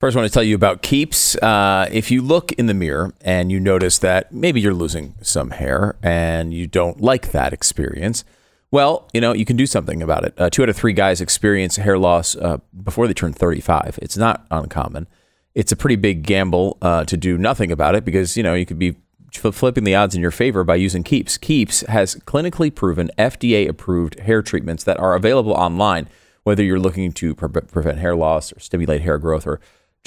First, 0.00 0.16
I 0.16 0.20
want 0.20 0.30
to 0.30 0.34
tell 0.34 0.44
you 0.44 0.54
about 0.54 0.82
Keeps. 0.82 1.34
Uh, 1.34 1.88
if 1.90 2.08
you 2.08 2.22
look 2.22 2.52
in 2.52 2.66
the 2.66 2.74
mirror 2.74 3.12
and 3.20 3.50
you 3.50 3.58
notice 3.58 3.98
that 3.98 4.32
maybe 4.32 4.60
you're 4.60 4.72
losing 4.72 5.16
some 5.22 5.50
hair 5.50 5.96
and 6.04 6.54
you 6.54 6.68
don't 6.68 7.00
like 7.00 7.32
that 7.32 7.52
experience, 7.52 8.22
well, 8.70 9.08
you 9.12 9.20
know, 9.20 9.32
you 9.32 9.44
can 9.44 9.56
do 9.56 9.66
something 9.66 10.00
about 10.00 10.24
it. 10.24 10.34
Uh, 10.38 10.50
two 10.50 10.62
out 10.62 10.68
of 10.68 10.76
three 10.76 10.92
guys 10.92 11.20
experience 11.20 11.74
hair 11.76 11.98
loss 11.98 12.36
uh, 12.36 12.58
before 12.84 13.08
they 13.08 13.12
turn 13.12 13.32
35. 13.32 13.98
It's 14.00 14.16
not 14.16 14.46
uncommon. 14.52 15.08
It's 15.56 15.72
a 15.72 15.76
pretty 15.76 15.96
big 15.96 16.22
gamble 16.22 16.78
uh, 16.80 17.04
to 17.06 17.16
do 17.16 17.36
nothing 17.36 17.72
about 17.72 17.96
it 17.96 18.04
because, 18.04 18.36
you 18.36 18.44
know, 18.44 18.54
you 18.54 18.66
could 18.66 18.78
be 18.78 18.94
flipping 19.32 19.82
the 19.82 19.96
odds 19.96 20.14
in 20.14 20.20
your 20.20 20.30
favor 20.30 20.62
by 20.62 20.76
using 20.76 21.02
Keeps. 21.02 21.36
Keeps 21.38 21.80
has 21.88 22.14
clinically 22.14 22.72
proven 22.72 23.10
FDA 23.18 23.68
approved 23.68 24.20
hair 24.20 24.42
treatments 24.42 24.84
that 24.84 25.00
are 25.00 25.16
available 25.16 25.54
online, 25.54 26.08
whether 26.44 26.62
you're 26.62 26.78
looking 26.78 27.10
to 27.14 27.34
pre- 27.34 27.62
prevent 27.62 27.98
hair 27.98 28.14
loss 28.14 28.52
or 28.52 28.60
stimulate 28.60 29.00
hair 29.00 29.18
growth 29.18 29.44
or 29.44 29.58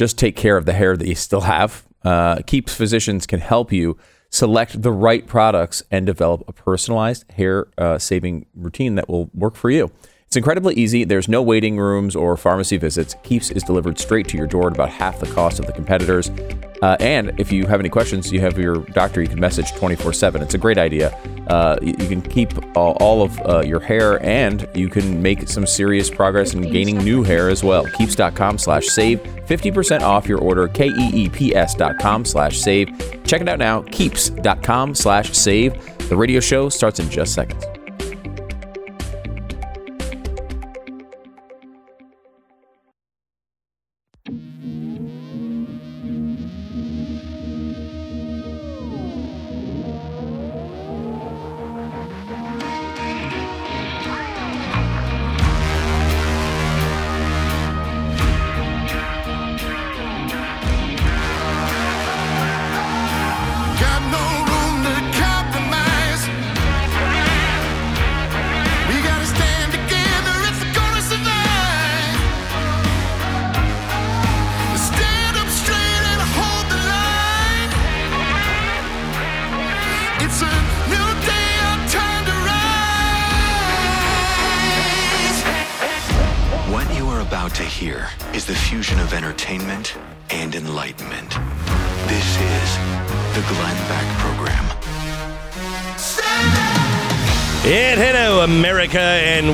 just 0.02 0.18
take 0.18 0.36
care 0.36 0.58
of 0.58 0.66
the 0.66 0.74
hair 0.74 0.98
that 0.98 1.08
you 1.08 1.14
still 1.14 1.42
have. 1.42 1.86
Uh, 2.04 2.38
Keeps 2.48 2.74
physicians 2.74 3.28
can 3.28 3.40
help 3.40 3.72
you 3.72 4.00
select 4.32 4.82
the 4.82 4.92
right 4.92 5.28
products 5.28 5.84
and 5.92 6.08
develop 6.08 6.44
a 6.48 6.52
personalized 6.52 7.32
hair 7.34 7.68
uh, 7.78 8.00
saving 8.00 8.48
routine 8.56 8.96
that 8.96 9.08
will 9.08 9.30
work 9.36 9.56
for 9.56 9.70
you. 9.70 9.92
It's 10.32 10.38
incredibly 10.38 10.76
easy. 10.76 11.04
There's 11.04 11.28
no 11.28 11.42
waiting 11.42 11.78
rooms 11.78 12.16
or 12.16 12.38
pharmacy 12.38 12.78
visits. 12.78 13.18
Keeps 13.22 13.52
is 13.52 13.64
delivered 13.64 14.00
straight 14.00 14.30
to 14.30 14.38
your 14.38 14.48
door 14.48 14.68
at 14.68 14.74
about 14.76 14.88
half 14.88 15.20
the 15.20 15.26
cost 15.26 15.60
of 15.60 15.66
the 15.66 15.74
competitors. 15.74 16.32
Uh, 16.82 16.96
and 17.02 17.38
if 17.38 17.52
you 17.52 17.66
have 17.66 17.82
any 17.82 17.90
questions, 17.90 18.32
you 18.32 18.40
have 18.40 18.58
your 18.58 18.78
doctor 18.78 19.22
you 19.22 19.28
can 19.28 19.42
message 19.42 19.74
24 19.74 20.14
7. 20.14 20.42
It's 20.42 20.54
a 20.54 20.58
great 20.58 20.78
idea. 20.78 21.10
Uh, 21.48 21.78
you, 21.82 21.90
you, 22.00 22.08
can 22.08 22.22
keep 22.22 22.54
all, 22.78 22.96
all 23.02 23.24
of 23.24 23.38
uh, 23.42 23.62
your 23.66 23.82
hair 23.82 24.24
and 24.26 24.70
you 24.74 24.88
can 24.88 25.22
make 25.22 25.50
some 25.50 25.68
serious 25.68 26.10
progress 26.10 26.54
in 26.54 26.62
gaining 26.62 27.00
new 27.00 27.24
hair 27.24 27.50
as 27.50 27.62
well. 27.62 27.84
Keeps.com 27.98 28.58
slash 28.58 28.86
save. 28.86 29.20
50% 29.20 30.00
off 30.00 30.30
your 30.30 30.40
order. 30.40 30.70
K 30.70 30.88
E 30.88 31.10
E 31.14 31.28
P 31.28 31.54
S.com 31.54 32.24
slash 32.24 32.58
save. 32.58 32.88
Check 33.26 33.42
it 33.42 33.50
out 33.50 33.60
now. 33.60 33.82
Keeps.com 33.82 34.96
slash 34.96 35.34
save. 35.34 36.08
The 36.08 36.16
radio 36.16 36.40
show 36.40 36.70
starts 36.70 37.02
in 37.02 37.10
just 37.10 37.34
seconds. 37.34 37.66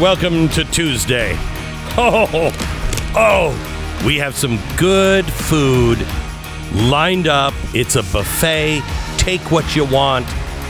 Welcome 0.08 0.48
to 0.48 0.64
Tuesday. 0.64 1.34
Oh, 1.98 2.50
oh, 3.14 4.04
we 4.06 4.16
have 4.16 4.36
some 4.36 4.58
good 4.78 5.26
food 5.26 5.98
lined 6.74 7.28
up. 7.28 7.54
It's 7.74 7.98
a 7.98 8.04
buffet. 8.04 8.84
Take 9.18 9.52
what 9.52 9.76
you 9.76 9.84
want, 9.84 10.26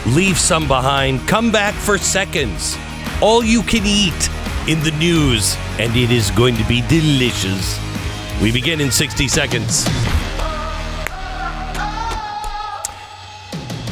leave 0.08 0.40
some 0.40 0.68
behind, 0.68 1.28
come 1.28 1.52
back 1.52 1.76
for 1.76 2.00
seconds. 2.00 2.76
All 3.22 3.44
you 3.44 3.62
can 3.62 3.86
eat 3.86 4.28
in 4.68 4.80
the 4.84 4.96
news, 4.98 5.56
and 5.78 5.96
it 5.96 6.10
is 6.10 6.32
going 6.32 6.56
to 6.56 6.68
be 6.68 6.82
delicious. 6.88 7.80
We 8.42 8.52
begin 8.52 8.82
in 8.82 8.90
60 8.90 9.28
seconds. 9.28 9.84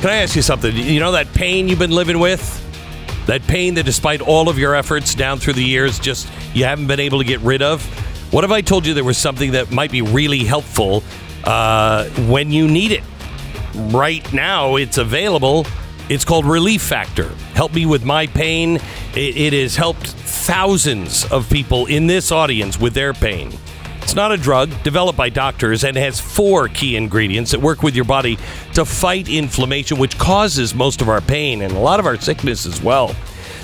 Can 0.02 0.10
I 0.10 0.24
ask 0.24 0.36
you 0.36 0.42
something? 0.42 0.76
You 0.76 1.00
know 1.00 1.12
that 1.12 1.32
pain 1.36 1.68
you've 1.68 1.78
been 1.78 1.92
living 1.92 2.18
with? 2.18 2.65
Pain 3.56 3.76
that, 3.76 3.84
despite 3.84 4.20
all 4.20 4.50
of 4.50 4.60
your 4.60 4.76
efforts 4.76 5.16
down 5.16 5.40
through 5.40 5.54
the 5.54 5.64
years, 5.64 5.98
just 5.98 6.28
you 6.54 6.66
haven't 6.66 6.88
been 6.88 7.00
able 7.00 7.20
to 7.20 7.24
get 7.24 7.40
rid 7.40 7.62
of. 7.62 7.82
What 8.34 8.44
if 8.44 8.52
I 8.52 8.60
told 8.60 8.86
you 8.86 8.94
there 8.94 9.06
was 9.06 9.18
something 9.18 9.54
that 9.54 9.72
might 9.72 9.92
be 9.92 10.02
really 10.02 10.44
helpful 10.44 11.04
uh, 11.46 12.10
when 12.28 12.52
you 12.52 12.68
need 12.68 12.92
it? 12.92 13.02
Right 13.74 14.34
now, 14.34 14.76
it's 14.76 14.98
available. 14.98 15.66
It's 16.10 16.26
called 16.26 16.44
Relief 16.46 16.82
Factor. 16.82 17.30
Help 17.54 17.74
me 17.74 17.86
with 17.86 18.04
my 18.04 18.28
pain. 18.28 18.76
It, 19.16 19.38
it 19.38 19.54
has 19.54 19.78
helped 19.78 20.08
thousands 20.08 21.24
of 21.32 21.50
people 21.50 21.86
in 21.86 22.08
this 22.08 22.34
audience 22.34 22.78
with 22.78 22.94
their 22.94 23.14
pain. 23.14 23.54
It's 24.02 24.16
not 24.16 24.34
a 24.34 24.38
drug 24.38 24.70
developed 24.84 25.18
by 25.18 25.30
doctors 25.30 25.86
and 25.86 25.96
has 25.96 26.20
four 26.20 26.68
key 26.68 26.98
ingredients 26.98 27.52
that 27.52 27.62
work 27.62 27.84
with 27.84 27.96
your 27.96 28.04
body 28.04 28.38
to 28.74 28.84
fight 28.84 29.30
inflammation, 29.30 29.98
which 29.98 30.18
causes 30.18 30.76
most 30.76 31.02
of 31.02 31.08
our 31.08 31.22
pain 31.22 31.62
and 31.62 31.72
a 31.72 31.80
lot 31.80 32.02
of 32.02 32.06
our 32.06 32.20
sickness 32.20 32.66
as 32.66 32.84
well. 32.84 33.16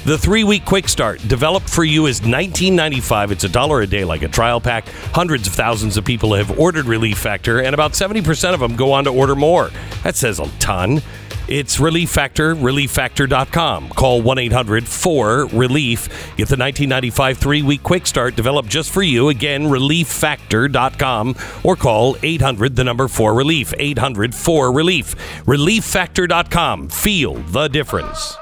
The 0.04 0.18
three 0.18 0.44
week 0.44 0.66
quick 0.66 0.90
start 0.90 1.20
developed 1.28 1.70
for 1.70 1.84
you 1.84 2.08
is 2.08 2.22
$19.95. 2.22 3.32
It's 3.32 3.44
a 3.44 3.50
dollar 3.50 3.82
a 3.82 3.88
day, 3.88 4.04
like 4.04 4.24
a 4.24 4.28
trial 4.28 4.60
pack. 4.60 4.88
Hundreds 5.14 5.48
of 5.48 5.54
thousands 5.54 5.96
of 5.96 6.04
people 6.04 6.34
have 6.34 6.60
ordered 6.60 6.86
Relief 6.86 7.20
Factor, 7.20 7.60
and 7.62 7.76
about 7.76 7.92
70% 7.92 8.54
of 8.56 8.60
them 8.60 8.76
go 8.76 8.94
on 8.94 9.04
to 9.04 9.12
order 9.12 9.36
more. 9.36 9.70
That 10.04 10.16
says 10.16 10.40
a 10.40 10.48
ton. 10.58 11.04
It's 11.48 11.80
Relief 11.80 12.10
Factor, 12.10 12.56
relieffactor.com. 12.56 13.90
Call 13.90 14.24
1 14.24 14.40
800 14.40 14.88
4 14.88 15.48
Relief. 15.48 16.08
Get 16.36 16.48
the 16.48 16.58
1995 16.58 17.38
three 17.38 17.62
week 17.62 17.84
quick 17.84 18.08
start 18.08 18.36
developed 18.36 18.70
just 18.70 18.90
for 18.90 19.04
you. 19.04 19.30
Again, 19.30 19.66
relieffactor.com 19.66 21.36
or 21.64 21.76
call 21.76 22.18
800 22.24 22.76
the 22.76 22.84
number 22.84 23.08
4 23.08 23.36
Relief. 23.36 23.72
800 23.78 24.34
4 24.34 24.72
Relief. 24.72 25.16
Relieffactor.com. 25.46 26.90
Feel 26.90 27.34
the 27.36 27.68
difference. 27.68 28.38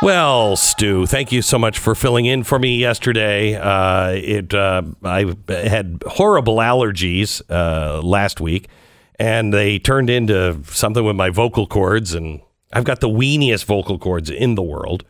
Well, 0.00 0.56
Stu, 0.56 1.06
thank 1.06 1.32
you 1.32 1.42
so 1.42 1.58
much 1.58 1.78
for 1.78 1.94
filling 1.94 2.26
in 2.26 2.44
for 2.44 2.58
me 2.58 2.76
yesterday. 2.76 3.56
Uh, 3.56 4.10
it 4.10 4.54
uh, 4.54 4.82
I 5.02 5.34
had 5.48 6.02
horrible 6.06 6.56
allergies 6.58 7.42
uh, 7.50 8.00
last 8.02 8.40
week 8.40 8.68
and 9.18 9.52
they 9.52 9.78
turned 9.78 10.10
into 10.10 10.60
something 10.64 11.04
with 11.04 11.16
my 11.16 11.30
vocal 11.30 11.66
cords, 11.66 12.14
and 12.14 12.40
I've 12.72 12.84
got 12.84 13.00
the 13.00 13.08
weeniest 13.08 13.64
vocal 13.64 13.98
cords 13.98 14.30
in 14.30 14.54
the 14.54 14.62
world. 14.62 15.04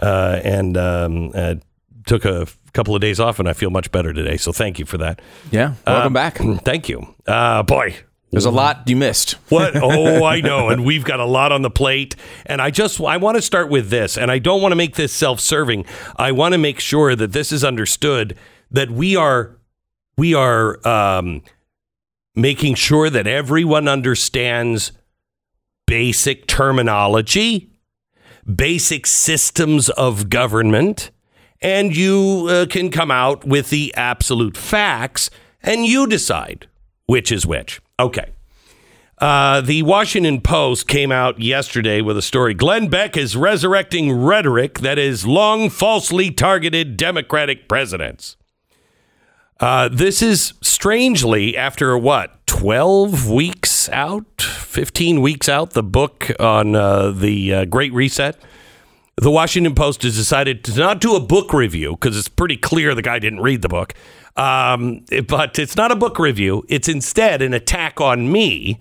Uh, 0.00 0.40
and 0.44 0.76
um, 0.76 1.32
uh, 1.34 1.56
took 2.06 2.24
a 2.24 2.46
couple 2.72 2.94
of 2.94 3.00
days 3.00 3.18
off, 3.18 3.40
and 3.40 3.48
I 3.48 3.52
feel 3.52 3.70
much 3.70 3.90
better 3.90 4.12
today. 4.12 4.36
So 4.36 4.52
thank 4.52 4.78
you 4.78 4.84
for 4.86 4.96
that. 4.98 5.20
Yeah, 5.50 5.74
welcome 5.84 6.12
back. 6.12 6.36
Thank 6.64 6.88
you, 6.88 7.16
uh, 7.26 7.64
boy. 7.64 7.96
There's 8.30 8.44
a 8.44 8.50
lot 8.50 8.88
you 8.88 8.96
missed. 8.96 9.36
What? 9.48 9.74
Oh, 9.76 10.24
I 10.24 10.40
know, 10.40 10.68
and 10.68 10.84
we've 10.84 11.04
got 11.04 11.20
a 11.20 11.24
lot 11.24 11.52
on 11.52 11.62
the 11.62 11.70
plate. 11.70 12.14
And 12.44 12.60
I 12.60 12.70
just 12.70 13.00
I 13.00 13.16
want 13.16 13.36
to 13.36 13.42
start 13.42 13.70
with 13.70 13.90
this, 13.90 14.18
and 14.18 14.30
I 14.30 14.38
don't 14.38 14.60
want 14.60 14.72
to 14.72 14.76
make 14.76 14.96
this 14.96 15.12
self-serving. 15.12 15.86
I 16.16 16.32
want 16.32 16.52
to 16.52 16.58
make 16.58 16.80
sure 16.80 17.16
that 17.16 17.32
this 17.32 17.52
is 17.52 17.64
understood 17.64 18.36
that 18.70 18.90
we 18.90 19.16
are 19.16 19.56
we 20.16 20.34
are. 20.34 20.86
Um, 20.86 21.42
making 22.38 22.76
sure 22.76 23.10
that 23.10 23.26
everyone 23.26 23.88
understands 23.88 24.92
basic 25.86 26.46
terminology, 26.46 27.68
basic 28.54 29.06
systems 29.06 29.90
of 29.90 30.30
government, 30.30 31.10
and 31.60 31.96
you 31.96 32.46
uh, 32.48 32.66
can 32.66 32.90
come 32.90 33.10
out 33.10 33.44
with 33.44 33.70
the 33.70 33.92
absolute 33.96 34.56
facts 34.56 35.30
and 35.62 35.84
you 35.84 36.06
decide 36.06 36.68
which 37.06 37.32
is 37.32 37.44
which. 37.44 37.80
Okay. 37.98 38.32
Uh, 39.18 39.60
the 39.60 39.82
Washington 39.82 40.40
Post 40.40 40.86
came 40.86 41.10
out 41.10 41.40
yesterday 41.40 42.00
with 42.00 42.16
a 42.16 42.22
story. 42.22 42.54
Glenn 42.54 42.88
Beck 42.88 43.16
is 43.16 43.36
resurrecting 43.36 44.12
rhetoric 44.12 44.78
that 44.80 44.96
has 44.96 45.26
long 45.26 45.70
falsely 45.70 46.30
targeted 46.30 46.96
Democratic 46.96 47.68
presidents. 47.68 48.36
Uh, 49.58 49.88
this 49.88 50.22
is 50.22 50.52
strangely 50.62 51.56
after 51.56 51.98
what, 51.98 52.46
12 52.46 53.28
weeks 53.28 53.88
out, 53.88 54.40
15 54.40 55.20
weeks 55.20 55.48
out, 55.48 55.72
the 55.72 55.82
book 55.82 56.30
on 56.38 56.76
uh, 56.76 57.10
the 57.10 57.52
uh, 57.52 57.64
Great 57.64 57.92
Reset. 57.92 58.36
The 59.16 59.32
Washington 59.32 59.74
Post 59.74 60.04
has 60.04 60.14
decided 60.14 60.62
to 60.62 60.78
not 60.78 61.00
do 61.00 61.16
a 61.16 61.20
book 61.20 61.52
review 61.52 61.96
because 62.00 62.16
it's 62.16 62.28
pretty 62.28 62.56
clear 62.56 62.94
the 62.94 63.02
guy 63.02 63.18
didn't 63.18 63.40
read 63.40 63.62
the 63.62 63.68
book. 63.68 63.94
Um, 64.38 65.04
but 65.26 65.58
it's 65.58 65.76
not 65.76 65.90
a 65.90 65.96
book 65.96 66.18
review. 66.18 66.64
It's 66.68 66.88
instead 66.88 67.42
an 67.42 67.52
attack 67.52 68.00
on 68.00 68.30
me, 68.30 68.78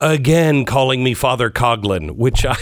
again 0.00 0.66
calling 0.66 1.02
me 1.02 1.14
Father 1.14 1.50
Coughlin, 1.50 2.16
which 2.16 2.44
I. 2.44 2.56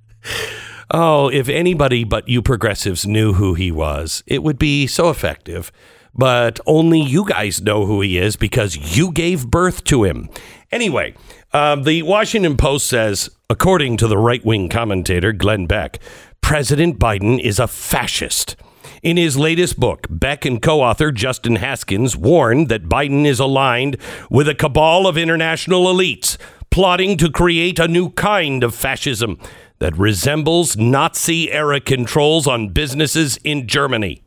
oh, 0.90 1.28
if 1.28 1.48
anybody 1.48 2.02
but 2.02 2.28
you 2.28 2.42
progressives 2.42 3.06
knew 3.06 3.34
who 3.34 3.54
he 3.54 3.70
was, 3.70 4.24
it 4.26 4.42
would 4.42 4.58
be 4.58 4.88
so 4.88 5.10
effective. 5.10 5.70
But 6.12 6.58
only 6.66 7.00
you 7.00 7.24
guys 7.24 7.62
know 7.62 7.86
who 7.86 8.00
he 8.00 8.18
is 8.18 8.36
because 8.36 8.96
you 8.96 9.12
gave 9.12 9.48
birth 9.48 9.84
to 9.84 10.04
him. 10.04 10.28
Anyway, 10.72 11.14
um, 11.52 11.84
the 11.84 12.02
Washington 12.02 12.56
Post 12.56 12.86
says, 12.86 13.30
according 13.48 13.96
to 13.98 14.08
the 14.08 14.18
right 14.18 14.44
wing 14.44 14.68
commentator 14.68 15.32
Glenn 15.32 15.66
Beck, 15.66 16.00
President 16.40 16.98
Biden 16.98 17.40
is 17.40 17.60
a 17.60 17.68
fascist. 17.68 18.56
In 19.04 19.18
his 19.18 19.36
latest 19.36 19.78
book, 19.78 20.06
Beck 20.08 20.46
and 20.46 20.62
co 20.62 20.80
author 20.80 21.12
Justin 21.12 21.56
Haskins 21.56 22.16
warned 22.16 22.70
that 22.70 22.88
Biden 22.88 23.26
is 23.26 23.38
aligned 23.38 23.98
with 24.30 24.48
a 24.48 24.54
cabal 24.54 25.06
of 25.06 25.18
international 25.18 25.84
elites 25.84 26.38
plotting 26.70 27.18
to 27.18 27.30
create 27.30 27.78
a 27.78 27.86
new 27.86 28.08
kind 28.12 28.64
of 28.64 28.74
fascism 28.74 29.38
that 29.78 29.94
resembles 29.98 30.78
Nazi 30.78 31.52
era 31.52 31.80
controls 31.80 32.46
on 32.46 32.70
businesses 32.70 33.36
in 33.44 33.68
Germany. 33.68 34.22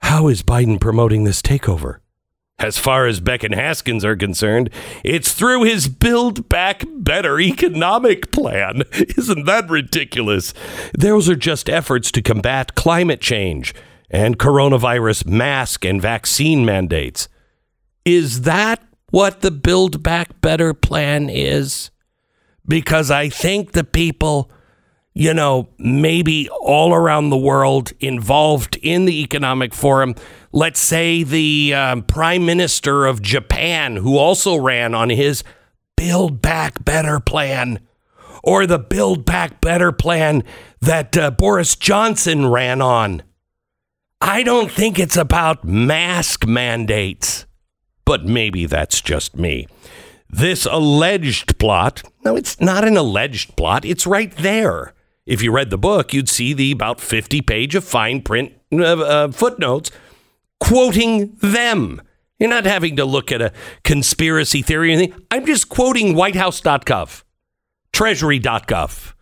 How 0.00 0.26
is 0.26 0.42
Biden 0.42 0.80
promoting 0.80 1.22
this 1.22 1.40
takeover? 1.40 2.01
As 2.58 2.78
far 2.78 3.06
as 3.06 3.18
Beck 3.18 3.42
and 3.42 3.54
Haskins 3.54 4.04
are 4.04 4.14
concerned, 4.14 4.70
it's 5.02 5.32
through 5.32 5.64
his 5.64 5.88
Build 5.88 6.48
Back 6.48 6.84
Better 6.88 7.40
economic 7.40 8.30
plan. 8.30 8.82
Isn't 8.92 9.46
that 9.46 9.68
ridiculous? 9.68 10.54
Those 10.96 11.28
are 11.28 11.34
just 11.34 11.68
efforts 11.68 12.12
to 12.12 12.22
combat 12.22 12.74
climate 12.76 13.20
change 13.20 13.74
and 14.10 14.38
coronavirus 14.38 15.26
mask 15.26 15.84
and 15.84 16.00
vaccine 16.00 16.64
mandates. 16.64 17.28
Is 18.04 18.42
that 18.42 18.82
what 19.10 19.40
the 19.40 19.50
Build 19.50 20.02
Back 20.02 20.40
Better 20.40 20.72
plan 20.72 21.28
is? 21.28 21.90
Because 22.68 23.10
I 23.10 23.28
think 23.28 23.72
the 23.72 23.84
people 23.84 24.50
you 25.14 25.34
know, 25.34 25.68
maybe 25.78 26.48
all 26.60 26.94
around 26.94 27.30
the 27.30 27.36
world 27.36 27.92
involved 28.00 28.76
in 28.82 29.04
the 29.04 29.22
economic 29.22 29.74
forum. 29.74 30.14
Let's 30.52 30.80
say 30.80 31.22
the 31.22 31.74
um, 31.74 32.02
prime 32.02 32.46
minister 32.46 33.04
of 33.06 33.20
Japan, 33.20 33.96
who 33.96 34.16
also 34.16 34.56
ran 34.56 34.94
on 34.94 35.10
his 35.10 35.44
Build 35.96 36.40
Back 36.40 36.84
Better 36.84 37.20
plan, 37.20 37.80
or 38.42 38.66
the 38.66 38.78
Build 38.78 39.24
Back 39.24 39.60
Better 39.60 39.92
plan 39.92 40.44
that 40.80 41.16
uh, 41.16 41.30
Boris 41.30 41.76
Johnson 41.76 42.46
ran 42.46 42.80
on. 42.80 43.22
I 44.20 44.42
don't 44.42 44.70
think 44.70 44.98
it's 44.98 45.16
about 45.16 45.64
mask 45.64 46.46
mandates, 46.46 47.44
but 48.04 48.24
maybe 48.24 48.66
that's 48.66 49.00
just 49.00 49.36
me. 49.36 49.66
This 50.30 50.64
alleged 50.64 51.58
plot, 51.58 52.02
no, 52.24 52.34
it's 52.36 52.58
not 52.60 52.84
an 52.84 52.96
alleged 52.96 53.56
plot, 53.56 53.84
it's 53.84 54.06
right 54.06 54.34
there 54.36 54.94
if 55.26 55.42
you 55.42 55.52
read 55.52 55.70
the 55.70 55.78
book, 55.78 56.12
you'd 56.12 56.28
see 56.28 56.52
the 56.52 56.72
about 56.72 57.00
50 57.00 57.40
page 57.42 57.74
of 57.74 57.84
fine 57.84 58.22
print 58.22 58.52
uh, 58.72 58.82
uh, 58.82 59.32
footnotes 59.32 59.90
quoting 60.62 61.34
them. 61.42 62.00
You're 62.38 62.48
not 62.48 62.66
having 62.66 62.94
to 62.96 63.04
look 63.04 63.32
at 63.32 63.42
a 63.42 63.52
conspiracy 63.82 64.62
theory 64.62 64.90
or 64.90 64.92
anything. 64.92 65.26
I'm 65.30 65.44
just 65.44 65.68
quoting 65.68 66.14
whitehouse.gov, 66.14 67.24
treasury.gov, 67.92 69.14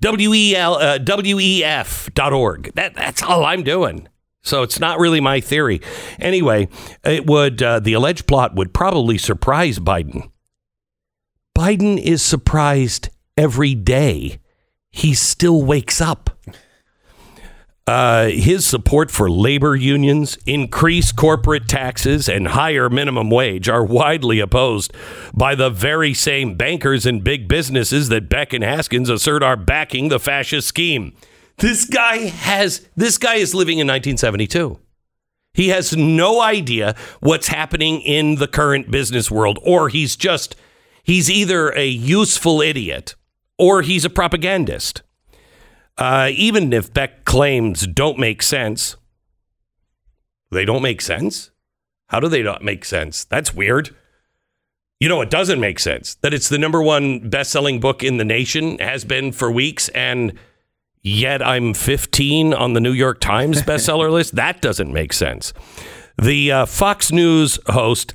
W-E-L, 0.00 0.74
uh, 0.74 0.98
WEF.org. 0.98 2.74
That, 2.74 2.94
that's 2.94 3.22
all 3.22 3.44
I'm 3.46 3.62
doing. 3.62 4.08
So 4.42 4.62
it's 4.62 4.78
not 4.78 4.98
really 4.98 5.20
my 5.20 5.40
theory. 5.40 5.80
Anyway, 6.18 6.68
it 7.04 7.26
would 7.26 7.62
uh, 7.62 7.80
the 7.80 7.94
alleged 7.94 8.26
plot 8.26 8.54
would 8.54 8.74
probably 8.74 9.16
surprise 9.16 9.78
Biden. 9.78 10.30
Biden 11.56 11.98
is 11.98 12.22
surprised 12.22 13.08
every 13.36 13.74
day 13.74 14.40
he 14.90 15.14
still 15.14 15.62
wakes 15.62 16.00
up. 16.00 16.30
Uh, 17.88 18.26
his 18.26 18.66
support 18.66 19.10
for 19.10 19.30
labor 19.30 19.74
unions, 19.74 20.36
increased 20.44 21.16
corporate 21.16 21.66
taxes, 21.66 22.28
and 22.28 22.48
higher 22.48 22.90
minimum 22.90 23.30
wage 23.30 23.66
are 23.66 23.82
widely 23.82 24.40
opposed 24.40 24.92
by 25.32 25.54
the 25.54 25.70
very 25.70 26.12
same 26.12 26.54
bankers 26.54 27.06
and 27.06 27.24
big 27.24 27.48
businesses 27.48 28.10
that 28.10 28.28
Beck 28.28 28.52
and 28.52 28.62
Haskins 28.62 29.08
assert 29.08 29.42
are 29.42 29.56
backing 29.56 30.10
the 30.10 30.20
fascist 30.20 30.68
scheme. 30.68 31.14
This 31.56 31.86
guy 31.86 32.26
has 32.26 32.86
this 32.94 33.16
guy 33.16 33.36
is 33.36 33.54
living 33.54 33.78
in 33.78 33.86
1972. 33.86 34.78
He 35.54 35.70
has 35.70 35.96
no 35.96 36.42
idea 36.42 36.94
what's 37.20 37.48
happening 37.48 38.02
in 38.02 38.34
the 38.34 38.46
current 38.46 38.90
business 38.90 39.30
world, 39.30 39.58
or 39.62 39.88
he's 39.88 40.14
just 40.14 40.56
he's 41.02 41.30
either 41.30 41.70
a 41.70 41.86
useful 41.86 42.60
idiot 42.60 43.14
or 43.58 43.82
he's 43.82 44.04
a 44.04 44.10
propagandist. 44.10 45.02
Uh, 45.96 46.30
even 46.32 46.72
if 46.72 46.94
Beck 46.94 47.24
claims 47.24 47.86
don't 47.86 48.18
make 48.18 48.42
sense, 48.42 48.96
they 50.50 50.64
don't 50.64 50.82
make 50.82 51.00
sense. 51.00 51.50
How 52.06 52.20
do 52.20 52.28
they 52.28 52.42
not 52.42 52.62
make 52.62 52.84
sense? 52.84 53.24
That's 53.24 53.52
weird. 53.52 53.94
You 55.00 55.08
know, 55.08 55.20
it 55.20 55.30
doesn't 55.30 55.60
make 55.60 55.78
sense 55.78 56.14
that 56.16 56.32
it's 56.32 56.48
the 56.48 56.58
number 56.58 56.82
one 56.82 57.28
best 57.28 57.50
selling 57.50 57.80
book 57.80 58.02
in 58.02 58.16
the 58.16 58.24
nation, 58.24 58.78
has 58.78 59.04
been 59.04 59.32
for 59.32 59.50
weeks, 59.50 59.88
and 59.90 60.32
yet 61.02 61.44
I'm 61.46 61.74
15 61.74 62.54
on 62.54 62.72
the 62.72 62.80
New 62.80 62.92
York 62.92 63.20
Times 63.20 63.62
bestseller 63.62 64.10
list. 64.12 64.36
That 64.36 64.60
doesn't 64.60 64.92
make 64.92 65.12
sense. 65.12 65.52
The 66.20 66.50
uh, 66.50 66.66
Fox 66.66 67.12
News 67.12 67.58
host 67.66 68.14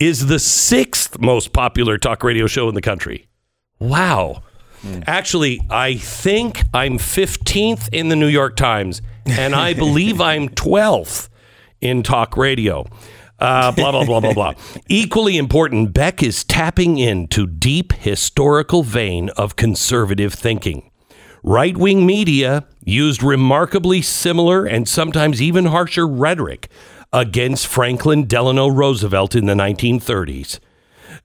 is 0.00 0.26
the 0.26 0.40
sixth 0.40 1.20
most 1.20 1.52
popular 1.52 1.98
talk 1.98 2.24
radio 2.24 2.46
show 2.46 2.68
in 2.68 2.74
the 2.74 2.82
country. 2.82 3.28
Wow. 3.78 4.42
Mm. 4.82 5.04
Actually, 5.06 5.60
I 5.70 5.96
think 5.96 6.62
I'm 6.74 6.98
15th 6.98 7.88
in 7.92 8.08
the 8.08 8.16
New 8.16 8.28
York 8.28 8.56
Times, 8.56 9.02
and 9.26 9.54
I 9.54 9.72
believe 9.84 10.20
I'm 10.20 10.48
12th 10.50 11.28
in 11.80 12.02
talk 12.02 12.36
radio. 12.36 12.86
Uh, 13.38 13.72
blah, 13.72 13.90
blah, 13.90 14.04
blah, 14.04 14.20
blah, 14.20 14.32
blah. 14.32 14.54
Equally 14.88 15.36
important, 15.36 15.92
Beck 15.92 16.22
is 16.22 16.44
tapping 16.44 16.98
into 16.98 17.46
deep 17.46 17.92
historical 17.92 18.82
vein 18.82 19.28
of 19.30 19.56
conservative 19.56 20.32
thinking. 20.32 20.90
Right 21.42 21.76
wing 21.76 22.06
media 22.06 22.66
used 22.84 23.22
remarkably 23.22 24.00
similar 24.00 24.64
and 24.64 24.88
sometimes 24.88 25.42
even 25.42 25.66
harsher 25.66 26.06
rhetoric 26.06 26.68
against 27.12 27.66
Franklin 27.66 28.26
Delano 28.26 28.68
Roosevelt 28.68 29.34
in 29.34 29.46
the 29.46 29.54
1930s. 29.54 30.58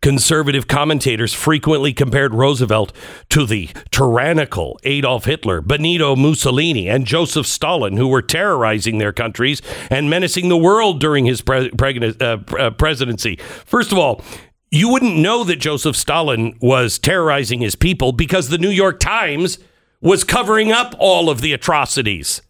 Conservative 0.01 0.65
commentators 0.67 1.33
frequently 1.33 1.91
compared 1.91 2.33
Roosevelt 2.33 2.93
to 3.29 3.45
the 3.45 3.69
tyrannical 3.91 4.79
Adolf 4.83 5.25
Hitler, 5.25 5.59
Benito 5.59 6.15
Mussolini, 6.15 6.87
and 6.87 7.05
Joseph 7.05 7.45
Stalin, 7.45 7.97
who 7.97 8.07
were 8.07 8.21
terrorizing 8.21 8.97
their 8.97 9.11
countries 9.11 9.61
and 9.89 10.09
menacing 10.09 10.47
the 10.47 10.55
world 10.57 11.01
during 11.01 11.25
his 11.25 11.41
pre- 11.41 11.69
uh, 11.69 12.37
uh, 12.57 12.69
presidency. 12.71 13.35
First 13.65 13.91
of 13.91 13.97
all, 13.97 14.23
you 14.71 14.89
wouldn't 14.89 15.17
know 15.17 15.43
that 15.43 15.57
Joseph 15.57 15.97
Stalin 15.97 16.57
was 16.61 16.97
terrorizing 16.97 17.59
his 17.59 17.75
people 17.75 18.13
because 18.13 18.47
the 18.47 18.57
New 18.57 18.69
York 18.69 19.01
Times 19.01 19.59
was 19.99 20.23
covering 20.23 20.71
up 20.71 20.95
all 20.97 21.29
of 21.29 21.41
the 21.41 21.51
atrocities. 21.51 22.41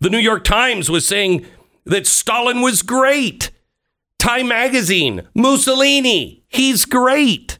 The 0.00 0.10
New 0.10 0.18
York 0.18 0.42
Times 0.42 0.90
was 0.90 1.06
saying 1.06 1.46
that 1.84 2.06
Stalin 2.06 2.62
was 2.62 2.82
great. 2.82 3.50
Time 4.18 4.48
Magazine, 4.48 5.22
Mussolini, 5.34 6.44
he's 6.48 6.84
great. 6.84 7.58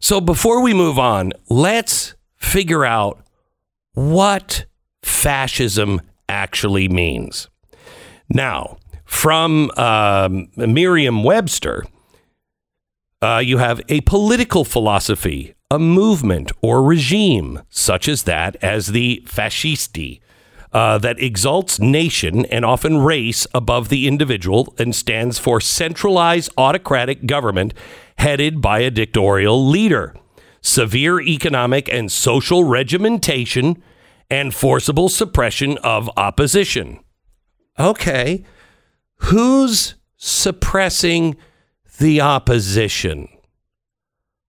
So 0.00 0.20
before 0.20 0.62
we 0.62 0.74
move 0.74 0.98
on, 0.98 1.32
let's 1.48 2.14
figure 2.36 2.84
out 2.84 3.24
what 3.94 4.64
fascism 5.02 6.00
actually 6.28 6.88
means. 6.88 7.48
Now, 8.28 8.78
from 9.04 9.70
um, 9.76 10.48
Merriam 10.56 11.22
Webster, 11.22 11.84
uh, 13.20 13.38
you 13.44 13.58
have 13.58 13.80
a 13.88 14.00
political 14.00 14.64
philosophy, 14.64 15.54
a 15.70 15.78
movement 15.78 16.50
or 16.62 16.82
regime, 16.82 17.60
such 17.68 18.08
as 18.08 18.22
that 18.24 18.56
as 18.56 18.88
the 18.88 19.22
fascisti, 19.26 20.21
uh, 20.72 20.98
that 20.98 21.20
exalts 21.22 21.78
nation 21.78 22.46
and 22.46 22.64
often 22.64 22.98
race 22.98 23.46
above 23.54 23.88
the 23.88 24.08
individual 24.08 24.74
and 24.78 24.94
stands 24.94 25.38
for 25.38 25.60
centralized 25.60 26.52
autocratic 26.56 27.26
government 27.26 27.74
headed 28.18 28.60
by 28.60 28.80
a 28.80 28.90
dictatorial 28.90 29.66
leader, 29.66 30.14
severe 30.60 31.20
economic 31.20 31.88
and 31.92 32.10
social 32.10 32.64
regimentation, 32.64 33.82
and 34.30 34.54
forcible 34.54 35.10
suppression 35.10 35.76
of 35.78 36.08
opposition. 36.16 36.98
Okay, 37.78 38.44
who's 39.16 39.94
suppressing 40.16 41.36
the 41.98 42.20
opposition? 42.20 43.28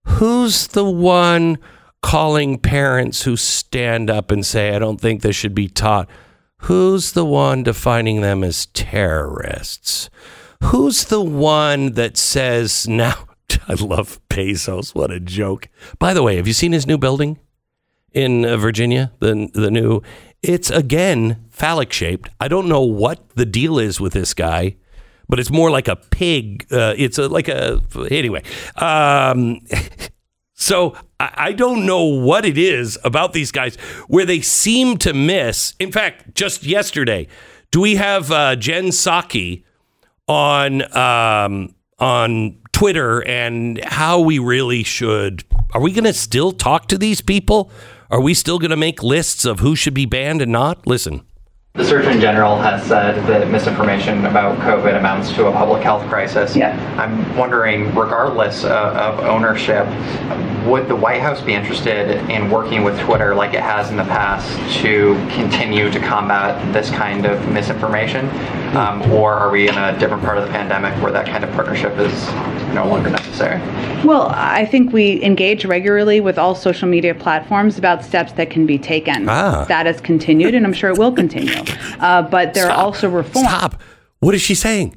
Who's 0.06 0.68
the 0.68 0.86
one 0.86 1.58
calling 2.03 2.60
parents 2.60 3.24
who 3.24 3.36
stand 3.36 4.12
up 4.12 4.29
and 4.29 4.45
say, 4.45 4.75
I 4.75 4.79
don't 4.79 5.01
think 5.01 5.22
this 5.22 5.36
should 5.36 5.55
be 5.55 5.67
taught. 5.67 6.07
Who's 6.57 7.13
the 7.13 7.25
one 7.25 7.63
defining 7.63 8.22
them 8.22 8.43
as 8.43 8.67
terrorists? 8.67 10.12
Who's 10.62 11.05
the 11.05 11.22
one 11.22 11.93
that 11.93 12.15
says 12.15 12.88
now? 12.88 13.25
I 13.67 13.74
love 13.74 14.19
Bezos. 14.29 14.93
What 14.93 15.12
a 15.12 15.19
joke. 15.19 15.69
By 15.98 16.13
the 16.13 16.22
way, 16.22 16.36
have 16.36 16.48
you 16.48 16.53
seen 16.53 16.74
his 16.74 16.86
new 16.86 16.98
building 16.98 17.39
in 18.12 18.45
uh, 18.45 18.57
Virginia? 18.57 19.12
The 19.19 19.50
the 19.53 19.72
new 19.72 20.01
it's 20.41 20.69
again 20.69 21.45
phallic 21.50 21.91
shaped. 21.91 22.29
I 22.39 22.48
don't 22.48 22.67
know 22.67 22.81
what 22.81 23.29
the 23.36 23.45
deal 23.45 23.79
is 23.79 24.00
with 24.00 24.13
this 24.13 24.33
guy, 24.33 24.75
but 25.27 25.39
it's 25.39 25.51
more 25.51 25.72
like 25.72 25.88
a 25.88 25.95
pig. 25.95 26.67
Uh, 26.72 26.93
it's 26.98 27.17
a, 27.17 27.27
like 27.27 27.48
a 27.48 27.81
anyway. 28.10 28.43
Um, 28.75 29.62
so 30.63 30.96
I, 31.20 31.51
don't 31.51 31.86
know 31.86 32.03
what 32.03 32.46
it 32.46 32.58
is 32.58 32.98
about 33.03 33.34
these 33.34 33.51
guys 33.51 33.75
where 34.08 34.25
they 34.25 34.41
seem 34.41 34.98
to 35.00 35.13
miss. 35.13 35.74
In 35.79 35.91
fact, 35.91 36.36
just 36.36 36.63
yesterday, 36.63 37.27
do 37.72 37.82
we 37.82 37.96
have 37.96 38.32
uh, 38.32 38.55
Jen 38.55 38.86
Psaki 38.88 39.63
on 40.27 40.82
um, 40.96 41.75
on 42.00 42.58
Twitter 42.72 43.25
and 43.27 43.84
how 43.84 44.20
we 44.20 44.39
really 44.39 44.84
should? 44.84 45.43
Are 45.74 45.82
we 45.82 45.91
going 45.91 46.03
to 46.05 46.13
still 46.13 46.51
talk 46.51 46.88
to 46.88 46.98
these 46.98 47.22
people? 47.22 47.72
Are 48.10 48.22
we 48.22 48.34
still 48.34 48.60
going 48.60 48.72
to 48.72 48.77
make 48.77 49.01
lists 49.01 49.46
of 49.46 49.60
who 49.60 49.75
should 49.75 49.93
be 49.93 50.05
banned 50.05 50.41
and 50.41 50.51
not? 50.51 50.86
Listen. 50.86 51.25
The 51.75 51.84
Surgeon 51.84 52.22
General 52.22 52.56
has 52.58 52.86
said 52.86 53.15
that 53.25 53.50
misinformation 53.50 54.27
about 54.27 54.60
COVID 54.60 54.96
amounts 54.96 55.32
to 55.32 55.48
a 55.48 55.51
public 55.51 55.82
health 55.82 56.08
crisis. 56.08 56.56
Yeah. 56.56 56.77
I'm 57.00 57.36
wondering, 57.36 57.88
regardless 57.96 58.63
of, 58.63 58.96
of 58.96 59.20
ownership, 59.22 59.88
would 60.68 60.88
the 60.88 60.96
White 60.96 61.22
House 61.22 61.42
be 61.42 61.56
interested 61.56 62.12
in 62.30 62.51
working 62.51 62.84
with 62.84 63.00
Twitter 63.00 63.34
like 63.34 63.56
it 63.56 63.62
has 63.62 63.89
in 63.89 63.98
the 63.98 64.03
past 64.03 64.48
to 64.82 65.15
continue 65.32 65.89
to 65.89 66.00
combat 66.00 66.74
this 66.74 66.92
kind 66.92 67.25
of 67.25 67.51
misinformation? 67.51 68.30
Um, 68.77 69.01
or 69.12 69.34
are 69.34 69.50
we 69.50 69.68
in 69.68 69.75
a 69.75 69.98
different 69.98 70.22
part 70.22 70.38
of 70.38 70.46
the 70.46 70.51
pandemic 70.51 70.94
where 71.01 71.12
that 71.12 71.25
kind 71.25 71.44
of 71.44 71.51
partnership 71.53 71.98
is 71.98 72.13
no 72.74 72.86
longer 72.88 73.10
necessary? 73.10 73.60
Well, 74.03 74.27
I 74.30 74.65
think 74.65 74.94
we 74.94 75.24
engage 75.24 75.65
regularly 75.65 76.22
with 76.22 76.38
all 76.38 76.56
social 76.56 76.88
media 76.88 77.15
platforms 77.15 77.77
about 77.77 78.03
steps 78.03 78.32
that 78.34 78.50
can 78.50 78.65
be 78.65 78.77
taken. 78.77 79.27
Ah. 79.27 79.65
That 79.68 79.86
has 79.86 80.01
continued, 80.01 80.53
and 80.53 80.65
I'm 80.65 80.74
sure 80.74 80.89
it 80.89 80.98
will 80.98 81.12
continue. 81.12 81.62
Uh, 82.00 82.22
but 82.22 82.53
there 82.53 82.65
Stop. 82.65 82.77
are 82.77 82.84
also 82.84 83.10
reforms. 83.10 83.48
Stop. 83.48 83.82
What 84.20 84.36
is 84.36 84.41
she 84.41 84.55
saying? 84.55 84.96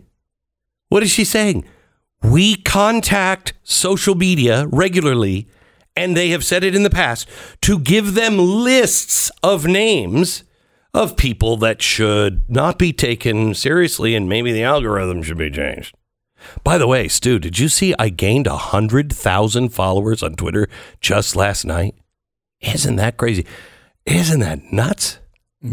What 0.88 1.02
is 1.02 1.10
she 1.10 1.24
saying? 1.24 1.64
We 2.22 2.56
contact 2.56 3.52
social 3.62 4.14
media 4.14 4.66
regularly, 4.68 5.48
and 5.94 6.16
they 6.16 6.30
have 6.30 6.44
said 6.44 6.64
it 6.64 6.74
in 6.74 6.82
the 6.82 6.90
past 6.90 7.28
to 7.62 7.78
give 7.78 8.14
them 8.14 8.38
lists 8.38 9.30
of 9.42 9.66
names 9.66 10.44
of 10.94 11.16
people 11.16 11.56
that 11.58 11.82
should 11.82 12.42
not 12.48 12.78
be 12.78 12.92
taken 12.92 13.52
seriously, 13.54 14.14
and 14.14 14.28
maybe 14.28 14.52
the 14.52 14.62
algorithm 14.62 15.22
should 15.22 15.38
be 15.38 15.50
changed. 15.50 15.94
By 16.64 16.78
the 16.78 16.86
way, 16.86 17.08
Stu, 17.08 17.38
did 17.38 17.58
you 17.58 17.68
see 17.68 17.94
I 17.98 18.08
gained 18.08 18.46
100,000 18.46 19.68
followers 19.70 20.22
on 20.22 20.34
Twitter 20.36 20.68
just 21.00 21.36
last 21.36 21.64
night? 21.64 21.94
Isn't 22.60 22.96
that 22.96 23.16
crazy? 23.16 23.46
Isn't 24.06 24.40
that 24.40 24.72
nuts? 24.72 25.15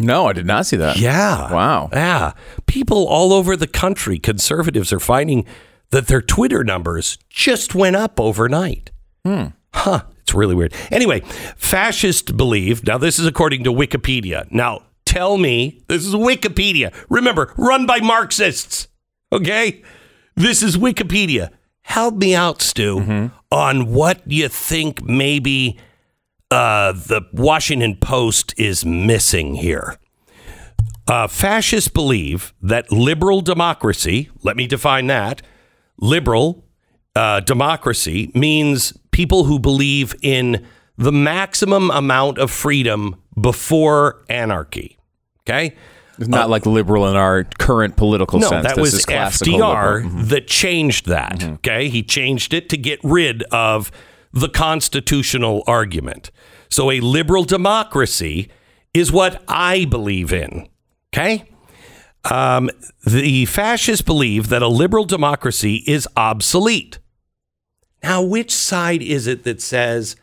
No, 0.02 0.28
I 0.28 0.34
did 0.34 0.46
not 0.46 0.66
see 0.66 0.78
that. 0.78 0.98
Yeah. 0.98 1.52
Wow. 1.54 1.90
Yeah. 1.92 2.34
People 2.66 3.08
all 3.08 3.34
over 3.34 3.56
the 3.56 3.68
country, 3.68 4.20
conservatives 4.20 4.92
are 4.94 5.00
finding 5.00 5.46
that 5.92 6.08
their 6.08 6.22
Twitter 6.22 6.64
numbers 6.64 7.18
just 7.30 7.76
went 7.76 7.96
up 7.96 8.20
overnight. 8.20 8.92
Hmm. 9.26 9.48
Huh. 9.74 10.04
It's 10.22 10.34
really 10.34 10.56
weird. 10.56 10.74
Anyway, 10.92 11.20
fascists 11.58 12.32
believe, 12.32 12.86
now 12.86 12.98
this 12.98 13.20
is 13.20 13.26
according 13.26 13.64
to 13.66 13.72
Wikipedia. 13.72 14.50
Now, 14.52 14.84
tell 15.06 15.38
me, 15.38 15.84
this 15.88 16.06
is 16.06 16.14
Wikipedia. 16.16 16.94
Remember, 17.10 17.54
run 17.58 17.86
by 17.86 18.00
Marxists. 18.00 18.88
Okay? 19.32 19.82
This 20.36 20.64
is 20.64 20.78
Wikipedia. 20.78 21.50
Help 21.82 22.16
me 22.16 22.34
out, 22.34 22.62
Stu, 22.62 22.98
Mm-hmm. 23.00 23.36
on 23.52 23.92
what 23.94 24.22
you 24.26 24.48
think 24.48 25.04
maybe 25.04 25.78
uh, 26.54 26.92
the 26.94 27.22
Washington 27.34 27.96
Post 27.98 28.54
is 28.58 28.86
missing 28.86 29.56
here. 29.56 29.98
Uh, 31.08 31.28
fascists 31.28 31.90
believe 31.90 32.54
that 32.62 32.92
liberal 32.92 33.42
democracy, 33.42 34.30
let 34.44 34.56
me 34.56 34.68
define 34.68 35.08
that, 35.08 35.42
liberal 35.98 36.64
uh, 37.16 37.40
democracy 37.42 38.32
means 38.34 38.94
people 39.12 39.44
who 39.46 39.60
believe 39.60 40.16
in 40.22 40.66
the 40.98 41.12
maximum 41.12 41.92
amount 41.92 42.38
of 42.38 42.50
freedom 42.52 43.16
before 43.40 44.24
anarchy. 44.30 44.98
Okay? 45.42 45.76
It's 46.20 46.28
not 46.28 46.50
like 46.50 46.66
liberal 46.68 47.08
in 47.08 47.16
our 47.16 47.44
current 47.44 47.98
political 47.98 48.40
No, 48.40 48.48
sense. 48.50 48.68
that 48.68 48.76
This 48.76 48.94
was 48.94 49.06
FDR. 49.08 50.02
Mhm. 50.04 50.28
that 50.30 50.48
changed 50.48 51.08
that. 51.08 51.44
Okay. 51.44 51.90
He 51.90 52.04
changed 52.04 52.54
it 52.54 52.70
to 52.70 52.78
get 52.78 53.00
rid 53.04 53.42
of 53.52 53.92
the 54.34 54.50
constitutional 54.50 55.64
argument. 55.68 56.32
So 56.70 56.92
a 56.92 57.00
liberal 57.00 57.44
democracy 57.44 58.50
is 58.94 59.12
what 59.12 59.44
I 59.48 59.86
believe 59.86 60.34
in. 60.34 60.68
Okay. 61.14 61.46
Um, 62.26 62.70
the 63.06 63.46
fascists 63.46 64.02
believe 64.02 64.50
that 64.50 64.62
a 64.62 64.68
liberal 64.68 65.06
democracy 65.06 65.84
is 65.86 66.08
obsolete. 66.18 67.00
Now, 68.02 68.22
which 68.22 68.52
side 68.52 69.02
is 69.02 69.28
it 69.28 69.44
that 69.44 69.62
says, 69.62 70.16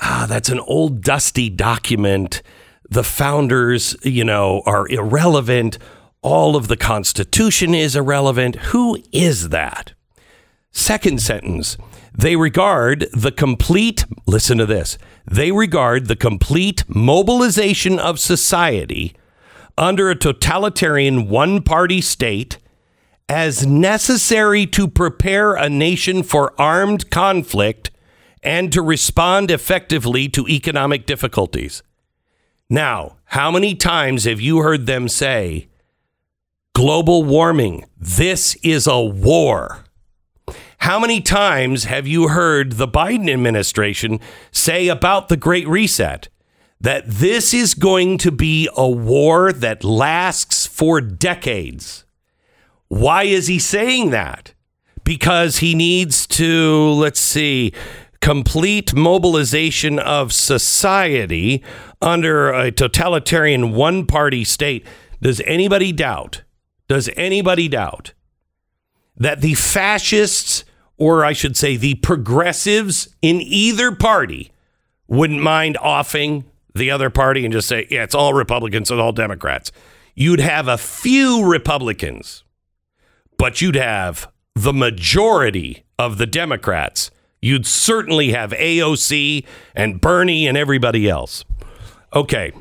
ah, 0.00 0.26
that's 0.28 0.48
an 0.48 0.60
old 0.60 1.02
dusty 1.02 1.50
document? 1.50 2.42
The 2.88 3.04
founders, 3.04 3.96
you 4.02 4.24
know, 4.24 4.62
are 4.66 4.88
irrelevant. 4.88 5.78
All 6.22 6.56
of 6.56 6.68
the 6.68 6.76
Constitution 6.76 7.74
is 7.74 7.94
irrelevant. 7.94 8.56
Who 8.56 9.02
is 9.12 9.50
that? 9.50 9.92
Second 10.70 11.20
sentence. 11.20 11.76
They 12.16 12.36
regard 12.36 13.06
the 13.12 13.32
complete, 13.32 14.04
listen 14.26 14.58
to 14.58 14.66
this, 14.66 14.98
they 15.30 15.50
regard 15.50 16.06
the 16.06 16.16
complete 16.16 16.84
mobilization 16.88 17.98
of 17.98 18.20
society 18.20 19.16
under 19.76 20.08
a 20.08 20.14
totalitarian 20.14 21.28
one 21.28 21.60
party 21.60 22.00
state 22.00 22.58
as 23.28 23.66
necessary 23.66 24.66
to 24.66 24.86
prepare 24.86 25.54
a 25.54 25.68
nation 25.68 26.22
for 26.22 26.54
armed 26.60 27.10
conflict 27.10 27.90
and 28.42 28.72
to 28.72 28.82
respond 28.82 29.50
effectively 29.50 30.28
to 30.28 30.46
economic 30.46 31.06
difficulties. 31.06 31.82
Now, 32.70 33.16
how 33.26 33.50
many 33.50 33.74
times 33.74 34.24
have 34.24 34.40
you 34.40 34.58
heard 34.58 34.86
them 34.86 35.08
say, 35.08 35.68
global 36.74 37.24
warming, 37.24 37.84
this 37.98 38.54
is 38.62 38.86
a 38.86 39.00
war? 39.00 39.84
How 40.84 40.98
many 40.98 41.22
times 41.22 41.84
have 41.84 42.06
you 42.06 42.28
heard 42.28 42.72
the 42.72 42.86
Biden 42.86 43.32
administration 43.32 44.20
say 44.52 44.88
about 44.88 45.28
the 45.28 45.36
Great 45.38 45.66
Reset 45.66 46.28
that 46.78 47.04
this 47.06 47.54
is 47.54 47.72
going 47.72 48.18
to 48.18 48.30
be 48.30 48.68
a 48.76 48.86
war 48.86 49.50
that 49.50 49.82
lasts 49.82 50.66
for 50.66 51.00
decades? 51.00 52.04
Why 52.88 53.22
is 53.22 53.46
he 53.46 53.58
saying 53.58 54.10
that? 54.10 54.52
Because 55.04 55.60
he 55.60 55.74
needs 55.74 56.26
to, 56.26 56.90
let's 56.90 57.18
see, 57.18 57.72
complete 58.20 58.92
mobilization 58.92 59.98
of 59.98 60.34
society 60.34 61.64
under 62.02 62.52
a 62.52 62.70
totalitarian 62.70 63.72
one 63.72 64.04
party 64.06 64.44
state. 64.44 64.86
Does 65.22 65.40
anybody 65.46 65.92
doubt? 65.92 66.42
Does 66.88 67.08
anybody 67.16 67.68
doubt 67.68 68.12
that 69.16 69.40
the 69.40 69.54
fascists, 69.54 70.64
or 70.96 71.24
I 71.24 71.32
should 71.32 71.56
say 71.56 71.76
the 71.76 71.94
progressives 71.96 73.08
in 73.22 73.40
either 73.40 73.92
party, 73.92 74.52
wouldn't 75.08 75.42
mind 75.42 75.76
offing 75.78 76.44
the 76.74 76.90
other 76.90 77.10
party 77.10 77.44
and 77.44 77.52
just 77.52 77.68
say, 77.68 77.86
yeah, 77.90 78.02
it's 78.02 78.14
all 78.14 78.34
Republicans 78.34 78.90
and 78.90 79.00
all 79.00 79.12
Democrats? 79.12 79.72
You'd 80.14 80.40
have 80.40 80.68
a 80.68 80.78
few 80.78 81.44
Republicans, 81.44 82.44
but 83.36 83.60
you'd 83.60 83.74
have 83.74 84.30
the 84.54 84.72
majority 84.72 85.84
of 85.98 86.18
the 86.18 86.26
Democrats. 86.26 87.10
You'd 87.42 87.66
certainly 87.66 88.30
have 88.32 88.52
AOC 88.52 89.44
and 89.74 90.00
Bernie 90.00 90.46
and 90.46 90.56
everybody 90.56 91.08
else. 91.08 91.44
Okay. 92.14 92.52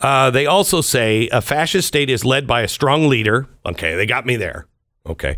Uh, 0.00 0.30
they 0.30 0.46
also 0.46 0.80
say 0.80 1.28
a 1.28 1.40
fascist 1.40 1.88
state 1.88 2.10
is 2.10 2.24
led 2.24 2.46
by 2.46 2.62
a 2.62 2.68
strong 2.68 3.08
leader. 3.08 3.46
Okay, 3.64 3.94
they 3.94 4.06
got 4.06 4.26
me 4.26 4.36
there. 4.36 4.66
Okay. 5.06 5.36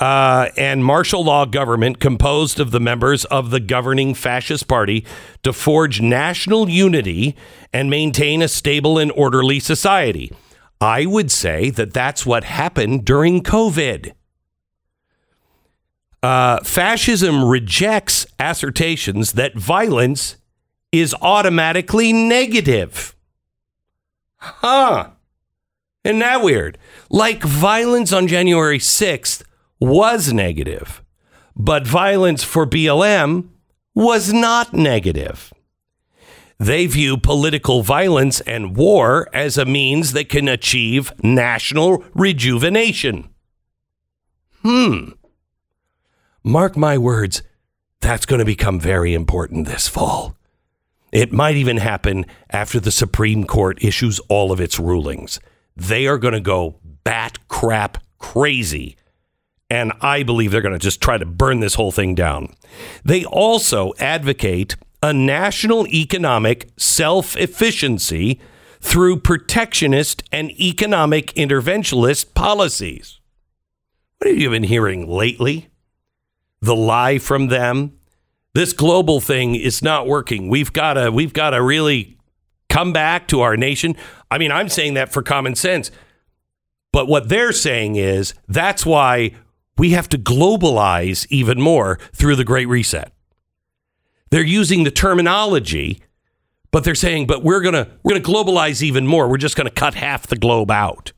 Uh, 0.00 0.48
and 0.56 0.82
martial 0.82 1.22
law 1.22 1.44
government 1.44 2.00
composed 2.00 2.58
of 2.58 2.70
the 2.70 2.80
members 2.80 3.26
of 3.26 3.50
the 3.50 3.60
governing 3.60 4.14
fascist 4.14 4.66
party 4.66 5.04
to 5.42 5.52
forge 5.52 6.00
national 6.00 6.70
unity 6.70 7.36
and 7.70 7.90
maintain 7.90 8.40
a 8.40 8.48
stable 8.48 8.98
and 8.98 9.12
orderly 9.12 9.60
society. 9.60 10.32
I 10.80 11.04
would 11.04 11.30
say 11.30 11.68
that 11.70 11.92
that's 11.92 12.24
what 12.24 12.44
happened 12.44 13.04
during 13.04 13.42
COVID. 13.42 14.12
Uh, 16.22 16.60
fascism 16.60 17.44
rejects 17.44 18.26
assertions 18.38 19.32
that 19.32 19.54
violence 19.54 20.36
is 20.92 21.14
automatically 21.20 22.10
negative. 22.14 23.14
Huh. 24.38 25.10
Isn't 26.04 26.20
that 26.20 26.42
weird? 26.42 26.78
Like 27.10 27.42
violence 27.42 28.14
on 28.14 28.26
January 28.26 28.78
6th 28.78 29.42
was 29.80 30.32
negative, 30.32 31.02
but 31.56 31.86
violence 31.86 32.44
for 32.44 32.66
BLM 32.66 33.48
was 33.94 34.32
not 34.32 34.72
negative. 34.74 35.52
They 36.58 36.86
view 36.86 37.16
political 37.16 37.82
violence 37.82 38.40
and 38.42 38.76
war 38.76 39.28
as 39.32 39.56
a 39.56 39.64
means 39.64 40.12
that 40.12 40.28
can 40.28 40.46
achieve 40.46 41.12
national 41.22 42.04
rejuvenation. 42.14 43.30
Hmm. 44.62 45.12
Mark 46.44 46.76
my 46.76 46.98
words, 46.98 47.42
that's 48.00 48.26
going 48.26 48.40
to 48.40 48.44
become 48.44 48.78
very 48.78 49.14
important 49.14 49.66
this 49.66 49.88
fall. 49.88 50.36
It 51.12 51.32
might 51.32 51.56
even 51.56 51.78
happen 51.78 52.26
after 52.50 52.78
the 52.78 52.90
Supreme 52.90 53.44
Court 53.44 53.82
issues 53.82 54.20
all 54.28 54.52
of 54.52 54.60
its 54.60 54.78
rulings. 54.78 55.40
They 55.76 56.06
are 56.06 56.18
going 56.18 56.34
to 56.34 56.40
go 56.40 56.78
bat 57.04 57.38
crap 57.48 57.98
crazy. 58.18 58.96
And 59.70 59.92
I 60.00 60.24
believe 60.24 60.50
they're 60.50 60.60
going 60.60 60.74
to 60.74 60.78
just 60.78 61.00
try 61.00 61.16
to 61.16 61.24
burn 61.24 61.60
this 61.60 61.74
whole 61.74 61.92
thing 61.92 62.14
down. 62.16 62.54
They 63.04 63.24
also 63.24 63.92
advocate 64.00 64.76
a 65.02 65.12
national 65.12 65.86
economic 65.86 66.68
self 66.76 67.36
efficiency 67.36 68.40
through 68.80 69.20
protectionist 69.20 70.22
and 70.32 70.50
economic 70.60 71.32
interventionist 71.34 72.34
policies. 72.34 73.20
What 74.18 74.30
have 74.30 74.38
you 74.38 74.50
been 74.50 74.64
hearing 74.64 75.06
lately? 75.06 75.68
The 76.60 76.76
lie 76.76 77.18
from 77.18 77.48
them. 77.48 77.92
This 78.52 78.72
global 78.72 79.20
thing 79.20 79.54
is 79.54 79.82
not 79.82 80.06
working. 80.06 80.48
We've 80.48 80.72
got 80.72 80.94
to 80.94 81.10
we've 81.10 81.32
got 81.32 81.50
to 81.50 81.62
really 81.62 82.18
come 82.68 82.92
back 82.92 83.28
to 83.28 83.40
our 83.40 83.56
nation. 83.56 83.96
I 84.30 84.38
mean, 84.38 84.50
I'm 84.50 84.68
saying 84.68 84.94
that 84.94 85.12
for 85.12 85.22
common 85.22 85.54
sense. 85.54 85.90
But 86.92 87.06
what 87.06 87.28
they're 87.28 87.52
saying 87.52 87.96
is 87.96 88.34
that's 88.48 88.84
why 88.84 89.32
we 89.80 89.92
have 89.92 90.10
to 90.10 90.18
globalize 90.18 91.26
even 91.30 91.58
more 91.58 91.98
through 92.12 92.36
the 92.36 92.44
Great 92.44 92.68
Reset. 92.68 93.10
They're 94.28 94.42
using 94.42 94.84
the 94.84 94.90
terminology, 94.90 96.02
but 96.70 96.84
they're 96.84 96.94
saying, 96.94 97.26
but 97.26 97.42
we're 97.42 97.62
gonna 97.62 97.88
we're 98.02 98.20
gonna 98.20 98.22
globalize 98.22 98.82
even 98.82 99.06
more. 99.06 99.26
We're 99.26 99.38
just 99.38 99.56
gonna 99.56 99.70
cut 99.70 99.94
half 99.94 100.26
the 100.26 100.36
globe 100.36 100.70
out. 100.70 101.12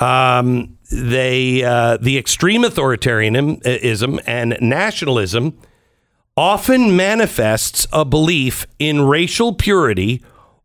Um, 0.00 0.76
they 0.90 1.62
uh, 1.62 1.98
the 1.98 2.18
extreme 2.18 2.64
authoritarianism 2.64 4.20
and 4.26 4.58
nationalism 4.60 5.56
often 6.36 6.96
manifests 6.96 7.86
a 7.92 8.04
belief 8.04 8.66
in 8.80 9.02
racial 9.02 9.54
purity 9.54 10.20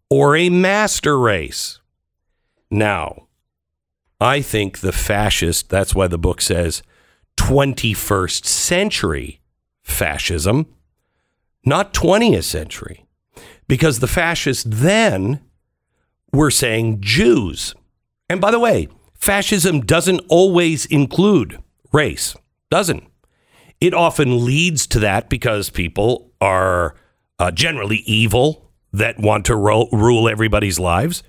or 0.10 0.36
a 0.36 0.50
master 0.50 1.20
race. 1.20 1.80
Now, 2.72 3.27
I 4.20 4.42
think 4.42 4.80
the 4.80 4.92
fascist, 4.92 5.70
that's 5.70 5.94
why 5.94 6.08
the 6.08 6.18
book 6.18 6.42
says 6.42 6.82
21st 7.38 8.46
century 8.46 9.42
fascism, 9.84 10.66
not 11.64 11.94
20th 11.94 12.44
century, 12.44 13.06
because 13.68 14.00
the 14.00 14.08
fascists 14.08 14.66
then 14.68 15.42
were 16.34 16.52
saying 16.52 16.98
Jews. 17.02 17.76
And 18.30 18.42
by 18.42 18.52
the 18.52 18.60
way, 18.60 18.88
fascism 19.14 19.82
doesn't 19.82 20.22
always 20.30 20.86
include 20.88 21.60
race, 21.94 22.36
doesn't. 22.70 23.04
It 23.80 23.94
often 23.94 24.44
leads 24.44 24.88
to 24.88 25.00
that 25.00 25.30
because 25.30 25.70
people 25.70 26.32
are 26.42 26.96
uh, 27.38 27.52
generally 27.52 27.98
evil 28.06 28.72
that 28.94 29.20
want 29.20 29.46
to 29.46 29.56
ro- 29.56 29.90
rule 29.92 30.28
everybody's 30.28 30.80
lives 30.80 31.22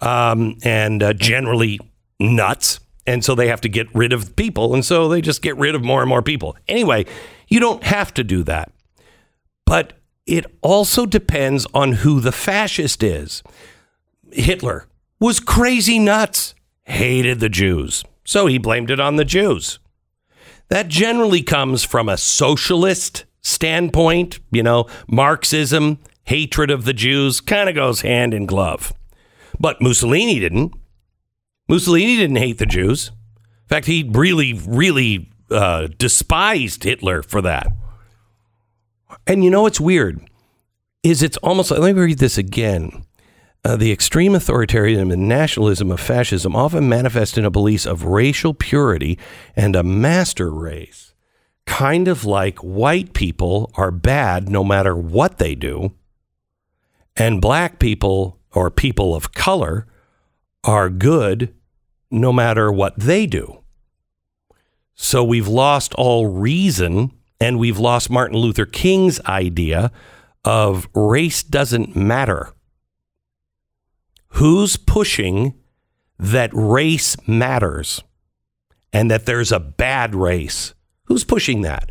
um, 0.00 0.56
and 0.64 1.02
uh, 1.02 1.12
generally 1.12 1.78
nuts. 2.24 2.80
And 3.06 3.24
so 3.24 3.34
they 3.34 3.48
have 3.48 3.60
to 3.62 3.68
get 3.68 3.94
rid 3.94 4.12
of 4.12 4.34
people. 4.34 4.74
And 4.74 4.84
so 4.84 5.08
they 5.08 5.20
just 5.20 5.42
get 5.42 5.56
rid 5.58 5.74
of 5.74 5.84
more 5.84 6.00
and 6.00 6.08
more 6.08 6.22
people. 6.22 6.56
Anyway, 6.68 7.04
you 7.48 7.60
don't 7.60 7.84
have 7.84 8.14
to 8.14 8.24
do 8.24 8.42
that. 8.44 8.72
But 9.66 9.94
it 10.26 10.46
also 10.62 11.04
depends 11.04 11.66
on 11.74 11.92
who 11.92 12.20
the 12.20 12.32
fascist 12.32 13.02
is. 13.02 13.42
Hitler 14.32 14.86
was 15.20 15.38
crazy 15.40 15.98
nuts, 15.98 16.54
hated 16.84 17.40
the 17.40 17.48
Jews. 17.48 18.04
So 18.24 18.46
he 18.46 18.58
blamed 18.58 18.90
it 18.90 19.00
on 19.00 19.16
the 19.16 19.24
Jews. 19.24 19.78
That 20.68 20.88
generally 20.88 21.42
comes 21.42 21.84
from 21.84 22.08
a 22.08 22.16
socialist 22.16 23.24
standpoint. 23.42 24.40
You 24.50 24.62
know, 24.62 24.86
Marxism, 25.06 25.98
hatred 26.24 26.70
of 26.70 26.84
the 26.84 26.94
Jews 26.94 27.40
kind 27.40 27.68
of 27.68 27.74
goes 27.74 28.00
hand 28.00 28.32
in 28.32 28.46
glove. 28.46 28.92
But 29.60 29.82
Mussolini 29.82 30.40
didn't. 30.40 30.72
Mussolini 31.68 32.16
didn't 32.16 32.36
hate 32.36 32.58
the 32.58 32.66
Jews. 32.66 33.08
In 33.08 33.68
fact, 33.68 33.86
he 33.86 34.08
really, 34.12 34.52
really 34.52 35.30
uh, 35.50 35.88
despised 35.98 36.84
Hitler 36.84 37.22
for 37.22 37.40
that. 37.42 37.66
And 39.26 39.42
you 39.42 39.50
know 39.50 39.62
what's 39.62 39.80
weird 39.80 40.20
is 41.02 41.22
it's 41.22 41.36
almost 41.38 41.70
like, 41.70 41.80
let 41.80 41.94
me 41.94 42.02
read 42.02 42.18
this 42.18 42.38
again. 42.38 43.04
Uh, 43.64 43.76
the 43.76 43.92
extreme 43.92 44.32
authoritarianism 44.32 45.10
and 45.10 45.26
nationalism 45.26 45.90
of 45.90 45.98
fascism 45.98 46.54
often 46.54 46.86
manifest 46.86 47.38
in 47.38 47.46
a 47.46 47.50
belief 47.50 47.86
of 47.86 48.04
racial 48.04 48.52
purity 48.52 49.18
and 49.56 49.74
a 49.74 49.82
master 49.82 50.52
race, 50.52 51.14
kind 51.64 52.06
of 52.06 52.26
like 52.26 52.58
white 52.58 53.14
people 53.14 53.70
are 53.76 53.90
bad 53.90 54.50
no 54.50 54.62
matter 54.62 54.94
what 54.94 55.38
they 55.38 55.54
do, 55.54 55.94
and 57.16 57.40
black 57.40 57.78
people 57.78 58.38
or 58.52 58.70
people 58.70 59.14
of 59.14 59.32
color 59.32 59.86
are 60.64 60.90
good 60.90 61.54
no 62.10 62.32
matter 62.32 62.72
what 62.72 62.98
they 62.98 63.26
do. 63.26 63.62
So 64.94 65.22
we've 65.22 65.48
lost 65.48 65.94
all 65.94 66.26
reason 66.26 67.12
and 67.40 67.58
we've 67.58 67.78
lost 67.78 68.10
Martin 68.10 68.38
Luther 68.38 68.66
King's 68.66 69.20
idea 69.22 69.90
of 70.44 70.88
race 70.94 71.42
doesn't 71.42 71.96
matter. 71.96 72.52
Who's 74.28 74.76
pushing 74.76 75.54
that 76.18 76.50
race 76.52 77.16
matters 77.26 78.02
and 78.92 79.10
that 79.10 79.26
there's 79.26 79.52
a 79.52 79.60
bad 79.60 80.14
race? 80.14 80.74
Who's 81.04 81.24
pushing 81.24 81.62
that? 81.62 81.90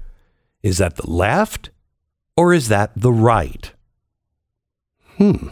Is 0.62 0.78
that 0.78 0.96
the 0.96 1.10
left 1.10 1.70
or 2.38 2.54
is 2.54 2.70
that 2.70 2.92
the 2.96 3.12
right? 3.12 3.72
Hmm. 5.18 5.50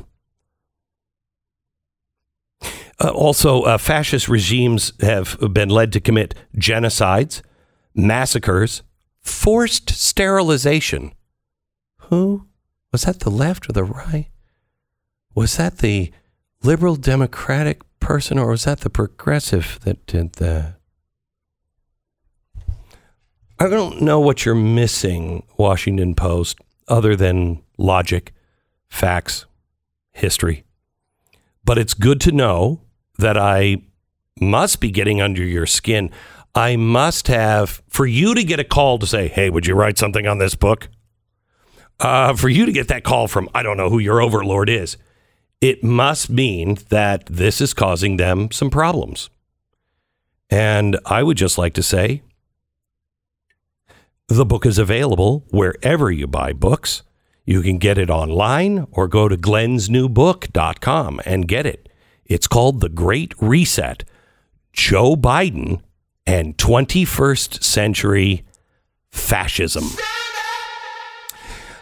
Uh, 3.01 3.09
also, 3.09 3.63
uh, 3.63 3.79
fascist 3.79 4.29
regimes 4.29 4.93
have 5.01 5.35
been 5.53 5.69
led 5.69 5.91
to 5.91 5.99
commit 5.99 6.35
genocides, 6.55 7.41
massacres, 7.95 8.83
forced 9.21 9.89
sterilization. 9.89 11.11
Who? 12.09 12.45
Was 12.91 13.03
that 13.03 13.21
the 13.21 13.31
left 13.31 13.67
or 13.67 13.73
the 13.73 13.83
right? 13.83 14.27
Was 15.33 15.57
that 15.57 15.79
the 15.79 16.11
liberal 16.61 16.95
democratic 16.95 17.81
person 17.99 18.37
or 18.37 18.51
was 18.51 18.65
that 18.65 18.81
the 18.81 18.89
progressive 18.89 19.79
that 19.83 20.05
did 20.05 20.33
that? 20.33 20.75
I 23.59 23.67
don't 23.67 24.01
know 24.01 24.19
what 24.19 24.45
you're 24.45 24.53
missing, 24.53 25.43
Washington 25.57 26.13
Post, 26.13 26.59
other 26.87 27.15
than 27.15 27.63
logic, 27.79 28.31
facts, 28.89 29.45
history. 30.11 30.65
But 31.63 31.79
it's 31.79 31.95
good 31.95 32.21
to 32.21 32.31
know 32.31 32.81
that 33.21 33.37
I 33.37 33.77
must 34.39 34.79
be 34.79 34.91
getting 34.91 35.21
under 35.21 35.43
your 35.43 35.65
skin. 35.65 36.11
I 36.53 36.75
must 36.75 37.27
have, 37.27 37.81
for 37.87 38.05
you 38.05 38.35
to 38.35 38.43
get 38.43 38.59
a 38.59 38.63
call 38.63 38.99
to 38.99 39.07
say, 39.07 39.27
hey, 39.27 39.49
would 39.49 39.65
you 39.65 39.73
write 39.73 39.97
something 39.97 40.27
on 40.27 40.37
this 40.37 40.55
book? 40.55 40.89
Uh, 41.99 42.35
for 42.35 42.49
you 42.49 42.65
to 42.65 42.71
get 42.71 42.87
that 42.89 43.03
call 43.03 43.27
from, 43.27 43.47
I 43.53 43.63
don't 43.63 43.77
know 43.77 43.89
who 43.89 43.99
your 43.99 44.21
overlord 44.21 44.69
is, 44.69 44.97
it 45.61 45.83
must 45.83 46.29
mean 46.29 46.77
that 46.89 47.27
this 47.27 47.61
is 47.61 47.73
causing 47.73 48.17
them 48.17 48.51
some 48.51 48.69
problems. 48.69 49.29
And 50.49 50.99
I 51.05 51.23
would 51.23 51.37
just 51.37 51.57
like 51.57 51.73
to 51.75 51.83
say 51.83 52.23
the 54.27 54.45
book 54.45 54.65
is 54.65 54.77
available 54.77 55.45
wherever 55.51 56.11
you 56.11 56.25
buy 56.25 56.53
books. 56.53 57.03
You 57.45 57.61
can 57.61 57.77
get 57.77 57.97
it 57.97 58.09
online 58.09 58.87
or 58.91 59.07
go 59.07 59.27
to 59.27 59.37
glensnewbook.com 59.37 61.21
and 61.25 61.47
get 61.47 61.65
it. 61.65 61.90
It's 62.31 62.47
called 62.47 62.79
The 62.79 62.87
Great 62.87 63.33
Reset 63.41 64.05
Joe 64.71 65.17
Biden 65.17 65.81
and 66.25 66.57
21st 66.57 67.61
Century 67.61 68.45
Fascism. 69.11 69.83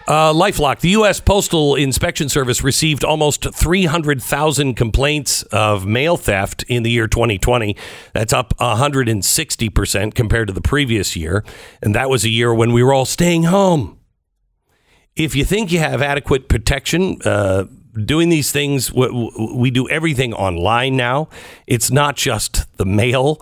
Uh, 0.08 0.34
Lifelock, 0.34 0.80
the 0.80 0.90
U.S. 0.90 1.20
Postal 1.20 1.76
Inspection 1.76 2.30
Service 2.30 2.64
received 2.64 3.04
almost 3.04 3.54
300,000 3.54 4.74
complaints 4.74 5.44
of 5.44 5.86
mail 5.86 6.18
theft 6.18 6.64
in 6.68 6.82
the 6.82 6.90
year 6.90 7.08
2020. 7.08 7.76
That's 8.16 8.34
up 8.34 8.58
160% 8.58 10.16
compared 10.16 10.48
to 10.48 10.54
the 10.56 10.62
previous 10.62 11.16
year. 11.16 11.46
And 11.80 11.94
that 11.94 12.10
was 12.10 12.26
a 12.26 12.30
year 12.30 12.52
when 12.52 12.74
we 12.74 12.82
were 12.82 12.92
all 12.92 13.06
staying 13.06 13.44
home. 13.44 14.00
If 15.16 15.36
you 15.36 15.46
think 15.46 15.72
you 15.72 15.78
have 15.78 16.02
adequate 16.02 16.50
protection, 16.50 17.20
uh, 17.24 17.66
doing 18.06 18.30
these 18.30 18.52
things. 18.52 18.92
We, 18.94 19.72
do 19.72 19.88
everything 19.90 20.34
online 20.34 20.98
now. 20.98 21.30
It's 21.68 21.92
not 21.92 22.16
just 22.16 22.66
the 22.78 22.86
mail; 22.86 23.42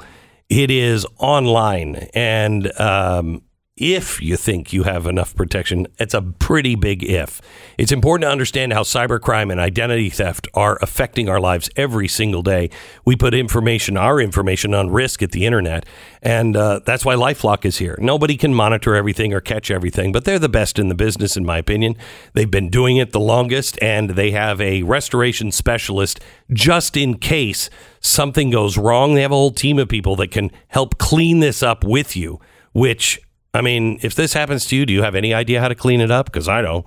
it 0.50 0.72
is 0.72 1.06
online, 1.17 2.08
and 2.13 2.72
um, 2.80 3.41
if 3.78 4.22
you 4.22 4.36
think 4.36 4.74
you 4.74 4.84
have 4.84 5.06
enough 5.06 5.36
protection. 5.36 5.88
It's 6.00 6.13
a 6.13 6.22
pretty 6.22 6.76
big 6.76 7.04
if. 7.04 7.42
It's 7.78 7.92
important 7.92 8.28
to 8.28 8.32
understand 8.32 8.74
how 8.74 8.82
cybercrime 8.82 9.52
and 9.52 9.60
identity 9.60 10.10
theft 10.10 10.48
are 10.54 10.78
affecting 10.82 11.30
our 11.30 11.40
lives 11.40 11.70
every 11.76 12.08
single 12.08 12.42
day. 12.42 12.70
We 13.06 13.16
put 13.16 13.34
information, 13.34 13.98
our 13.98 14.20
information, 14.20 14.74
on 14.74 14.90
risk 14.90 15.22
at 15.22 15.32
the 15.32 15.46
internet, 15.46 15.86
and 16.22 16.58
uh, 16.58 16.82
that's 16.86 17.06
why 17.06 17.16
Lifelock 17.16 17.66
is 17.66 17.78
here. 17.78 17.98
Nobody 18.00 18.36
can 18.36 18.54
monitor 18.54 18.96
everything 18.96 19.34
or 19.34 19.40
catch 19.40 19.70
everything, 19.70 20.12
but 20.12 20.26
they're 20.26 20.40
the 20.40 20.50
best 20.50 20.80
in 20.80 20.90
the 20.90 20.96
business, 20.96 21.38
in 21.38 21.46
my 21.46 21.58
opinion. 21.58 21.96
They've 22.34 22.50
been 22.50 22.70
doing 22.70 22.98
it 22.98 23.12
the 23.12 23.20
longest, 23.20 23.78
and 23.82 24.12
they 24.12 24.32
have 24.32 24.60
a 24.60 24.84
restoration 24.84 25.52
specialist 25.52 26.20
just 26.52 26.98
in 26.98 27.18
case 27.18 27.70
something 28.00 28.50
goes 28.50 28.78
wrong. 28.78 29.13
They 29.13 29.22
have 29.22 29.32
a 29.32 29.36
whole 29.36 29.52
team 29.52 29.78
of 29.80 29.88
people 29.88 30.16
that 30.18 30.32
can 30.32 30.52
help 30.70 30.98
clean 30.98 31.40
this 31.40 31.62
up 31.62 31.84
with 31.84 32.16
you, 32.16 32.40
which 32.74 33.20
I 33.58 33.62
mean, 33.62 33.98
if 34.04 34.13
this 34.13 34.34
happens 34.34 34.65
to 34.67 34.76
you, 34.76 34.86
do 34.86 34.93
you 34.93 35.02
have 35.02 35.15
any 35.15 35.34
idea 35.34 35.60
how 35.60 35.67
to 35.67 35.74
clean 35.74 36.00
it 36.00 36.12
up? 36.12 36.28
Because 36.28 36.48
I 36.48 36.62
don't. 36.62 36.86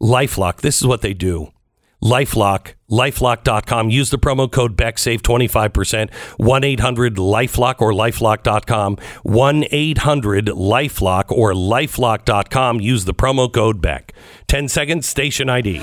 Lifelock, 0.00 0.60
this 0.60 0.80
is 0.80 0.86
what 0.86 1.02
they 1.02 1.12
do. 1.12 1.52
Lifelock, 2.00 2.74
lifelock.com. 2.88 3.90
Use 3.90 4.10
the 4.10 4.18
promo 4.18 4.48
code 4.50 4.76
BECK, 4.76 4.96
save 4.96 5.22
25%. 5.22 6.14
1 6.36 6.64
800 6.64 7.16
Lifelock 7.16 7.80
or 7.80 7.90
lifelock.com. 7.90 8.96
1 9.24 9.64
800 9.72 10.46
Lifelock 10.46 11.32
or 11.32 11.52
lifelock.com. 11.52 12.80
Use 12.80 13.04
the 13.04 13.14
promo 13.14 13.52
code 13.52 13.80
BECK. 13.80 14.12
10 14.46 14.68
seconds, 14.68 15.08
station 15.08 15.50
ID. 15.50 15.82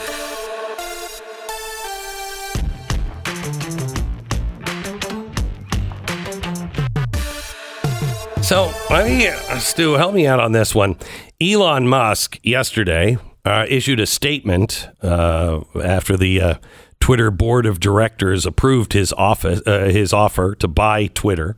So, 8.46 8.72
let 8.92 9.08
me, 9.08 9.28
uh, 9.28 9.58
Stu, 9.58 9.94
help 9.94 10.14
me 10.14 10.28
out 10.28 10.40
on 10.40 10.52
this 10.52 10.76
one. 10.76 10.98
Elon 11.42 11.88
Musk 11.88 12.40
yesterday 12.44 13.18
uh, 13.44 13.66
issued 13.68 14.00
a 14.00 14.06
statement 14.06 14.88
uh, 15.02 15.62
after 15.84 16.16
the 16.16 16.40
uh, 16.40 16.54
Twitter 17.00 17.32
board 17.32 17.66
of 17.66 17.80
directors 17.80 18.46
approved 18.46 18.94
his 18.94 19.12
office, 19.14 19.64
uh, 19.66 19.86
his 19.86 20.14
offer 20.14 20.54
to 20.58 20.68
buy 20.68 21.08
Twitter. 21.08 21.58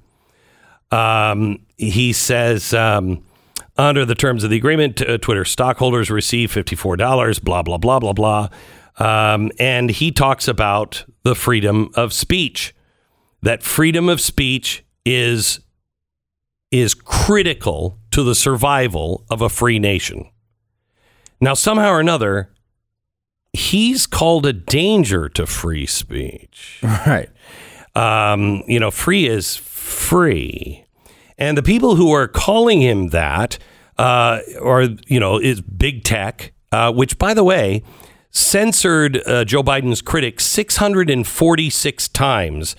Um, 0.89 1.59
he 1.75 2.13
says, 2.13 2.73
um, 2.73 3.21
under 3.77 4.05
the 4.05 4.15
terms 4.15 4.45
of 4.45 4.49
the 4.49 4.55
agreement, 4.55 5.01
uh, 5.01 5.17
Twitter 5.17 5.43
stockholders 5.43 6.09
receive 6.09 6.53
fifty-four 6.53 6.95
dollars. 6.95 7.37
Blah 7.37 7.63
blah 7.63 7.77
blah 7.77 7.99
blah 7.99 8.13
blah. 8.13 8.47
Um, 8.97 9.51
and 9.59 9.89
he 9.89 10.13
talks 10.13 10.47
about 10.47 11.03
the 11.23 11.35
freedom 11.35 11.89
of 11.95 12.13
speech. 12.13 12.73
That 13.41 13.61
freedom 13.61 14.07
of 14.07 14.21
speech 14.21 14.85
is 15.03 15.59
is 16.71 16.93
critical 16.93 17.99
to 18.11 18.23
the 18.23 18.35
survival 18.35 19.25
of 19.29 19.41
a 19.41 19.49
free 19.49 19.79
nation. 19.79 20.29
Now, 21.39 21.53
somehow 21.53 21.91
or 21.91 21.99
another, 21.99 22.51
he's 23.53 24.07
called 24.07 24.45
a 24.45 24.53
danger 24.53 25.29
to 25.29 25.45
free 25.45 25.85
speech. 25.85 26.81
Right. 26.83 27.29
Um, 27.95 28.63
you 28.67 28.79
know, 28.79 28.91
free 28.91 29.27
is 29.27 29.55
free. 29.55 30.85
And 31.39 31.57
the 31.57 31.63
people 31.63 31.95
who 31.95 32.11
are 32.11 32.27
calling 32.27 32.79
him 32.79 33.07
that 33.07 33.57
uh, 33.97 34.41
are, 34.61 34.83
you 35.07 35.19
know, 35.19 35.39
is 35.39 35.61
big 35.61 36.03
tech, 36.03 36.53
uh, 36.71 36.91
which, 36.91 37.17
by 37.17 37.33
the 37.33 37.43
way, 37.43 37.81
censored 38.29 39.27
uh, 39.27 39.45
Joe 39.45 39.63
Biden's 39.63 40.03
critics 40.03 40.45
646 40.45 42.07
times 42.09 42.75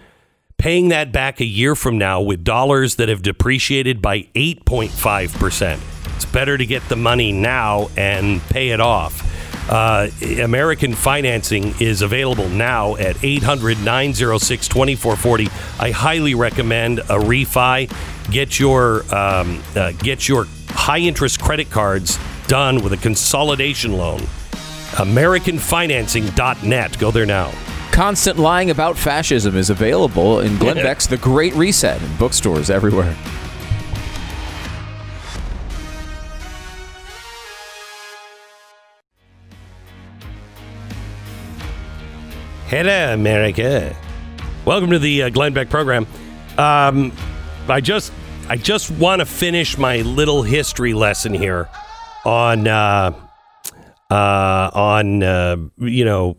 paying 0.58 0.90
that 0.90 1.10
back 1.12 1.40
a 1.40 1.46
year 1.46 1.74
from 1.74 1.96
now 1.96 2.20
with 2.20 2.44
dollars 2.44 2.96
that 2.96 3.08
have 3.08 3.22
depreciated 3.22 4.02
by 4.02 4.28
8.5%. 4.34 5.80
It's 6.16 6.26
better 6.26 6.58
to 6.58 6.66
get 6.66 6.86
the 6.90 6.96
money 6.96 7.32
now 7.32 7.88
and 7.96 8.42
pay 8.42 8.68
it 8.70 8.80
off. 8.80 9.24
Uh, 9.68 10.08
American 10.40 10.94
financing 10.94 11.74
is 11.80 12.02
available 12.02 12.48
now 12.48 12.96
at 12.96 13.22
800 13.22 13.78
906 13.84 14.66
2440. 14.68 15.48
I 15.78 15.90
highly 15.90 16.34
recommend 16.34 17.00
a 17.00 17.18
refi. 17.18 17.90
Get 18.30 18.58
your, 18.58 19.02
um, 19.14 19.62
uh, 19.76 19.92
get 19.92 20.26
your 20.28 20.46
high 20.70 20.98
interest 20.98 21.40
credit 21.40 21.70
cards 21.70 22.18
done 22.46 22.82
with 22.82 22.94
a 22.94 22.98
consolidation 22.98 23.92
loan. 23.92 24.20
AmericanFinancing.net. 24.92 26.98
Go 26.98 27.10
there 27.10 27.26
now. 27.26 27.52
Constant 27.92 28.38
lying 28.38 28.70
about 28.70 28.96
fascism 28.96 29.54
is 29.56 29.68
available 29.70 30.40
in 30.40 30.56
Glenn 30.58 30.76
Beck's 30.76 31.06
The 31.06 31.16
Great 31.18 31.54
Reset 31.54 32.00
in 32.00 32.16
bookstores 32.16 32.70
everywhere. 32.70 33.14
Hello, 42.68 43.14
America. 43.14 43.96
Welcome 44.66 44.90
to 44.90 44.98
the 44.98 45.22
uh, 45.22 45.28
Glenn 45.30 45.54
Beck 45.54 45.70
program. 45.70 46.06
Um, 46.58 47.14
I 47.66 47.80
just, 47.80 48.12
I 48.46 48.56
just 48.56 48.90
want 48.90 49.20
to 49.20 49.24
finish 49.24 49.78
my 49.78 50.02
little 50.02 50.42
history 50.42 50.92
lesson 50.92 51.32
here 51.32 51.70
on, 52.26 52.68
uh, 52.68 53.18
uh, 54.10 54.70
on, 54.74 55.22
uh, 55.22 55.56
you 55.78 56.04
know, 56.04 56.36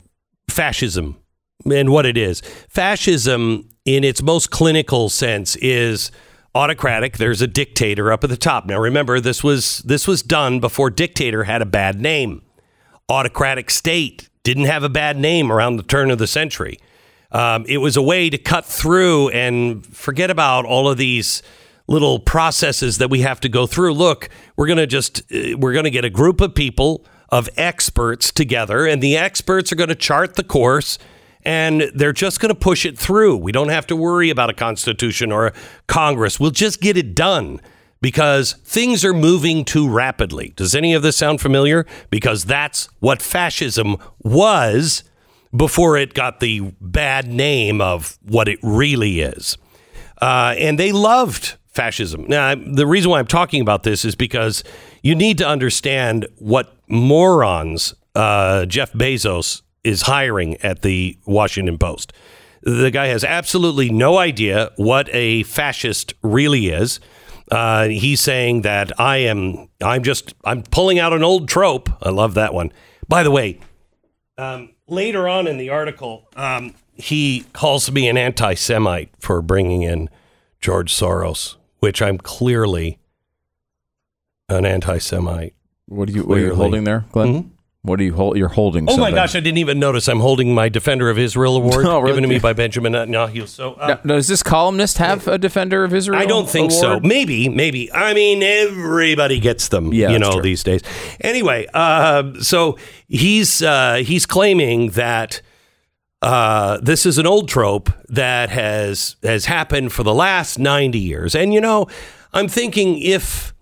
fascism 0.47 1.17
and 1.65 1.89
what 1.89 2.05
it 2.05 2.15
is. 2.15 2.41
Fascism, 2.69 3.67
in 3.85 4.03
its 4.03 4.21
most 4.21 4.51
clinical 4.51 5.09
sense, 5.09 5.55
is 5.55 6.11
autocratic. 6.53 7.17
There's 7.17 7.41
a 7.41 7.47
dictator 7.47 8.11
up 8.11 8.23
at 8.23 8.29
the 8.29 8.37
top. 8.37 8.67
Now, 8.67 8.77
remember, 8.77 9.19
this 9.19 9.43
was 9.43 9.79
this 9.79 10.07
was 10.07 10.21
done 10.21 10.59
before 10.59 10.91
dictator 10.91 11.45
had 11.45 11.63
a 11.63 11.65
bad 11.65 11.99
name. 11.99 12.43
Autocratic 13.09 13.71
state 13.71 14.28
didn't 14.49 14.65
have 14.65 14.83
a 14.83 14.89
bad 14.89 15.15
name 15.15 15.51
around 15.51 15.75
the 15.75 15.83
turn 15.83 16.09
of 16.09 16.17
the 16.17 16.25
century. 16.25 16.79
Um, 17.31 17.65
it 17.67 17.77
was 17.77 17.95
a 17.95 18.01
way 18.01 18.31
to 18.31 18.37
cut 18.39 18.65
through 18.65 19.29
and 19.29 19.85
forget 19.85 20.31
about 20.31 20.65
all 20.65 20.89
of 20.89 20.97
these 20.97 21.43
little 21.85 22.19
processes 22.19 22.97
that 22.97 23.11
we 23.11 23.21
have 23.21 23.39
to 23.41 23.49
go 23.49 23.67
through. 23.67 23.93
Look, 23.93 24.27
we're 24.55 24.65
going 24.65 24.79
to 24.79 24.87
just 24.87 25.21
uh, 25.31 25.55
we're 25.55 25.73
going 25.73 25.83
to 25.83 25.91
get 25.91 26.03
a 26.03 26.09
group 26.09 26.41
of 26.41 26.55
people 26.55 27.05
of 27.29 27.47
experts 27.57 28.31
together 28.31 28.87
and 28.87 29.03
the 29.03 29.15
experts 29.15 29.71
are 29.71 29.75
going 29.75 29.89
to 29.89 29.95
chart 29.95 30.35
the 30.35 30.43
course 30.43 30.97
and 31.45 31.83
they're 31.93 32.11
just 32.11 32.39
going 32.39 32.49
to 32.49 32.59
push 32.59 32.87
it 32.87 32.97
through. 32.97 33.37
We 33.37 33.51
don't 33.51 33.69
have 33.69 33.85
to 33.87 33.95
worry 33.95 34.31
about 34.31 34.49
a 34.49 34.53
constitution 34.55 35.31
or 35.31 35.47
a 35.47 35.53
Congress. 35.85 36.39
We'll 36.39 36.49
just 36.49 36.81
get 36.81 36.97
it 36.97 37.13
done 37.13 37.61
because 38.01 38.53
things 38.63 39.03
are 39.03 39.13
moving 39.13 39.65
too 39.65 39.89
rapidly. 39.89 40.53
Does 40.55 40.75
any 40.75 40.93
of 40.93 41.01
this 41.01 41.17
sound 41.17 41.41
familiar? 41.41 41.85
Because 42.09 42.45
that's 42.45 42.87
what 42.99 43.21
fascism 43.21 43.97
was 44.19 45.03
before 45.55 45.97
it 45.97 46.13
got 46.13 46.39
the 46.39 46.73
bad 46.79 47.27
name 47.27 47.81
of 47.81 48.17
what 48.23 48.47
it 48.47 48.59
really 48.61 49.21
is. 49.21 49.57
Uh, 50.21 50.53
and 50.57 50.77
they 50.77 50.91
loved 50.91 51.57
fascism. 51.67 52.25
Now, 52.27 52.55
the 52.55 52.85
reason 52.85 53.09
why 53.09 53.19
I'm 53.19 53.27
talking 53.27 53.61
about 53.61 53.83
this 53.83 54.05
is 54.05 54.15
because 54.15 54.63
you 55.01 55.15
need 55.15 55.37
to 55.37 55.47
understand 55.47 56.27
what 56.37 56.75
morons 56.87 57.93
uh, 58.15 58.65
Jeff 58.65 58.91
Bezos 58.93 59.61
is 59.83 60.03
hiring 60.03 60.57
at 60.57 60.81
the 60.81 61.17
Washington 61.25 61.77
Post. 61.77 62.13
The 62.61 62.91
guy 62.91 63.07
has 63.07 63.23
absolutely 63.23 63.89
no 63.89 64.17
idea 64.17 64.71
what 64.75 65.09
a 65.13 65.43
fascist 65.43 66.13
really 66.21 66.67
is. 66.67 66.99
Uh, 67.51 67.87
he's 67.87 68.21
saying 68.21 68.61
that 68.61 68.99
I 68.99 69.17
am, 69.17 69.69
I'm 69.81 70.03
just, 70.03 70.35
I'm 70.45 70.63
pulling 70.63 70.99
out 70.99 71.13
an 71.13 71.23
old 71.23 71.49
trope. 71.49 71.89
I 72.01 72.09
love 72.09 72.35
that 72.35 72.53
one. 72.53 72.71
By 73.07 73.23
the 73.23 73.31
way, 73.31 73.59
um, 74.37 74.73
later 74.87 75.27
on 75.27 75.47
in 75.47 75.57
the 75.57 75.69
article, 75.69 76.27
um, 76.35 76.75
he 76.93 77.45
calls 77.53 77.91
me 77.91 78.07
an 78.07 78.17
anti 78.17 78.53
Semite 78.53 79.09
for 79.19 79.41
bringing 79.41 79.81
in 79.81 80.09
George 80.61 80.93
Soros, 80.93 81.55
which 81.79 82.01
I'm 82.01 82.17
clearly 82.17 82.99
an 84.47 84.65
anti 84.65 84.97
Semite. 84.97 85.55
What 85.87 86.09
are 86.09 86.11
you? 86.11 86.23
What 86.23 86.37
are 86.37 86.41
you 86.41 86.55
holding 86.55 86.83
there, 86.83 87.05
Glenn? 87.11 87.51
What 87.81 88.01
are 88.01 88.03
you 88.03 88.13
hold? 88.13 88.35
You're 88.37 88.49
holding. 88.49 88.89
Oh 88.89 88.97
my 88.97 89.09
gosh, 89.11 89.35
I 89.35 89.39
didn't 89.39 89.59
even 89.59 89.79
notice. 89.79 90.09
I'm 90.09 90.19
holding 90.19 90.53
my 90.53 90.67
Defender 90.67 91.09
of 91.09 91.17
Israel 91.17 91.55
award 91.63 91.85
Oh, 91.85 91.99
really? 91.99 92.11
given 92.11 92.23
to 92.23 92.27
me 92.29 92.37
by 92.37 92.51
Benjamin 92.51 92.91
Netanyahu. 92.91 93.47
So 93.47 93.75
uh, 93.75 93.97
Now, 94.03 94.15
does 94.15 94.27
this 94.27 94.43
columnist 94.43 94.97
have 94.97 95.27
a 95.29 95.37
defender 95.37 95.85
of 95.85 95.93
Israel? 95.93 96.19
I 96.19 96.25
don't 96.25 96.49
think 96.49 96.71
so. 96.71 96.99
Maybe, 96.99 97.47
maybe. 97.47 97.89
I 97.93 98.13
mean, 98.13 98.43
everybody 98.43 99.39
gets 99.39 99.69
them, 99.69 99.93
Yeah, 99.93 100.09
you 100.09 100.19
know, 100.19 100.33
true. 100.33 100.41
these 100.41 100.61
days. 100.61 100.81
Anyway, 101.21 101.67
uh, 101.73 102.33
so 102.41 102.77
he's 103.07 103.61
uh, 103.61 104.03
he's 104.05 104.25
claiming 104.25 104.89
that 104.91 105.41
uh, 106.21 106.79
this 106.81 107.05
is 107.05 107.17
an 107.17 107.25
old 107.25 107.47
trope 107.47 107.89
that 108.09 108.49
has 108.49 109.15
has 109.23 109.45
happened 109.45 109.93
for 109.93 110.03
the 110.03 110.13
last 110.13 110.59
ninety 110.59 110.99
years, 110.99 111.33
and 111.33 111.53
you 111.53 111.61
know, 111.61 111.87
I'm 112.33 112.49
thinking 112.49 112.99
if 113.01 113.53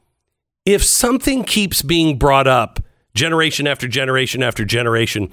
if 0.66 0.84
something 0.84 1.44
keeps 1.44 1.84
being 1.84 2.18
brought 2.18 2.48
up 2.48 2.80
generation 3.18 3.68
after 3.68 3.88
generation 3.88 4.42
after 4.42 4.64
generation 4.64 5.30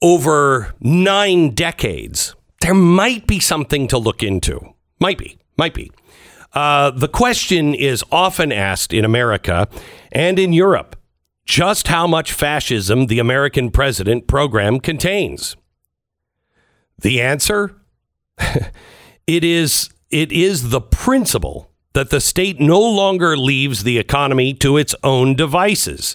over 0.00 0.74
nine 0.80 1.50
decades, 1.50 2.34
there 2.60 2.74
might 2.74 3.26
be 3.26 3.40
something 3.40 3.88
to 3.88 3.98
look 3.98 4.22
into. 4.22 4.60
Might 5.00 5.18
be, 5.18 5.38
might 5.56 5.74
be. 5.74 5.90
Uh, 6.52 6.90
the 6.90 7.08
question 7.08 7.74
is 7.74 8.04
often 8.12 8.52
asked 8.52 8.92
in 8.92 9.04
America 9.04 9.68
and 10.12 10.38
in 10.38 10.52
Europe 10.52 10.96
just 11.44 11.88
how 11.88 12.06
much 12.06 12.32
fascism 12.32 13.06
the 13.06 13.18
American 13.18 13.70
president 13.70 14.26
program 14.26 14.78
contains. 14.78 15.56
The 16.98 17.20
answer? 17.20 17.74
it 19.26 19.42
is 19.44 19.90
it 20.10 20.30
is 20.30 20.70
the 20.70 20.80
principle 20.80 21.70
that 21.94 22.10
the 22.10 22.20
state 22.20 22.60
no 22.60 22.80
longer 22.80 23.36
leaves 23.36 23.82
the 23.82 23.98
economy 23.98 24.54
to 24.54 24.76
its 24.76 24.94
own 25.02 25.34
devices. 25.34 26.14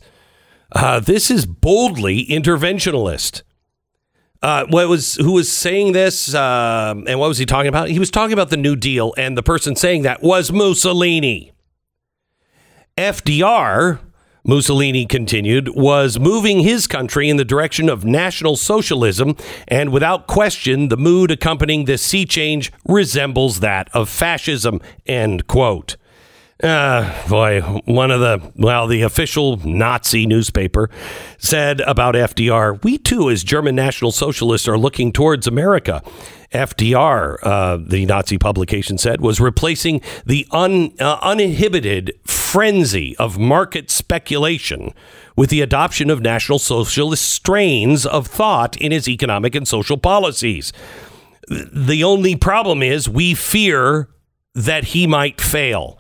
Uh, 0.72 1.00
this 1.00 1.32
is 1.32 1.46
boldly 1.46 2.26
interventionalist. 2.26 3.44
Uh, 4.42 4.66
what 4.70 4.88
was 4.88 5.16
who 5.16 5.34
was 5.34 5.52
saying 5.52 5.94
this, 5.94 6.36
um, 6.36 7.06
and 7.08 7.20
what 7.20 7.28
was 7.28 7.40
he 7.40 7.46
talking 7.46 7.70
about? 7.70 7.90
He 7.90 7.98
was 8.00 8.12
talking 8.12 8.34
about 8.34 8.50
the 8.50 8.58
New 8.58 8.76
Deal, 8.76 9.14
and 9.18 9.36
the 9.36 9.44
person 9.44 9.76
saying 9.76 10.04
that 10.04 10.22
was 10.22 10.52
Mussolini. 10.52 11.52
FDR, 12.98 14.00
Mussolini 14.44 15.06
continued, 15.06 15.70
was 15.70 16.20
moving 16.20 16.60
his 16.60 16.86
country 16.86 17.30
in 17.30 17.38
the 17.38 17.46
direction 17.46 17.90
of 17.90 18.06
National 18.06 18.56
Socialism, 18.56 19.36
and 19.68 19.92
without 19.92 20.28
question, 20.28 20.90
the 20.90 20.98
mood 20.98 21.32
accompanying 21.32 21.86
this 21.86 22.04
sea 22.04 22.26
change 22.26 22.72
resembles 22.88 23.60
that 23.62 23.90
of 23.94 24.08
fascism. 24.08 24.80
End 25.08 25.48
quote. 25.48 25.98
Uh, 26.64 27.30
boy, 27.30 27.62
one 27.86 28.10
of 28.10 28.20
the, 28.20 28.52
well, 28.56 28.88
the 28.88 29.04
official 29.04 29.58
Nazi 29.58 30.26
newspaper 30.26 30.90
said 31.38 31.82
about 31.82 32.16
FDR, 32.16 32.84
we 32.84 32.98
too, 32.98 33.30
as 33.30 33.44
German 33.44 33.76
National 33.76 34.12
Socialists, 34.12 34.68
are 34.68 34.78
looking 34.78 35.14
towards 35.14 35.46
America. 35.46 36.02
FDR, 36.52 37.38
uh, 37.44 37.78
the 37.86 38.08
Nazi 38.08 38.40
publication 38.40 38.98
said, 38.98 39.22
was 39.22 39.40
replacing 39.40 40.02
the 40.26 40.48
un, 40.50 40.94
uh, 41.00 41.20
uninhibited 41.22 42.14
frenzy 42.26 43.16
of 43.18 43.38
market 43.38 43.92
speculation 43.92 44.94
with 45.36 45.52
the 45.52 45.62
adoption 45.62 46.10
of 46.10 46.22
National 46.22 46.58
Socialist 46.58 47.24
strains 47.24 48.04
of 48.06 48.26
thought 48.26 48.76
in 48.78 48.92
his 48.92 49.08
economic 49.08 49.54
and 49.54 49.68
social 49.68 49.98
policies. 49.98 50.74
The 51.50 52.04
only 52.04 52.36
problem 52.36 52.82
is 52.82 53.08
we 53.08 53.36
fear 53.36 54.10
that 54.56 54.86
he 54.86 55.06
might 55.06 55.40
fail. 55.40 55.97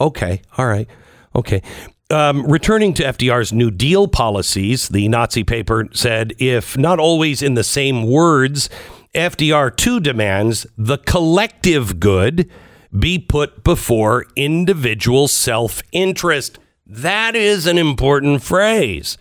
Okay, 0.00 0.42
all 0.56 0.66
right, 0.66 0.88
okay. 1.34 1.62
Um, 2.10 2.46
returning 2.46 2.94
to 2.94 3.02
FDR's 3.02 3.52
New 3.52 3.70
Deal 3.70 4.08
policies, 4.08 4.88
the 4.88 5.08
Nazi 5.08 5.44
paper 5.44 5.88
said, 5.92 6.32
if 6.38 6.78
not 6.78 6.98
always 6.98 7.42
in 7.42 7.54
the 7.54 7.64
same 7.64 8.04
words, 8.04 8.70
FDR 9.14 9.74
too 9.76 10.00
demands 10.00 10.66
the 10.76 10.98
collective 10.98 12.00
good 12.00 12.48
be 12.96 13.18
put 13.18 13.64
before 13.64 14.26
individual 14.36 15.28
self 15.28 15.82
interest. 15.92 16.58
That 16.86 17.36
is 17.36 17.66
an 17.66 17.76
important 17.76 18.42
phrase. 18.42 19.18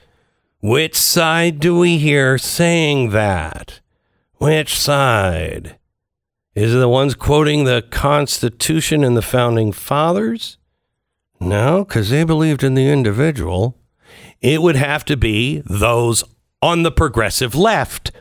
Which 0.61 0.95
side 0.95 1.59
do 1.59 1.77
we 1.77 1.97
hear 1.97 2.37
saying 2.37 3.09
that? 3.09 3.81
Which 4.35 4.77
side? 4.77 5.77
Is 6.55 6.73
it 6.73 6.77
the 6.77 6.89
ones 6.89 7.13
quoting 7.13 7.65
the 7.65 7.83
Constitution 7.91 9.03
and 9.03 9.15
the 9.15 9.21
Founding 9.21 9.71
Fathers? 9.71 10.57
No, 11.39 11.85
because 11.85 12.09
they 12.09 12.23
believed 12.23 12.63
in 12.63 12.73
the 12.73 12.89
individual. 12.89 13.77
It 14.41 14.61
would 14.61 14.75
have 14.75 15.05
to 15.05 15.17
be 15.17 15.61
those 15.65 16.23
on 16.61 16.83
the 16.83 16.91
progressive 16.91 17.55
left 17.55 18.11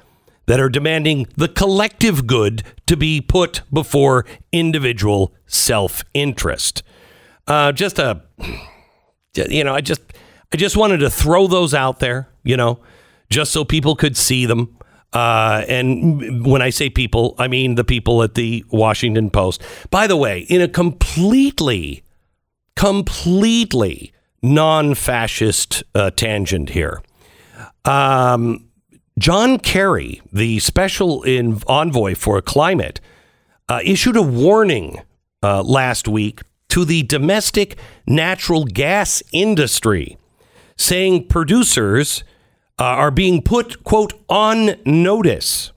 that 0.47 0.61
are 0.61 0.69
demanding 0.69 1.27
the 1.37 1.49
collective 1.49 2.27
good 2.27 2.63
to 2.87 2.97
be 2.97 3.21
put 3.21 3.63
before 3.73 4.25
individual 4.53 5.35
self 5.47 6.05
interest. 6.15 6.83
Uh, 7.47 7.73
just 7.73 7.99
a, 7.99 8.23
you 9.35 9.65
know, 9.65 9.75
I 9.75 9.81
just, 9.81 10.03
I 10.53 10.57
just 10.57 10.77
wanted 10.77 10.99
to 10.99 11.11
throw 11.11 11.47
those 11.47 11.75
out 11.75 12.01
there, 12.01 12.29
you 12.45 12.57
know, 12.57 12.81
just 13.31 13.53
so 13.53 13.65
people 13.65 13.97
could 13.97 14.17
see 14.17 14.47
them. 14.47 14.77
Uh, 15.13 15.65
and 15.69 16.45
when 16.45 16.63
I 16.63 16.71
say 16.71 16.91
people, 16.91 17.35
I 17.39 17.49
mean 17.49 17.77
the 17.77 17.85
people 17.85 18.23
at 18.23 18.35
the 18.35 18.65
Washington 18.71 19.31
Post. 19.31 19.63
By 19.91 20.07
the 20.07 20.17
way, 20.17 20.41
in 20.41 20.61
a 20.61 20.69
completely 20.69 22.03
completely 22.77 24.13
non-fascist 24.43 25.83
uh, 25.95 26.11
tangent 26.11 26.71
here. 26.71 27.03
Um, 27.85 28.69
John 29.19 29.59
Kerry, 29.59 30.21
the 30.33 30.59
special 30.61 31.23
in- 31.23 31.63
envoy 31.67 32.15
for 32.15 32.41
climate, 32.43 33.01
uh, 33.69 33.81
issued 33.83 34.17
a 34.17 34.23
warning 34.23 35.01
uh, 35.43 35.63
last 35.63 36.07
week 36.07 36.43
to 36.69 36.85
the 36.85 37.03
domestic 37.05 37.77
natural 38.07 38.65
gas 38.65 39.23
industry, 39.33 40.19
saying 40.77 41.29
producers 41.29 42.23
uh, 42.79 42.85
are 42.85 43.11
being 43.11 43.41
put, 43.43 43.83
quote, 43.85 44.13
on 44.29 44.75
notice. 44.85 45.73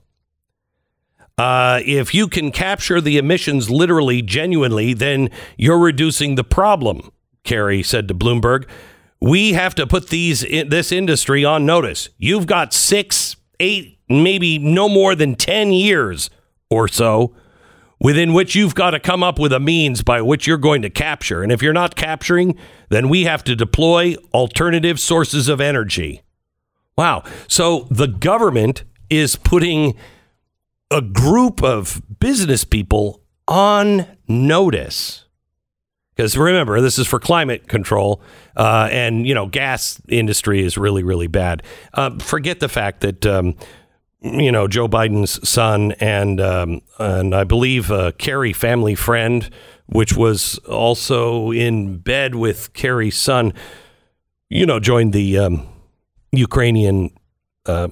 Uh, 1.40 1.80
if 1.86 2.14
you 2.14 2.28
can 2.28 2.52
capture 2.52 3.00
the 3.00 3.16
emissions 3.16 3.70
literally, 3.70 4.20
genuinely, 4.20 4.92
then 4.92 5.30
you're 5.56 5.78
reducing 5.78 6.34
the 6.34 6.44
problem, 6.44 7.10
Kerry 7.44 7.82
said 7.82 8.06
to 8.08 8.14
Bloomberg. 8.14 8.68
We 9.22 9.54
have 9.54 9.74
to 9.76 9.86
put 9.86 10.10
these 10.10 10.42
this 10.42 10.92
industry 10.92 11.42
on 11.42 11.64
notice. 11.64 12.10
You've 12.18 12.46
got 12.46 12.74
six, 12.74 13.36
eight, 13.58 13.98
maybe 14.06 14.58
no 14.58 14.86
more 14.86 15.14
than 15.14 15.34
10 15.34 15.72
years 15.72 16.28
or 16.68 16.88
so 16.88 17.34
within 17.98 18.34
which 18.34 18.54
you've 18.54 18.74
got 18.74 18.90
to 18.90 19.00
come 19.00 19.22
up 19.22 19.38
with 19.38 19.54
a 19.54 19.60
means 19.60 20.02
by 20.02 20.20
which 20.20 20.46
you're 20.46 20.58
going 20.58 20.82
to 20.82 20.90
capture. 20.90 21.42
And 21.42 21.50
if 21.50 21.62
you're 21.62 21.72
not 21.72 21.96
capturing, 21.96 22.58
then 22.90 23.08
we 23.08 23.24
have 23.24 23.42
to 23.44 23.56
deploy 23.56 24.14
alternative 24.34 25.00
sources 25.00 25.48
of 25.48 25.58
energy. 25.58 26.20
Wow. 26.98 27.24
So 27.48 27.86
the 27.90 28.08
government 28.08 28.84
is 29.08 29.36
putting 29.36 29.96
a 30.90 31.00
group 31.00 31.62
of 31.62 32.02
business 32.18 32.64
people 32.64 33.22
on 33.46 34.06
notice. 34.28 35.24
Because 36.14 36.36
remember, 36.36 36.80
this 36.80 36.98
is 36.98 37.06
for 37.06 37.18
climate 37.18 37.68
control, 37.68 38.20
uh, 38.56 38.88
and 38.90 39.26
you 39.26 39.34
know, 39.34 39.46
gas 39.46 40.00
industry 40.08 40.62
is 40.62 40.76
really, 40.76 41.02
really 41.02 41.28
bad. 41.28 41.62
Uh, 41.94 42.18
forget 42.18 42.60
the 42.60 42.68
fact 42.68 43.00
that 43.00 43.24
um, 43.24 43.54
you 44.20 44.52
know 44.52 44.68
Joe 44.68 44.86
Biden's 44.86 45.48
son 45.48 45.92
and 45.92 46.40
um, 46.40 46.82
and 46.98 47.34
I 47.34 47.44
believe 47.44 47.90
uh, 47.90 48.12
Kerry 48.18 48.52
family 48.52 48.94
friend, 48.94 49.48
which 49.86 50.14
was 50.14 50.58
also 50.58 51.52
in 51.52 51.98
bed 51.98 52.34
with 52.34 52.74
Kerry's 52.74 53.16
son, 53.16 53.54
you 54.50 54.66
know, 54.66 54.78
joined 54.78 55.14
the 55.14 55.38
um, 55.38 55.68
Ukrainian 56.32 57.10
uh, 57.64 57.88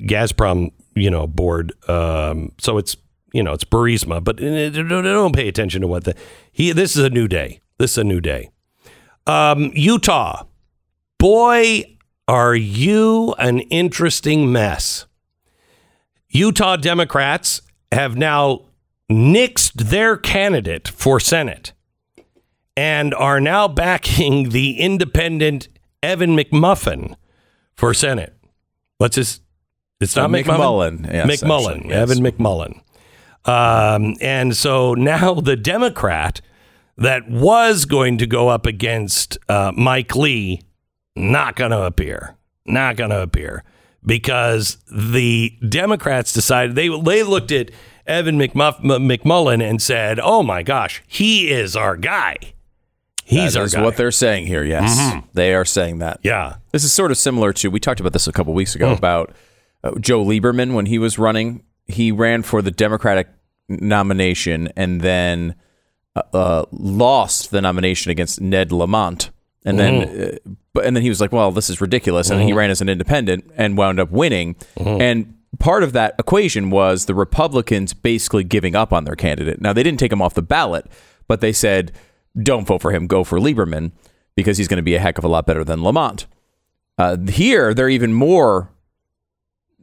Gazprom, 0.00 0.72
you 0.94 1.10
know, 1.10 1.26
board. 1.26 1.72
Um, 1.88 2.52
so 2.58 2.78
it's 2.78 2.96
you 3.32 3.42
know 3.42 3.52
it's 3.52 3.64
Burisma, 3.64 4.22
but 4.22 4.36
don't 4.36 4.88
don't 4.88 5.34
pay 5.34 5.48
attention 5.48 5.80
to 5.82 5.86
what 5.86 6.04
the 6.04 6.14
he. 6.52 6.72
This 6.72 6.96
is 6.96 7.04
a 7.04 7.10
new 7.10 7.28
day. 7.28 7.60
This 7.78 7.92
is 7.92 7.98
a 7.98 8.04
new 8.04 8.20
day. 8.20 8.50
Um, 9.26 9.70
Utah, 9.74 10.44
boy, 11.18 11.96
are 12.28 12.54
you 12.54 13.34
an 13.38 13.60
interesting 13.60 14.52
mess. 14.52 15.06
Utah 16.28 16.76
Democrats 16.76 17.62
have 17.92 18.16
now 18.16 18.66
nixed 19.10 19.74
their 19.74 20.16
candidate 20.16 20.88
for 20.88 21.20
Senate 21.20 21.72
and 22.76 23.14
are 23.14 23.40
now 23.40 23.68
backing 23.68 24.50
the 24.50 24.78
independent 24.80 25.68
Evan 26.02 26.36
McMuffin 26.36 27.14
for 27.76 27.94
Senate. 27.94 28.34
What's 28.98 29.16
his? 29.16 29.40
It's 30.00 30.16
not 30.16 30.26
Uh, 30.26 30.34
McMullen. 30.34 31.06
McMullen, 31.06 31.12
yes, 31.12 31.42
McMullen. 31.42 31.76
actually, 31.76 31.88
yes. 31.90 32.10
Evan 32.10 32.24
McMullen. 32.24 32.80
Um, 33.46 34.14
and 34.20 34.56
so 34.56 34.94
now 34.94 35.34
the 35.40 35.56
Democrat 35.56 36.40
that 36.96 37.28
was 37.30 37.84
going 37.84 38.18
to 38.18 38.26
go 38.26 38.48
up 38.48 38.66
against 38.66 39.36
uh, 39.48 39.72
Mike 39.76 40.14
Lee, 40.16 40.62
not 41.16 41.56
going 41.56 41.70
to 41.72 41.82
appear. 41.82 42.36
Not 42.66 42.96
going 42.96 43.10
to 43.10 43.20
appear 43.20 43.62
because 44.06 44.78
the 44.90 45.52
Democrats 45.68 46.32
decided 46.32 46.74
they 46.76 46.88
they 46.88 47.22
looked 47.22 47.52
at 47.52 47.70
Evan 48.06 48.38
McMuff, 48.38 48.80
McMullen 48.80 49.62
and 49.62 49.82
said, 49.82 50.18
"Oh 50.18 50.42
my 50.42 50.62
gosh, 50.62 51.02
he 51.06 51.50
is 51.50 51.76
our 51.76 51.96
guy. 51.98 52.36
He's 53.24 53.52
That 53.52 53.60
our 53.60 53.66
is 53.66 53.74
guy." 53.74 53.82
what 53.82 53.96
they're 53.98 54.10
saying 54.10 54.46
here. 54.46 54.64
Yes, 54.64 55.22
they 55.34 55.52
are 55.54 55.64
saying 55.66 55.98
that. 55.98 56.20
yeah. 56.22 56.56
This 56.72 56.84
is 56.84 56.92
sort 56.92 57.10
of 57.10 57.18
similar 57.18 57.52
to 57.54 57.68
we 57.70 57.80
talked 57.80 58.00
about 58.00 58.12
this 58.14 58.26
a 58.26 58.32
couple 58.32 58.54
weeks 58.54 58.74
ago 58.74 58.92
about 58.92 59.30
uh, 59.30 59.32
Joe 60.00 60.24
Lieberman 60.24 60.74
when 60.74 60.86
he 60.86 60.98
was 60.98 61.18
running. 61.18 61.62
He 61.86 62.12
ran 62.12 62.42
for 62.42 62.62
the 62.62 62.70
Democratic 62.70 63.28
nomination 63.68 64.68
and 64.76 65.00
then 65.00 65.54
uh, 66.16 66.22
uh, 66.32 66.64
lost 66.70 67.50
the 67.50 67.60
nomination 67.60 68.10
against 68.10 68.40
Ned 68.40 68.72
Lamont. 68.72 69.30
And 69.64 69.78
then, 69.78 70.02
uh, 70.02 70.50
but 70.74 70.84
and 70.84 70.94
then 70.94 71.02
he 71.02 71.08
was 71.08 71.20
like, 71.20 71.32
"Well, 71.32 71.50
this 71.50 71.70
is 71.70 71.80
ridiculous," 71.80 72.28
and 72.28 72.38
then 72.38 72.46
he 72.46 72.52
ran 72.52 72.70
as 72.70 72.82
an 72.82 72.88
independent 72.90 73.50
and 73.56 73.78
wound 73.78 73.98
up 73.98 74.10
winning. 74.10 74.56
And 75.00 75.34
part 75.58 75.82
of 75.82 75.92
that 75.94 76.14
equation 76.18 76.68
was 76.70 77.06
the 77.06 77.14
Republicans 77.14 77.94
basically 77.94 78.44
giving 78.44 78.76
up 78.76 78.92
on 78.92 79.04
their 79.04 79.16
candidate. 79.16 79.60
Now 79.62 79.72
they 79.72 79.82
didn't 79.82 80.00
take 80.00 80.12
him 80.12 80.20
off 80.20 80.34
the 80.34 80.42
ballot, 80.42 80.86
but 81.28 81.40
they 81.40 81.52
said, 81.52 81.92
"Don't 82.42 82.66
vote 82.66 82.82
for 82.82 82.92
him. 82.92 83.06
Go 83.06 83.24
for 83.24 83.38
Lieberman 83.38 83.92
because 84.36 84.58
he's 84.58 84.68
going 84.68 84.76
to 84.78 84.82
be 84.82 84.94
a 84.96 85.00
heck 85.00 85.16
of 85.16 85.24
a 85.24 85.28
lot 85.28 85.46
better 85.46 85.64
than 85.64 85.82
Lamont." 85.82 86.26
Uh, 86.98 87.16
here, 87.28 87.72
they're 87.72 87.88
even 87.88 88.12
more. 88.12 88.70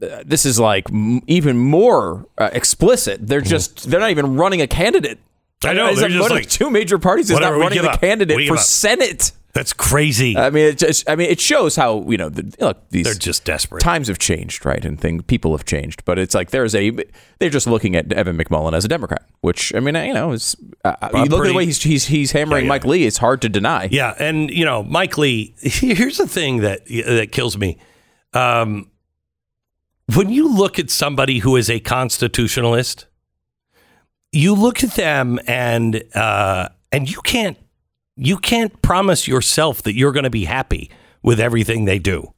Uh, 0.02 0.24
this 0.26 0.46
is 0.46 0.60
like 0.60 0.90
m- 0.92 1.22
even 1.28 1.58
more 1.58 2.26
uh, 2.38 2.50
explicit. 2.54 3.26
They're 3.28 3.42
just 3.42 3.90
they're 3.90 4.00
not 4.00 4.12
even 4.12 4.36
running 4.36 4.62
a 4.62 4.68
candidate. 4.68 5.20
I 5.64 5.74
know, 5.74 5.90
It's 5.90 6.00
they're 6.00 6.10
like 6.10 6.18
just 6.18 6.22
one 6.24 6.32
of 6.32 6.38
like, 6.38 6.50
two 6.50 6.72
major 6.72 6.98
parties 6.98 7.30
is 7.30 7.34
whatever, 7.36 7.52
not 7.54 7.58
we 7.58 7.64
running 7.66 7.76
give 7.78 7.84
the 7.84 7.92
up. 7.92 8.00
candidate 8.02 8.48
for 8.48 8.56
up. 8.56 8.60
Senate. 8.62 9.32
That's 9.54 9.74
crazy. 9.74 10.38
I 10.38 10.50
mean, 10.50 10.66
it 10.66 10.78
just 10.78 11.08
I 11.10 11.16
mean 11.18 11.30
it 11.30 11.40
shows 11.42 11.76
how 11.76 12.04
you 12.10 12.16
know 12.18 12.30
the, 12.30 12.52
look 12.62 12.78
these 12.90 13.04
They're 13.04 13.14
just 13.14 13.44
desperate. 13.44 13.82
times 13.82 14.08
have 14.08 14.18
changed, 14.18 14.66
right? 14.66 14.84
And 14.84 14.98
thing 15.00 15.22
people 15.24 15.52
have 15.52 15.66
changed, 15.66 16.04
but 16.06 16.18
it's 16.18 16.34
like 16.34 16.52
there's 16.52 16.74
a 16.74 16.92
they're 17.40 17.50
just 17.50 17.68
looking 17.68 17.96
at 17.98 18.12
Evan 18.14 18.38
McMullen 18.38 18.72
as 18.74 18.86
a 18.86 18.88
Democrat, 18.88 19.24
which 19.42 19.76
I 19.76 19.82
mean 19.82 19.94
you 19.96 20.14
know 20.14 20.32
is 20.32 20.56
uh, 20.86 20.96
you 21.14 21.26
look 21.26 21.26
at 21.26 21.30
pretty- 21.32 21.48
the 21.52 21.54
way 21.58 21.66
he's 21.66 21.84
he's 21.84 22.06
he's 22.06 22.32
hammering 22.32 22.62
Yeah, 22.64 22.68
yeah. 22.68 22.70
Mike 22.70 22.86
Lee. 22.86 23.06
It's 23.06 23.18
hard 23.18 23.42
to 23.42 23.50
deny. 23.50 23.90
Yeah, 23.92 24.16
and 24.18 24.50
you 24.50 24.64
know, 24.64 24.84
Mike 24.84 25.18
Lee. 25.18 25.54
Here's 25.62 26.18
the 26.18 26.28
thing 26.28 26.60
that 26.62 26.86
that 26.88 27.34
kills 27.34 27.58
me. 27.58 27.78
Um, 28.34 28.88
when 30.16 30.30
you 30.30 30.54
look 30.54 30.80
at 30.80 30.90
somebody 30.90 31.40
who 31.40 31.56
is 31.56 31.70
a 31.70 31.80
constitutionalist, 31.80 33.06
you 34.32 34.54
look 34.54 34.84
at 34.84 34.92
them 34.92 35.40
and 35.48 36.04
uh, 36.16 36.70
and 36.92 37.10
you 37.10 37.22
can't 37.22 37.58
you 38.16 38.38
can't 38.38 38.82
promise 38.82 39.28
yourself 39.28 39.82
that 39.84 39.96
you're 39.96 40.12
going 40.12 40.24
to 40.24 40.30
be 40.30 40.46
happy 40.46 40.90
with 41.22 41.40
everything 41.40 41.86
they 41.86 42.00
do 42.00 42.34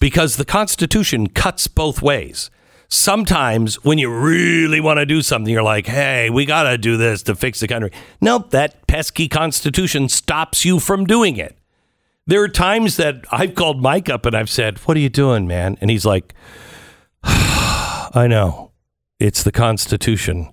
because 0.00 0.36
the 0.36 0.44
Constitution 0.44 1.28
cuts 1.28 1.66
both 1.66 2.02
ways. 2.02 2.50
Sometimes 2.88 3.82
when 3.84 3.96
you 3.98 4.14
really 4.14 4.80
want 4.80 4.98
to 4.98 5.06
do 5.06 5.22
something, 5.22 5.52
you're 5.52 5.62
like, 5.62 5.86
hey, 5.86 6.28
we 6.28 6.44
got 6.44 6.64
to 6.64 6.76
do 6.76 6.96
this 6.96 7.22
to 7.22 7.34
fix 7.34 7.60
the 7.60 7.68
country. 7.68 7.90
Nope, 8.20 8.50
that 8.50 8.86
pesky 8.86 9.28
Constitution 9.28 10.08
stops 10.08 10.64
you 10.64 10.78
from 10.78 11.06
doing 11.06 11.38
it. 11.38 11.56
There 12.26 12.42
are 12.42 12.48
times 12.48 12.98
that 12.98 13.24
I've 13.32 13.54
called 13.54 13.80
Mike 13.80 14.10
up 14.10 14.26
and 14.26 14.36
I've 14.36 14.50
said, 14.50 14.78
what 14.80 14.96
are 14.96 15.00
you 15.00 15.08
doing, 15.08 15.46
man? 15.46 15.78
And 15.80 15.90
he's 15.90 16.04
like, 16.04 16.34
I 17.24 18.26
know. 18.28 18.72
It's 19.18 19.42
the 19.42 19.52
Constitution. 19.52 20.52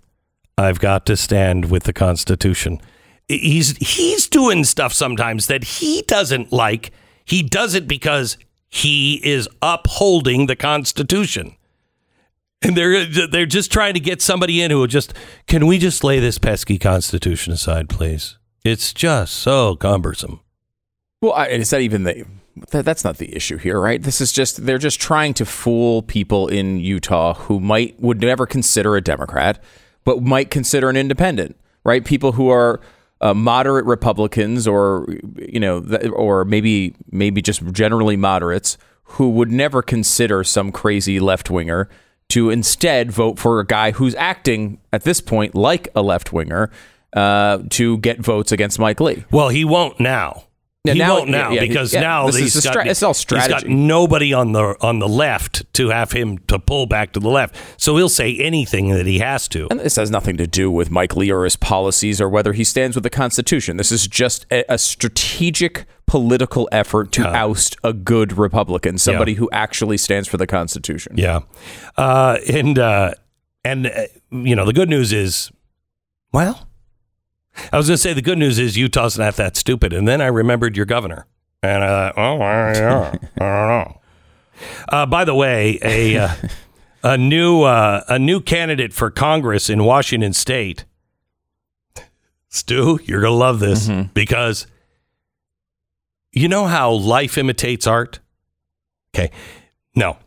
I've 0.58 0.80
got 0.80 1.06
to 1.08 1.18
stand 1.18 1.72
with 1.72 1.84
the 1.84 1.94
Constitution. 1.94 2.82
He's 3.28 3.78
he's 3.78 4.28
doing 4.28 4.64
stuff 4.64 4.94
sometimes 4.94 5.48
that 5.48 5.64
he 5.64 6.02
doesn't 6.04 6.52
like. 6.52 6.92
He 7.26 7.44
does 7.44 7.76
it 7.76 7.88
because 7.88 8.38
he 8.70 9.22
is 9.24 9.48
upholding 9.62 10.46
the 10.46 10.56
Constitution. 10.56 11.56
And 12.62 12.76
they're 12.76 13.06
they're 13.06 13.46
just 13.46 13.72
trying 13.72 13.94
to 13.94 14.00
get 14.00 14.22
somebody 14.22 14.62
in 14.62 14.72
who 14.72 14.80
will 14.80 14.88
just 14.88 15.14
can 15.48 15.66
we 15.66 15.78
just 15.78 16.04
lay 16.04 16.20
this 16.20 16.38
pesky 16.38 16.78
Constitution 16.78 17.54
aside, 17.54 17.88
please? 17.90 18.38
It's 18.64 18.94
just 18.94 19.34
so 19.34 19.76
cumbersome. 19.76 20.42
Well, 21.22 21.34
I, 21.34 21.48
it's 21.48 21.72
not 21.72 21.82
even 21.82 22.04
the. 22.04 22.26
That, 22.72 22.84
that's 22.84 23.04
not 23.04 23.18
the 23.18 23.34
issue 23.36 23.58
here, 23.58 23.80
right? 23.80 24.02
This 24.02 24.20
is 24.20 24.32
just 24.32 24.66
they're 24.66 24.78
just 24.78 25.00
trying 25.00 25.34
to 25.36 25.46
fool 25.46 26.02
people 26.02 26.48
in 26.48 26.80
Utah 26.80 27.34
who 27.34 27.60
might 27.60 28.00
would 28.00 28.22
never 28.22 28.46
consider 28.46 28.96
a 28.96 29.02
Democrat, 29.02 29.62
but 30.04 30.22
might 30.24 30.50
consider 30.50 30.90
an 30.90 30.98
independent, 30.98 31.58
right? 31.84 32.04
People 32.04 32.34
who 32.34 32.50
are 32.50 32.82
uh, 33.22 33.34
moderate 33.34 33.86
Republicans, 33.86 34.68
or 34.68 35.08
you 35.36 35.60
know, 35.60 35.82
th- 35.82 36.12
or 36.14 36.46
maybe 36.46 36.96
maybe 37.12 37.42
just 37.42 37.66
generally 37.72 38.18
moderates 38.18 38.78
who 39.04 39.30
would 39.30 39.52
never 39.52 39.82
consider 39.82 40.44
some 40.44 40.72
crazy 40.72 41.20
left 41.20 41.50
winger 41.50 41.90
to 42.30 42.50
instead 42.50 43.12
vote 43.12 43.40
for 43.40 43.60
a 43.60 43.66
guy 43.66 43.92
who's 43.92 44.16
acting 44.16 44.80
at 44.94 45.04
this 45.04 45.20
point 45.20 45.56
like 45.56 45.90
a 45.96 46.02
left 46.02 46.32
winger 46.32 46.70
uh, 47.14 47.60
to 47.72 47.98
get 47.98 48.20
votes 48.20 48.52
against 48.52 48.80
Mike 48.80 49.00
Lee. 49.00 49.26
Well, 49.32 49.50
he 49.50 49.66
won't 49.66 50.00
now. 50.00 50.44
Yeah, 50.86 50.94
he 50.94 51.00
now- 51.00 51.18
won't 51.18 51.30
now 51.30 51.50
yeah, 51.52 51.62
yeah, 51.62 51.68
because 51.68 51.94
yeah, 51.94 52.00
now 52.00 52.28
he's 52.28 52.54
got, 52.54 52.72
stra- 52.72 52.88
it's 52.88 53.04
all 53.04 53.14
he's 53.14 53.26
got 53.26 53.68
nobody 53.68 54.34
on 54.34 54.54
the 54.54 54.78
on 54.80 55.00
the 55.00 55.10
left 55.10 55.72
to 55.74 55.90
have 55.90 56.14
him 56.14 56.38
to 56.48 56.58
pull 56.58 56.86
back 56.86 57.12
to 57.14 57.20
the 57.20 57.28
left. 57.28 57.58
So 57.76 57.98
he'll 57.98 58.08
say 58.08 58.38
anything 58.38 58.90
that 58.90 59.06
he 59.06 59.20
has 59.20 59.50
to. 59.50 59.68
And 59.70 59.82
this 59.82 59.98
has 59.98 60.10
nothing 60.10 60.38
to 60.38 60.48
do 60.48 60.72
with 60.72 60.90
Mike 60.90 61.18
Lee 61.18 61.32
or 61.32 61.44
his 61.44 61.58
policies 61.58 62.22
or 62.22 62.30
whether 62.30 62.54
he 62.54 62.64
stands 62.64 62.96
with 62.96 63.04
the 63.04 63.10
Constitution. 63.10 63.76
This 63.76 63.92
is 63.92 64.08
just 64.08 64.46
a, 64.52 64.64
a 64.72 64.78
strategic 64.78 65.86
political 66.08 66.70
effort 66.72 67.12
to 67.12 67.28
oust 67.28 67.76
a 67.84 67.92
good 67.92 68.38
Republican, 68.38 68.98
somebody 68.98 69.34
who 69.34 69.50
actually 69.52 69.98
stands 69.98 70.30
for 70.30 70.38
the 70.38 70.48
Constitution. 70.48 71.18
Yeah, 71.18 71.42
uh, 71.98 72.38
and 72.50 72.80
uh, 72.80 73.16
and 73.66 73.88
uh, 73.88 74.04
you 74.32 74.56
know 74.56 74.64
the 74.64 74.74
good 74.74 74.90
news 74.90 75.12
is, 75.12 75.52
well, 76.32 76.69
I 77.72 77.78
was 77.78 77.88
going 77.88 77.96
to 77.96 78.02
say 78.02 78.14
the 78.14 78.22
good 78.22 78.38
news 78.38 78.60
is 78.60 78.78
Utah's 78.78 79.18
not 79.18 79.36
that 79.36 79.56
stupid, 79.58 79.94
and 79.94 80.08
then 80.08 80.22
I 80.22 80.28
remembered 80.28 80.76
your 80.76 80.86
governor, 80.86 81.26
and 81.62 81.84
I 81.84 82.12
thought, 82.12 82.18
oh, 82.18 82.38
yeah, 82.40 83.12
I 83.14 83.20
don't 83.40 83.40
know. 83.40 83.96
Uh, 84.90 85.06
by 85.06 85.24
the 85.24 85.34
way, 85.34 85.80
a 85.82 86.18
uh, 86.18 86.36
a 87.02 87.18
new 87.18 87.62
uh, 87.62 88.04
a 88.10 88.20
new 88.20 88.42
candidate 88.42 88.92
for 88.92 89.10
Congress 89.10 89.70
in 89.70 89.86
Washington 89.86 90.34
State, 90.34 90.84
Stu, 92.50 93.00
you're 93.06 93.22
going 93.22 93.32
to 93.32 93.38
love 93.38 93.60
this 93.60 93.88
because 94.14 94.68
you 96.34 96.50
know 96.50 96.66
how 96.66 96.92
life 96.92 97.38
imitates 97.38 97.88
art. 97.88 98.20
Okay, 99.16 99.32
no, 99.96 100.18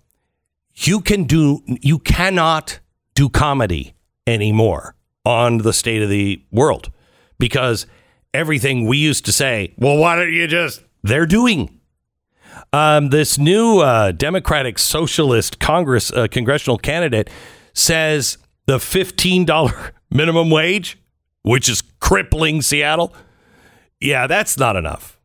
you 0.74 1.00
can 1.00 1.24
do 1.24 1.60
you 1.66 1.98
cannot 1.98 2.80
do 3.14 3.28
comedy 3.28 3.94
anymore 4.26 4.94
on 5.24 5.58
the 5.58 5.72
state 5.72 6.00
of 6.02 6.08
the 6.08 6.42
world 6.50 6.90
because 7.42 7.86
everything 8.32 8.86
we 8.86 8.96
used 8.96 9.24
to 9.24 9.32
say 9.32 9.74
well 9.78 9.96
why 9.96 10.14
don't 10.16 10.32
you 10.32 10.46
just 10.46 10.82
they're 11.02 11.26
doing 11.26 11.80
um, 12.72 13.08
this 13.08 13.38
new 13.38 13.80
uh, 13.80 14.12
democratic 14.12 14.78
socialist 14.78 15.58
congress 15.58 16.12
uh, 16.12 16.28
congressional 16.28 16.78
candidate 16.78 17.28
says 17.74 18.38
the 18.66 18.78
$15 18.78 19.90
minimum 20.10 20.50
wage, 20.50 20.98
which 21.42 21.68
is 21.68 21.82
crippling 22.00 22.62
Seattle, 22.62 23.14
yeah, 24.00 24.26
that's 24.26 24.58
not 24.58 24.76
enough. 24.76 25.18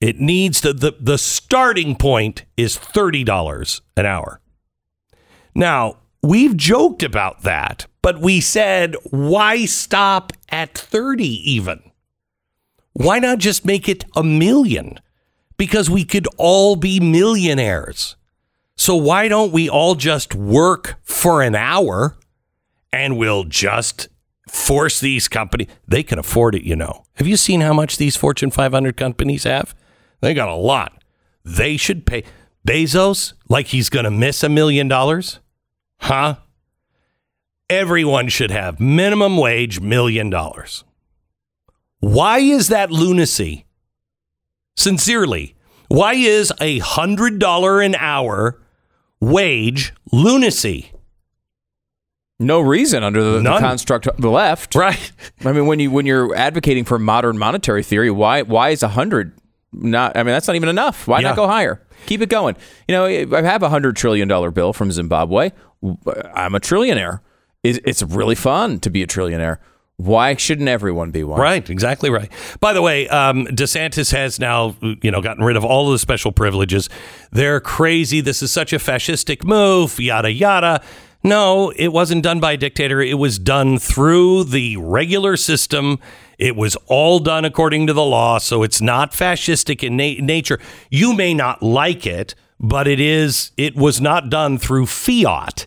It 0.00 0.20
needs 0.20 0.60
to, 0.60 0.72
the, 0.72 0.94
the 1.00 1.18
starting 1.18 1.96
point 1.96 2.44
is 2.56 2.76
$30 2.78 3.80
an 3.96 4.06
hour. 4.06 4.40
Now, 5.54 5.96
we've 6.22 6.56
joked 6.56 7.02
about 7.02 7.42
that, 7.42 7.86
but 8.08 8.22
we 8.22 8.40
said, 8.40 8.96
why 9.10 9.66
stop 9.66 10.32
at 10.48 10.72
30 10.72 11.26
even? 11.26 11.82
Why 12.94 13.18
not 13.18 13.36
just 13.36 13.66
make 13.66 13.86
it 13.86 14.06
a 14.16 14.22
million? 14.22 14.98
Because 15.58 15.90
we 15.90 16.06
could 16.06 16.26
all 16.38 16.74
be 16.74 17.00
millionaires. 17.00 18.16
So 18.76 18.96
why 18.96 19.28
don't 19.28 19.52
we 19.52 19.68
all 19.68 19.94
just 19.94 20.34
work 20.34 20.94
for 21.02 21.42
an 21.42 21.54
hour 21.54 22.16
and 22.94 23.18
we'll 23.18 23.44
just 23.44 24.08
force 24.48 25.00
these 25.00 25.28
companies? 25.28 25.68
They 25.86 26.02
can 26.02 26.18
afford 26.18 26.54
it, 26.54 26.62
you 26.62 26.76
know. 26.76 27.04
Have 27.16 27.26
you 27.26 27.36
seen 27.36 27.60
how 27.60 27.74
much 27.74 27.98
these 27.98 28.16
Fortune 28.16 28.50
500 28.50 28.96
companies 28.96 29.44
have? 29.44 29.74
They 30.22 30.32
got 30.32 30.48
a 30.48 30.54
lot. 30.54 31.04
They 31.44 31.76
should 31.76 32.06
pay. 32.06 32.24
Bezos, 32.66 33.34
like 33.50 33.66
he's 33.66 33.90
going 33.90 34.06
to 34.06 34.10
miss 34.10 34.42
a 34.42 34.48
million 34.48 34.88
dollars? 34.88 35.40
Huh? 35.98 36.36
Everyone 37.70 38.28
should 38.28 38.50
have 38.50 38.80
minimum 38.80 39.36
wage 39.36 39.80
million 39.80 40.30
dollars. 40.30 40.84
Why 42.00 42.38
is 42.38 42.68
that 42.68 42.90
lunacy? 42.90 43.66
Sincerely, 44.76 45.54
why 45.88 46.14
is 46.14 46.52
a 46.60 46.78
hundred 46.78 47.38
dollar 47.38 47.80
an 47.80 47.94
hour 47.96 48.60
wage 49.20 49.92
lunacy? 50.12 50.92
No 52.40 52.60
reason 52.60 53.02
under 53.02 53.22
the, 53.22 53.40
the 53.40 53.58
construct 53.58 54.06
of 54.06 54.16
the 54.20 54.30
left. 54.30 54.74
Right. 54.76 55.10
I 55.44 55.52
mean, 55.52 55.66
when 55.66 55.80
you 55.80 55.90
when 55.90 56.06
you're 56.06 56.34
advocating 56.36 56.84
for 56.84 56.98
modern 56.98 57.36
monetary 57.36 57.82
theory, 57.82 58.10
why 58.10 58.42
why 58.42 58.70
is 58.70 58.82
a 58.82 58.88
hundred 58.88 59.32
not? 59.72 60.16
I 60.16 60.22
mean, 60.22 60.32
that's 60.32 60.46
not 60.46 60.56
even 60.56 60.68
enough. 60.68 61.06
Why 61.08 61.18
Yeah. 61.20 61.28
not 61.28 61.36
go 61.36 61.48
higher? 61.48 61.84
Keep 62.06 62.22
it 62.22 62.28
going. 62.30 62.56
You 62.86 62.94
know, 62.94 63.04
I 63.06 63.42
have 63.42 63.62
a 63.64 63.68
hundred 63.68 63.96
trillion 63.96 64.28
dollar 64.28 64.50
bill 64.52 64.72
from 64.72 64.92
Zimbabwe. 64.92 65.50
I'm 66.32 66.54
a 66.54 66.60
trillionaire. 66.60 67.20
It's, 67.62 67.78
it's 67.84 68.02
really 68.02 68.34
fun 68.34 68.80
to 68.80 68.90
be 68.90 69.02
a 69.02 69.06
trillionaire. 69.06 69.58
Why 69.96 70.36
shouldn't 70.36 70.68
everyone 70.68 71.10
be 71.10 71.24
one? 71.24 71.40
Right, 71.40 71.68
exactly 71.68 72.08
right. 72.08 72.30
By 72.60 72.72
the 72.72 72.80
way, 72.80 73.08
um, 73.08 73.46
DeSantis 73.46 74.12
has 74.12 74.38
now, 74.38 74.76
you 74.80 75.10
know, 75.10 75.20
gotten 75.20 75.42
rid 75.42 75.56
of 75.56 75.64
all 75.64 75.86
of 75.88 75.92
the 75.92 75.98
special 75.98 76.30
privileges. 76.30 76.88
They're 77.32 77.58
crazy. 77.58 78.20
This 78.20 78.40
is 78.40 78.52
such 78.52 78.72
a 78.72 78.76
fascistic 78.76 79.42
move. 79.42 79.98
Yada 79.98 80.30
yada. 80.30 80.82
No, 81.24 81.70
it 81.70 81.88
wasn't 81.88 82.22
done 82.22 82.38
by 82.38 82.52
a 82.52 82.56
dictator. 82.56 83.00
It 83.00 83.18
was 83.18 83.40
done 83.40 83.80
through 83.80 84.44
the 84.44 84.76
regular 84.76 85.36
system. 85.36 85.98
It 86.38 86.54
was 86.54 86.76
all 86.86 87.18
done 87.18 87.44
according 87.44 87.88
to 87.88 87.92
the 87.92 88.04
law, 88.04 88.38
so 88.38 88.62
it's 88.62 88.80
not 88.80 89.10
fascistic 89.10 89.82
in 89.82 89.96
na- 89.96 90.24
nature. 90.24 90.60
You 90.90 91.12
may 91.12 91.34
not 91.34 91.60
like 91.60 92.06
it, 92.06 92.36
but 92.60 92.86
it 92.86 93.00
is. 93.00 93.50
It 93.56 93.74
was 93.74 94.00
not 94.00 94.30
done 94.30 94.58
through 94.58 94.86
fiat. 94.86 95.66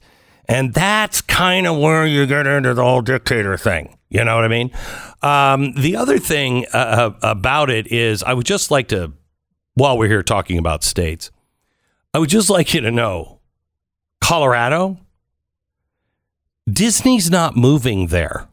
And 0.52 0.74
that's 0.74 1.22
kind 1.22 1.66
of 1.66 1.78
where 1.78 2.06
you 2.06 2.26
get 2.26 2.46
into 2.46 2.74
the 2.74 2.84
whole 2.84 3.02
dictator 3.02 3.56
thing. 3.56 3.98
You 4.10 4.26
know 4.26 4.36
what 4.36 4.44
I 4.44 4.50
mean? 4.50 4.72
Um, 5.22 5.72
the 5.76 5.96
other 5.96 6.20
thing 6.20 6.66
uh, 6.74 7.12
about 7.22 7.70
it 7.70 7.88
is, 7.88 8.22
I 8.22 8.34
would 8.34 8.46
just 8.46 8.70
like 8.70 8.90
to, 8.90 9.14
while 9.76 9.98
we're 9.98 10.10
here 10.10 10.24
talking 10.24 10.58
about 10.58 10.84
states, 10.84 11.32
I 12.14 12.20
would 12.20 12.28
just 12.28 12.50
like 12.50 12.74
you 12.74 12.82
to 12.82 12.92
know 12.92 13.40
Colorado, 14.20 15.00
Disney's 16.70 17.32
not 17.32 17.56
moving 17.56 18.08
there. 18.08 18.50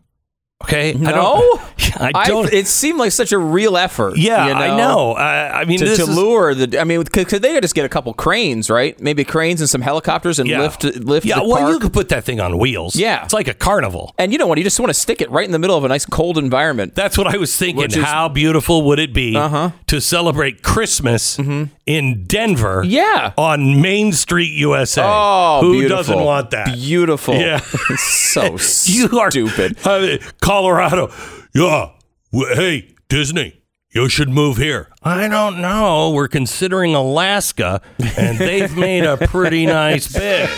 Okay? 0.65 0.93
No, 0.93 1.09
I 1.11 2.11
don't. 2.11 2.17
I 2.17 2.27
don't 2.27 2.53
it 2.53 2.67
seemed 2.67 2.99
like 2.99 3.13
such 3.13 3.31
a 3.31 3.39
real 3.39 3.77
effort. 3.77 4.17
yeah, 4.19 4.49
you 4.49 4.53
I 4.55 4.77
know. 4.77 5.13
I, 5.13 5.61
I 5.61 5.65
mean, 5.65 5.79
To, 5.79 5.97
to 5.97 6.05
lure 6.05 6.53
the, 6.53 6.81
I 6.81 6.85
mean, 6.85 7.05
could, 7.05 7.29
could 7.29 7.43
they 7.43 7.59
just 7.61 7.77
get 7.77 7.85
a 7.85 7.89
couple 7.89 8.13
cranes, 8.13 8.69
right? 8.69 8.99
Maybe 9.01 9.25
cranes 9.25 9.61
and 9.61 9.71
some 9.71 9.81
helicopters 9.83 10.41
and 10.41 10.49
yeah. 10.49 10.61
lift 10.61 10.83
lift 10.83 11.25
Yeah, 11.25 11.39
well, 11.43 11.59
park. 11.59 11.73
you 11.73 11.79
could 11.79 11.93
put 11.93 12.09
that 12.09 12.25
thing 12.25 12.41
on 12.41 12.59
wheels. 12.59 12.97
Yeah. 12.97 13.23
It's 13.25 13.33
like 13.33 13.47
a 13.47 13.55
carnival. 13.55 14.15
and 14.19 14.33
you 14.33 14.39
know 14.39 14.49
what? 14.49 14.59
You 14.59 14.65
just 14.65 14.81
want 14.81 14.91
to 14.91 14.95
stick 14.95 15.21
it 15.21 15.31
right 15.31 15.45
in 15.47 15.53
the 15.53 15.59
middle 15.61 15.77
of 15.77 15.85
a 15.85 15.89
nice 15.89 16.05
cold 16.05 16.39
environment. 16.39 16.97
That's 16.97 17.17
what 17.17 17.29
I 17.29 17.37
was 17.37 17.57
thinking. 17.57 17.85
Is- 17.85 17.95
How 17.97 18.29
beautiful 18.29 18.83
would 18.83 18.99
it 18.99 19.15
be 19.15 19.37
Uh-huh. 19.37 19.71
to 19.87 20.01
celebrate 20.01 20.63
Christmas 20.65 21.39
in 21.39 22.25
Denver? 22.27 22.83
Yeah. 22.85 23.33
On 23.39 23.81
Main 23.81 24.13
Street, 24.13 24.51
USA. 24.55 25.03
Oh, 25.05 25.61
who 25.63 25.73
beautiful. 25.75 25.97
doesn't 25.97 26.21
want 26.25 26.51
that? 26.51 26.75
Beautiful. 26.75 27.35
Yeah. 27.37 27.59
so 27.97 28.57
you 28.85 29.19
are 29.21 29.31
stupid. 29.31 29.79
Uh, 29.87 30.19
Colorado. 30.49 31.13
Yeah. 31.55 31.91
Hey, 32.33 32.95
Disney, 33.11 33.61
you 33.91 34.09
should 34.09 34.31
move 34.31 34.57
here. 34.57 34.89
I 35.03 35.29
don't 35.29 35.61
know. 35.61 36.11
We're 36.13 36.27
considering 36.27 36.95
Alaska, 36.95 37.83
and 38.17 38.39
they've 38.39 38.75
made 38.75 39.05
a 39.05 39.19
pretty 39.19 39.67
nice 39.67 40.11
bid. 40.19 40.49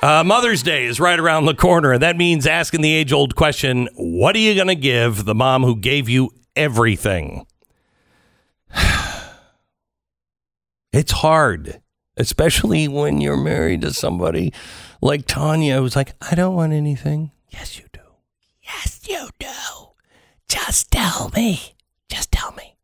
Uh, 0.00 0.24
Mother's 0.24 0.62
Day 0.62 0.86
is 0.86 0.98
right 0.98 1.20
around 1.20 1.44
the 1.44 1.52
corner, 1.54 1.92
and 1.92 2.02
that 2.02 2.16
means 2.16 2.46
asking 2.46 2.80
the 2.80 2.90
age 2.90 3.12
old 3.12 3.36
question 3.36 3.86
what 3.96 4.34
are 4.34 4.38
you 4.38 4.54
going 4.54 4.68
to 4.68 4.74
give 4.74 5.26
the 5.26 5.34
mom 5.34 5.62
who 5.62 5.76
gave 5.76 6.08
you 6.08 6.30
everything? 6.56 7.46
it's 10.90 11.12
hard, 11.12 11.82
especially 12.16 12.88
when 12.88 13.20
you're 13.20 13.36
married 13.36 13.82
to 13.82 13.92
somebody 13.92 14.54
like 15.02 15.26
Tanya 15.26 15.80
who's 15.80 15.96
like, 15.96 16.14
I 16.22 16.34
don't 16.34 16.54
want 16.54 16.72
anything. 16.72 17.30
Yes, 17.50 17.78
you 17.78 17.83
you 19.08 19.28
do. 19.38 19.46
Just 20.48 20.90
tell 20.90 21.30
me. 21.34 21.74
Just 22.08 22.32
tell 22.32 22.52
me. 22.52 22.76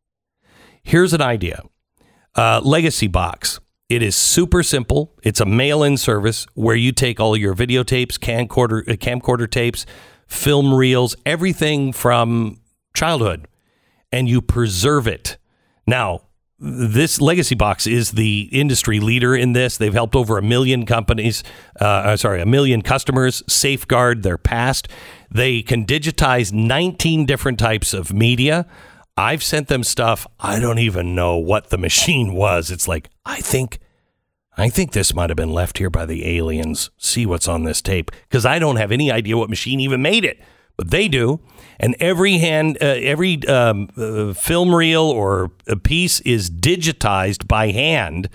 Here's 0.83 1.13
an 1.13 1.21
idea 1.21 1.63
uh, 2.35 2.61
Legacy 2.63 3.07
Box. 3.07 3.59
It 3.89 4.01
is 4.01 4.15
super 4.15 4.63
simple. 4.63 5.13
It's 5.21 5.41
a 5.41 5.45
mail 5.45 5.83
in 5.83 5.97
service 5.97 6.47
where 6.53 6.75
you 6.75 6.93
take 6.93 7.19
all 7.19 7.35
your 7.35 7.53
videotapes, 7.53 8.17
camcorder, 8.17 8.87
uh, 8.87 8.93
camcorder 8.93 9.49
tapes, 9.49 9.85
film 10.27 10.73
reels, 10.73 11.15
everything 11.25 11.91
from 11.91 12.61
childhood, 12.93 13.47
and 14.11 14.29
you 14.29 14.41
preserve 14.41 15.07
it. 15.07 15.37
Now, 15.85 16.21
this 16.57 17.19
legacy 17.19 17.55
box 17.55 17.87
is 17.87 18.11
the 18.11 18.47
industry 18.51 18.99
leader 18.99 19.35
in 19.35 19.53
this. 19.53 19.77
They've 19.77 19.93
helped 19.93 20.15
over 20.15 20.37
a 20.37 20.43
million 20.43 20.85
companies, 20.85 21.43
uh, 21.81 21.85
uh, 21.85 22.17
sorry, 22.17 22.39
a 22.41 22.45
million 22.45 22.83
customers 22.83 23.43
safeguard 23.47 24.23
their 24.23 24.37
past. 24.37 24.87
They 25.31 25.61
can 25.61 25.85
digitize 25.85 26.51
19 26.51 27.25
different 27.25 27.57
types 27.57 27.93
of 27.93 28.13
media. 28.13 28.67
I've 29.15 29.43
sent 29.43 29.69
them 29.69 29.83
stuff. 29.83 30.27
I 30.39 30.59
don't 30.59 30.79
even 30.79 31.15
know 31.15 31.37
what 31.37 31.69
the 31.69 31.77
machine 31.77 32.33
was. 32.35 32.69
It's 32.69 32.87
like, 32.87 33.09
I 33.25 33.39
think, 33.39 33.79
I 34.57 34.69
think 34.69 34.91
this 34.91 35.13
might 35.13 35.29
have 35.29 35.37
been 35.37 35.53
left 35.53 35.77
here 35.77 35.89
by 35.89 36.05
the 36.05 36.37
aliens. 36.37 36.91
See 36.97 37.25
what's 37.25 37.47
on 37.47 37.63
this 37.63 37.81
tape. 37.81 38.11
Because 38.23 38.45
I 38.45 38.59
don't 38.59 38.75
have 38.75 38.91
any 38.91 39.09
idea 39.09 39.37
what 39.37 39.49
machine 39.49 39.79
even 39.79 40.01
made 40.01 40.25
it, 40.25 40.41
but 40.75 40.91
they 40.91 41.07
do. 41.07 41.39
And 41.79 41.95
every 41.99 42.37
hand, 42.39 42.77
uh, 42.81 42.85
every 42.85 43.45
um, 43.47 43.89
uh, 43.97 44.33
film 44.33 44.75
reel 44.75 45.03
or 45.03 45.51
a 45.67 45.77
piece 45.77 46.19
is 46.21 46.49
digitized 46.49 47.47
by 47.47 47.71
hand 47.71 48.29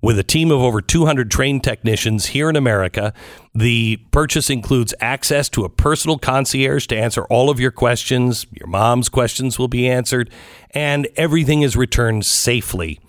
with 0.00 0.18
a 0.18 0.22
team 0.22 0.50
of 0.50 0.60
over 0.60 0.80
200 0.80 1.30
trained 1.30 1.64
technicians 1.64 2.26
here 2.26 2.48
in 2.48 2.56
America. 2.56 3.12
The 3.54 3.98
purchase 4.10 4.50
includes 4.50 4.94
access 5.00 5.48
to 5.50 5.64
a 5.64 5.68
personal 5.68 6.18
concierge 6.18 6.86
to 6.88 6.96
answer 6.96 7.24
all 7.24 7.50
of 7.50 7.60
your 7.60 7.70
questions. 7.70 8.46
Your 8.50 8.68
mom's 8.68 9.08
questions 9.08 9.58
will 9.58 9.68
be 9.68 9.88
answered, 9.88 10.30
and 10.72 11.08
everything 11.16 11.62
is 11.62 11.76
returned 11.76 12.26
safely. 12.26 13.00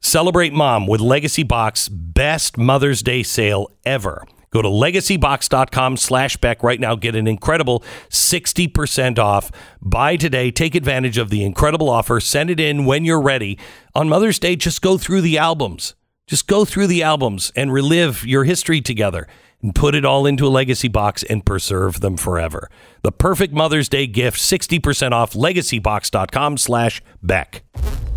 Celebrate 0.00 0.52
mom 0.52 0.86
with 0.86 1.00
Legacy 1.00 1.42
Box 1.42 1.88
best 1.88 2.56
Mother's 2.56 3.02
Day 3.02 3.22
sale 3.22 3.70
ever. 3.84 4.24
Go 4.50 4.62
to 4.62 4.68
legacybox.com 4.68 5.96
slash 5.96 6.36
right 6.62 6.80
now. 6.80 6.96
Get 6.96 7.14
an 7.14 7.28
incredible 7.28 7.84
60% 8.08 9.18
off. 9.18 9.52
Buy 9.80 10.16
today. 10.16 10.50
Take 10.50 10.74
advantage 10.74 11.18
of 11.18 11.30
the 11.30 11.44
incredible 11.44 11.88
offer. 11.88 12.18
Send 12.18 12.50
it 12.50 12.58
in 12.58 12.84
when 12.84 13.04
you're 13.04 13.20
ready. 13.20 13.58
On 13.94 14.08
Mother's 14.08 14.40
Day, 14.40 14.56
just 14.56 14.82
go 14.82 14.98
through 14.98 15.20
the 15.20 15.38
albums. 15.38 15.94
Just 16.30 16.46
go 16.46 16.64
through 16.64 16.86
the 16.86 17.02
albums 17.02 17.50
and 17.56 17.72
relive 17.72 18.24
your 18.24 18.44
history 18.44 18.80
together 18.80 19.26
and 19.60 19.74
put 19.74 19.96
it 19.96 20.04
all 20.04 20.26
into 20.26 20.46
a 20.46 20.48
legacy 20.48 20.86
box 20.86 21.24
and 21.24 21.44
preserve 21.44 22.02
them 22.02 22.16
forever. 22.16 22.70
The 23.02 23.10
perfect 23.10 23.52
Mother's 23.52 23.88
Day 23.88 24.06
gift, 24.06 24.38
60% 24.38 25.10
off 25.10 25.32
legacybox.com 25.32 26.56
slash 26.56 27.02
Beck. 27.20 27.64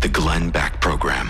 The 0.00 0.08
Glenn 0.08 0.50
Beck 0.50 0.80
Program. 0.80 1.28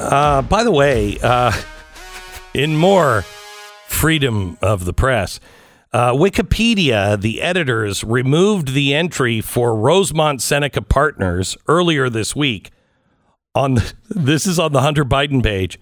Uh, 0.00 0.42
by 0.42 0.64
the 0.64 0.72
way, 0.72 1.18
uh, 1.22 1.52
in 2.54 2.76
more 2.76 3.22
freedom 3.86 4.56
of 4.62 4.86
the 4.86 4.92
press. 4.92 5.40
Uh, 5.92 6.12
Wikipedia, 6.12 7.20
the 7.20 7.42
editors 7.42 8.02
removed 8.04 8.72
the 8.72 8.94
entry 8.94 9.40
for 9.40 9.74
Rosemont 9.74 10.40
Seneca 10.40 10.80
Partners 10.80 11.56
earlier 11.68 12.08
this 12.08 12.34
week. 12.34 12.70
On 13.54 13.74
the, 13.74 13.92
this 14.08 14.46
is 14.46 14.58
on 14.58 14.72
the 14.72 14.80
Hunter 14.80 15.04
Biden 15.04 15.42
page, 15.42 15.78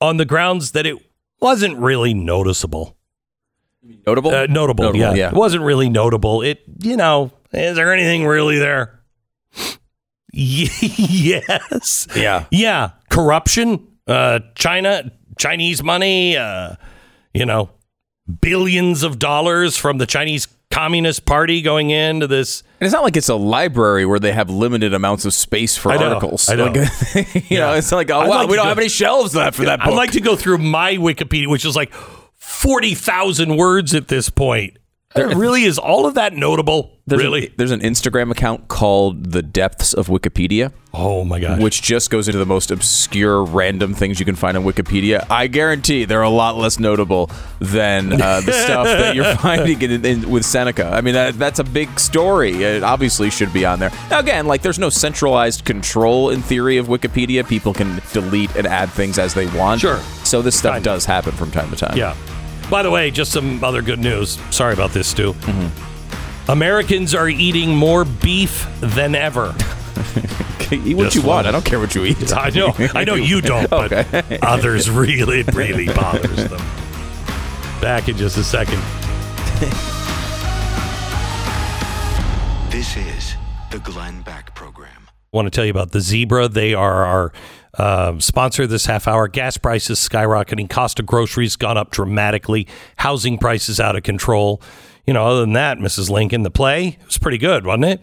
on 0.00 0.16
the 0.16 0.24
grounds 0.24 0.72
that 0.72 0.86
it 0.86 0.96
wasn't 1.40 1.78
really 1.78 2.14
noticeable. 2.14 2.96
Notable? 4.06 4.34
Uh, 4.34 4.46
notable, 4.46 4.96
yeah. 4.96 5.28
It 5.28 5.34
wasn't 5.34 5.62
really 5.62 5.88
notable. 5.88 6.42
It, 6.42 6.62
you 6.82 6.96
know, 6.96 7.30
is 7.52 7.76
there 7.76 7.92
anything 7.92 8.26
really 8.26 8.58
there? 8.58 9.00
yes. 10.32 12.06
Yeah. 12.14 12.46
Yeah. 12.50 12.90
Corruption, 13.10 13.86
uh, 14.06 14.40
China, 14.54 15.12
Chinese 15.38 15.82
money, 15.82 16.36
uh, 16.36 16.76
you 17.34 17.44
know, 17.44 17.70
billions 18.40 19.02
of 19.02 19.18
dollars 19.18 19.76
from 19.76 19.98
the 19.98 20.06
Chinese 20.06 20.48
Communist 20.70 21.24
Party 21.26 21.62
going 21.62 21.90
into 21.90 22.26
this. 22.26 22.62
And 22.80 22.86
it's 22.86 22.92
not 22.94 23.02
like 23.02 23.16
it's 23.16 23.28
a 23.28 23.34
library 23.34 24.06
where 24.06 24.20
they 24.20 24.32
have 24.32 24.48
limited 24.48 24.94
amounts 24.94 25.24
of 25.24 25.34
space 25.34 25.76
for 25.76 25.90
I 25.90 25.96
know, 25.96 26.08
articles. 26.14 26.48
I 26.48 26.54
know. 26.54 26.66
Like, 26.66 27.50
you 27.50 27.58
know, 27.58 27.74
it's 27.74 27.90
like, 27.90 28.10
oh, 28.10 28.20
I'd 28.20 28.28
wow, 28.28 28.36
like 28.38 28.48
we 28.48 28.56
don't 28.56 28.64
go- 28.64 28.68
have 28.68 28.78
any 28.78 28.88
shelves 28.88 29.34
left 29.34 29.56
for 29.56 29.64
that 29.64 29.80
book. 29.80 29.88
I'd 29.88 29.94
like 29.96 30.12
to 30.12 30.20
go 30.20 30.36
through 30.36 30.58
my 30.58 30.94
Wikipedia, 30.94 31.48
which 31.48 31.64
is 31.64 31.74
like 31.74 31.92
40,000 32.36 33.56
words 33.56 33.94
at 33.94 34.08
this 34.08 34.30
point. 34.30 34.76
There 35.12 35.36
really 35.36 35.64
is 35.64 35.76
all 35.76 36.06
of 36.06 36.14
that 36.14 36.34
notable. 36.34 36.96
There's 37.08 37.24
really? 37.24 37.46
A, 37.48 37.52
there's 37.56 37.72
an 37.72 37.80
Instagram 37.80 38.30
account 38.30 38.68
called 38.68 39.32
The 39.32 39.42
Depths 39.42 39.92
of 39.92 40.06
Wikipedia, 40.06 40.72
oh 40.94 41.24
my 41.24 41.40
gosh. 41.40 41.60
which 41.60 41.82
just 41.82 42.10
goes 42.10 42.28
into 42.28 42.38
the 42.38 42.46
most 42.46 42.70
obscure, 42.70 43.42
random 43.42 43.92
things 43.92 44.20
you 44.20 44.24
can 44.24 44.36
find 44.36 44.56
on 44.56 44.62
Wikipedia. 44.62 45.26
I 45.28 45.48
guarantee 45.48 46.04
they're 46.04 46.22
a 46.22 46.30
lot 46.30 46.56
less 46.56 46.78
notable 46.78 47.28
than 47.58 48.12
uh, 48.22 48.40
the 48.42 48.52
stuff 48.64 48.86
that 48.86 49.16
you're 49.16 49.34
finding 49.34 49.82
in, 49.82 50.04
in, 50.04 50.30
with 50.30 50.44
Seneca. 50.44 50.86
I 50.86 51.00
mean, 51.00 51.14
that, 51.14 51.36
that's 51.36 51.58
a 51.58 51.64
big 51.64 51.98
story. 51.98 52.62
It 52.62 52.84
obviously 52.84 53.30
should 53.30 53.52
be 53.52 53.64
on 53.64 53.80
there. 53.80 53.90
Now, 54.10 54.20
again, 54.20 54.46
like 54.46 54.62
there's 54.62 54.78
no 54.78 54.90
centralized 54.90 55.64
control 55.64 56.30
in 56.30 56.40
theory 56.40 56.76
of 56.76 56.86
Wikipedia. 56.86 57.44
People 57.48 57.74
can 57.74 58.00
delete 58.12 58.54
and 58.54 58.64
add 58.64 58.90
things 58.90 59.18
as 59.18 59.34
they 59.34 59.46
want. 59.58 59.80
Sure. 59.80 59.98
So 60.22 60.40
this 60.40 60.56
stuff 60.56 60.74
Kind 60.74 60.86
of. 60.86 60.92
does 60.92 61.04
happen 61.04 61.32
from 61.32 61.50
time 61.50 61.68
to 61.70 61.76
time. 61.76 61.96
Yeah. 61.96 62.14
By 62.70 62.82
the 62.84 62.90
way, 62.90 63.10
just 63.10 63.32
some 63.32 63.62
other 63.64 63.82
good 63.82 63.98
news. 63.98 64.38
Sorry 64.54 64.72
about 64.72 64.90
this, 64.92 65.08
Stu. 65.08 65.32
Mm-hmm. 65.32 66.50
Americans 66.50 67.14
are 67.14 67.28
eating 67.28 67.74
more 67.76 68.04
beef 68.04 68.66
than 68.80 69.14
ever. 69.14 69.54
Eat 70.72 70.96
what 70.96 71.04
Just 71.04 71.16
you 71.16 71.22
want. 71.22 71.44
one. 71.44 71.46
I 71.46 71.50
don't 71.50 71.64
care 71.64 71.80
what 71.80 71.96
you 71.96 72.04
eat. 72.04 72.32
I 72.36 72.50
know, 72.50 72.72
I 72.94 73.02
know 73.02 73.16
you 73.16 73.40
don't, 73.40 73.68
but 73.68 73.92
Okay. 73.92 74.38
others 74.42 74.88
really, 74.88 75.42
really 75.42 75.86
bothers 75.86 76.48
them. 76.48 76.60
Back 77.80 78.08
in 78.08 78.16
just 78.16 78.36
a 78.36 78.44
second. 78.44 78.78
This 82.70 82.96
is 82.96 83.34
the 83.72 83.80
Glenn 83.80 84.22
Beck 84.22 84.54
Program. 84.54 85.08
want 85.32 85.46
to 85.46 85.50
tell 85.50 85.64
you 85.64 85.72
about 85.72 85.90
the 85.90 86.00
Zebra. 86.00 86.46
They 86.46 86.72
are 86.72 87.04
our 87.04 87.32
um, 87.78 88.20
sponsor 88.20 88.66
this 88.66 88.86
half 88.86 89.06
hour. 89.06 89.28
Gas 89.28 89.56
prices 89.56 89.98
skyrocketing, 89.98 90.68
cost 90.68 90.98
of 90.98 91.06
groceries 91.06 91.56
gone 91.56 91.76
up 91.76 91.90
dramatically, 91.90 92.66
housing 92.96 93.38
prices 93.38 93.80
out 93.80 93.96
of 93.96 94.02
control. 94.02 94.60
You 95.06 95.14
know, 95.14 95.26
other 95.26 95.40
than 95.40 95.54
that, 95.54 95.78
Mrs. 95.78 96.10
Lincoln, 96.10 96.42
the 96.42 96.50
play 96.50 96.98
was 97.06 97.18
pretty 97.18 97.38
good, 97.38 97.64
wasn't 97.64 97.84
it? 97.84 98.00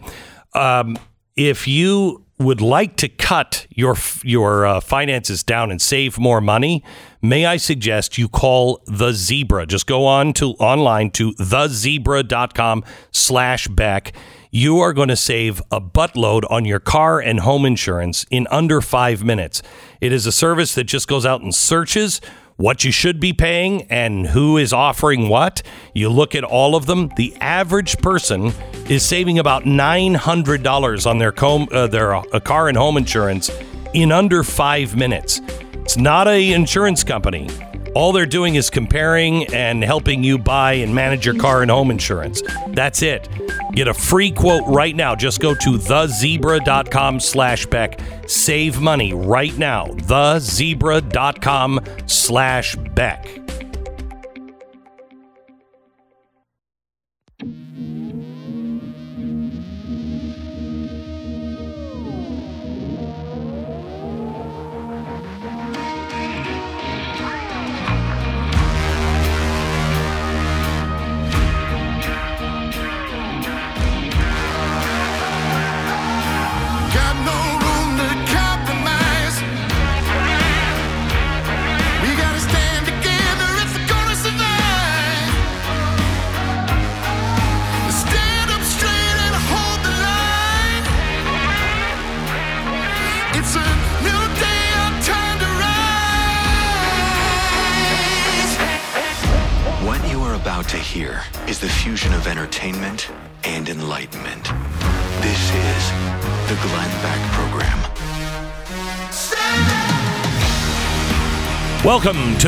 Um, 0.54 0.98
if 1.36 1.68
you 1.68 2.24
would 2.38 2.60
like 2.60 2.96
to 2.96 3.08
cut 3.08 3.66
your 3.70 3.96
your 4.22 4.66
uh, 4.66 4.80
finances 4.80 5.42
down 5.42 5.70
and 5.70 5.80
save 5.82 6.18
more 6.18 6.40
money, 6.40 6.84
may 7.20 7.46
I 7.46 7.56
suggest 7.56 8.18
you 8.18 8.28
call 8.28 8.80
the 8.86 9.12
Zebra. 9.12 9.66
Just 9.66 9.86
go 9.86 10.06
on 10.06 10.32
to 10.34 10.50
online 10.54 11.10
to 11.12 11.32
thezebra.com 11.34 12.84
slash 13.10 13.68
Beck. 13.68 14.12
You 14.58 14.80
are 14.80 14.92
going 14.92 15.06
to 15.06 15.14
save 15.14 15.62
a 15.70 15.80
buttload 15.80 16.42
on 16.50 16.64
your 16.64 16.80
car 16.80 17.20
and 17.20 17.38
home 17.38 17.64
insurance 17.64 18.26
in 18.28 18.48
under 18.50 18.80
five 18.80 19.22
minutes. 19.22 19.62
It 20.00 20.12
is 20.12 20.26
a 20.26 20.32
service 20.32 20.74
that 20.74 20.82
just 20.82 21.06
goes 21.06 21.24
out 21.24 21.42
and 21.42 21.54
searches 21.54 22.20
what 22.56 22.82
you 22.82 22.90
should 22.90 23.20
be 23.20 23.32
paying 23.32 23.82
and 23.82 24.26
who 24.26 24.56
is 24.56 24.72
offering 24.72 25.28
what. 25.28 25.62
You 25.94 26.08
look 26.08 26.34
at 26.34 26.42
all 26.42 26.74
of 26.74 26.86
them. 26.86 27.12
The 27.16 27.36
average 27.36 27.98
person 27.98 28.52
is 28.88 29.04
saving 29.04 29.38
about 29.38 29.62
$900 29.62 31.06
on 31.06 31.18
their, 31.18 31.30
com- 31.30 31.68
uh, 31.70 31.86
their 31.86 32.16
uh, 32.16 32.40
car 32.40 32.66
and 32.66 32.76
home 32.76 32.96
insurance 32.96 33.52
in 33.94 34.10
under 34.10 34.42
five 34.42 34.96
minutes. 34.96 35.40
It's 35.74 35.96
not 35.96 36.26
a 36.26 36.52
insurance 36.52 37.04
company. 37.04 37.48
All 37.94 38.12
they're 38.12 38.26
doing 38.26 38.54
is 38.54 38.70
comparing 38.70 39.46
and 39.54 39.82
helping 39.82 40.22
you 40.22 40.38
buy 40.38 40.74
and 40.74 40.94
manage 40.94 41.26
your 41.26 41.36
car 41.36 41.62
and 41.62 41.70
home 41.70 41.90
insurance. 41.90 42.42
That's 42.68 43.02
it. 43.02 43.28
Get 43.72 43.88
a 43.88 43.94
free 43.94 44.30
quote 44.30 44.64
right 44.66 44.94
now. 44.94 45.14
Just 45.14 45.40
go 45.40 45.54
to 45.54 45.70
thezebra.com 45.70 47.20
slash 47.20 47.66
Beck. 47.66 48.00
Save 48.26 48.80
money 48.80 49.14
right 49.14 49.56
now. 49.56 49.86
Thezebra.com 49.86 51.80
slash 52.06 52.76
Beck. 52.76 53.47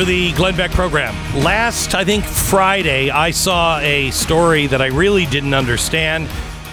To 0.01 0.05
the 0.05 0.31
Glenn 0.31 0.55
Beck 0.55 0.71
program. 0.71 1.13
Last, 1.43 1.93
I 1.93 2.03
think 2.03 2.23
Friday, 2.23 3.11
I 3.11 3.29
saw 3.29 3.77
a 3.79 4.09
story 4.09 4.65
that 4.67 4.81
I 4.81 4.87
really 4.87 5.27
didn't 5.27 5.53
understand. 5.53 6.27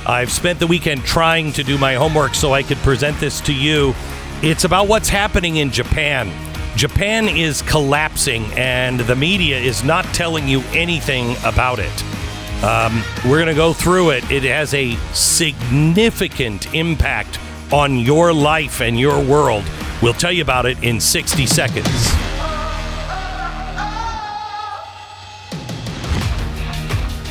I've 0.07 0.33
spent 0.33 0.59
the 0.59 0.66
weekend 0.66 1.05
trying 1.05 1.53
to 1.53 1.62
do 1.62 1.76
my 1.76 1.95
homework 1.95 2.35
so 2.35 2.55
I 2.55 2.62
could 2.62 2.79
present 2.79 3.20
this 3.20 3.43
to 3.43 3.53
you. 3.53 3.95
It's 4.43 4.64
about 4.64 4.89
what's 4.89 5.11
happening 5.11 5.57
in 5.57 5.70
Japan. 5.70 6.33
Japan 6.74 7.29
is 7.29 7.61
collapsing, 7.62 8.45
and 8.57 9.01
the 9.01 9.16
media 9.16 9.59
is 9.59 9.85
not 9.85 10.05
telling 10.14 10.49
you 10.49 10.62
anything 10.72 11.37
about 11.45 11.81
it. 11.81 12.05
Um, 12.64 13.03
we're 13.26 13.39
going 13.39 13.49
to 13.49 13.55
go 13.55 13.74
through 13.74 14.11
it. 14.11 14.31
It 14.31 14.45
has 14.45 14.72
a 14.72 14.95
significant 15.12 16.72
impact 16.74 17.39
on 17.72 17.99
your 17.99 18.33
life 18.33 18.81
and 18.81 18.99
your 18.99 19.22
world. 19.22 19.64
We'll 20.01 20.14
tell 20.14 20.33
you 20.33 20.43
about 20.43 20.64
it 20.64 20.83
in 20.83 20.99
60 20.99 21.45
seconds. 21.47 22.18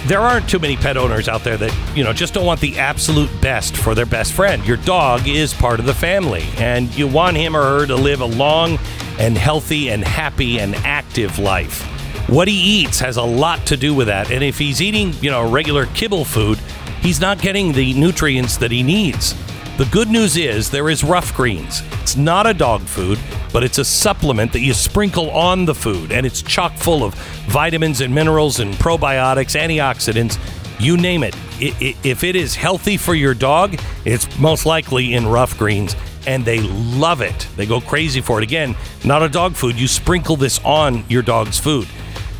There 0.07 0.21
aren't 0.21 0.49
too 0.49 0.59
many 0.59 0.77
pet 0.77 0.95
owners 0.95 1.27
out 1.27 1.43
there 1.43 1.57
that 1.57 1.75
you 1.95 2.03
know 2.03 2.13
just 2.13 2.33
don't 2.33 2.45
want 2.45 2.61
the 2.61 2.79
absolute 2.79 3.29
best 3.41 3.75
for 3.75 3.93
their 3.93 4.05
best 4.05 4.33
friend. 4.33 4.65
Your 4.65 4.77
dog 4.77 5.27
is 5.27 5.53
part 5.53 5.79
of 5.79 5.85
the 5.85 5.93
family, 5.93 6.45
and 6.57 6.95
you 6.97 7.07
want 7.07 7.35
him 7.35 7.55
or 7.55 7.61
her 7.61 7.85
to 7.85 7.95
live 7.95 8.21
a 8.21 8.25
long 8.25 8.79
and 9.19 9.37
healthy 9.37 9.89
and 9.89 10.03
happy 10.03 10.59
and 10.59 10.75
active 10.75 11.39
life. 11.39 11.83
What 12.29 12.47
he 12.47 12.55
eats 12.81 12.99
has 12.99 13.17
a 13.17 13.23
lot 13.23 13.65
to 13.67 13.77
do 13.77 13.93
with 13.93 14.07
that, 14.07 14.31
and 14.31 14.43
if 14.43 14.57
he's 14.57 14.81
eating 14.81 15.13
you 15.21 15.29
know 15.29 15.49
regular 15.49 15.87
kibble 15.87 16.25
food, 16.25 16.57
he's 17.01 17.19
not 17.19 17.41
getting 17.41 17.73
the 17.73 17.93
nutrients 17.93 18.57
that 18.57 18.71
he 18.71 18.83
needs. 18.83 19.35
The 19.77 19.85
good 19.91 20.09
news 20.09 20.37
is 20.37 20.71
there 20.71 20.89
is 20.89 21.03
Ruff 21.03 21.35
Greens. 21.35 21.83
It's 22.01 22.17
not 22.17 22.47
a 22.47 22.53
dog 22.55 22.81
food, 22.81 23.19
but 23.53 23.63
it's 23.63 23.77
a 23.77 23.85
supplement 23.85 24.51
that 24.53 24.61
you 24.61 24.73
sprinkle 24.73 25.29
on 25.29 25.65
the 25.65 25.75
food, 25.75 26.11
and 26.11 26.25
it's 26.25 26.41
chock 26.41 26.73
full 26.73 27.03
of 27.03 27.13
vitamins 27.45 28.01
and 28.01 28.13
minerals 28.13 28.59
and 28.59 28.73
probiotics, 28.73 29.55
antioxidants, 29.55 30.39
you 30.79 30.97
name 30.97 31.21
it. 31.21 31.35
If 31.59 32.23
it 32.23 32.35
is 32.35 32.55
healthy 32.55 32.97
for 32.97 33.13
your 33.13 33.35
dog, 33.35 33.79
it's 34.03 34.39
most 34.39 34.65
likely 34.65 35.13
in 35.13 35.27
Ruff 35.27 35.55
Greens, 35.59 35.95
and 36.25 36.43
they 36.43 36.61
love 36.61 37.21
it. 37.21 37.47
They 37.55 37.67
go 37.67 37.79
crazy 37.79 38.19
for 38.19 38.39
it. 38.39 38.43
Again, 38.43 38.75
not 39.05 39.21
a 39.21 39.29
dog 39.29 39.53
food. 39.53 39.79
You 39.79 39.87
sprinkle 39.87 40.37
this 40.37 40.59
on 40.65 41.05
your 41.07 41.21
dog's 41.21 41.59
food. 41.59 41.87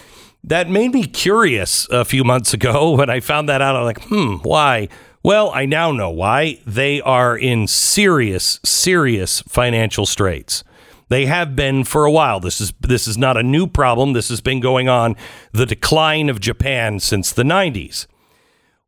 that 0.42 0.68
made 0.68 0.94
me 0.94 1.07
curious 1.07 1.86
a 1.90 2.05
few 2.05 2.24
months 2.24 2.53
ago 2.53 2.90
when 2.96 3.09
I 3.09 3.20
found 3.20 3.48
that 3.48 3.62
out. 3.62 3.76
I'm 3.76 3.84
like, 3.84 4.03
hmm, 4.03 4.34
why? 4.42 4.88
Well, 5.24 5.50
I 5.54 5.66
now 5.66 5.92
know 5.92 6.10
why. 6.10 6.58
They 6.66 7.00
are 7.00 7.36
in 7.36 7.68
serious, 7.68 8.58
serious 8.64 9.40
financial 9.42 10.04
straits. 10.04 10.64
They 11.08 11.26
have 11.26 11.54
been 11.54 11.84
for 11.84 12.04
a 12.04 12.10
while. 12.10 12.40
This 12.40 12.60
is 12.60 12.72
this 12.80 13.06
is 13.06 13.18
not 13.18 13.36
a 13.36 13.42
new 13.42 13.66
problem. 13.66 14.14
This 14.14 14.30
has 14.30 14.40
been 14.40 14.60
going 14.60 14.88
on 14.88 15.14
the 15.52 15.66
decline 15.66 16.28
of 16.28 16.40
Japan 16.40 16.98
since 16.98 17.30
the 17.30 17.42
90s. 17.42 18.06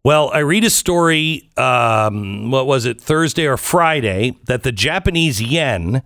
Well, 0.03 0.31
I 0.33 0.39
read 0.39 0.65
a 0.65 0.71
story. 0.71 1.51
Um, 1.57 2.51
what 2.51 2.67
was 2.67 2.85
it, 2.85 3.01
Thursday 3.01 3.47
or 3.47 3.57
Friday, 3.57 4.39
that 4.45 4.63
the 4.63 4.73
Japanese 4.73 5.41
yen 5.41 6.03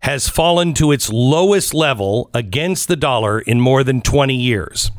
has 0.00 0.28
fallen 0.28 0.74
to 0.74 0.92
its 0.92 1.10
lowest 1.12 1.72
level 1.72 2.30
against 2.34 2.88
the 2.88 2.96
dollar 2.96 3.38
in 3.40 3.60
more 3.60 3.82
than 3.82 4.00
20 4.00 4.34
years. 4.34 4.90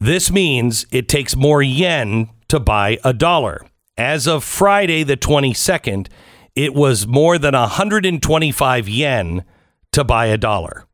This 0.00 0.30
means 0.30 0.86
it 0.90 1.08
takes 1.08 1.36
more 1.36 1.62
yen 1.62 2.28
to 2.52 2.60
buy 2.60 2.98
a 3.02 3.14
dollar. 3.14 3.64
As 3.96 4.26
of 4.26 4.44
Friday, 4.44 5.04
the 5.04 5.16
22nd, 5.16 6.08
it 6.54 6.74
was 6.74 7.06
more 7.06 7.38
than 7.38 7.54
125 7.54 8.88
yen 8.90 9.42
to 9.92 10.04
buy 10.04 10.26
a 10.26 10.36
dollar. 10.36 10.84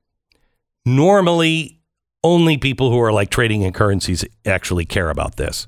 Normally, 0.86 1.80
only 2.22 2.58
people 2.58 2.92
who 2.92 3.00
are 3.00 3.12
like 3.12 3.30
trading 3.30 3.62
in 3.62 3.72
currencies 3.72 4.24
actually 4.46 4.84
care 4.84 5.10
about 5.10 5.34
this. 5.34 5.66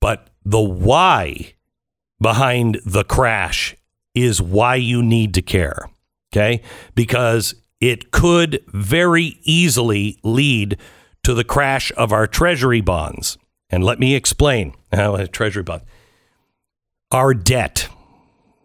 But 0.00 0.30
the 0.44 0.60
why 0.60 1.54
behind 2.20 2.80
the 2.84 3.04
crash 3.04 3.76
is 4.16 4.42
why 4.42 4.74
you 4.74 5.00
need 5.00 5.32
to 5.34 5.42
care. 5.42 5.88
Okay? 6.32 6.60
Because 6.96 7.54
it 7.80 8.10
could 8.10 8.64
very 8.74 9.38
easily 9.44 10.18
lead 10.24 10.76
to 11.22 11.34
the 11.34 11.44
crash 11.44 11.92
of 11.96 12.10
our 12.10 12.26
treasury 12.26 12.80
bonds. 12.80 13.38
And 13.70 13.84
let 13.84 13.98
me 13.98 14.14
explain 14.14 14.74
how 14.92 15.16
a 15.16 15.26
treasury 15.26 15.62
bond. 15.62 15.82
Our 17.10 17.34
debt. 17.34 17.88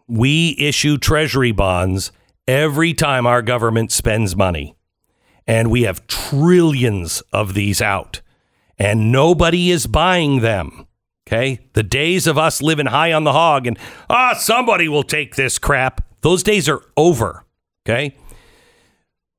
We 0.07 0.55
issue 0.59 0.97
treasury 0.97 1.51
bonds 1.51 2.11
every 2.47 2.93
time 2.93 3.25
our 3.25 3.41
government 3.41 3.91
spends 3.91 4.35
money. 4.35 4.75
And 5.47 5.71
we 5.71 5.83
have 5.83 6.05
trillions 6.07 7.21
of 7.33 7.53
these 7.53 7.81
out. 7.81 8.21
And 8.77 9.11
nobody 9.11 9.71
is 9.71 9.87
buying 9.87 10.41
them. 10.41 10.87
Okay? 11.27 11.59
The 11.73 11.83
days 11.83 12.27
of 12.27 12.37
us 12.37 12.61
living 12.61 12.87
high 12.87 13.13
on 13.13 13.23
the 13.23 13.31
hog 13.31 13.67
and, 13.67 13.77
ah, 14.09 14.33
somebody 14.37 14.87
will 14.87 15.03
take 15.03 15.35
this 15.35 15.57
crap, 15.59 16.05
those 16.21 16.43
days 16.43 16.67
are 16.67 16.81
over. 16.97 17.45
Okay? 17.85 18.15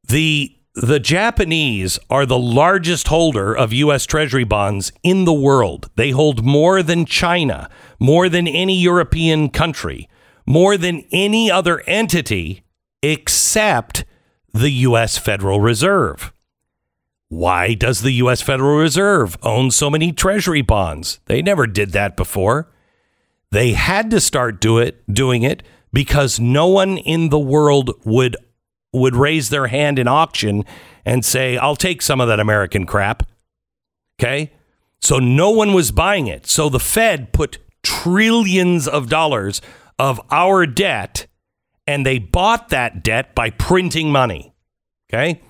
The 0.09 0.57
the 0.75 1.01
Japanese 1.01 1.99
are 2.09 2.25
the 2.25 2.39
largest 2.39 3.09
holder 3.09 3.55
of 3.55 3.73
U.S. 3.75 4.07
Treasury 4.07 4.45
bonds 4.45 4.91
in 5.03 5.25
the 5.25 5.33
world. 5.33 5.91
They 5.97 6.11
hold 6.11 6.45
more 6.45 6.83
than 6.83 7.05
China, 7.05 7.69
more 7.99 8.29
than 8.29 8.49
any 8.49 8.79
European 8.79 9.51
country, 9.51 10.09
more 10.47 10.79
than 10.79 11.05
any 11.13 11.51
other 11.51 11.83
entity 11.87 12.63
except 13.03 14.05
the 14.55 14.71
U.S. 14.71 15.19
Federal 15.19 15.61
Reserve. 15.61 16.33
Why 17.29 17.75
does 17.75 18.01
the 18.01 18.13
U.S. 18.13 18.41
Federal 18.41 18.77
Reserve 18.77 19.37
own 19.43 19.71
so 19.71 19.91
many 19.91 20.13
Treasury 20.13 20.63
bonds? 20.63 21.21
They 21.27 21.43
never 21.43 21.67
did 21.67 21.93
that 21.93 22.17
before. 22.17 22.71
They 23.51 23.73
had 23.73 24.11
to 24.11 24.21
start 24.21 24.61
do 24.61 24.79
it, 24.79 25.03
doing 25.13 25.43
it 25.43 25.63
because 25.93 26.41
no 26.41 26.69
one 26.69 26.97
in 26.97 27.29
the 27.29 27.39
world 27.39 27.91
would 28.05 28.37
would 28.93 29.17
raise 29.17 29.49
their 29.49 29.69
hand 29.69 29.99
in 29.99 30.09
auction 30.09 30.65
and 31.05 31.25
say, 31.25 31.57
I'll 31.57 31.77
take 31.77 32.03
some 32.03 32.21
of 32.21 32.29
that 32.29 32.41
American 32.41 32.87
crap. 32.87 33.25
Okay. 34.21 34.53
So 35.01 35.19
no 35.19 35.51
one 35.51 35.73
was 35.73 35.91
buying 35.91 36.27
it. 36.27 36.47
So 36.47 36.69
the 36.69 36.79
Fed 36.79 37.33
put 37.33 37.59
trillions 37.83 38.87
of 38.87 39.09
dollars 39.09 39.61
of 39.99 40.21
our 40.31 40.67
debt 40.67 41.27
and 41.87 42.07
they 42.07 42.19
bought 42.19 42.69
that 42.69 43.03
debt 43.03 43.35
by 43.35 43.51
printing 43.51 44.13
money. 44.13 44.55
Okay. 45.13 45.41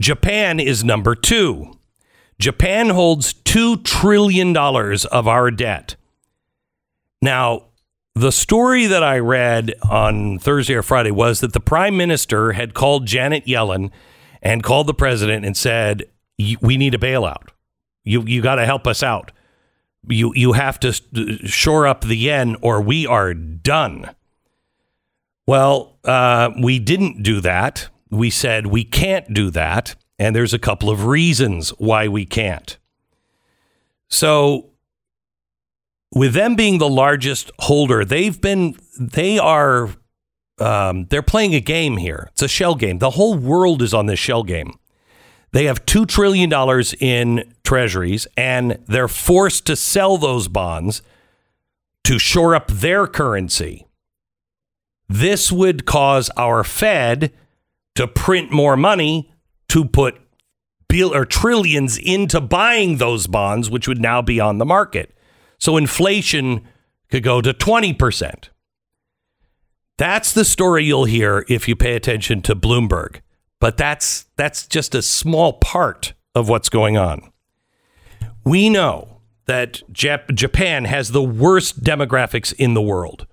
Japan 0.00 0.58
is 0.60 0.82
number 0.84 1.14
two. 1.14 1.72
Japan 2.38 2.90
holds 2.90 3.34
$2 3.34 3.84
trillion 3.84 4.56
of 4.56 5.28
our 5.28 5.50
debt. 5.50 5.96
Now, 7.20 7.67
the 8.18 8.32
story 8.32 8.86
that 8.86 9.04
I 9.04 9.18
read 9.18 9.74
on 9.88 10.38
Thursday 10.40 10.74
or 10.74 10.82
Friday 10.82 11.12
was 11.12 11.40
that 11.40 11.52
the 11.52 11.60
prime 11.60 11.96
minister 11.96 12.52
had 12.52 12.74
called 12.74 13.06
Janet 13.06 13.46
Yellen 13.46 13.90
and 14.42 14.62
called 14.62 14.88
the 14.88 14.94
president 14.94 15.44
and 15.44 15.56
said, 15.56 16.04
"We 16.60 16.76
need 16.76 16.94
a 16.94 16.98
bailout. 16.98 17.48
You 18.04 18.24
you 18.26 18.42
got 18.42 18.56
to 18.56 18.66
help 18.66 18.86
us 18.86 19.02
out. 19.02 19.30
You 20.08 20.32
you 20.34 20.54
have 20.54 20.80
to 20.80 20.92
shore 21.46 21.86
up 21.86 22.00
the 22.00 22.16
yen, 22.16 22.56
or 22.60 22.80
we 22.80 23.06
are 23.06 23.34
done." 23.34 24.10
Well, 25.46 25.98
uh, 26.04 26.50
we 26.60 26.78
didn't 26.78 27.22
do 27.22 27.40
that. 27.40 27.88
We 28.10 28.30
said 28.30 28.66
we 28.66 28.84
can't 28.84 29.32
do 29.32 29.50
that, 29.50 29.94
and 30.18 30.34
there's 30.34 30.52
a 30.54 30.58
couple 30.58 30.90
of 30.90 31.06
reasons 31.06 31.70
why 31.78 32.08
we 32.08 32.26
can't. 32.26 32.76
So 34.08 34.67
with 36.12 36.34
them 36.34 36.56
being 36.56 36.78
the 36.78 36.88
largest 36.88 37.50
holder, 37.60 38.04
they've 38.04 38.40
been 38.40 38.76
they 38.98 39.38
are 39.38 39.90
um, 40.58 41.06
they're 41.06 41.22
playing 41.22 41.54
a 41.54 41.60
game 41.60 41.96
here. 41.96 42.28
It's 42.32 42.42
a 42.42 42.48
shell 42.48 42.74
game. 42.74 42.98
The 42.98 43.10
whole 43.10 43.36
world 43.36 43.82
is 43.82 43.94
on 43.94 44.06
this 44.06 44.18
shell 44.18 44.42
game. 44.42 44.72
They 45.52 45.64
have 45.64 45.86
two 45.86 46.04
trillion 46.04 46.50
dollars 46.50 46.94
in 46.94 47.54
treasuries, 47.64 48.26
and 48.36 48.78
they're 48.86 49.08
forced 49.08 49.66
to 49.66 49.76
sell 49.76 50.18
those 50.18 50.48
bonds 50.48 51.02
to 52.04 52.18
shore 52.18 52.54
up 52.54 52.68
their 52.68 53.06
currency. 53.06 53.86
This 55.08 55.50
would 55.50 55.86
cause 55.86 56.30
our 56.36 56.64
Fed 56.64 57.32
to 57.94 58.06
print 58.06 58.50
more 58.50 58.76
money 58.76 59.32
to 59.68 59.84
put 59.84 60.20
bill 60.88 61.14
or 61.14 61.24
trillions 61.24 61.98
into 61.98 62.40
buying 62.40 62.96
those 62.96 63.26
bonds, 63.26 63.70
which 63.70 63.88
would 63.88 64.00
now 64.00 64.20
be 64.20 64.38
on 64.40 64.58
the 64.58 64.66
market. 64.66 65.14
So 65.58 65.76
inflation 65.76 66.66
could 67.10 67.22
go 67.22 67.40
to 67.40 67.52
20%. 67.52 68.48
That's 69.96 70.32
the 70.32 70.44
story 70.44 70.84
you'll 70.84 71.04
hear 71.04 71.44
if 71.48 71.66
you 71.66 71.74
pay 71.74 71.96
attention 71.96 72.40
to 72.42 72.54
Bloomberg. 72.54 73.20
But 73.60 73.76
that's 73.76 74.26
that's 74.36 74.68
just 74.68 74.94
a 74.94 75.02
small 75.02 75.54
part 75.54 76.14
of 76.34 76.48
what's 76.48 76.68
going 76.68 76.96
on. 76.96 77.32
We 78.44 78.70
know 78.70 79.20
that 79.46 79.82
Jap- 79.92 80.32
Japan 80.32 80.84
has 80.84 81.10
the 81.10 81.22
worst 81.22 81.82
demographics 81.82 82.52
in 82.52 82.74
the 82.74 82.82
world. 82.82 83.26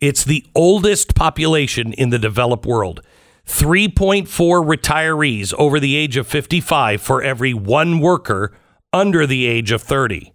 It's 0.00 0.24
the 0.24 0.46
oldest 0.54 1.16
population 1.16 1.92
in 1.94 2.10
the 2.10 2.18
developed 2.18 2.66
world. 2.66 3.00
3.4 3.46 4.26
retirees 4.28 5.52
over 5.58 5.80
the 5.80 5.96
age 5.96 6.16
of 6.16 6.28
55 6.28 7.02
for 7.02 7.22
every 7.22 7.52
one 7.52 7.98
worker 7.98 8.56
under 8.92 9.26
the 9.26 9.46
age 9.46 9.72
of 9.72 9.82
30. 9.82 10.32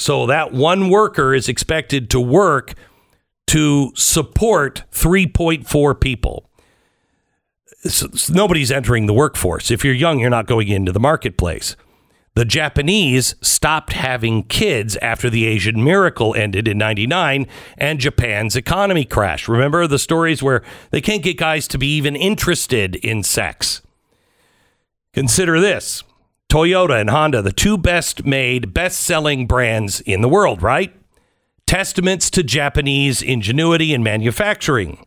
So 0.00 0.24
that 0.24 0.54
one 0.54 0.88
worker 0.88 1.34
is 1.34 1.46
expected 1.46 2.08
to 2.08 2.20
work 2.20 2.72
to 3.48 3.92
support 3.94 4.84
3.4 4.92 6.00
people. 6.00 6.48
So, 7.82 8.08
so 8.14 8.32
nobody's 8.32 8.72
entering 8.72 9.04
the 9.04 9.12
workforce. 9.12 9.70
If 9.70 9.84
you're 9.84 9.92
young, 9.92 10.18
you're 10.18 10.30
not 10.30 10.46
going 10.46 10.68
into 10.68 10.90
the 10.90 11.00
marketplace. 11.00 11.76
The 12.34 12.46
Japanese 12.46 13.34
stopped 13.42 13.92
having 13.92 14.44
kids 14.44 14.96
after 15.02 15.28
the 15.28 15.44
Asian 15.44 15.84
miracle 15.84 16.34
ended 16.34 16.66
in 16.66 16.78
99 16.78 17.46
and 17.76 18.00
Japan's 18.00 18.56
economy 18.56 19.04
crashed. 19.04 19.48
Remember 19.48 19.86
the 19.86 19.98
stories 19.98 20.42
where 20.42 20.62
they 20.92 21.02
can't 21.02 21.22
get 21.22 21.36
guys 21.36 21.68
to 21.68 21.76
be 21.76 21.94
even 21.96 22.16
interested 22.16 22.96
in 22.96 23.22
sex? 23.22 23.82
Consider 25.12 25.60
this 25.60 26.04
Toyota 26.50 27.00
and 27.00 27.10
Honda, 27.10 27.42
the 27.42 27.52
two 27.52 27.78
best 27.78 28.26
made, 28.26 28.74
best 28.74 29.00
selling 29.00 29.46
brands 29.46 30.00
in 30.00 30.20
the 30.20 30.28
world, 30.28 30.62
right? 30.62 30.92
Testaments 31.64 32.28
to 32.30 32.42
Japanese 32.42 33.22
ingenuity 33.22 33.94
in 33.94 34.02
manufacturing. 34.02 35.06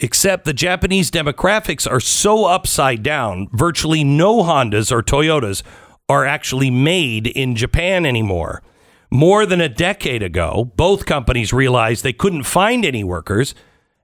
Except 0.00 0.46
the 0.46 0.54
Japanese 0.54 1.10
demographics 1.10 1.88
are 1.88 2.00
so 2.00 2.46
upside 2.46 3.02
down, 3.02 3.48
virtually 3.52 4.02
no 4.02 4.42
Hondas 4.42 4.90
or 4.90 5.02
Toyotas 5.02 5.62
are 6.08 6.24
actually 6.24 6.70
made 6.70 7.26
in 7.26 7.54
Japan 7.54 8.06
anymore. 8.06 8.62
More 9.10 9.44
than 9.44 9.60
a 9.60 9.68
decade 9.68 10.22
ago, 10.22 10.72
both 10.74 11.04
companies 11.04 11.52
realized 11.52 12.02
they 12.02 12.14
couldn't 12.14 12.44
find 12.44 12.86
any 12.86 13.04
workers, 13.04 13.54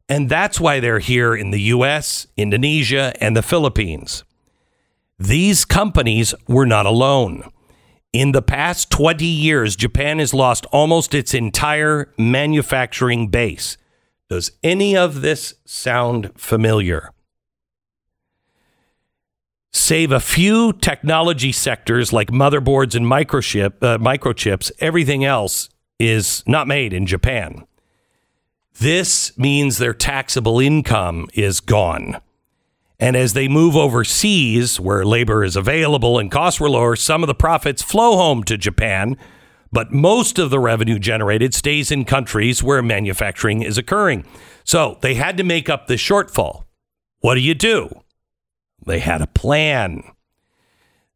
and 0.07 0.29
that's 0.29 0.61
why 0.61 0.81
they're 0.81 0.99
here 0.99 1.35
in 1.35 1.51
the 1.51 1.63
US, 1.63 2.27
Indonesia, 2.37 3.15
and 3.23 3.35
the 3.35 3.43
Philippines. 3.43 4.23
These 5.19 5.65
companies 5.65 6.35
were 6.47 6.67
not 6.67 6.87
alone. 6.87 7.51
In 8.13 8.33
the 8.33 8.43
past 8.43 8.91
20 8.91 9.25
years, 9.25 9.75
Japan 9.75 10.19
has 10.21 10.33
lost 10.33 10.65
almost 10.67 11.13
its 11.13 11.35
entire 11.35 12.13
manufacturing 12.17 13.29
base. 13.29 13.77
Does 14.31 14.53
any 14.63 14.97
of 14.97 15.21
this 15.21 15.55
sound 15.65 16.31
familiar? 16.37 17.11
Save 19.73 20.13
a 20.13 20.21
few 20.21 20.73
technology 20.73 21.53
sectors 21.53 22.13
like 22.13 22.31
motherboards 22.31 22.95
and 22.95 23.05
microchip, 23.05 23.75
uh, 23.83 23.99
microchips, 23.99 24.71
everything 24.81 25.25
else 25.25 25.69
is 25.99 26.43
not 26.47 26.69
made 26.69 26.93
in 26.93 27.07
Japan. 27.07 27.67
This 28.79 29.37
means 29.37 29.79
their 29.79 29.95
taxable 29.95 30.61
income 30.61 31.29
is 31.35 31.61
gone. 31.61 32.21
And 33.01 33.17
as 33.17 33.33
they 33.33 33.47
move 33.47 33.77
overseas, 33.77 34.81
where 34.81 35.05
labor 35.05 35.45
is 35.45 35.55
available 35.55 36.19
and 36.19 36.31
costs 36.31 36.59
were 36.59 36.71
lower, 36.71 36.97
some 36.97 37.23
of 37.23 37.29
the 37.29 37.35
profits 37.35 37.81
flow 37.81 38.17
home 38.17 38.43
to 38.45 38.59
Japan, 38.59 39.17
but 39.71 39.93
most 39.93 40.39
of 40.39 40.51
the 40.51 40.59
revenue 40.59 40.99
generated 40.99 41.55
stays 41.55 41.93
in 41.93 42.05
countries 42.05 42.63
where 42.63 42.83
manufacturing 42.83 43.63
is 43.63 43.79
occurring. 43.79 44.25
So 44.65 44.99
they 45.01 45.15
had 45.15 45.37
to 45.37 45.45
make 45.45 45.69
up 45.69 45.87
the 45.87 45.95
shortfall. 45.95 46.65
What 47.21 47.35
do 47.35 47.41
you 47.41 47.55
do? 47.55 47.89
They 48.85 48.99
had 48.99 49.23
a 49.23 49.27
plan. 49.27 50.03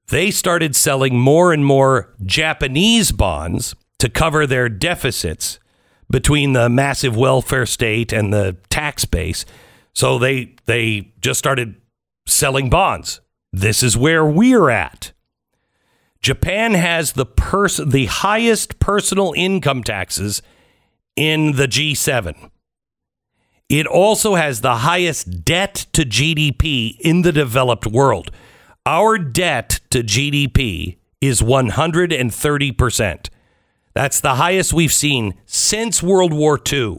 They 0.09 0.31
started 0.31 0.77
selling 0.77 1.19
more 1.19 1.53
and 1.53 1.65
more 1.65 2.15
Japanese 2.25 3.13
bonds 3.13 3.75
to 3.99 4.09
cover 4.09 4.47
their 4.47 4.69
deficits 4.69 5.59
between 6.11 6.53
the 6.53 6.69
massive 6.69 7.17
welfare 7.17 7.67
state 7.67 8.13
and 8.13 8.33
the 8.33 8.57
tax 8.69 9.05
base. 9.05 9.45
So 9.95 10.19
they 10.19 10.57
they 10.67 11.13
just 11.21 11.39
started 11.39 11.77
selling 12.27 12.71
bonds. 12.71 13.21
This 13.53 13.83
is 13.83 13.97
where 13.97 14.25
we're 14.25 14.71
at. 14.71 15.13
Japan 16.21 16.75
has 16.75 17.13
the 17.13 17.27
pers- 17.27 17.81
the 17.85 18.07
highest 18.07 18.79
personal 18.79 19.35
income 19.37 19.83
taxes 19.83 20.41
in 21.17 21.57
the 21.57 21.67
G7. 21.67 22.51
It 23.69 23.87
also 23.87 24.35
has 24.37 24.61
the 24.61 24.77
highest 24.77 25.45
debt 25.45 25.87
to 25.93 26.03
GDP 26.03 26.97
in 27.01 27.23
the 27.23 27.33
developed 27.33 27.87
world. 27.87 28.31
Our 28.87 29.19
debt 29.19 29.81
to 29.91 30.03
GDP 30.03 30.99
is 31.21 31.41
130%. 31.41 33.29
That's 33.95 34.21
the 34.21 34.35
highest 34.35 34.73
we've 34.73 34.93
seen 34.93 35.35
since 35.47 36.03
World 36.03 36.33
War 36.33 36.61
II. 36.71 36.99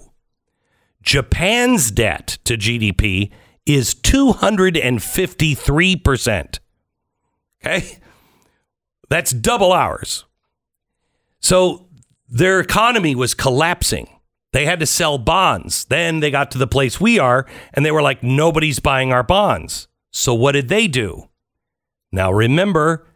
Japan's 1.03 1.91
debt 1.91 2.39
to 2.45 2.57
GDP 2.57 3.29
is 3.65 3.93
253%. 3.93 6.59
Okay? 7.61 7.99
That's 9.09 9.31
double 9.31 9.71
ours. 9.71 10.25
So 11.39 11.87
their 12.27 12.59
economy 12.59 13.15
was 13.15 13.33
collapsing. 13.35 14.09
They 14.53 14.65
had 14.65 14.79
to 14.79 14.85
sell 14.85 15.17
bonds. 15.17 15.85
Then 15.85 16.19
they 16.19 16.29
got 16.31 16.51
to 16.51 16.57
the 16.57 16.67
place 16.67 17.01
we 17.01 17.19
are 17.19 17.45
and 17.73 17.85
they 17.85 17.91
were 17.91 18.01
like, 18.01 18.23
nobody's 18.23 18.79
buying 18.79 19.13
our 19.13 19.23
bonds. 19.23 19.87
So 20.11 20.33
what 20.33 20.53
did 20.53 20.69
they 20.69 20.87
do? 20.87 21.29
Now 22.11 22.31
remember, 22.31 23.07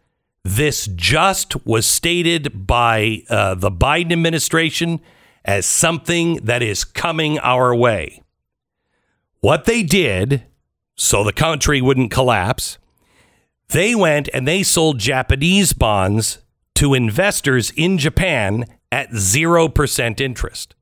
this 0.44 0.88
just 0.94 1.66
was 1.66 1.86
stated 1.86 2.66
by 2.66 3.22
uh, 3.28 3.54
the 3.54 3.70
Biden 3.70 4.12
administration 4.12 5.00
as 5.48 5.64
something 5.64 6.34
that 6.44 6.62
is 6.62 6.84
coming 6.84 7.38
our 7.38 7.74
way. 7.74 8.22
What 9.40 9.64
they 9.64 9.82
did, 9.82 10.44
so 10.94 11.24
the 11.24 11.32
country 11.32 11.80
wouldn't 11.80 12.10
collapse, 12.10 12.76
they 13.70 13.94
went 13.94 14.28
and 14.34 14.46
they 14.46 14.62
sold 14.62 14.98
Japanese 14.98 15.72
bonds 15.72 16.40
to 16.74 16.92
investors 16.92 17.72
in 17.76 17.96
Japan 17.96 18.66
at 18.92 19.08
0% 19.12 20.20
interest. 20.20 20.74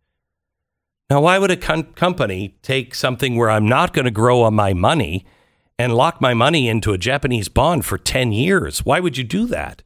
Now, 1.08 1.20
why 1.20 1.38
would 1.38 1.52
a 1.52 1.56
com- 1.56 1.92
company 1.94 2.56
take 2.62 2.92
something 2.92 3.36
where 3.36 3.50
I'm 3.50 3.68
not 3.68 3.92
going 3.92 4.06
to 4.06 4.10
grow 4.10 4.42
on 4.42 4.54
my 4.54 4.74
money 4.74 5.24
and 5.78 5.94
lock 5.94 6.20
my 6.20 6.34
money 6.34 6.68
into 6.68 6.92
a 6.92 6.98
Japanese 6.98 7.48
bond 7.48 7.84
for 7.84 7.98
10 7.98 8.32
years? 8.32 8.84
Why 8.84 8.98
would 8.98 9.16
you 9.16 9.22
do 9.22 9.46
that? 9.46 9.84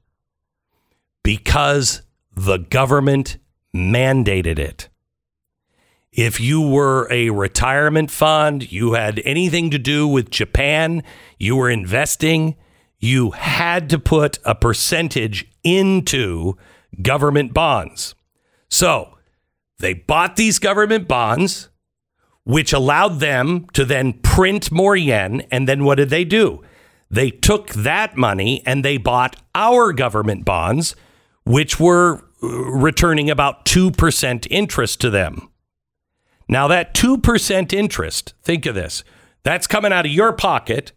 Because 1.23 2.01
the 2.35 2.57
government 2.57 3.37
mandated 3.75 4.59
it. 4.59 4.89
If 6.13 6.41
you 6.41 6.61
were 6.61 7.07
a 7.11 7.31
retirement 7.31 8.11
fund, 8.11 8.71
you 8.73 8.95
had 8.95 9.23
anything 9.25 9.71
to 9.71 9.79
do 9.79 10.09
with 10.09 10.31
Japan, 10.31 11.05
you 11.39 11.55
were 11.55 11.71
investing, 11.71 12.57
you 12.99 13.31
had 13.31 13.89
to 13.91 13.99
put 13.99 14.39
a 14.45 14.55
percentage 14.55 15.51
into 15.63 16.57
government 17.01 17.55
bonds. 17.55 18.15
So 18.69 19.17
they 19.79 19.95
bought 19.95 20.37
these 20.37 20.59
government 20.59 21.09
bonds, 21.09 21.71
which 22.45 22.73
allowed 22.73 23.21
them 23.21 23.67
to 23.73 23.85
then 23.85 24.15
print 24.15 24.71
more 24.71 24.97
yen. 24.97 25.43
And 25.51 25.69
then 25.69 25.85
what 25.85 25.97
did 25.97 26.11
they 26.11 26.25
do? 26.25 26.63
They 27.11 27.31
took 27.31 27.71
that 27.71 28.17
money 28.17 28.63
and 28.67 28.85
they 28.85 28.97
bought 28.97 29.37
our 29.55 29.93
government 29.93 30.45
bonds, 30.45 30.95
which 31.45 31.81
were 31.81 32.25
returning 32.43 33.31
about 33.31 33.65
2% 33.65 34.47
interest 34.51 35.01
to 35.01 35.11
them. 35.11 35.49
Now, 36.49 36.67
that 36.69 36.95
2% 36.95 37.73
interest, 37.73 38.35
think 38.43 38.67
of 38.67 38.75
this, 38.75 39.05
that's 39.43 39.67
coming 39.67 39.93
out 39.93 40.07
of 40.07 40.13
your 40.13 40.33
pocket. 40.33 40.93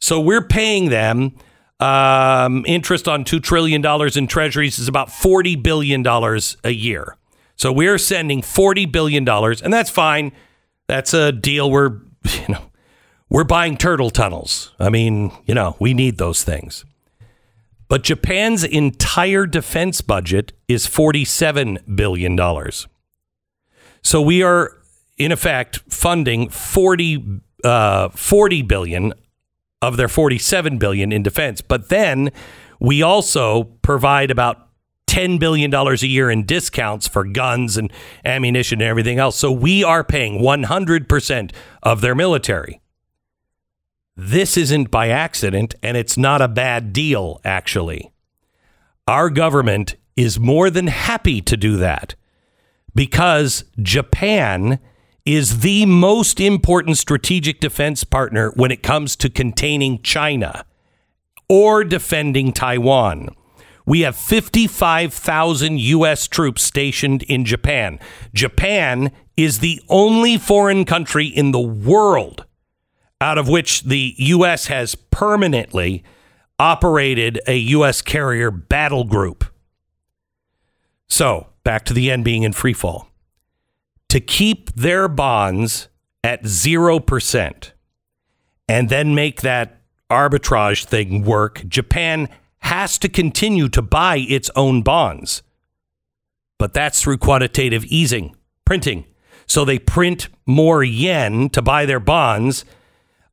So 0.00 0.20
we're 0.20 0.46
paying 0.46 0.90
them 0.90 1.34
um, 1.80 2.64
interest 2.66 3.08
on 3.08 3.24
$2 3.24 3.42
trillion 3.42 3.84
in 4.16 4.26
treasuries 4.26 4.78
is 4.78 4.88
about 4.88 5.08
$40 5.08 5.62
billion 5.62 6.06
a 6.06 6.70
year. 6.70 7.16
So 7.56 7.72
we're 7.72 7.98
sending 7.98 8.42
$40 8.42 8.90
billion, 8.90 9.28
and 9.28 9.72
that's 9.72 9.90
fine. 9.90 10.32
That's 10.86 11.14
a 11.14 11.32
deal 11.32 11.70
where, 11.70 12.00
you 12.24 12.48
know, 12.48 12.70
we're 13.28 13.44
buying 13.44 13.76
turtle 13.76 14.10
tunnels. 14.10 14.72
I 14.78 14.90
mean, 14.90 15.32
you 15.46 15.54
know, 15.54 15.76
we 15.78 15.94
need 15.94 16.18
those 16.18 16.42
things. 16.42 16.84
But 17.90 18.04
Japan's 18.04 18.62
entire 18.62 19.46
defense 19.46 20.00
budget 20.00 20.52
is 20.68 20.86
$47 20.86 21.96
billion. 21.96 22.38
So 24.00 24.22
we 24.22 24.44
are, 24.44 24.78
in 25.18 25.32
effect, 25.32 25.80
funding 25.88 26.48
40, 26.48 27.40
uh, 27.64 28.10
40 28.10 28.62
billion 28.62 29.12
of 29.82 29.96
their 29.96 30.06
47 30.06 30.78
billion 30.78 31.10
in 31.10 31.24
defense. 31.24 31.60
But 31.62 31.88
then 31.88 32.30
we 32.78 33.02
also 33.02 33.64
provide 33.82 34.30
about 34.30 34.68
$10 35.08 35.40
billion 35.40 35.74
a 35.74 35.94
year 36.06 36.30
in 36.30 36.46
discounts 36.46 37.08
for 37.08 37.24
guns 37.24 37.76
and 37.76 37.92
ammunition 38.24 38.80
and 38.80 38.88
everything 38.88 39.18
else. 39.18 39.36
So 39.36 39.50
we 39.50 39.82
are 39.82 40.04
paying 40.04 40.40
100% 40.40 41.52
of 41.82 42.00
their 42.02 42.14
military. 42.14 42.80
This 44.16 44.56
isn't 44.56 44.90
by 44.90 45.08
accident, 45.08 45.74
and 45.82 45.96
it's 45.96 46.16
not 46.16 46.42
a 46.42 46.48
bad 46.48 46.92
deal, 46.92 47.40
actually. 47.44 48.12
Our 49.06 49.30
government 49.30 49.96
is 50.16 50.38
more 50.38 50.70
than 50.70 50.88
happy 50.88 51.40
to 51.40 51.56
do 51.56 51.76
that 51.78 52.14
because 52.94 53.64
Japan 53.80 54.78
is 55.24 55.60
the 55.60 55.86
most 55.86 56.40
important 56.40 56.98
strategic 56.98 57.60
defense 57.60 58.04
partner 58.04 58.52
when 58.56 58.70
it 58.70 58.82
comes 58.82 59.16
to 59.16 59.30
containing 59.30 60.02
China 60.02 60.64
or 61.48 61.84
defending 61.84 62.52
Taiwan. 62.52 63.28
We 63.86 64.00
have 64.00 64.16
55,000 64.16 65.80
U.S. 65.80 66.28
troops 66.28 66.62
stationed 66.62 67.22
in 67.24 67.44
Japan. 67.44 67.98
Japan 68.34 69.10
is 69.36 69.58
the 69.58 69.80
only 69.88 70.36
foreign 70.36 70.84
country 70.84 71.26
in 71.26 71.50
the 71.50 71.60
world 71.60 72.44
out 73.20 73.38
of 73.38 73.48
which 73.48 73.82
the 73.82 74.14
U.S. 74.18 74.66
has 74.66 74.94
permanently 74.94 76.02
operated 76.58 77.40
a 77.46 77.56
U.S. 77.56 78.02
carrier 78.02 78.50
battle 78.50 79.04
group. 79.04 79.44
So, 81.08 81.48
back 81.64 81.84
to 81.86 81.94
the 81.94 82.02
yen 82.02 82.22
being 82.22 82.42
in 82.42 82.52
free 82.52 82.72
fall. 82.72 83.08
To 84.10 84.20
keep 84.20 84.72
their 84.74 85.08
bonds 85.08 85.88
at 86.24 86.42
0% 86.44 87.70
and 88.68 88.88
then 88.88 89.14
make 89.14 89.40
that 89.42 89.80
arbitrage 90.10 90.84
thing 90.84 91.22
work, 91.24 91.64
Japan 91.68 92.28
has 92.58 92.98
to 92.98 93.08
continue 93.08 93.68
to 93.68 93.82
buy 93.82 94.18
its 94.18 94.50
own 94.54 94.82
bonds. 94.82 95.42
But 96.58 96.74
that's 96.74 97.02
through 97.02 97.18
quantitative 97.18 97.84
easing, 97.86 98.36
printing. 98.64 99.06
So 99.46 99.64
they 99.64 99.78
print 99.78 100.28
more 100.46 100.84
yen 100.84 101.48
to 101.50 101.62
buy 101.62 101.86
their 101.86 102.00
bonds. 102.00 102.64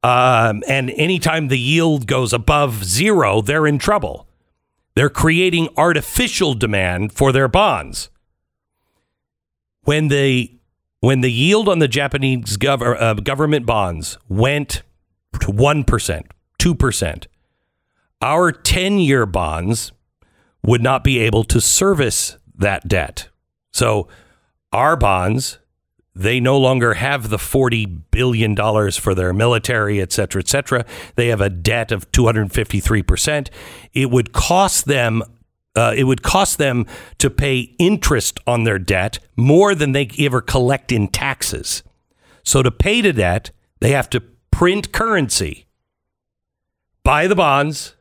Um, 0.03 0.63
and 0.67 0.91
anytime 0.91 1.47
the 1.47 1.59
yield 1.59 2.07
goes 2.07 2.31
above 2.33 2.83
zero, 2.83 3.41
they're 3.41 3.67
in 3.67 3.79
trouble. 3.79 4.27
They're 4.95 5.09
creating 5.09 5.69
artificial 5.75 6.53
demand 6.53 7.11
for 7.13 7.31
their 7.31 7.47
bonds. 7.47 8.09
When 9.83 10.07
the 10.07 10.53
when 10.99 11.21
the 11.21 11.31
yield 11.31 11.69
on 11.69 11.79
the 11.79 11.87
Japanese 11.87 12.57
gov- 12.57 13.01
uh, 13.01 13.13
government 13.15 13.65
bonds 13.65 14.17
went 14.27 14.83
to 15.39 15.51
one 15.51 15.83
percent, 15.83 16.27
two 16.57 16.73
percent, 16.73 17.27
our 18.21 18.51
ten-year 18.51 19.25
bonds 19.25 19.91
would 20.63 20.81
not 20.81 21.03
be 21.03 21.19
able 21.19 21.43
to 21.45 21.61
service 21.61 22.37
that 22.55 22.87
debt. 22.87 23.29
So 23.71 24.07
our 24.73 24.97
bonds, 24.97 25.59
they 26.17 26.39
no 26.39 26.57
longer 26.57 26.95
have 26.95 27.29
the 27.29 27.37
$40 27.37 28.01
billion 28.11 28.55
for 28.91 29.13
their 29.13 29.33
military, 29.33 30.01
et 30.01 30.11
cetera, 30.11 30.41
et 30.41 30.47
cetera. 30.47 30.85
They 31.15 31.27
have 31.27 31.41
a 31.41 31.49
debt 31.49 31.91
of 31.91 32.11
253%. 32.11 33.49
It 33.93 34.09
would 34.09 34.33
cost 34.33 34.85
them 34.85 35.23
uh, 35.75 35.93
it 35.95 36.05
would 36.05 36.23
cost 36.23 36.57
them 36.57 36.87
to 37.19 37.29
pay 37.29 37.59
interest 37.77 38.39
on 38.47 38.63
their 38.63 38.79
debt 38.79 39.19
more 39.35 39.75
than 39.75 39.91
they 39.91 40.09
ever 40.17 40.41
collect 40.41 40.91
in 40.91 41.07
taxes. 41.07 41.83
So 42.43 42.63
to 42.63 42.71
pay 42.71 43.01
the 43.01 43.13
debt, 43.13 43.51
they 43.79 43.91
have 43.91 44.09
to 44.09 44.21
print 44.49 44.91
currency, 44.91 45.67
buy 47.03 47.27
the 47.27 47.35
bonds, 47.35 47.95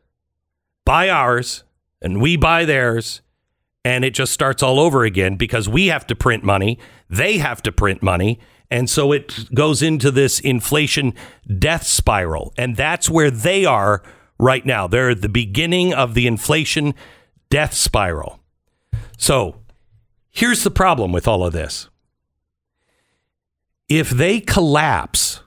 buy 0.85 1.07
ours, 1.07 1.65
and 2.01 2.19
we 2.19 2.35
buy 2.35 2.65
theirs, 2.65 3.21
and 3.85 4.03
it 4.03 4.15
just 4.15 4.33
starts 4.33 4.63
all 4.63 4.79
over 4.79 5.03
again 5.03 5.35
because 5.35 5.69
we 5.69 5.87
have 5.87 6.07
to 6.07 6.15
print 6.15 6.43
money, 6.43 6.79
they 7.09 7.37
have 7.37 7.61
to 7.63 7.71
print 7.71 8.03
money, 8.03 8.39
and 8.69 8.89
so 8.89 9.11
it 9.11 9.53
goes 9.53 9.81
into 9.81 10.11
this 10.11 10.39
inflation 10.39 11.13
death 11.57 11.83
spiral, 11.83 12.53
and 12.57 12.75
that's 12.75 13.09
where 13.09 13.31
they 13.31 13.65
are 13.65 14.03
right 14.39 14.65
now. 14.65 14.87
They're 14.87 15.11
at 15.11 15.21
the 15.21 15.29
beginning 15.29 15.93
of 15.93 16.13
the 16.13 16.27
inflation 16.27 16.93
death 17.49 17.73
spiral. 17.73 18.39
So, 19.17 19.61
here's 20.29 20.63
the 20.63 20.71
problem 20.71 21.11
with 21.11 21.27
all 21.27 21.45
of 21.45 21.53
this. 21.53 21.89
If 23.89 24.09
they 24.09 24.41
collapse, 24.41 25.41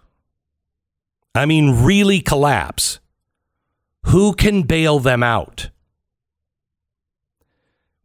I 1.35 1.45
mean 1.47 1.85
really 1.85 2.21
collapse, 2.21 3.01
who 4.07 4.33
can 4.33 4.63
bail 4.63 4.99
them 4.99 5.23
out? 5.23 5.69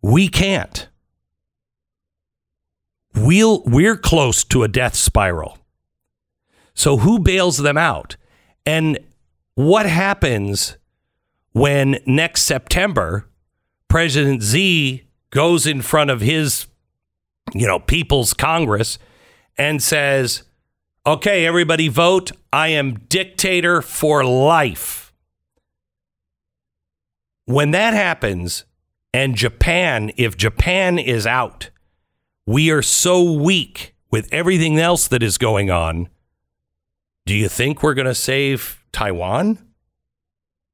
We 0.01 0.28
can't. 0.28 0.89
We'll, 3.16 3.63
we're 3.63 3.97
close 3.97 4.43
to 4.45 4.63
a 4.63 4.68
death 4.68 4.95
spiral. 4.95 5.57
So 6.74 6.97
who 6.97 7.20
bails 7.20 7.57
them 7.57 7.78
out? 7.78 8.18
And 8.66 8.99
what 9.55 9.86
happens 9.86 10.78
when 11.53 11.99
next 12.05 12.41
September 12.41 13.30
President 13.88 14.43
Xi 14.43 15.07
goes 15.30 15.66
in 15.66 15.82
front 15.82 16.09
of 16.09 16.20
his, 16.20 16.68
you 17.53 17.66
know, 17.66 17.80
People's 17.80 18.34
Congress 18.34 18.97
and 19.57 19.82
says, 19.82 20.43
"Okay, 21.05 21.45
everybody 21.45 21.88
vote. 21.88 22.32
I 22.51 22.70
am 22.70 22.95
dictator 23.07 23.82
for 23.82 24.26
life." 24.26 25.13
When 27.45 27.72
that 27.72 27.93
happens, 27.93 28.66
and 29.13 29.36
Japan, 29.36 30.11
if 30.18 30.36
Japan 30.36 30.99
is 30.99 31.26
out, 31.26 31.70
we 32.46 32.70
are 32.72 32.82
so 32.82 33.32
weak 33.32 33.96
with 34.12 34.32
everything 34.32 34.80
else 34.80 35.08
that 35.08 35.24
is 35.24 35.38
going 35.38 35.72
on. 35.72 36.10
Do 37.26 37.34
you 37.34 37.50
think 37.50 37.82
we're 37.82 37.96
going 37.96 38.06
to 38.06 38.16
save 38.16 38.84
Taiwan? 38.91 39.58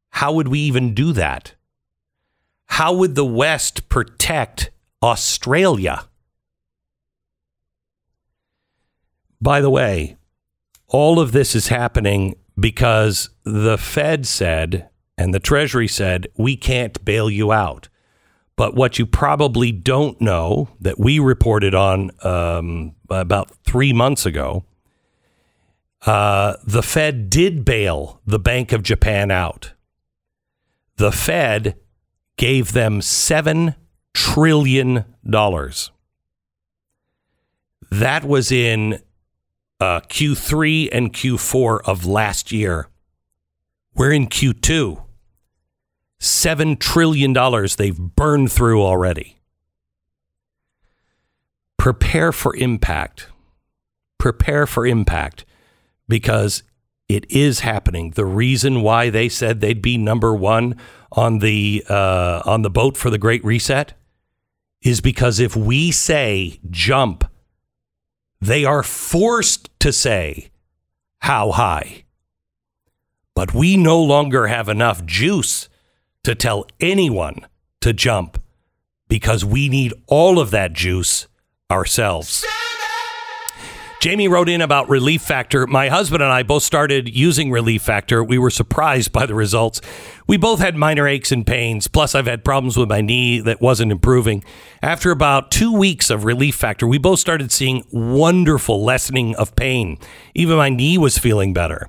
How 0.10 0.34
would 0.34 0.50
we 0.50 0.60
even 0.60 0.94
do 0.94 1.14
that? 1.14 1.56
How 2.66 2.94
would 2.94 3.16
the 3.16 3.26
West 3.26 3.88
protect 3.90 4.72
Australia? 5.02 6.08
By 9.42 9.62
the 9.62 9.70
way, 9.70 10.18
all 10.88 11.20
of 11.20 11.32
this 11.32 11.56
is 11.56 11.70
happening 11.70 12.36
because 12.60 13.30
the 13.44 13.78
Fed 13.78 14.28
said 14.28 14.90
and 15.18 15.34
the 15.34 15.40
Treasury 15.40 15.88
said, 15.88 16.28
we 16.36 16.58
can't 16.58 17.04
bail 17.06 17.30
you 17.30 17.52
out. 17.52 17.88
But 18.56 18.76
what 18.76 19.00
you 19.00 19.06
probably 19.06 19.72
don't 19.72 20.20
know 20.22 20.70
that 20.80 21.00
we 21.00 21.20
reported 21.20 21.74
on 21.74 22.12
um, 22.22 22.94
about 23.10 23.50
three 23.66 23.94
months 23.94 24.26
ago, 24.26 24.66
uh, 26.06 26.56
the 26.64 26.84
Fed 26.84 27.30
did 27.30 27.64
bail 27.64 28.22
the 28.26 28.40
Bank 28.40 28.72
of 28.72 28.84
Japan 28.84 29.32
out. 29.32 29.74
The 30.98 31.12
Fed 31.12 31.78
gave 32.38 32.74
them 32.74 33.00
$7 33.00 33.76
trillion. 34.14 35.06
That 37.92 38.24
was 38.24 38.52
in 38.52 39.00
uh, 39.80 40.02
Q3 40.02 40.90
and 40.92 41.14
Q4 41.14 41.82
of 41.86 42.06
last 42.06 42.52
year. 42.52 42.88
We're 43.96 44.14
in 44.14 44.28
Q2. 44.28 45.04
$7 46.22 46.80
trillion 46.80 47.34
they've 47.78 47.98
burned 47.98 48.52
through 48.52 48.82
already. 48.82 49.40
Prepare 51.78 52.32
for 52.32 52.56
impact. 52.56 53.28
Prepare 54.20 54.68
for 54.68 54.86
impact 54.86 55.46
because 56.08 56.62
it 57.10 57.26
is 57.32 57.62
happening. 57.62 58.12
The 58.12 58.26
reason 58.26 58.84
why 58.84 59.10
they 59.10 59.30
said 59.30 59.60
they'd 59.60 59.82
be 59.82 59.98
number 59.98 60.34
one 60.36 60.76
on 61.12 61.40
the 61.40 61.84
uh, 61.90 62.44
on 62.46 62.62
the 62.62 62.70
boat 62.70 62.96
for 62.96 63.10
the 63.10 63.18
Great 63.18 63.44
Reset 63.44 63.94
is 64.84 65.02
because 65.02 65.40
if 65.40 65.56
we 65.56 65.92
say 65.92 66.60
jump, 66.70 67.24
they 68.40 68.64
are 68.64 68.84
forced 68.84 69.70
to 69.80 69.92
say 69.92 70.52
how 71.20 71.52
high. 71.52 72.04
But 73.34 73.56
we 73.56 73.76
no 73.76 74.00
longer 74.00 74.48
have 74.48 74.70
enough 74.70 75.04
juice 75.04 75.68
to 76.24 76.36
tell 76.36 76.66
anyone 76.80 77.48
to 77.82 77.94
jump 77.94 78.42
because 79.08 79.44
we 79.44 79.70
need 79.70 79.94
all 80.08 80.40
of 80.40 80.52
that 80.52 80.74
juice 80.74 81.28
ourselves. 81.70 82.46
Jamie 84.02 84.28
wrote 84.28 84.50
in 84.50 84.62
about 84.62 84.90
Relief 84.90 85.22
Factor. 85.22 85.68
My 85.68 85.88
husband 85.90 86.24
and 86.24 86.32
I 86.32 86.42
both 86.42 86.64
started 86.64 87.16
using 87.16 87.52
Relief 87.52 87.84
Factor. 87.84 88.24
We 88.24 88.40
were 88.40 88.50
surprised 88.50 89.12
by 89.12 89.28
the 89.28 89.36
results. 89.36 89.80
We 90.28 90.38
both 90.38 90.60
had 90.60 90.76
minor 90.76 91.08
aches 91.08 91.32
and 91.32 91.46
pains. 91.46 91.88
Plus, 91.88 92.16
I've 92.16 92.26
had 92.26 92.44
problems 92.44 92.78
with 92.78 92.90
my 92.90 93.02
knee 93.02 93.42
that 93.42 93.62
wasn't 93.62 93.92
improving. 93.92 94.44
After 94.82 95.12
about 95.12 95.52
two 95.52 95.72
weeks 95.72 96.10
of 96.10 96.26
Relief 96.26 96.56
Factor, 96.56 96.88
we 96.88 96.98
both 96.98 97.20
started 97.20 97.52
seeing 97.52 97.84
wonderful 97.92 98.84
lessening 98.84 99.36
of 99.36 99.56
pain. 99.56 100.00
Even 100.34 100.58
my 100.58 100.70
knee 100.70 100.98
was 100.98 101.20
feeling 101.20 101.54
better. 101.54 101.88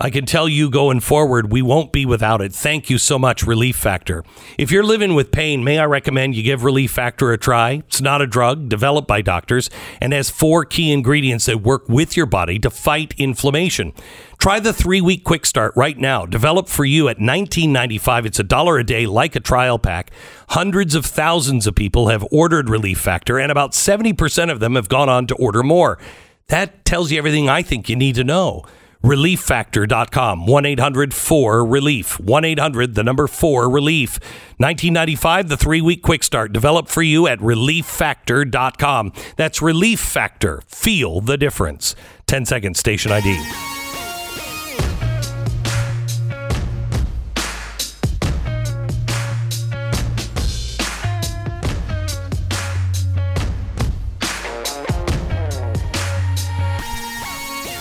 I 0.00 0.10
can 0.10 0.26
tell 0.26 0.48
you 0.48 0.70
going 0.70 1.00
forward, 1.00 1.50
we 1.50 1.60
won't 1.60 1.90
be 1.90 2.06
without 2.06 2.40
it. 2.40 2.52
Thank 2.52 2.88
you 2.88 2.98
so 2.98 3.18
much, 3.18 3.42
Relief 3.42 3.74
Factor. 3.74 4.22
If 4.56 4.70
you're 4.70 4.84
living 4.84 5.16
with 5.16 5.32
pain, 5.32 5.64
may 5.64 5.80
I 5.80 5.86
recommend 5.86 6.36
you 6.36 6.44
give 6.44 6.62
Relief 6.62 6.92
Factor 6.92 7.32
a 7.32 7.36
try? 7.36 7.82
It's 7.88 8.00
not 8.00 8.22
a 8.22 8.26
drug 8.28 8.68
developed 8.68 9.08
by 9.08 9.22
doctors 9.22 9.68
and 10.00 10.12
has 10.12 10.30
four 10.30 10.64
key 10.64 10.92
ingredients 10.92 11.46
that 11.46 11.62
work 11.62 11.88
with 11.88 12.16
your 12.16 12.26
body 12.26 12.60
to 12.60 12.70
fight 12.70 13.12
inflammation. 13.18 13.92
Try 14.38 14.60
the 14.60 14.72
three 14.72 15.00
week 15.00 15.24
quick 15.24 15.44
start 15.44 15.72
right 15.74 15.98
now. 15.98 16.26
Developed 16.26 16.68
for 16.68 16.84
you 16.84 17.08
at 17.08 17.18
$19.95. 17.18 18.24
It's 18.24 18.38
a 18.38 18.44
dollar 18.44 18.78
a 18.78 18.84
day, 18.84 19.04
like 19.04 19.34
a 19.34 19.40
trial 19.40 19.80
pack. 19.80 20.12
Hundreds 20.50 20.94
of 20.94 21.06
thousands 21.06 21.66
of 21.66 21.74
people 21.74 22.06
have 22.06 22.24
ordered 22.30 22.70
Relief 22.70 23.00
Factor, 23.00 23.36
and 23.36 23.50
about 23.50 23.72
70% 23.72 24.52
of 24.52 24.60
them 24.60 24.76
have 24.76 24.88
gone 24.88 25.08
on 25.08 25.26
to 25.26 25.34
order 25.34 25.64
more. 25.64 25.98
That 26.46 26.84
tells 26.84 27.10
you 27.10 27.18
everything 27.18 27.48
I 27.48 27.62
think 27.62 27.88
you 27.88 27.96
need 27.96 28.14
to 28.14 28.22
know 28.22 28.64
relieffactor.com 29.02 30.46
1-800-4-relief 30.46 32.18
1-800 32.18 32.94
the 32.94 33.04
number 33.04 33.26
4 33.26 33.68
relief. 33.70 34.18
1995 34.58 35.48
the 35.48 35.56
3 35.56 35.80
week 35.80 36.02
quick 36.02 36.22
start. 36.22 36.52
Developed 36.52 36.90
for 36.90 37.02
you 37.02 37.26
at 37.26 37.38
relieffactor.com 37.38 39.12
that's 39.36 39.62
relief 39.62 40.00
factor. 40.00 40.62
Feel 40.66 41.20
the 41.20 41.36
difference. 41.36 41.94
10 42.26 42.44
seconds 42.44 42.78
station 42.78 43.12
id 43.12 43.38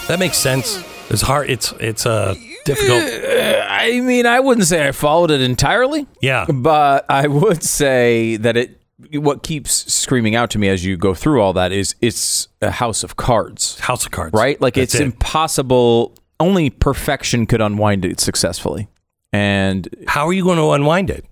That 0.07 0.19
makes 0.19 0.37
sense. 0.37 0.81
It's 1.09 1.21
hard. 1.21 1.49
It's 1.49 1.71
it's 1.79 2.05
uh, 2.05 2.35
difficult. 2.65 3.01
I 3.03 4.01
mean, 4.01 4.25
I 4.25 4.39
wouldn't 4.39 4.67
say 4.67 4.87
I 4.87 4.91
followed 4.91 5.31
it 5.31 5.41
entirely. 5.41 6.05
Yeah. 6.21 6.45
But 6.51 7.05
I 7.09 7.27
would 7.27 7.63
say 7.63 8.37
that 8.37 8.57
it 8.57 8.81
what 9.13 9.43
keeps 9.43 9.71
screaming 9.93 10.35
out 10.35 10.49
to 10.51 10.59
me 10.59 10.67
as 10.69 10.83
you 10.83 10.97
go 10.97 11.13
through 11.13 11.41
all 11.41 11.53
that 11.53 11.71
is 11.71 11.95
it's 12.01 12.47
a 12.61 12.71
house 12.71 13.03
of 13.03 13.15
cards, 13.15 13.79
House 13.79 14.05
of 14.05 14.11
Cards. 14.11 14.33
right? 14.33 14.59
Like 14.59 14.73
That's 14.73 14.95
it's 14.95 15.01
it. 15.01 15.05
impossible. 15.05 16.15
Only 16.39 16.69
perfection 16.69 17.45
could 17.45 17.61
unwind 17.61 18.05
it 18.05 18.19
successfully. 18.19 18.87
And 19.33 19.87
How 20.07 20.27
are 20.27 20.33
you 20.33 20.43
going 20.43 20.57
to 20.57 20.71
unwind 20.71 21.09
it? 21.09 21.25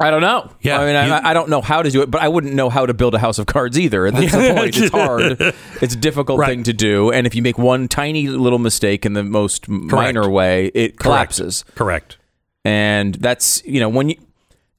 I 0.00 0.10
don't 0.10 0.20
know. 0.22 0.50
Yeah, 0.62 0.78
I 0.80 0.86
mean, 0.86 0.94
you- 1.08 1.14
I, 1.14 1.30
I 1.30 1.34
don't 1.34 1.48
know 1.50 1.60
how 1.60 1.82
to 1.82 1.90
do 1.90 2.00
it, 2.02 2.10
but 2.10 2.20
I 2.22 2.28
wouldn't 2.28 2.54
know 2.54 2.70
how 2.70 2.86
to 2.86 2.94
build 2.94 3.14
a 3.14 3.18
house 3.18 3.38
of 3.38 3.46
cards 3.46 3.78
either. 3.78 4.06
And 4.06 4.16
that's 4.16 4.32
the 4.48 4.54
point. 4.54 4.76
It's 4.76 4.90
hard. 4.90 5.40
It's 5.82 5.94
a 5.94 5.98
difficult 5.98 6.38
Right. 6.38 6.48
thing 6.48 6.62
to 6.64 6.72
do. 6.72 7.10
And 7.10 7.26
if 7.26 7.34
you 7.34 7.42
make 7.42 7.58
one 7.58 7.88
tiny 7.88 8.28
little 8.28 8.58
mistake 8.58 9.04
in 9.06 9.12
the 9.14 9.22
most 9.24 9.68
minor 9.68 10.28
way, 10.28 10.66
it 10.74 10.98
collapses. 10.98 11.64
Correct. 11.74 12.16
and 12.64 13.14
that's 13.16 13.62
you 13.64 13.80
know 13.80 13.88
when 13.88 14.10
you 14.10 14.16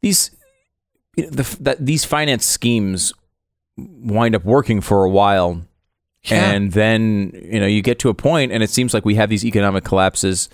these 0.02 0.32
you 1.18 1.24
know, 1.26 1.30
the, 1.32 1.58
that 1.62 1.86
these 1.86 2.06
finance 2.06 2.46
schemes 2.46 3.14
wind 3.78 4.36
up 4.36 4.44
working 4.46 4.82
for 4.82 5.04
a 5.04 5.10
while 5.10 5.62
Yeah. 6.24 6.52
and 6.52 6.72
then 6.74 7.32
you 7.34 7.60
know 7.60 7.66
you 7.66 7.82
get 7.82 7.98
to 8.00 8.10
a 8.10 8.14
point 8.14 8.52
and 8.52 8.62
it 8.62 8.70
seems 8.70 8.94
like 8.94 9.04
we 9.06 9.16
have 9.16 9.30
these 9.30 9.44
economic 9.46 9.84
collapses 9.84 10.50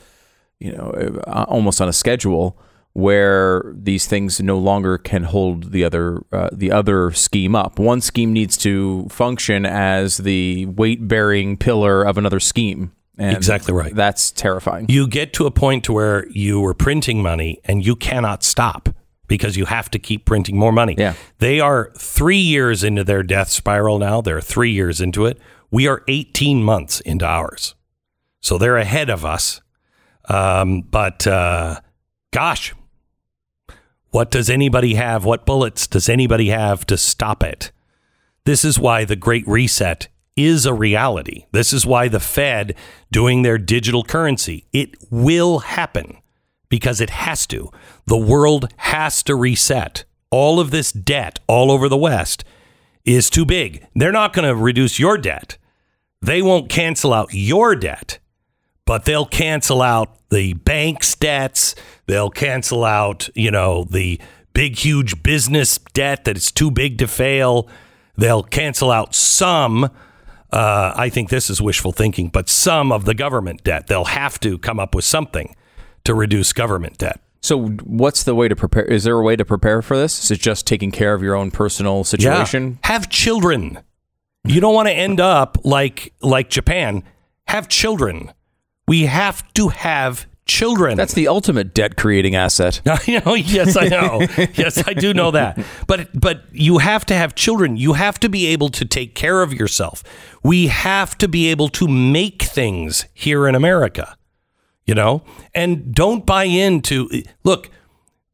you 0.59 0.71
know 0.71 0.91
uh, 1.27 1.45
almost 1.49 1.81
on 1.81 1.89
a 1.89 1.93
schedule 1.93 2.57
where 2.97 3.61
these 3.75 4.07
things 4.07 4.41
no 4.41 4.57
longer 4.57 4.97
can 4.97 5.21
hold 5.21 5.71
the 5.71 5.83
other 5.83 6.23
uh, 6.31 6.49
the 6.51 6.71
other 6.71 7.11
scheme 7.11 7.55
up 7.55 7.77
one 7.77 8.01
scheme 8.01 8.33
needs 8.33 8.57
to 8.57 9.07
function 9.09 9.67
as 9.67 10.17
the 10.17 10.65
weight 10.65 11.07
bearing 11.07 11.55
pillar 11.55 12.03
of 12.03 12.17
another 12.17 12.39
scheme 12.39 12.91
and 13.15 13.37
Exactly 13.37 13.71
right. 13.71 13.93
that's 13.93 14.31
terrifying 14.31 14.87
You 14.89 15.07
get 15.07 15.31
to 15.33 15.45
a 15.45 15.51
point 15.51 15.83
to 15.83 15.93
where 15.93 16.27
you 16.29 16.59
were 16.59 16.73
printing 16.73 17.21
money 17.21 17.61
and 17.65 17.85
you 17.85 17.95
cannot 17.95 18.41
stop 18.43 18.89
because 19.27 19.55
you 19.55 19.65
have 19.65 19.91
to 19.91 19.99
keep 19.99 20.25
printing 20.25 20.57
more 20.57 20.71
money. 20.71 20.95
Yeah. 20.97 21.13
They 21.37 21.59
are 21.59 21.91
three 21.97 22.37
years 22.37 22.83
into 22.83 23.03
their 23.03 23.21
death 23.21 23.49
spiral 23.49 23.99
now. 23.99 24.21
They're 24.21 24.41
three 24.41 24.71
years 24.71 25.01
into 25.01 25.25
it. 25.27 25.37
We 25.69 25.85
are 25.87 26.01
18 26.07 26.63
months 26.63 27.01
into 27.01 27.25
ours. 27.25 27.75
So 28.39 28.57
they're 28.57 28.77
ahead 28.77 29.09
of 29.11 29.23
us. 29.25 29.61
Um, 30.29 30.81
but 30.81 31.27
uh, 31.27 31.81
gosh, 32.31 32.73
what 34.11 34.31
does 34.31 34.49
anybody 34.49 34.95
have? 34.95 35.25
What 35.25 35.45
bullets 35.45 35.87
does 35.87 36.09
anybody 36.09 36.49
have 36.49 36.85
to 36.87 36.97
stop 36.97 37.43
it? 37.43 37.71
This 38.45 38.63
is 38.63 38.79
why 38.79 39.03
the 39.03 39.15
Great 39.15 39.47
Reset 39.47 40.07
is 40.37 40.65
a 40.65 40.73
reality. 40.73 41.45
This 41.51 41.73
is 41.73 41.85
why 41.85 42.07
the 42.07 42.19
Fed 42.19 42.75
doing 43.11 43.41
their 43.41 43.57
digital 43.57 44.03
currency, 44.03 44.65
it 44.71 44.95
will 45.09 45.59
happen 45.59 46.17
because 46.69 47.01
it 47.01 47.09
has 47.09 47.47
to. 47.47 47.71
The 48.05 48.17
world 48.17 48.71
has 48.77 49.23
to 49.23 49.35
reset. 49.35 50.05
All 50.29 50.59
of 50.59 50.71
this 50.71 50.91
debt 50.91 51.39
all 51.47 51.71
over 51.71 51.89
the 51.89 51.97
West 51.97 52.43
is 53.03 53.29
too 53.29 53.45
big. 53.45 53.85
They're 53.95 54.11
not 54.11 54.33
going 54.33 54.47
to 54.47 54.55
reduce 54.55 54.99
your 54.99 55.17
debt. 55.17 55.57
They 56.21 56.41
won't 56.41 56.69
cancel 56.69 57.13
out 57.13 57.29
your 57.33 57.75
debt, 57.75 58.19
but 58.87 59.05
they'll 59.05 59.25
cancel 59.25 59.81
out 59.83 60.17
the 60.29 60.53
bank's 60.53 61.13
debts. 61.13 61.75
They'll 62.07 62.31
cancel 62.31 62.85
out, 62.85 63.29
you 63.35 63.51
know, 63.51 63.83
the 63.83 64.19
big, 64.53 64.77
huge 64.77 65.21
business 65.21 65.77
debt 65.93 66.23
that 66.23 66.37
is 66.37 66.51
too 66.51 66.71
big 66.71 66.97
to 66.99 67.07
fail. 67.07 67.67
They'll 68.15 68.43
cancel 68.43 68.89
out 68.89 69.13
some. 69.13 69.91
Uh, 70.51 70.93
I 70.95 71.09
think 71.09 71.29
this 71.29 71.49
is 71.49 71.61
wishful 71.61 71.91
thinking, 71.91 72.29
but 72.29 72.47
some 72.47 72.91
of 72.93 73.03
the 73.03 73.13
government 73.13 73.63
debt. 73.63 73.87
They'll 73.87 74.05
have 74.05 74.39
to 74.39 74.57
come 74.57 74.79
up 74.79 74.95
with 74.95 75.03
something 75.03 75.53
to 76.05 76.15
reduce 76.15 76.53
government 76.53 76.97
debt. 76.97 77.19
So, 77.41 77.67
what's 77.67 78.23
the 78.23 78.33
way 78.33 78.47
to 78.47 78.55
prepare? 78.55 78.85
Is 78.85 79.03
there 79.03 79.19
a 79.19 79.23
way 79.23 79.35
to 79.35 79.45
prepare 79.45 79.81
for 79.81 79.97
this? 79.97 80.23
Is 80.23 80.31
it 80.31 80.39
just 80.39 80.65
taking 80.65 80.91
care 80.91 81.13
of 81.13 81.21
your 81.21 81.35
own 81.35 81.51
personal 81.51 82.05
situation? 82.05 82.79
Have 82.83 83.09
children. 83.09 83.79
You 84.45 84.61
don't 84.61 84.73
want 84.73 84.87
to 84.87 84.93
end 84.93 85.19
up 85.19 85.57
like 85.65 86.13
like 86.21 86.49
Japan. 86.49 87.03
Have 87.49 87.67
children. 87.67 88.31
We 88.87 89.05
have 89.05 89.51
to 89.53 89.69
have 89.69 90.27
children. 90.45 90.97
That's 90.97 91.13
the 91.13 91.27
ultimate 91.27 91.73
debt 91.73 91.97
creating 91.97 92.35
asset. 92.35 92.81
I 92.85 93.21
know. 93.25 93.35
Yes, 93.35 93.75
I 93.75 93.87
know. 93.87 94.21
yes, 94.53 94.81
I 94.87 94.93
do 94.93 95.13
know 95.13 95.31
that. 95.31 95.63
But 95.87 96.19
but 96.19 96.43
you 96.51 96.79
have 96.79 97.05
to 97.07 97.13
have 97.13 97.35
children. 97.35 97.77
You 97.77 97.93
have 97.93 98.19
to 98.21 98.29
be 98.29 98.47
able 98.47 98.69
to 98.69 98.85
take 98.85 99.13
care 99.13 99.41
of 99.41 99.53
yourself. 99.53 100.03
We 100.43 100.67
have 100.67 101.17
to 101.19 101.27
be 101.27 101.47
able 101.47 101.69
to 101.69 101.87
make 101.87 102.43
things 102.43 103.05
here 103.13 103.47
in 103.47 103.55
America. 103.55 104.15
You 104.85 104.95
know, 104.95 105.23
and 105.53 105.93
don't 105.93 106.25
buy 106.25 106.45
into. 106.45 107.09
Look, 107.43 107.69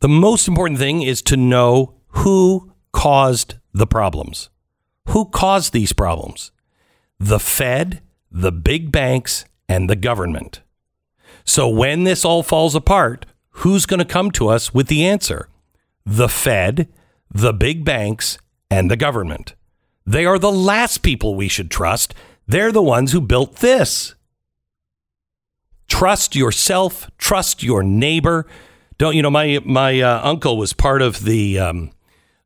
the 0.02 0.10
most 0.10 0.48
important 0.48 0.80
thing 0.80 1.02
is 1.02 1.24
to 1.24 1.36
know 1.36 1.96
who 2.10 2.72
caused 2.92 3.56
the 3.74 3.88
problems. 3.88 4.50
Who 5.10 5.26
caused 5.26 5.74
these 5.74 5.94
problems? 5.94 6.52
The 7.20 7.40
Fed, 7.40 8.02
the 8.32 8.52
big 8.52 8.92
banks, 8.92 9.46
and 9.68 9.90
the 9.90 9.96
government. 9.96 10.62
So 11.46 11.68
when 11.68 12.04
this 12.04 12.24
all 12.24 12.44
falls 12.44 12.76
apart, 12.76 13.26
who's 13.52 13.86
going 13.86 14.00
to 14.00 14.06
come 14.06 14.32
to 14.32 14.48
us 14.48 14.74
with 14.74 14.88
the 14.88 15.06
answer? 15.06 15.50
The 16.06 16.30
Fed, 16.30 16.88
the 17.32 17.54
big 17.54 17.84
banks, 17.84 18.38
and 18.70 18.90
the 18.90 18.98
government. 18.98 19.56
They 20.06 20.26
are 20.26 20.40
the 20.40 20.52
last 20.52 21.00
people 21.00 21.36
we 21.36 21.48
should 21.48 21.72
trust. 21.72 22.14
They're 22.48 22.72
the 22.72 22.82
ones 22.82 23.12
who 23.12 23.22
built 23.22 23.58
this. 23.58 24.16
Trust 25.88 26.36
yourself, 26.36 27.10
trust 27.18 27.64
your 27.64 27.84
neighbor. 27.84 28.48
Don't 28.98 29.16
you 29.16 29.22
know 29.22 29.30
my 29.30 29.60
my 29.64 30.02
uh, 30.02 30.22
uncle 30.24 30.58
was 30.58 30.74
part 30.74 31.02
of 31.02 31.24
the 31.24 31.60
um, 31.60 31.92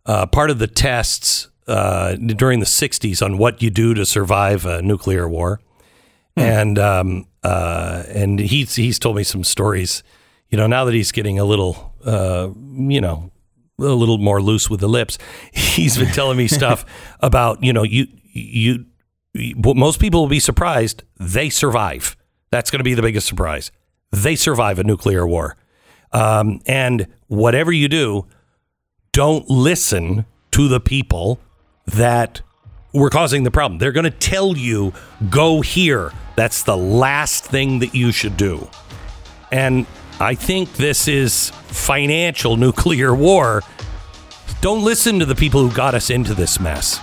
uh, 0.05 0.25
part 0.25 0.49
of 0.49 0.59
the 0.59 0.67
tests 0.67 1.49
uh, 1.67 2.15
during 2.15 2.59
the 2.59 2.65
60s 2.65 3.23
on 3.23 3.37
what 3.37 3.61
you 3.61 3.69
do 3.69 3.93
to 3.93 4.05
survive 4.05 4.65
a 4.65 4.81
nuclear 4.81 5.27
war 5.27 5.59
and 6.37 6.77
um, 6.79 7.27
uh, 7.43 8.03
and 8.09 8.39
he's 8.39 8.75
he's 8.75 8.99
told 8.99 9.15
me 9.15 9.23
some 9.23 9.43
stories. 9.43 10.03
You 10.49 10.57
know, 10.57 10.67
now 10.67 10.85
that 10.85 10.93
he's 10.93 11.11
getting 11.11 11.39
a 11.39 11.43
little, 11.45 11.93
uh, 12.05 12.49
you 12.55 13.01
know, 13.01 13.31
a 13.79 13.83
little 13.83 14.17
more 14.17 14.41
loose 14.41 14.69
with 14.69 14.79
the 14.79 14.87
lips, 14.87 15.17
he's 15.51 15.97
been 15.97 16.11
telling 16.13 16.37
me 16.37 16.47
stuff 16.59 16.85
about 17.19 17.63
you 17.63 17.73
know 17.73 17.83
you 17.83 18.07
you. 18.23 18.85
you- 19.33 19.55
Most 19.65 19.99
people 19.99 20.21
will 20.21 20.29
be 20.29 20.39
surprised 20.39 21.03
they 21.19 21.49
survive. 21.49 22.15
That's 22.49 22.71
going 22.71 22.79
to 22.79 22.83
be 22.83 22.93
the 22.95 23.01
biggest 23.03 23.27
surprise. 23.27 23.71
They 24.11 24.35
survive 24.35 24.79
a 24.79 24.83
nuclear 24.83 25.27
war, 25.27 25.57
um, 26.13 26.59
and 26.65 27.07
whatever 27.27 27.71
you 27.71 27.87
do, 27.89 28.25
don't 29.11 29.47
listen 29.49 30.25
to 30.51 30.67
the 30.67 30.79
people 30.79 31.39
that 31.85 32.41
were 32.97 33.09
causing 33.09 33.43
the 33.43 33.51
problem. 33.51 33.77
They're 33.79 33.91
going 33.91 34.03
to 34.03 34.11
tell 34.11 34.55
you, 34.55 34.93
go 35.29 35.61
here. 35.61 36.11
That's 36.35 36.63
the 36.63 36.77
last 36.77 37.45
thing 37.45 37.79
that 37.79 37.95
you 37.95 38.11
should 38.11 38.37
do. 38.37 38.69
And 39.51 39.85
I 40.19 40.35
think 40.35 40.73
this 40.73 41.07
is 41.07 41.51
financial 41.67 42.57
nuclear 42.57 43.13
war. 43.13 43.63
Don't 44.61 44.83
listen 44.83 45.19
to 45.19 45.25
the 45.25 45.35
people 45.35 45.67
who 45.67 45.75
got 45.75 45.93
us 45.93 46.09
into 46.09 46.33
this 46.33 46.59
mess. 46.59 46.99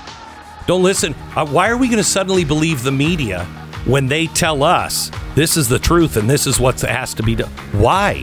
Don't 0.67 0.83
listen. 0.83 1.15
Uh, 1.37 1.47
why 1.47 1.69
are 1.69 1.77
we 1.77 1.89
going 1.89 1.99
to 1.99 2.05
suddenly 2.05 2.45
believe 2.45 2.83
the 2.83 2.93
media 2.93 3.45
when 3.85 4.07
they 4.07 4.27
tell 4.29 4.63
us 4.63 5.11
this 5.35 5.57
is 5.57 5.69
the 5.69 5.79
truth 5.79 6.17
and 6.17 6.29
this 6.29 6.47
is 6.47 6.59
what 6.59 6.81
has 6.81 7.15
to 7.15 7.23
be 7.23 7.35
done? 7.35 7.51
Why? 7.73 8.23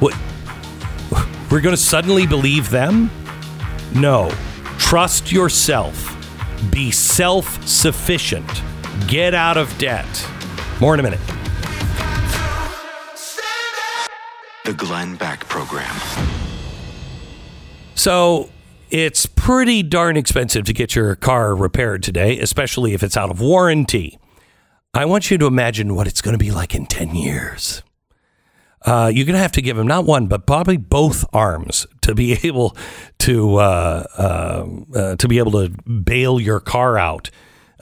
What? 0.00 0.16
We're 1.50 1.60
going 1.60 1.76
to 1.76 1.80
suddenly 1.80 2.26
believe 2.26 2.70
them? 2.70 3.10
No. 3.94 4.32
Trust 4.78 5.30
yourself. 5.30 6.10
Be 6.70 6.90
self 6.90 7.66
sufficient. 7.66 8.62
Get 9.06 9.34
out 9.34 9.56
of 9.56 9.76
debt. 9.78 10.28
More 10.80 10.94
in 10.94 11.00
a 11.00 11.02
minute. 11.02 11.20
The 14.64 14.72
Glenn 14.72 15.16
Beck 15.16 15.40
Program. 15.48 15.94
So 17.94 18.50
it's 18.90 19.26
pretty 19.26 19.82
darn 19.82 20.16
expensive 20.16 20.64
to 20.64 20.72
get 20.72 20.94
your 20.94 21.16
car 21.16 21.54
repaired 21.54 22.02
today, 22.02 22.38
especially 22.38 22.94
if 22.94 23.02
it's 23.02 23.16
out 23.16 23.30
of 23.30 23.40
warranty. 23.40 24.18
I 24.94 25.04
want 25.04 25.30
you 25.30 25.38
to 25.38 25.46
imagine 25.46 25.94
what 25.94 26.06
it's 26.06 26.22
going 26.22 26.38
to 26.38 26.38
be 26.38 26.50
like 26.50 26.74
in 26.74 26.86
10 26.86 27.14
years. 27.14 27.82
Uh, 28.84 29.10
you're 29.12 29.24
going 29.24 29.34
to 29.34 29.40
have 29.40 29.52
to 29.52 29.62
give 29.62 29.78
him 29.78 29.86
not 29.86 30.04
one, 30.04 30.26
but 30.26 30.46
probably 30.46 30.76
both 30.76 31.24
arms 31.32 31.86
to 32.02 32.14
be 32.14 32.32
able 32.46 32.76
to 33.18 33.56
uh, 33.56 34.04
uh, 34.18 34.66
uh, 34.94 35.16
to 35.16 35.28
be 35.28 35.38
able 35.38 35.52
to 35.52 35.70
bail 35.90 36.40
your 36.40 36.60
car 36.60 36.98
out 36.98 37.30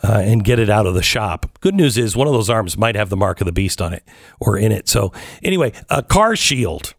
uh, 0.03 0.21
and 0.25 0.45
get 0.45 0.59
it 0.59 0.71
out 0.71 0.87
of 0.87 0.95
the 0.95 1.03
shop. 1.03 1.59
Good 1.61 1.75
news 1.75 1.99
is 1.99 2.17
one 2.17 2.27
of 2.27 2.33
those 2.33 2.51
arms 2.51 2.77
might 2.77 2.95
have 2.95 3.09
the 3.09 3.17
mark 3.17 3.41
of 3.41 3.47
the 3.47 3.53
beast 3.53 3.81
on 3.81 3.93
it 3.93 4.07
or 4.41 4.57
in 4.57 4.73
it. 4.73 4.89
So 4.89 5.13
anyway, 5.43 5.73
a 5.91 6.03
car 6.03 6.37
shield 6.37 6.95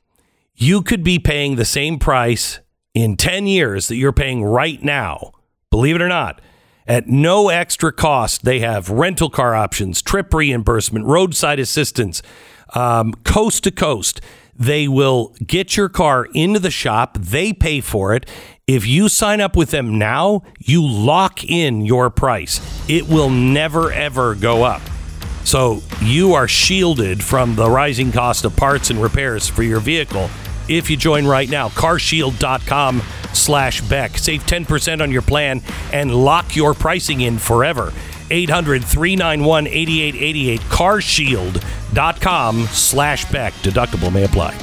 you 0.56 0.82
could 0.82 1.04
be 1.04 1.20
paying 1.20 1.56
the 1.56 1.66
same 1.66 1.97
price 1.97 2.60
in 2.93 3.18
10 3.18 3.47
years 3.47 3.88
that 3.88 3.95
you're 3.95 4.14
paying 4.14 4.43
right 4.43 4.82
now, 4.84 5.32
believe 5.72 5.95
it 5.95 6.01
or 6.01 6.08
not. 6.08 6.41
At 6.86 7.08
no 7.08 7.49
extra 7.49 7.91
cost, 7.91 8.43
they 8.43 8.60
have 8.60 8.89
rental 8.89 9.30
car 9.30 9.56
options, 9.56 10.01
trip 10.01 10.34
reimbursement, 10.34 11.06
roadside 11.06 11.60
assistance, 11.60 12.22
um, 12.74 13.13
coast 13.24 13.63
to 13.63 13.71
coast. 13.71 14.21
They 14.55 14.88
will 14.88 15.36
get 15.45 15.76
your 15.76 15.89
car 15.89 16.28
into 16.34 16.59
the 16.59 16.71
shop. 16.71 17.17
They 17.19 17.53
pay 17.53 17.82
for 17.82 18.13
it. 18.13 18.30
If 18.67 18.88
you 18.88 19.09
sign 19.09 19.41
up 19.41 19.55
with 19.55 19.71
them 19.71 19.97
now, 19.97 20.43
you 20.59 20.86
lock 20.86 21.43
in 21.43 21.86
your 21.86 22.09
price. 22.09 22.61
It 22.88 23.07
will 23.07 23.30
never, 23.30 23.91
ever 23.91 24.36
go 24.36 24.63
up. 24.63 24.82
So 25.43 25.82
you 26.01 26.34
are 26.34 26.47
shielded 26.47 27.24
from 27.24 27.55
the 27.55 27.69
rising 27.69 28.11
cost 28.11 28.45
of 28.45 28.55
parts 28.55 28.89
and 28.89 29.01
repairs 29.01 29.47
for 29.47 29.63
your 29.63 29.80
vehicle 29.80 30.30
if 30.69 30.89
you 30.89 30.95
join 30.95 31.26
right 31.26 31.49
now. 31.49 31.69
Carshield.com 31.69 33.01
slash 33.34 33.82
Beck. 33.82 34.17
Save 34.17 34.45
10% 34.45 35.01
on 35.01 35.11
your 35.11 35.21
plan 35.21 35.61
and 35.91 36.13
lock 36.15 36.55
your 36.55 36.74
pricing 36.74 37.21
in 37.21 37.38
forever. 37.38 37.91
800 38.34 38.84
391 38.84 39.68
8888. 39.68 40.60
Carshield.com 40.62 42.64
slash 42.66 43.32
Beck. 43.32 43.54
Deductible 43.56 44.12
may 44.12 44.26
apply. 44.26 44.54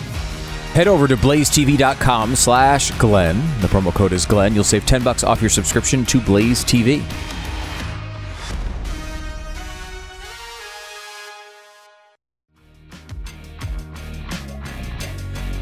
Head 0.73 0.87
over 0.87 1.09
to 1.09 1.17
blazetv.com 1.17 2.37
slash 2.37 2.91
Glenn. 2.93 3.37
The 3.61 3.67
promo 3.67 3.93
code 3.93 4.13
is 4.13 4.27
Glenn. 4.27 4.55
You'll 4.55 4.65
save 4.65 4.87
10 4.87 5.03
bucks 5.03 5.25
off 5.25 5.41
your 5.41 5.51
subscription 5.51 6.05
to 6.07 6.21
Blaze 6.21 6.65
TV. 6.65 7.03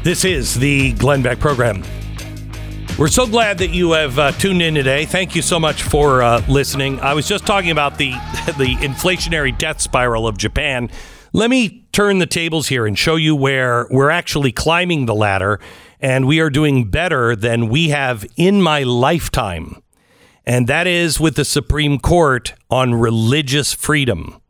This 0.03 0.23
is 0.23 0.55
the 0.55 0.93
Glenn 0.93 1.21
Beck 1.21 1.39
program. 1.39 1.83
We're 2.99 3.07
so 3.07 3.27
glad 3.27 3.59
that 3.59 3.69
you 3.69 3.93
have 3.93 4.19
uh, 4.19 4.33
tuned 4.33 4.61
in 4.61 4.75
today. 4.75 5.05
Thank 5.05 5.33
you 5.33 5.41
so 5.41 5.57
much 5.57 5.83
for 5.83 6.21
uh, 6.21 6.43
listening. 6.49 6.99
I 6.99 7.13
was 7.13 7.29
just 7.29 7.45
talking 7.45 7.71
about 7.71 7.97
the 7.97 8.11
the 8.57 8.75
inflationary 8.81 9.57
death 9.57 9.79
spiral 9.79 10.27
of 10.27 10.37
Japan. 10.37 10.89
Let 11.31 11.49
me 11.49 11.87
turn 11.93 12.19
the 12.19 12.25
tables 12.25 12.67
here 12.67 12.85
and 12.85 12.99
show 12.99 13.15
you 13.15 13.37
where 13.37 13.87
we're 13.89 14.09
actually 14.09 14.51
climbing 14.51 15.05
the 15.05 15.15
ladder, 15.15 15.61
and 16.01 16.27
we 16.27 16.41
are 16.41 16.49
doing 16.49 16.91
better 16.91 17.37
than 17.37 17.69
we 17.69 17.87
have 17.87 18.25
in 18.35 18.61
my 18.61 18.83
lifetime. 18.83 19.81
And 20.45 20.67
that 20.67 20.85
is 20.85 21.21
with 21.21 21.37
the 21.37 21.45
Supreme 21.45 21.99
Court 21.99 22.53
on 22.69 22.95
religious 22.95 23.71
freedom. 23.71 24.41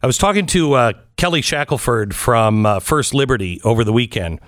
I 0.00 0.06
was 0.06 0.16
talking 0.16 0.46
to 0.46 0.74
uh, 0.74 0.92
Kelly 1.16 1.42
Shackelford 1.42 2.14
from 2.14 2.66
uh, 2.66 2.78
First 2.78 3.14
Liberty 3.14 3.60
over 3.64 3.82
the 3.82 3.92
weekend, 3.92 4.38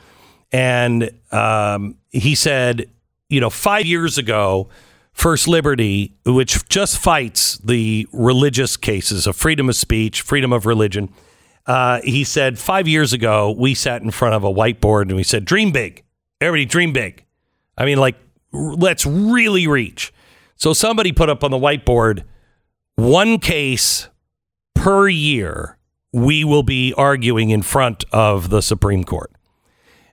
and 0.52 1.11
um, 1.32 1.96
he 2.11 2.36
said, 2.36 2.88
you 3.29 3.41
know, 3.41 3.51
five 3.51 3.87
years 3.87 4.18
ago, 4.18 4.68
First 5.12 5.49
Liberty, 5.49 6.16
which 6.24 6.68
just 6.68 6.99
fights 6.99 7.59
the 7.59 8.07
religious 8.12 8.76
cases 8.76 9.26
of 9.26 9.37
freedom 9.37 9.68
of 9.68 9.76
speech, 9.76 10.22
freedom 10.22 10.53
of 10.53 10.64
religion, 10.64 11.12
uh, 11.66 12.01
he 12.03 12.24
said, 12.24 12.59
five 12.59 12.89
years 12.89 13.12
ago, 13.12 13.51
we 13.51 13.74
sat 13.74 14.01
in 14.03 14.11
front 14.11 14.35
of 14.35 14.45
a 14.45 14.53
whiteboard 14.53 15.03
and 15.03 15.16
we 15.16 15.22
said, 15.22 15.45
dream 15.45 15.70
big. 15.70 16.03
Everybody 16.41 16.64
dream 16.64 16.93
big. 16.93 17.24
I 17.76 17.85
mean, 17.85 17.99
like, 17.99 18.16
r- 18.55 18.74
let's 18.74 19.05
really 19.05 19.66
reach. 19.66 20.12
So 20.57 20.72
somebody 20.72 21.12
put 21.12 21.29
up 21.29 21.45
on 21.45 21.51
the 21.51 21.59
whiteboard 21.59 22.24
one 22.97 23.39
case 23.39 24.09
per 24.74 25.09
year 25.09 25.79
we 26.12 26.43
will 26.43 26.62
be 26.62 26.95
arguing 26.95 27.51
in 27.51 27.62
front 27.62 28.05
of 28.12 28.51
the 28.51 28.62
Supreme 28.62 29.05
Court. 29.05 29.31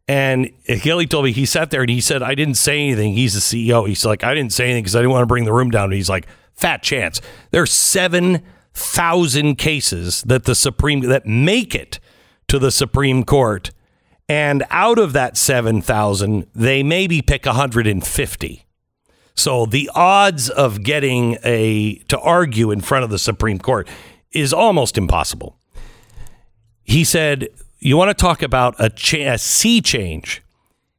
And 0.08 0.52
Kelly 0.82 1.08
told 1.08 1.26
me 1.26 1.32
he 1.32 1.46
sat 1.46 1.72
there 1.72 1.82
and 1.82 1.90
he 1.90 2.02
said, 2.02 2.22
I 2.22 2.36
didn't 2.36 2.56
say 2.56 2.80
anything. 2.80 3.14
He's 3.14 3.34
the 3.34 3.40
CEO. 3.40 3.88
He's 3.88 4.06
like, 4.06 4.24
I 4.24 4.36
didn't 4.36 4.54
say 4.54 4.66
anything 4.66 4.84
because 4.84 4.96
I 4.96 5.00
didn't 5.00 5.12
want 5.12 5.24
to 5.24 5.28
bring 5.28 5.46
the 5.46 5.54
room 5.54 5.72
down. 5.72 5.86
And 5.86 5.94
he's 5.94 6.10
like, 6.10 6.28
fat 6.54 6.84
chance. 6.84 7.22
There's 7.52 7.74
7,000 7.74 9.56
cases 9.56 10.22
that 10.24 10.44
the 10.44 10.54
Supreme, 10.54 11.02
that 11.02 11.26
make 11.26 11.74
it 11.74 12.00
to 12.48 12.60
the 12.60 12.72
Supreme 12.72 13.24
Court. 13.24 13.72
And 14.30 14.64
out 14.70 15.00
of 15.00 15.14
that 15.14 15.38
7,000, 15.38 16.48
they 16.54 16.84
maybe 16.84 17.22
pick 17.24 17.46
150. 17.46 18.66
So 19.34 19.66
the 19.66 19.90
odds 19.94 20.50
of 20.50 20.84
getting 20.84 21.38
a, 21.44 21.96
to 22.08 22.20
argue 22.20 22.72
in 22.72 22.82
front 22.82 23.04
of 23.04 23.10
the 23.10 23.20
Supreme 23.20 23.60
Court 23.60 23.88
is 24.32 24.54
almost 24.54 24.98
impossible. 24.98 25.58
He 26.84 27.04
said, 27.04 27.50
You 27.86 27.98
want 27.98 28.10
to 28.10 28.20
talk 28.20 28.42
about 28.42 28.74
a, 28.80 28.90
cha- 28.90 29.34
a 29.34 29.38
sea 29.38 29.80
change? 29.80 30.42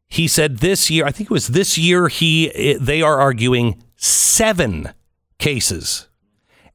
He 0.06 0.28
said 0.28 0.58
this 0.58 0.88
year, 0.88 1.04
I 1.04 1.10
think 1.10 1.28
it 1.28 1.34
was 1.34 1.48
this 1.48 1.76
year, 1.76 2.06
he 2.06 2.76
they 2.80 3.02
are 3.02 3.18
arguing 3.18 3.82
seven 3.96 4.92
cases, 5.40 6.06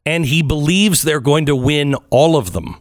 and 0.05 0.26
he 0.26 0.41
believes 0.41 1.01
they're 1.01 1.22
going 1.22 1.45
to 1.45 1.55
win 1.55 1.95
all 2.09 2.36
of 2.36 2.51
them. 2.51 2.76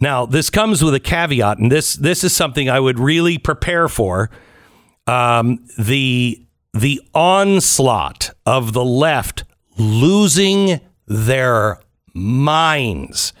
Now, 0.00 0.24
this 0.24 0.48
comes 0.48 0.82
with 0.82 0.94
a 0.94 1.00
caveat, 1.00 1.58
and 1.58 1.70
this 1.70 1.92
this 1.92 2.24
is 2.24 2.34
something 2.34 2.70
I 2.70 2.80
would 2.80 2.98
really 2.98 3.36
prepare 3.36 3.86
for. 3.86 4.30
Um, 5.06 5.66
the 5.78 6.42
the 6.72 7.02
onslaught 7.12 8.30
of 8.46 8.72
the 8.72 8.84
left 8.84 9.44
losing 9.76 10.80
their 11.06 11.80
minds 12.14 13.34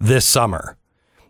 this 0.00 0.24
summer. 0.24 0.76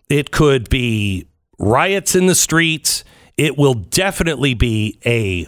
It 0.09 0.31
could 0.31 0.69
be 0.69 1.29
riots 1.59 2.15
in 2.15 2.27
the 2.27 2.35
streets. 2.35 3.05
It 3.37 3.59
will 3.59 3.75
definitely 3.75 4.55
be 4.55 4.99
a 5.05 5.47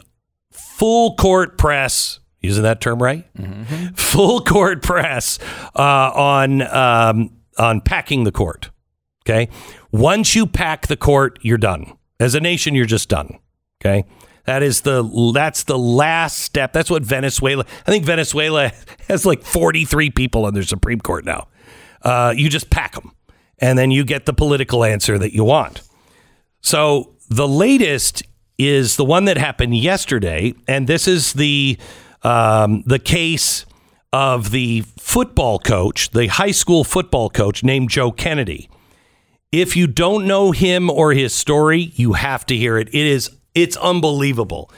full 0.51 1.15
court 1.17 1.59
press. 1.59 2.21
Using 2.41 2.63
that 2.63 2.81
term 2.81 3.03
right? 3.03 3.25
Full 3.97 4.43
court 4.43 4.83
press 4.83 5.39
uh, 5.75 6.13
on 6.15 6.63
um, 6.63 7.31
on 7.59 7.81
packing 7.81 8.25
the 8.25 8.33
court. 8.33 8.71
Okay, 9.27 9.49
once 9.91 10.35
you 10.37 10.47
pack 10.47 10.87
the 10.87 10.97
court, 10.97 11.39
you're 11.43 11.59
done. 11.59 11.93
As 12.21 12.35
a 12.35 12.41
nation, 12.41 12.75
you're 12.75 12.87
just 12.87 13.09
done. 13.09 13.39
Okay, 13.81 14.05
that 14.45 14.63
is 14.63 14.83
the 14.83 15.03
that's 15.35 15.65
the 15.65 15.79
last 15.79 16.39
step. 16.39 16.73
That's 16.73 16.91
what 16.91 17.03
Venezuela. 17.03 17.65
I 17.87 17.91
think 17.91 18.05
Venezuela 18.05 18.71
has 19.09 19.27
like 19.27 19.43
43 19.43 20.11
people 20.11 20.47
on 20.47 20.55
their 20.55 20.63
Supreme 20.63 21.01
Court 21.01 21.25
now. 21.25 21.49
Uh, 22.03 22.33
you 22.37 22.49
just 22.49 22.71
pack 22.71 22.95
them, 22.95 23.13
and 23.61 23.79
then 23.79 23.91
you 23.91 24.05
get 24.05 24.27
the 24.27 24.33
political 24.33 24.85
answer 24.85 25.19
that 25.19 25.35
you 25.35 25.45
want. 25.45 25.83
So 26.61 27.15
the 27.29 27.49
latest 27.49 28.23
is 28.59 28.97
the 28.97 29.05
one 29.05 29.25
that 29.27 29.37
happened 29.37 29.77
yesterday, 29.77 30.55
and 30.67 30.87
this 30.87 31.07
is 31.07 31.33
the 31.33 31.79
um, 32.23 32.83
the 32.87 32.99
case 32.99 33.65
of 34.13 34.51
the 34.51 34.83
football 34.99 35.59
coach, 35.59 36.11
the 36.11 36.27
high 36.27 36.51
school 36.51 36.83
football 36.83 37.31
coach 37.31 37.63
named 37.63 37.91
Joe 37.91 38.11
Kennedy. 38.11 38.69
If 39.53 39.77
you 39.77 39.87
don't 39.87 40.27
know 40.27 40.51
him 40.53 40.91
or 40.91 41.13
his 41.13 41.35
story, 41.35 41.93
you 41.95 42.15
have 42.15 42.45
to 42.47 42.57
hear 42.57 42.77
it. 42.79 42.89
It 42.89 43.07
is 43.07 43.31
it's 43.55 43.77
unbelievable. 43.77 44.71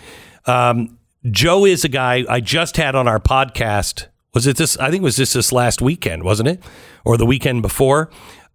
Um, 0.47 0.99
Joe 1.31 1.65
is 1.65 1.85
a 1.85 1.89
guy 1.89 2.25
I 2.29 2.41
just 2.41 2.77
had 2.77 2.95
on 2.95 3.07
our 3.07 3.21
podcast. 3.21 4.07
Was 4.33 4.47
it 4.47 4.57
this? 4.57 4.77
I 4.79 4.91
think 4.91 5.03
it 5.03 5.05
was 5.05 5.17
this 5.17 5.33
this 5.33 5.53
last 5.53 5.83
weekend, 5.83 6.23
wasn't 6.23 6.49
it, 6.49 6.63
or 7.05 7.17
the 7.17 7.27
weekend 7.27 7.63
before? 7.63 8.11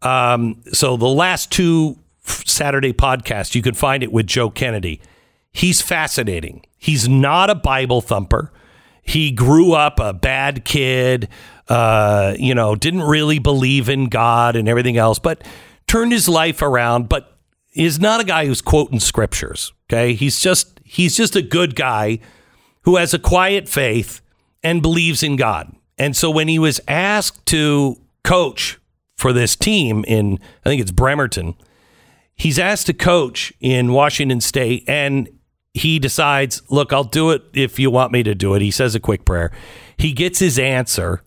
Um, 0.06 0.62
so 0.72 0.98
the 0.98 1.08
last 1.08 1.52
two 1.52 1.98
Saturday 2.24 2.94
podcasts, 2.94 3.56
you 3.56 3.62
can 3.62 3.74
find 3.74 4.04
it 4.04 4.12
with 4.12 4.28
Joe 4.28 4.50
Kennedy. 4.50 5.02
He's 5.52 5.82
fascinating. 5.82 6.64
He's 6.78 7.10
not 7.10 7.50
a 7.50 7.56
Bible 7.56 8.02
thumper. 8.02 8.52
He 9.02 9.32
grew 9.32 9.74
up 9.74 10.00
a 10.00 10.14
bad 10.14 10.64
kid, 10.64 11.28
uh, 11.68 12.36
you 12.38 12.54
know, 12.54 12.76
didn't 12.76 13.04
really 13.04 13.40
believe 13.40 13.90
in 13.90 14.10
God 14.10 14.56
and 14.56 14.70
everything 14.70 14.98
else, 14.98 15.20
but 15.20 15.44
turned 15.88 16.12
his 16.12 16.30
life 16.30 16.62
around. 16.62 17.10
But 17.10 17.36
is 17.74 18.00
not 18.00 18.22
a 18.22 18.24
guy 18.24 18.46
who's 18.46 18.62
quoting 18.62 19.00
scriptures. 19.00 19.74
Okay, 19.88 20.14
he's 20.14 20.40
just 20.40 20.80
he's 20.84 21.16
just 21.16 21.36
a 21.36 21.42
good 21.42 21.76
guy 21.76 22.20
who 22.82 22.96
has 22.96 23.14
a 23.14 23.20
quiet 23.20 23.68
faith 23.68 24.22
and 24.64 24.82
believes 24.82 25.22
in 25.22 25.36
God. 25.36 25.76
And 25.98 26.16
so 26.16 26.30
when 26.30 26.48
he 26.48 26.60
was 26.60 26.80
asked 26.88 27.46
to 27.48 27.98
coach 28.24 28.80
for 29.16 29.34
this 29.34 29.56
team 29.56 30.04
in 30.08 30.40
I 30.66 30.70
think 30.70 30.82
it's 30.82 30.92
Bremerton, 30.92 31.56
he's 32.36 32.60
asked 32.60 32.88
to 32.88 32.94
coach 32.94 33.54
in 33.60 33.94
Washington 33.94 34.42
State 34.42 34.84
and 34.88 35.30
he 35.74 36.00
decides, 36.00 36.62
look, 36.70 36.94
I'll 36.94 37.04
do 37.04 37.32
it 37.32 37.44
if 37.54 37.80
you 37.80 37.92
want 37.92 38.12
me 38.14 38.24
to 38.24 38.34
do 38.34 38.54
it. 38.54 38.62
He 38.62 38.72
says 38.72 38.96
a 38.96 39.00
quick 39.00 39.26
prayer. 39.26 39.52
He 39.98 40.14
gets 40.14 40.40
his 40.40 40.58
answer 40.58 41.22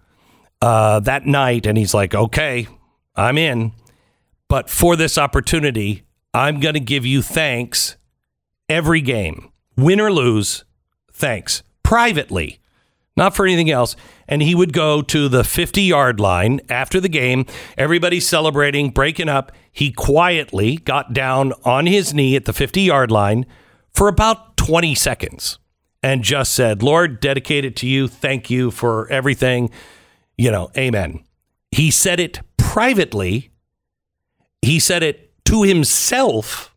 uh, 0.63 1.01
that 1.01 1.27
night 1.27 1.67
and 1.67 1.77
he's 1.77 1.93
like, 1.93 2.15
okay, 2.15 2.67
I'm 3.15 3.37
in. 3.37 3.73
But 4.49 4.71
for 4.71 4.97
this 4.97 5.19
opportunity, 5.19 6.05
I'm 6.33 6.61
going 6.61 6.75
to 6.75 6.81
give 6.81 7.05
you 7.05 7.21
thanks 7.21 7.97
every 8.69 9.03
game, 9.03 9.51
win 9.77 10.01
or 10.01 10.11
lose, 10.13 10.65
thanks 11.13 11.63
privately, 11.83 12.61
not 13.19 13.37
for 13.37 13.45
anything 13.45 13.71
else. 13.71 13.97
And 14.27 14.41
he 14.41 14.55
would 14.55 14.73
go 14.73 15.03
to 15.03 15.29
the 15.29 15.45
50 15.45 15.83
yard 15.83 16.21
line 16.21 16.61
after 16.71 17.01
the 17.01 17.09
game. 17.09 17.45
Everybody 17.77 18.21
celebrating, 18.21 18.91
breaking 18.91 19.29
up. 19.29 19.53
He 19.71 19.93
quietly 19.93 20.77
got 20.77 21.13
down 21.13 21.53
on 21.65 21.85
his 21.87 22.15
knee 22.15 22.37
at 22.37 22.47
the 22.47 22.55
50 22.55 22.81
yard 22.81 23.11
line 23.11 23.45
for 23.91 24.09
about 24.09 24.57
20 24.57 24.95
seconds 24.95 25.59
and 26.03 26.23
just 26.23 26.55
said, 26.55 26.83
Lord, 26.83 27.21
dedicate 27.21 27.65
it 27.65 27.77
to 27.77 27.87
you. 27.87 28.09
Thank 28.09 28.49
you 28.49 28.71
for 28.71 29.11
everything. 29.11 29.71
You 30.37 30.53
know, 30.53 30.71
amen. 30.77 31.25
He 31.73 31.91
said 31.91 32.21
it 32.21 32.41
privately, 32.57 33.51
he 34.63 34.79
said 34.79 35.03
it 35.03 35.33
to 35.47 35.65
himself, 35.65 36.75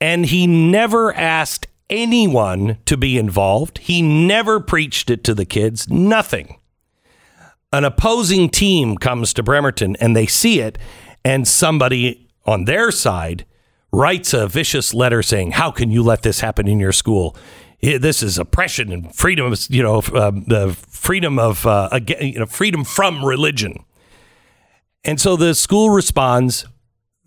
and 0.00 0.26
he 0.26 0.46
never 0.46 1.14
asked 1.14 1.67
anyone 1.90 2.78
to 2.86 2.96
be 2.96 3.18
involved. 3.18 3.78
He 3.78 4.02
never 4.02 4.60
preached 4.60 5.10
it 5.10 5.24
to 5.24 5.34
the 5.34 5.44
kids, 5.44 5.88
nothing. 5.88 6.58
An 7.72 7.84
opposing 7.84 8.48
team 8.48 8.96
comes 8.96 9.34
to 9.34 9.42
Bremerton 9.42 9.96
and 9.96 10.16
they 10.16 10.26
see 10.26 10.60
it, 10.60 10.78
and 11.24 11.46
somebody 11.46 12.28
on 12.46 12.64
their 12.64 12.90
side 12.90 13.44
writes 13.92 14.32
a 14.32 14.46
vicious 14.46 14.94
letter 14.94 15.22
saying, 15.22 15.52
How 15.52 15.70
can 15.70 15.90
you 15.90 16.02
let 16.02 16.22
this 16.22 16.40
happen 16.40 16.66
in 16.68 16.78
your 16.78 16.92
school? 16.92 17.36
This 17.80 18.22
is 18.22 18.38
oppression 18.38 18.90
and 18.92 19.14
freedom, 19.14 19.54
you 19.68 19.82
know, 19.82 20.02
um, 20.14 20.44
the 20.44 20.76
freedom 20.88 21.38
of, 21.38 21.64
uh, 21.64 22.00
you 22.20 22.40
know, 22.40 22.46
freedom 22.46 22.84
from 22.84 23.24
religion. 23.24 23.84
And 25.04 25.20
so 25.20 25.36
the 25.36 25.54
school 25.54 25.90
responds. 25.90 26.66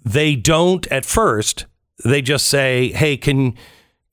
They 0.03 0.35
don't 0.35 0.85
at 0.87 1.05
first. 1.05 1.67
They 2.03 2.21
just 2.21 2.47
say, 2.47 2.91
"Hey, 2.91 3.15
can 3.15 3.55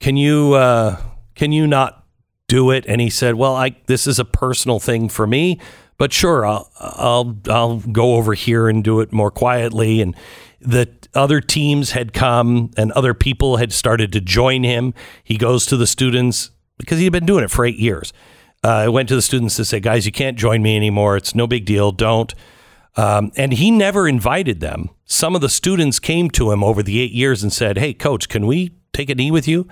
can 0.01 0.16
you 0.16 0.55
uh, 0.55 1.01
can 1.35 1.53
you 1.53 1.66
not 1.66 2.05
do 2.47 2.70
it?" 2.70 2.85
And 2.87 3.01
he 3.01 3.11
said, 3.11 3.35
"Well, 3.35 3.55
I 3.55 3.77
this 3.87 4.07
is 4.07 4.19
a 4.19 4.25
personal 4.25 4.79
thing 4.79 5.09
for 5.09 5.27
me, 5.27 5.61
but 5.97 6.12
sure, 6.12 6.47
I'll 6.47 6.70
I'll 6.79 7.37
I'll 7.49 7.79
go 7.81 8.15
over 8.15 8.35
here 8.35 8.69
and 8.69 8.83
do 8.85 9.01
it 9.01 9.12
more 9.12 9.31
quietly." 9.31 10.01
And 10.01 10.15
the 10.61 10.89
other 11.15 11.41
teams 11.41 11.93
had 11.93 12.12
come, 12.12 12.70
and 12.77 12.93
other 12.93 13.15
people 13.15 13.57
had 13.57 13.73
started 13.73 14.12
to 14.12 14.20
join 14.20 14.65
him. 14.65 14.95
He 15.25 15.37
goes 15.37 15.66
to 15.66 15.77
the 15.77 15.87
students 15.87 16.51
because 16.79 16.99
he'd 16.99 17.11
been 17.11 17.27
doing 17.27 17.45
it 17.45 17.51
for 17.51 17.65
eight 17.65 17.79
years. 17.79 18.12
Uh, 18.65 18.69
I 18.69 18.89
went 18.89 19.09
to 19.09 19.15
the 19.15 19.23
students 19.23 19.57
to 19.57 19.65
say, 19.65 19.81
"Guys, 19.81 20.07
you 20.07 20.12
can't 20.12 20.39
join 20.39 20.62
me 20.62 20.77
anymore. 20.77 21.16
It's 21.16 21.35
no 21.35 21.47
big 21.47 21.65
deal. 21.65 21.93
Don't." 21.93 22.35
Um, 22.97 23.31
and 23.37 23.53
he 23.53 23.70
never 23.70 24.09
invited 24.09 24.59
them. 24.59 24.91
Some 25.05 25.37
of 25.37 25.41
the 25.41 25.49
students 25.49 26.01
came 26.01 26.31
to 26.31 26.51
him 26.51 26.65
over 26.65 26.83
the 26.83 27.01
eight 27.01 27.12
years 27.12 27.43
and 27.45 27.53
said, 27.53 27.79
"Hey, 27.79 27.95
coach, 27.95 28.29
can 28.29 28.47
we 28.47 28.73
take 28.93 29.10
a 29.10 29.15
knee 29.15 29.31
with 29.31 29.47
you?" 29.48 29.66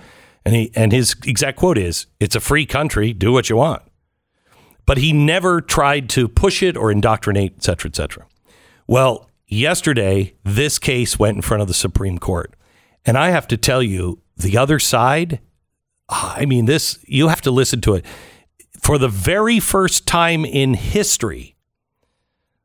And 0.45 0.55
he 0.55 0.71
and 0.75 0.91
his 0.91 1.15
exact 1.25 1.57
quote 1.57 1.77
is, 1.77 2.07
"It's 2.19 2.35
a 2.35 2.39
free 2.39 2.65
country. 2.65 3.13
Do 3.13 3.31
what 3.31 3.49
you 3.49 3.57
want." 3.57 3.83
But 4.85 4.97
he 4.97 5.11
never 5.11 5.59
tried 5.59 6.09
to 6.11 6.27
push 6.29 6.63
it 6.63 6.77
or 6.77 6.91
indoctrinate, 6.91 7.53
et 7.57 7.63
cetera, 7.63 7.89
et 7.89 7.95
cetera. 7.95 8.25
Well, 8.87 9.29
yesterday, 9.47 10.33
this 10.45 10.79
case 10.79 11.19
went 11.19 11.35
in 11.35 11.41
front 11.41 11.61
of 11.61 11.67
the 11.67 11.73
Supreme 11.73 12.17
Court. 12.17 12.53
And 13.05 13.17
I 13.17 13.31
have 13.31 13.47
to 13.49 13.57
tell 13.57 13.83
you, 13.83 14.21
the 14.37 14.57
other 14.57 14.79
side, 14.79 15.39
I 16.07 16.45
mean, 16.45 16.65
this, 16.65 16.99
you 17.05 17.27
have 17.27 17.41
to 17.41 17.51
listen 17.51 17.81
to 17.81 17.95
it. 17.95 18.05
For 18.81 18.97
the 18.97 19.09
very 19.09 19.59
first 19.59 20.05
time 20.05 20.45
in 20.45 20.75
history, 20.75 21.55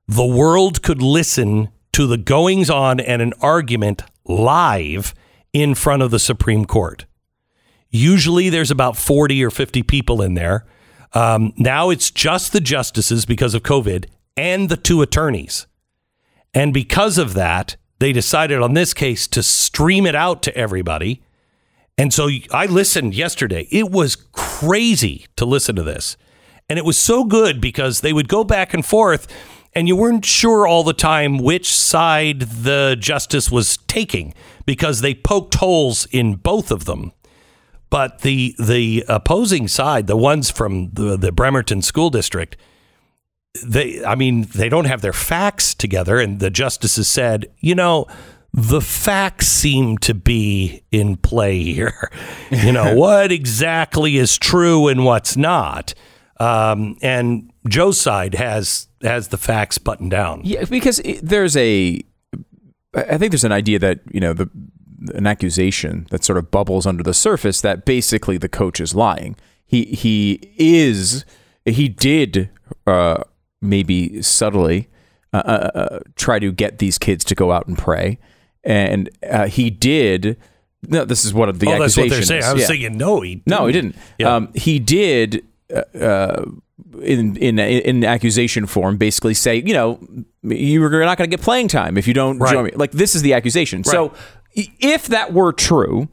the 0.06 0.26
world 0.26 0.82
could 0.82 1.02
listen 1.02 1.70
to 1.92 2.06
the 2.06 2.18
goings 2.18 2.70
on 2.70 3.00
and 3.00 3.20
an 3.20 3.32
argument 3.40 4.02
live 4.24 5.14
in 5.52 5.74
front 5.74 6.02
of 6.02 6.10
the 6.10 6.18
Supreme 6.18 6.64
Court. 6.64 7.06
Usually 7.90 8.48
there's 8.48 8.70
about 8.70 8.96
40 8.96 9.44
or 9.44 9.50
50 9.50 9.82
people 9.82 10.22
in 10.22 10.34
there. 10.34 10.64
Um, 11.12 11.52
now 11.56 11.90
it's 11.90 12.10
just 12.10 12.52
the 12.52 12.60
justices 12.60 13.26
because 13.26 13.54
of 13.54 13.62
COVID 13.62 14.06
and 14.36 14.68
the 14.68 14.76
two 14.76 15.02
attorneys. 15.02 15.66
And 16.54 16.72
because 16.72 17.18
of 17.18 17.34
that, 17.34 17.76
they 17.98 18.12
decided 18.12 18.60
on 18.60 18.74
this 18.74 18.94
case 18.94 19.28
to 19.28 19.42
stream 19.42 20.06
it 20.06 20.14
out 20.14 20.42
to 20.42 20.56
everybody. 20.56 21.22
And 21.98 22.12
so 22.12 22.28
I 22.50 22.66
listened 22.66 23.14
yesterday. 23.14 23.68
It 23.70 23.90
was 23.90 24.16
crazy 24.16 25.26
to 25.36 25.44
listen 25.44 25.76
to 25.76 25.82
this. 25.82 26.16
And 26.68 26.78
it 26.78 26.84
was 26.84 26.96
so 26.96 27.24
good 27.24 27.60
because 27.60 28.00
they 28.00 28.12
would 28.12 28.28
go 28.28 28.44
back 28.44 28.72
and 28.72 28.84
forth, 28.84 29.26
and 29.74 29.88
you 29.88 29.96
weren't 29.96 30.24
sure 30.24 30.66
all 30.66 30.84
the 30.84 30.92
time 30.92 31.38
which 31.38 31.72
side 31.72 32.40
the 32.40 32.96
justice 32.98 33.50
was 33.50 33.78
taking 33.88 34.34
because 34.66 35.00
they 35.00 35.14
poked 35.14 35.54
holes 35.54 36.06
in 36.10 36.34
both 36.34 36.70
of 36.70 36.84
them. 36.84 37.12
But 37.90 38.20
the 38.20 38.54
the 38.58 39.04
opposing 39.08 39.68
side, 39.68 40.06
the 40.06 40.16
ones 40.16 40.50
from 40.50 40.90
the, 40.92 41.16
the 41.16 41.32
Bremerton 41.32 41.82
School 41.82 42.08
District, 42.10 42.56
they 43.64 44.04
I 44.04 44.14
mean, 44.14 44.42
they 44.54 44.68
don't 44.68 44.86
have 44.86 45.02
their 45.02 45.12
facts 45.12 45.74
together 45.74 46.18
and 46.18 46.40
the 46.40 46.50
justices 46.50 47.08
said, 47.08 47.46
you 47.60 47.74
know, 47.74 48.06
the 48.54 48.80
facts 48.80 49.48
seem 49.48 49.98
to 49.98 50.14
be 50.14 50.82
in 50.90 51.16
play 51.16 51.62
here. 51.62 52.10
You 52.50 52.72
know, 52.72 52.94
what 52.96 53.32
exactly 53.32 54.16
is 54.16 54.38
true 54.38 54.88
and 54.88 55.04
what's 55.04 55.36
not. 55.36 55.94
Um, 56.43 56.97
and 57.02 57.52
Joe's 57.69 58.01
side 58.01 58.35
has 58.35 58.89
has 59.02 59.28
the 59.28 59.36
facts 59.39 59.78
buttoned 59.78 60.10
down. 60.10 60.40
Yeah, 60.44 60.64
because 60.64 60.98
it, 61.01 61.20
there's 61.23 61.56
a, 61.56 62.01
I 62.94 63.19
think 63.19 63.32
there's 63.32 63.44
an 63.44 63.52
idea 63.52 63.78
that 63.78 64.01
you 64.10 64.20
know 64.20 64.32
the 64.32 64.51
an 65.14 65.27
accusation 65.27 66.06
that 66.10 66.24
sort 66.24 66.39
of 66.39 66.51
bubbles 66.51 66.86
under 66.86 67.02
the 67.02 67.14
surface 67.14 67.60
that 67.60 67.85
basically 67.85 68.39
the 68.39 68.48
coach 68.48 68.81
is 68.81 68.94
lying. 68.94 69.36
He 69.66 69.85
he 69.85 70.40
is 70.56 71.24
he 71.64 71.89
did 71.89 72.51
uh, 72.86 73.23
maybe 73.60 74.23
subtly 74.23 74.89
uh, 75.32 75.36
uh, 75.44 75.70
uh, 75.74 75.98
try 76.16 76.39
to 76.39 76.52
get 76.52 76.78
these 76.78 76.98
kids 76.98 77.24
to 77.27 77.35
go 77.35 77.52
out 77.52 77.66
and 77.66 77.77
pray, 77.78 78.19
and 78.64 79.09
uh, 79.31 79.47
he 79.47 79.70
did. 79.70 80.36
No, 80.89 81.05
this 81.05 81.24
is 81.24 81.32
what 81.32 81.47
the 81.60 81.66
oh, 81.69 81.78
that's 81.78 81.97
what 81.97 82.10
they're 82.10 82.23
saying. 82.23 82.40
is. 82.40 82.44
I 82.47 82.52
was 82.55 82.62
Yeah. 82.62 82.66
thinking, 82.69 82.97
no, 82.98 83.20
he 83.20 83.40
No, 83.47 83.66
he 83.66 83.73
didn't. 83.73 83.94
Yeah. 84.19 84.35
Um, 84.35 84.51
he 84.55 84.81
did 84.81 85.44
uh, 85.72 86.44
in 87.02 87.36
in 87.36 87.58
in 87.58 88.04
accusation 88.04 88.66
form 88.66 88.96
basically 88.96 89.34
say, 89.34 89.56
you 89.56 89.72
know, 89.74 89.98
you're 90.42 90.90
not 91.04 91.18
going 91.18 91.30
to 91.30 91.36
get 91.36 91.42
playing 91.42 91.68
time 91.68 91.96
if 91.96 92.06
you 92.06 92.14
don't 92.14 92.38
Right. 92.38 92.52
join 92.52 92.64
me. 92.64 92.70
Like 92.74 92.92
this 92.92 93.14
is 93.14 93.22
the 93.22 93.34
accusation. 93.34 93.84
So 93.84 94.12
if 94.54 95.06
that 95.08 95.32
were 95.32 95.52
true, 95.52 96.08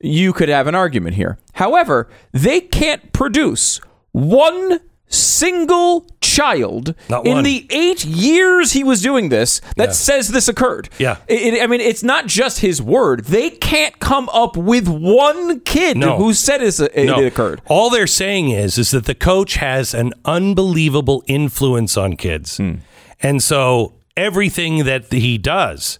you 0.00 0.32
could 0.32 0.48
have 0.48 0.66
an 0.66 0.74
argument 0.74 1.16
here. 1.16 1.38
However, 1.54 2.08
they 2.32 2.60
can't 2.60 3.12
produce 3.12 3.80
one 4.12 4.80
single 5.12 6.06
child 6.20 6.94
Not 7.08 7.26
in 7.26 7.34
one. 7.36 7.44
the 7.44 7.66
eight 7.70 8.04
years 8.04 8.72
he 8.72 8.82
was 8.84 9.02
doing 9.02 9.28
this 9.28 9.60
that 9.76 9.94
says 9.94 10.28
this 10.28 10.48
occurred. 10.48 10.88
Yeah. 10.98 11.16
It- 11.28 11.54
it- 11.54 11.62
I 11.62 11.66
mean, 11.66 11.80
it's 11.80 12.02
not 12.02 12.26
just 12.26 12.60
his 12.60 12.80
word. 12.80 13.26
They 13.26 13.50
can't 13.50 13.98
come 13.98 14.28
up 14.32 14.56
with 14.56 14.88
one 14.88 15.60
kid 15.60 15.96
No. 15.98 16.16
who 16.16 16.32
said 16.32 16.62
it's- 16.62 16.80
it, 16.80 17.06
No. 17.06 17.20
it 17.20 17.26
occurred. 17.26 17.60
All 17.68 17.90
they're 17.90 18.06
saying 18.06 18.50
is 18.50 18.78
is 18.78 18.90
that 18.92 19.04
the 19.04 19.14
coach 19.14 19.56
has 19.56 19.92
an 19.94 20.12
unbelievable 20.24 21.22
influence 21.26 21.96
on 21.96 22.16
kids. 22.16 22.56
Hmm. 22.56 22.74
And 23.22 23.42
so 23.42 23.92
everything 24.16 24.84
that 24.84 25.12
he 25.12 25.38
does, 25.38 25.98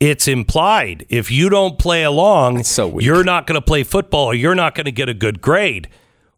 it's 0.00 0.26
implied. 0.26 1.06
If 1.08 1.30
you 1.30 1.48
don't 1.48 1.78
play 1.78 2.02
along, 2.02 2.64
so 2.64 2.98
you're 2.98 3.24
not 3.24 3.46
going 3.46 3.54
to 3.54 3.62
play 3.62 3.82
football 3.84 4.26
or 4.26 4.34
you're 4.34 4.54
not 4.54 4.74
going 4.74 4.86
to 4.86 4.92
get 4.92 5.08
a 5.08 5.14
good 5.14 5.40
grade. 5.40 5.88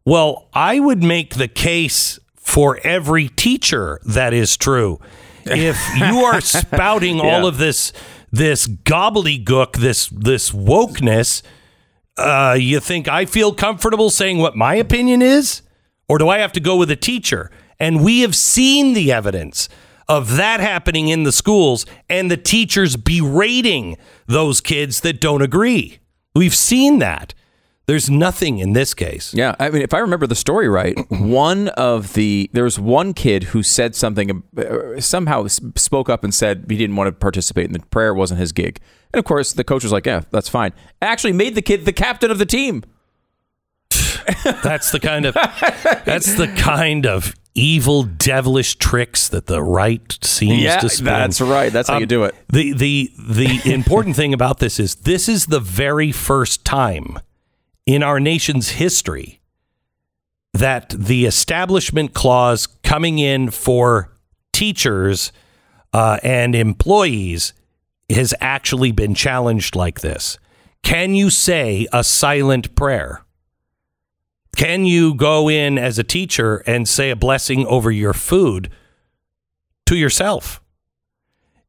Well, 0.07 0.49
I 0.55 0.79
would 0.81 1.03
make 1.03 1.35
the 1.35 1.49
case 1.49 2.19
for 2.37 2.79
every 2.85 3.29
teacher 3.29 4.01
that 4.07 4.33
is 4.33 4.57
true. 4.57 5.01
If 5.45 5.77
you 5.97 6.21
are 6.21 6.41
spouting 6.61 7.17
Yeah. 7.19 7.25
all 7.41 7.47
of 7.47 7.59
this 7.59 7.93
this 8.33 8.67
gobbledygook, 8.69 9.77
this 9.77 10.09
this 10.09 10.51
wokeness, 10.53 11.43
uh, 12.17 12.57
you 12.59 12.81
think 12.81 13.09
I 13.09 13.25
feel 13.27 13.53
comfortable 13.53 14.09
saying 14.11 14.39
what 14.39 14.57
my 14.57 14.77
opinion 14.77 15.23
is? 15.23 15.63
Or 16.09 16.19
do 16.19 16.29
I 16.29 16.39
have 16.39 16.53
to 16.53 16.61
go 16.61 16.77
with 16.77 16.91
a 16.91 16.97
teacher? 16.97 17.51
And 17.81 18.05
we 18.05 18.21
have 18.21 18.35
seen 18.37 18.95
the 18.95 19.11
evidence 19.13 19.69
of 20.09 20.37
that 20.37 20.61
happening 20.61 21.09
in 21.09 21.25
the 21.25 21.33
schools 21.33 21.85
and 22.09 22.31
the 22.31 22.37
teachers 22.37 22.95
berating 22.97 23.97
those 24.27 24.61
kids 24.61 25.01
that 25.01 25.21
don't 25.21 25.43
agree. 25.43 25.99
We've 26.35 26.55
seen 26.55 27.01
that. 27.01 27.35
There's 27.87 28.11
nothing 28.11 28.59
in 28.59 28.73
this 28.73 28.95
case. 28.95 29.33
Yeah, 29.33 29.55
I 29.61 29.71
mean, 29.71 29.83
if 29.83 29.95
I 29.95 29.99
remember 29.99 30.27
the 30.27 30.35
story 30.35 30.69
right, 30.69 30.97
one 31.09 31.69
of 31.69 32.15
the 32.15 32.51
there 32.53 32.65
was 32.65 32.81
one 32.81 33.15
kid 33.15 33.45
who 33.45 33.63
said 33.63 33.95
something, 33.95 34.43
uh, 34.59 35.01
somehow 35.01 35.47
spoke 35.47 36.09
up 36.09 36.25
and 36.25 36.35
said 36.35 36.67
he 36.69 36.77
didn't 36.77 36.97
want 36.97 37.09
to 37.09 37.13
participate 37.13 37.67
in 37.67 37.73
the 37.73 37.79
prayer 37.79 38.13
wasn't 38.13 38.41
his 38.41 38.51
gig, 38.53 38.81
and 39.13 39.19
of 39.21 39.25
course 39.25 39.53
the 39.53 39.63
coach 39.63 39.85
was 39.85 39.93
like, 39.93 40.05
"Yeah, 40.07 40.23
that's 40.33 40.49
fine." 40.49 40.73
Actually, 41.01 41.33
made 41.35 41.55
the 41.55 41.63
kid 41.63 41.85
the 41.85 41.93
captain 41.93 42.31
of 42.31 42.39
the 42.39 42.47
team. 42.47 42.83
That's 44.63 44.91
the 44.91 44.99
kind 45.01 45.25
of 45.25 45.35
that's 46.05 46.35
the 46.35 46.49
kind 46.59 47.07
of 47.07 47.33
evil, 47.55 48.03
devilish 48.03 48.75
tricks 48.77 49.29
that 49.29 49.47
the 49.47 49.63
right 49.63 50.19
seems 50.23 50.63
Yeah, 50.63 50.79
to 50.79 50.89
spin. 50.89 51.07
that's 51.07 51.41
right. 51.41 51.73
That's 51.73 51.89
how 51.89 51.99
you 51.99 52.07
do 52.07 52.25
it. 52.25 52.35
The 52.49 52.73
the 52.73 53.13
the 53.19 53.61
important 53.73 54.17
thing 54.17 54.35
about 54.35 54.59
this 54.59 54.81
is 54.81 54.97
this 54.97 55.29
is 55.29 55.47
the 55.47 55.61
very 55.61 56.11
first 56.13 56.65
time 56.65 57.19
in 57.87 58.03
our 58.03 58.21
nation's 58.21 58.71
history 58.71 59.41
that 60.53 60.91
the 60.91 61.25
establishment 61.25 62.15
clause 62.15 62.67
coming 62.83 63.19
in 63.19 63.51
for 63.51 64.13
teachers 64.53 65.33
uh, 65.93 66.19
and 66.23 66.55
employees 66.55 67.53
has 68.11 68.35
actually 68.41 68.93
been 68.93 69.15
challenged 69.15 69.77
like 69.77 70.01
this. 70.01 70.39
Can 70.83 71.15
you 71.15 71.31
say 71.31 71.87
a 71.93 72.03
silent 72.05 72.75
prayer? 72.75 73.23
Can 74.57 74.87
you 74.87 75.15
go 75.15 75.51
in 75.51 75.79
as 75.79 75.99
a 75.99 76.05
teacher 76.05 76.59
and 76.67 76.89
say 76.89 77.11
a 77.11 77.17
blessing 77.17 77.67
over 77.67 77.91
your 77.91 78.15
food 78.15 78.71
to 79.87 79.97
yourself? 79.97 80.63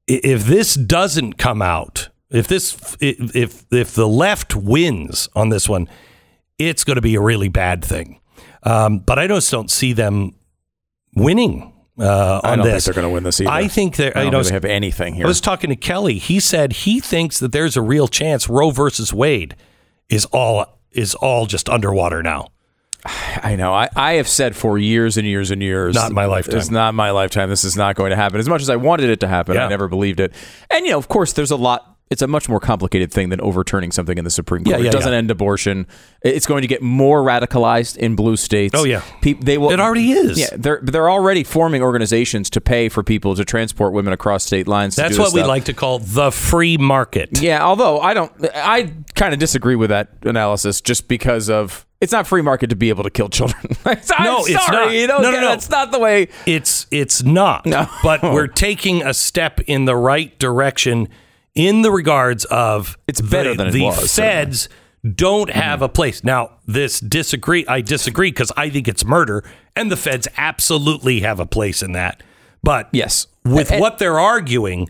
If 0.07 0.45
this 0.45 0.75
doesn't 0.75 1.33
come 1.33 1.61
out, 1.61 2.09
if 2.29 2.47
this 2.47 2.95
if 3.01 3.35
if, 3.35 3.65
if 3.71 3.93
the 3.93 4.07
left 4.07 4.55
wins 4.55 5.27
on 5.35 5.49
this 5.49 5.67
one, 5.67 5.89
it's 6.59 6.83
going 6.83 6.95
to 6.95 7.01
be 7.01 7.15
a 7.15 7.21
really 7.21 7.49
bad 7.49 7.83
thing. 7.83 8.19
Um, 8.63 8.99
but 8.99 9.19
I 9.19 9.27
just 9.27 9.51
don't 9.51 9.71
see 9.71 9.93
them 9.93 10.35
winning 11.15 11.73
uh, 11.99 12.41
I 12.43 12.51
on 12.51 12.57
don't 12.59 12.65
think 12.65 12.75
this. 12.75 12.85
they're 12.85 12.93
going 12.93 13.07
to 13.07 13.13
win 13.13 13.23
this 13.23 13.41
either. 13.41 13.49
I 13.49 13.67
think 13.67 13.95
they're. 13.95 14.15
I 14.17 14.21
you 14.23 14.31
don't 14.31 14.39
know, 14.39 14.43
think 14.43 14.61
they 14.61 14.69
have 14.69 14.75
anything 14.75 15.13
here. 15.15 15.25
I 15.25 15.27
was 15.27 15.41
talking 15.41 15.69
to 15.69 15.75
Kelly. 15.75 16.17
He 16.17 16.39
said 16.39 16.73
he 16.73 16.99
thinks 16.99 17.39
that 17.39 17.51
there's 17.51 17.75
a 17.77 17.81
real 17.81 18.07
chance 18.07 18.47
Roe 18.49 18.71
versus 18.71 19.13
Wade 19.13 19.55
is 20.09 20.25
all 20.25 20.79
is 20.91 21.15
all 21.15 21.45
just 21.45 21.69
underwater 21.69 22.21
now. 22.21 22.49
I 23.05 23.55
know. 23.55 23.73
I, 23.73 23.87
I 23.95 24.13
have 24.13 24.27
said 24.27 24.55
for 24.55 24.77
years 24.77 25.17
and 25.17 25.25
years 25.25 25.49
and 25.51 25.61
years. 25.61 25.95
Not 25.95 26.11
my 26.11 26.25
lifetime. 26.25 26.57
It's 26.57 26.71
not 26.71 26.93
my 26.93 27.11
lifetime. 27.11 27.49
This 27.49 27.63
is 27.63 27.77
not 27.77 27.95
going 27.95 28.09
to 28.09 28.15
happen. 28.15 28.39
As 28.39 28.49
much 28.49 28.61
as 28.61 28.69
I 28.69 28.75
wanted 28.75 29.09
it 29.09 29.19
to 29.21 29.27
happen, 29.27 29.55
Yeah. 29.55 29.65
I 29.65 29.69
never 29.69 29.87
believed 29.87 30.19
it. 30.19 30.33
And, 30.69 30.85
you 30.85 30.91
know, 30.91 30.97
of 30.97 31.07
course, 31.07 31.31
there's 31.33 31.51
a 31.51 31.55
lot. 31.55 31.96
It's 32.09 32.21
a 32.21 32.27
much 32.27 32.47
more 32.47 32.61
complicated 32.61 33.11
thing 33.11 33.29
than 33.29 33.41
overturning 33.41 33.91
something 33.91 34.17
in 34.17 34.23
the 34.23 34.29
Supreme 34.31 34.63
Court. 34.63 34.77
Yeah, 34.77 34.83
yeah, 34.83 34.89
it 34.89 34.93
doesn't 34.93 35.11
yeah. 35.11 35.17
end 35.17 35.29
abortion. 35.29 35.87
It's 36.21 36.45
going 36.45 36.61
to 36.61 36.67
get 36.67 36.81
more 36.81 37.21
radicalized 37.21 37.97
in 37.97 38.15
blue 38.15 38.37
states. 38.37 38.73
Oh, 38.77 38.85
yeah. 38.85 39.01
Peop 39.21 39.43
they 39.43 39.57
will. 39.57 39.71
It 39.71 39.81
already 39.81 40.11
is. 40.11 40.39
Yeah, 40.39 40.47
they're 40.55 40.79
they're 40.81 41.09
already 41.09 41.43
forming 41.43 41.81
organizations 41.81 42.49
to 42.51 42.61
pay 42.61 42.87
for 42.87 43.03
people 43.03 43.35
to 43.35 43.43
transport 43.43 43.91
women 43.91 44.13
across 44.13 44.45
state 44.45 44.67
lines. 44.67 44.95
to 44.95 45.01
That's 45.01 45.17
what 45.17 45.33
we 45.33 45.43
like 45.43 45.65
to 45.65 45.73
call 45.73 45.99
the 45.99 46.31
free 46.31 46.77
market. 46.77 47.41
Yeah, 47.41 47.61
although 47.63 47.99
I 47.99 48.13
don't, 48.13 48.31
I 48.55 48.93
kind 49.15 49.33
of 49.33 49.39
disagree 49.39 49.75
with 49.75 49.89
that 49.89 50.09
analysis 50.23 50.79
just 50.79 51.09
because 51.09 51.49
of 51.49 51.85
it's 51.99 52.13
not 52.13 52.27
free 52.27 52.41
market 52.41 52.69
to 52.69 52.75
be 52.75 52.89
able 52.89 53.03
to 53.03 53.09
kill 53.09 53.27
children. 53.29 53.61
I'm 53.85 53.97
No, 53.97 54.01
sorry, 54.01 54.53
it's 54.53 54.69
not. 54.69 54.93
You 54.93 55.07
know, 55.07 55.17
No, 55.17 55.31
no, 55.31 55.41
no. 55.41 55.47
That's 55.49 55.69
not 55.69 55.91
the 55.91 55.99
way. 55.99 56.29
It's 56.45 56.87
it's 56.91 57.23
not. 57.23 57.65
No. 57.65 57.87
But 58.03 58.23
we're 58.23 58.47
taking 58.47 59.01
a 59.01 59.13
step 59.13 59.59
in 59.61 59.85
the 59.85 59.95
right 59.95 60.37
direction 60.39 61.09
in 61.57 61.81
the 61.81 61.91
regards 61.91 62.45
of 62.45 62.97
It's 63.07 63.19
better 63.19 63.55
the, 63.55 63.65
than 63.65 63.73
the 63.73 63.83
was, 63.83 64.15
feds 64.15 64.69
don't 65.15 65.49
mm-hmm. 65.49 65.59
have 65.59 65.81
a 65.81 65.89
place. 65.89 66.23
Now, 66.23 66.51
this 66.65 66.99
disagree 66.99 67.65
I 67.67 67.81
disagree 67.81 68.29
because 68.29 68.51
I 68.55 68.69
think 68.69 68.87
it's 68.87 69.03
murder 69.03 69.43
and 69.75 69.91
the 69.91 69.97
feds 69.97 70.27
absolutely 70.37 71.21
have 71.21 71.39
a 71.39 71.45
place 71.45 71.81
in 71.81 71.91
that. 71.93 72.21
But 72.63 72.89
Yes. 72.93 73.27
with 73.43 73.71
And- 73.71 73.81
what 73.81 73.97
they're 73.97 74.19
arguing, 74.19 74.87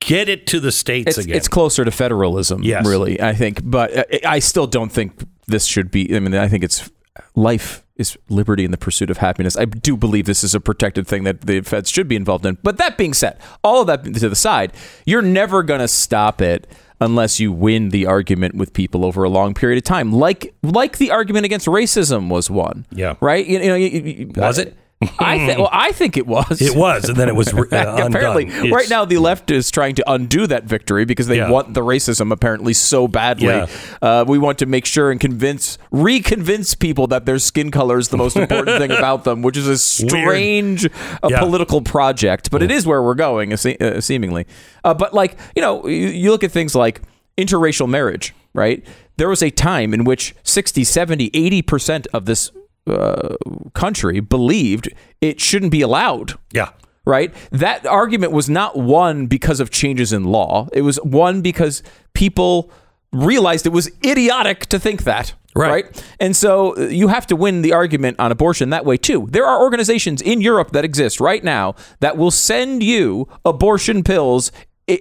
get 0.00 0.28
it 0.28 0.46
to 0.48 0.60
the 0.60 0.72
states 0.72 1.10
It's, 1.16 1.18
again. 1.18 1.36
it's 1.36 1.48
closer 1.48 1.84
to 1.84 1.90
federalism, 1.90 2.62
Yes. 2.62 2.86
really. 2.86 3.20
I 3.20 3.32
think, 3.32 3.60
but 3.62 3.96
I- 3.96 4.36
I 4.36 4.38
still 4.40 4.66
don't 4.66 4.90
think 4.90 5.12
this 5.46 5.64
should 5.66 5.90
be. 5.90 6.14
I 6.14 6.18
mean, 6.18 6.34
I 6.34 6.48
think 6.48 6.64
it's 6.64 6.90
life 7.36 7.84
is 8.00 8.16
liberty 8.28 8.64
and 8.64 8.72
the 8.72 8.78
pursuit 8.78 9.10
of 9.10 9.18
happiness. 9.18 9.56
I 9.56 9.66
do 9.66 9.96
believe 9.96 10.24
this 10.26 10.42
is 10.42 10.54
a 10.54 10.60
protected 10.60 11.06
thing 11.06 11.24
that 11.24 11.42
the 11.42 11.60
feds 11.60 11.90
should 11.90 12.08
be 12.08 12.16
involved 12.16 12.46
in. 12.46 12.58
But 12.62 12.78
that 12.78 12.96
being 12.96 13.14
said, 13.14 13.38
all 13.62 13.82
of 13.82 13.86
that 13.88 14.02
to 14.04 14.28
the 14.28 14.34
side, 14.34 14.72
you're 15.04 15.22
never 15.22 15.62
going 15.62 15.80
to 15.80 15.88
stop 15.88 16.40
it 16.40 16.66
unless 17.00 17.38
you 17.40 17.52
win 17.52 17.90
the 17.90 18.06
argument 18.06 18.54
with 18.56 18.72
people 18.72 19.04
over 19.04 19.22
a 19.22 19.28
long 19.28 19.54
period 19.54 19.78
of 19.78 19.84
time. 19.84 20.12
Like 20.12 20.54
like 20.62 20.98
the 20.98 21.10
argument 21.10 21.44
against 21.46 21.66
racism 21.66 22.28
was 22.28 22.50
one. 22.50 22.86
Yeah. 22.90 23.14
Right? 23.20 23.46
You, 23.46 23.58
you 23.60 23.68
know, 23.68 23.74
you- 23.74 23.88
you- 24.00 24.32
Was 24.36 24.58
uh, 24.58 24.62
it? 24.62 24.76
I 25.18 25.38
think. 25.46 25.58
Well, 25.58 25.70
I 25.72 25.92
think 25.92 26.18
it 26.18 26.26
was. 26.26 26.60
It 26.60 26.76
was, 26.76 27.08
and 27.08 27.16
then 27.16 27.28
it 27.28 27.34
was 27.34 27.48
uh, 27.54 27.60
undone. 27.62 28.14
apparently, 28.14 28.48
It's- 28.48 28.70
right 28.70 28.88
now 28.90 29.06
the 29.06 29.16
left 29.16 29.50
is 29.50 29.70
trying 29.70 29.94
to 29.94 30.12
undo 30.12 30.46
that 30.46 30.64
victory 30.64 31.06
because 31.06 31.26
they 31.26 31.38
Yeah. 31.38 31.48
want 31.50 31.72
the 31.72 31.80
racism 31.80 32.30
apparently 32.30 32.74
so 32.74 33.08
badly. 33.08 33.46
Yeah. 33.46 33.66
Uh, 34.02 34.24
we 34.28 34.38
want 34.38 34.58
to 34.58 34.66
make 34.66 34.84
sure 34.84 35.10
and 35.10 35.18
convince, 35.18 35.78
reconvince 35.90 36.78
people 36.78 37.06
that 37.06 37.24
their 37.24 37.38
skin 37.38 37.70
color 37.70 37.96
is 37.98 38.08
the 38.08 38.18
most 38.18 38.36
important 38.36 38.78
thing 38.78 38.90
about 38.98 39.24
them, 39.24 39.40
which 39.40 39.56
is 39.56 39.66
a 39.66 39.78
strange 39.78 40.84
uh, 40.86 41.28
Yeah. 41.30 41.40
political 41.40 41.80
project, 41.80 42.50
but 42.50 42.62
it 42.62 42.70
is 42.70 42.86
where 42.86 43.02
we're 43.02 43.14
going, 43.14 43.54
uh, 43.54 44.00
seemingly. 44.00 44.46
Uh, 44.84 44.92
but 44.92 45.14
like 45.14 45.38
you 45.56 45.62
know, 45.62 45.86
you, 45.86 46.08
you 46.08 46.30
look 46.30 46.44
at 46.44 46.52
things 46.52 46.74
like 46.74 47.00
interracial 47.38 47.88
marriage, 47.88 48.34
right? 48.52 48.84
There 49.16 49.28
was 49.30 49.42
a 49.42 49.50
time 49.50 49.94
in 49.94 50.04
which 50.04 50.34
60, 50.42 50.84
70, 50.84 51.30
80 51.32 51.62
percent 51.62 52.06
of 52.12 52.26
this 52.26 52.50
uh, 52.90 53.36
country 53.74 54.20
believed 54.20 54.88
it 55.20 55.40
shouldn't 55.40 55.72
be 55.72 55.80
allowed 55.82 56.34
Yeah. 56.52 56.70
right? 57.04 57.32
That 57.50 57.86
argument 57.86 58.32
was 58.32 58.48
not 58.50 58.76
won 58.76 59.26
because 59.26 59.60
of 59.60 59.70
changes 59.70 60.12
in 60.12 60.24
law. 60.24 60.68
It 60.72 60.82
was 60.82 60.98
won 61.02 61.40
because 61.42 61.82
people 62.14 62.70
realized 63.12 63.66
it 63.66 63.72
was 63.72 63.90
idiotic 64.04 64.66
to 64.66 64.78
think 64.78 65.04
that. 65.04 65.34
Right. 65.56 65.84
And 66.20 66.36
so 66.36 66.76
uh, 66.76 66.82
you 66.82 67.08
have 67.08 67.26
to 67.26 67.34
win 67.36 67.62
the 67.62 67.72
argument 67.72 68.20
on 68.20 68.30
abortion 68.30 68.70
that 68.70 68.84
way 68.84 68.96
too. 68.96 69.26
There 69.30 69.44
are 69.46 69.60
organizations 69.60 70.22
in 70.22 70.40
Europe 70.40 70.70
that 70.72 70.84
exist 70.84 71.20
right 71.20 71.42
now 71.42 71.74
that 71.98 72.16
will 72.16 72.30
send 72.30 72.82
you 72.84 73.26
abortion 73.44 74.04
pills 74.04 74.52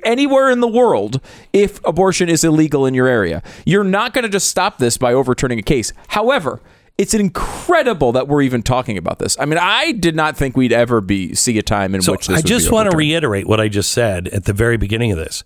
anywhere 0.03 0.49
in 0.49 0.59
the 0.59 0.67
world 0.67 1.21
if 1.53 1.79
abortion 1.85 2.29
is 2.29 2.43
illegal 2.43 2.85
in 2.87 2.93
your 2.95 3.07
area. 3.07 3.43
You're 3.65 3.83
not 3.83 4.13
going 4.13 4.23
to 4.23 4.29
just 4.29 4.47
stop 4.47 4.79
this 4.79 4.97
by 4.97 5.13
overturning 5.13 5.59
a 5.59 5.63
case. 5.63 5.93
However, 6.09 6.61
it's 6.99 7.13
incredible 7.13 8.11
that 8.11 8.27
we're 8.27 8.41
even 8.41 8.61
talking 8.61 8.97
about 8.97 9.19
this. 9.19 9.37
I 9.39 9.45
mean, 9.45 9.57
I 9.57 9.93
did 9.93 10.17
not 10.17 10.35
think 10.35 10.57
we'd 10.57 10.73
ever 10.73 10.99
be 10.99 11.33
see 11.33 11.57
a 11.57 11.63
time 11.63 11.95
in 11.95 12.01
So 12.01 12.11
which 12.11 12.27
this 12.27 12.39
I 12.39 12.41
just 12.41 12.73
want 12.73 12.91
to 12.91 12.97
reiterate 12.97 13.47
what 13.47 13.61
I 13.61 13.69
just 13.69 13.91
said 13.93 14.27
at 14.27 14.43
the 14.43 14.51
very 14.51 14.75
beginning 14.75 15.13
of 15.13 15.17
this. 15.17 15.45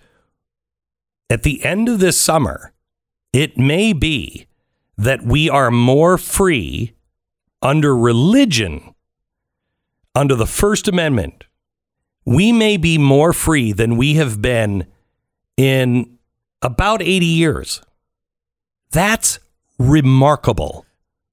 At 1.30 1.44
the 1.44 1.64
end 1.64 1.90
of 1.90 2.00
this 2.00 2.20
summer, 2.20 2.74
it 3.34 3.56
may 3.56 3.94
be 3.94 4.48
that 4.98 5.22
we 5.22 5.48
are 5.48 5.70
more 5.70 6.18
free 6.18 6.96
under 7.62 7.96
religion, 7.96 8.96
under 10.16 10.34
the 10.36 10.48
First 10.48 10.88
Amendment. 10.88 11.44
We 12.26 12.52
may 12.52 12.78
be 12.78 12.98
more 12.98 13.32
free 13.32 13.74
than 13.74 13.96
we 13.96 14.16
have 14.16 14.42
been 14.42 14.88
in 15.56 16.18
about 16.64 17.04
80 17.04 17.28
years. 17.28 17.84
That's 18.90 19.38
remarkable. 19.78 20.83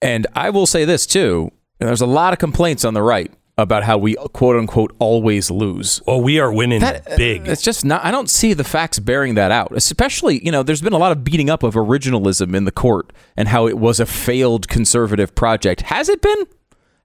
And 0.03 0.27
I 0.35 0.51
will 0.51 0.67
say 0.67 0.85
this 0.85 1.07
too. 1.07 1.51
and 1.79 1.89
There's 1.89 2.01
a 2.01 2.07
lot 2.07 2.33
of 2.33 2.39
complaints 2.39 2.85
on 2.85 2.95
the 2.95 3.03
right 3.03 3.33
about 3.59 3.83
how 3.85 3.99
we 3.99 4.15
quote 4.33 4.57
unquote 4.57 4.95
always 4.99 5.51
lose. 5.51 6.01
Well, 6.07 6.23
we 6.23 6.41
are 6.41 6.53
winning 6.53 6.81
That 6.81 7.13
uh, 7.13 7.17
big. 7.17 7.47
It's 7.47 7.63
just 7.63 7.85
not. 7.85 8.05
I 8.05 8.11
don't 8.11 8.31
see 8.31 8.55
the 8.55 8.65
facts 8.65 8.99
bearing 8.99 9.35
that 9.35 9.51
out. 9.51 9.73
Especially, 9.77 10.43
you 10.45 10.51
know, 10.51 10.63
there's 10.63 10.83
been 10.83 10.93
a 10.95 10.99
lot 10.99 11.13
of 11.13 11.25
beating 11.25 11.51
up 11.51 11.63
of 11.63 11.75
originalism 11.75 12.55
in 12.55 12.65
the 12.65 12.73
court 12.73 13.13
and 13.37 13.49
how 13.49 13.67
it 13.67 13.79
was 13.79 14.01
a 14.01 14.07
failed 14.07 14.69
conservative 14.69 15.35
project. 15.35 15.83
Has 15.83 16.09
it 16.09 16.23
been? 16.23 16.47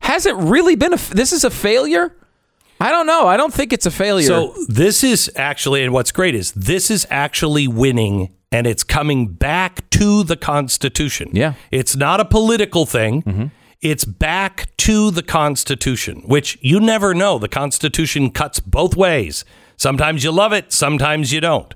Has 0.02 0.26
it 0.26 0.36
really 0.36 0.76
been? 0.76 0.94
A, 0.94 0.98
this 0.98 1.34
is 1.34 1.44
a 1.44 1.50
failure. 1.50 2.16
I 2.80 2.92
don't 2.92 3.08
know. 3.08 3.28
I 3.28 3.38
don't 3.38 3.54
think 3.54 3.72
it's 3.74 3.86
a 3.86 3.92
failure. 3.92 4.28
So 4.28 4.54
this 4.68 5.04
is 5.04 5.32
actually, 5.36 5.84
and 5.84 5.94
what's 5.94 6.12
great 6.12 6.36
is 6.36 6.52
this 6.52 6.92
is 6.92 7.08
actually 7.10 7.68
winning, 7.68 8.35
and 8.52 8.68
it's 8.68 8.84
coming 8.84 9.28
back 9.28 9.90
to 9.92 10.24
the 10.24 10.36
Constitution. 10.36 11.30
Yeah. 11.34 11.54
it's 11.72 11.96
not 11.96 12.20
a 12.20 12.26
political 12.26 12.86
thing. 12.86 13.24
Mm-hmm. 13.24 13.46
It's 13.82 14.06
back 14.06 14.76
to 14.78 15.12
the 15.12 15.22
Constitution, 15.22 16.22
which 16.26 16.58
you 16.62 16.80
never 16.80 17.14
know. 17.14 17.38
The 17.38 17.48
Constitution 17.48 18.32
cuts 18.32 18.60
both 18.60 18.96
ways. 18.96 19.46
Sometimes 19.78 20.24
you 20.24 20.32
love 20.32 20.54
it, 20.54 20.72
sometimes 20.72 21.32
you 21.32 21.42
don't. 21.42 21.74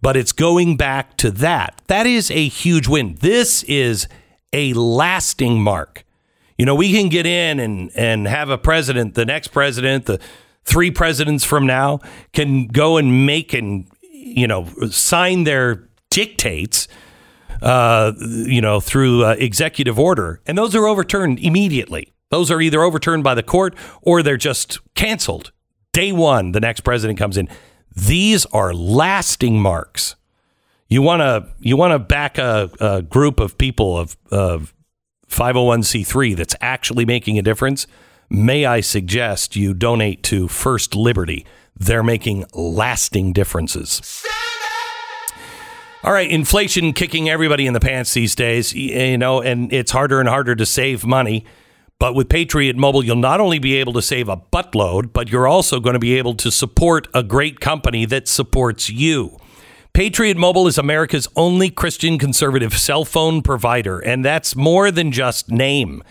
But 0.00 0.16
it's 0.16 0.32
going 0.32 0.76
back 0.76 1.16
to 1.18 1.30
that. 1.32 1.80
That 1.88 2.06
is 2.06 2.30
a 2.30 2.46
huge 2.46 2.86
win. 2.86 3.16
This 3.20 3.64
is 3.64 4.06
a 4.52 4.72
lasting 4.74 5.60
mark. 5.60 6.04
You 6.56 6.66
know, 6.66 6.74
we 6.74 6.92
can 6.92 7.08
get 7.08 7.26
in 7.26 7.58
and, 7.58 7.90
and 7.96 8.28
have 8.28 8.50
a 8.50 8.58
president, 8.58 9.14
the 9.14 9.24
next 9.24 9.48
president, 9.48 10.06
the 10.06 10.20
three 10.64 10.90
presidents 10.90 11.44
from 11.44 11.66
now 11.66 12.00
can 12.32 12.66
go 12.66 12.96
and 12.96 13.26
make 13.26 13.54
and, 13.54 13.88
you 14.12 14.46
know, 14.46 14.66
sign 14.90 15.44
their 15.44 15.87
dictates, 16.18 16.88
uh, 17.62 18.10
you 18.18 18.60
know, 18.60 18.80
through 18.80 19.24
uh, 19.24 19.36
executive 19.38 20.00
order. 20.00 20.40
And 20.46 20.58
those 20.58 20.74
are 20.74 20.88
overturned 20.88 21.38
immediately. 21.38 22.12
Those 22.30 22.50
are 22.50 22.60
either 22.60 22.82
overturned 22.82 23.22
by 23.22 23.36
the 23.36 23.42
court 23.44 23.76
or 24.02 24.20
they're 24.20 24.36
just 24.36 24.80
canceled. 24.96 25.52
Day 25.92 26.10
one, 26.10 26.50
the 26.50 26.58
next 26.58 26.80
president 26.80 27.20
comes 27.20 27.36
in. 27.36 27.48
These 27.94 28.46
are 28.46 28.74
lasting 28.74 29.62
marks. 29.62 30.16
You 30.88 31.02
want 31.02 31.20
to 31.20 31.46
you 31.60 31.76
want 31.76 31.92
to 31.92 32.00
back 32.00 32.36
a, 32.36 32.68
a 32.80 33.02
group 33.02 33.38
of 33.38 33.56
people 33.56 33.96
of, 33.96 34.16
of 34.32 34.74
501c3 35.28 36.34
that's 36.34 36.56
actually 36.60 37.04
making 37.04 37.38
a 37.38 37.42
difference, 37.42 37.86
may 38.28 38.64
I 38.64 38.80
suggest 38.80 39.54
you 39.54 39.72
donate 39.72 40.24
to 40.24 40.48
First 40.48 40.96
Liberty. 40.96 41.46
They're 41.76 42.02
making 42.02 42.44
lasting 42.54 43.34
differences. 43.34 44.24
All 46.04 46.12
right, 46.12 46.30
inflation 46.30 46.92
kicking 46.92 47.28
everybody 47.28 47.66
in 47.66 47.72
the 47.72 47.80
pants 47.80 48.14
these 48.14 48.36
days, 48.36 48.72
you 48.72 49.18
know, 49.18 49.42
and 49.42 49.72
it's 49.72 49.90
harder 49.90 50.20
and 50.20 50.28
harder 50.28 50.54
to 50.54 50.64
save 50.64 51.04
money. 51.04 51.44
But 51.98 52.14
with 52.14 52.28
Patriot 52.28 52.76
Mobile, 52.76 53.04
you'll 53.04 53.16
not 53.16 53.40
only 53.40 53.58
be 53.58 53.74
able 53.76 53.92
to 53.94 54.02
save 54.02 54.28
a 54.28 54.36
buttload, 54.36 55.12
but 55.12 55.28
you're 55.28 55.48
also 55.48 55.80
going 55.80 55.94
to 55.94 55.98
be 55.98 56.16
able 56.16 56.34
to 56.36 56.52
support 56.52 57.08
a 57.12 57.24
great 57.24 57.58
company 57.58 58.04
that 58.06 58.28
supports 58.28 58.88
you. 58.88 59.38
Patriot 59.92 60.36
Mobile 60.36 60.68
is 60.68 60.78
America's 60.78 61.26
only 61.34 61.68
Christian 61.68 62.16
conservative 62.16 62.78
cell 62.78 63.04
phone 63.04 63.42
provider, 63.42 63.98
and 63.98 64.24
that's 64.24 64.54
more 64.54 64.92
than 64.92 65.10
just 65.10 65.50
name. 65.50 66.04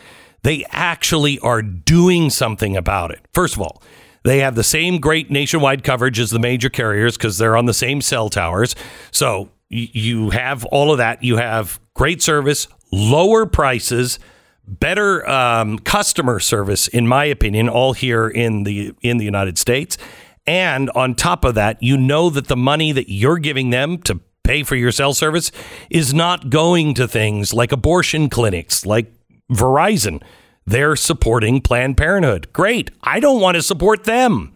They 0.44 0.66
actually 0.72 1.40
are 1.40 1.62
doing 1.62 2.30
something 2.30 2.76
about 2.76 3.12
it. 3.12 3.22
First 3.32 3.56
of 3.56 3.62
all, 3.62 3.82
they 4.26 4.40
have 4.40 4.56
the 4.56 4.64
same 4.66 5.00
great 5.00 5.32
nationwide 5.32 5.86
coverage 5.86 6.20
as 6.20 6.32
the 6.32 6.40
major 6.40 6.70
carriers 6.70 7.16
because 7.16 7.38
they're 7.38 7.56
on 7.56 7.66
the 7.66 7.74
same 7.74 8.02
cell 8.02 8.28
towers. 8.28 8.76
So 9.12 9.50
you 9.70 10.30
have 10.30 10.66
all 10.66 10.92
of 10.92 10.98
that. 10.98 11.24
You 11.24 11.38
have 11.38 11.80
great 11.94 12.22
service, 12.22 12.68
lower 12.92 13.46
prices, 13.46 14.20
better 14.68 15.28
um, 15.30 15.80
customer 15.80 16.40
service, 16.40 16.88
in 16.88 17.08
my 17.08 17.26
opinion, 17.26 17.70
all 17.70 17.94
here 17.94 18.28
in 18.28 18.64
the 18.64 18.94
in 19.02 19.18
the 19.18 19.26
United 19.26 19.58
States. 19.58 19.98
And 20.46 20.90
on 20.92 21.16
top 21.16 21.44
of 21.44 21.56
that, 21.56 21.82
you 21.84 21.98
know 21.98 22.30
that 22.30 22.48
the 22.48 22.56
money 22.56 22.92
that 22.94 23.12
you're 23.12 23.38
giving 23.38 23.70
them 23.70 23.98
to 24.04 24.22
pay 24.44 24.64
for 24.64 24.78
your 24.78 24.92
cell 24.92 25.14
service 25.14 25.52
is 25.90 26.14
not 26.14 26.50
going 26.50 26.94
to 26.94 27.08
things 27.08 27.54
like 27.54 27.74
abortion 27.74 28.30
clinics, 28.30 28.86
like 28.86 29.12
Verizon. 29.52 30.22
They're 30.66 30.96
supporting 30.96 31.62
Planned 31.62 31.98
Parenthood. 31.98 32.52
Great. 32.54 32.92
I 33.02 33.20
don't 33.20 33.42
want 33.42 33.56
to 33.56 33.62
support 33.62 34.06
them. 34.06 34.54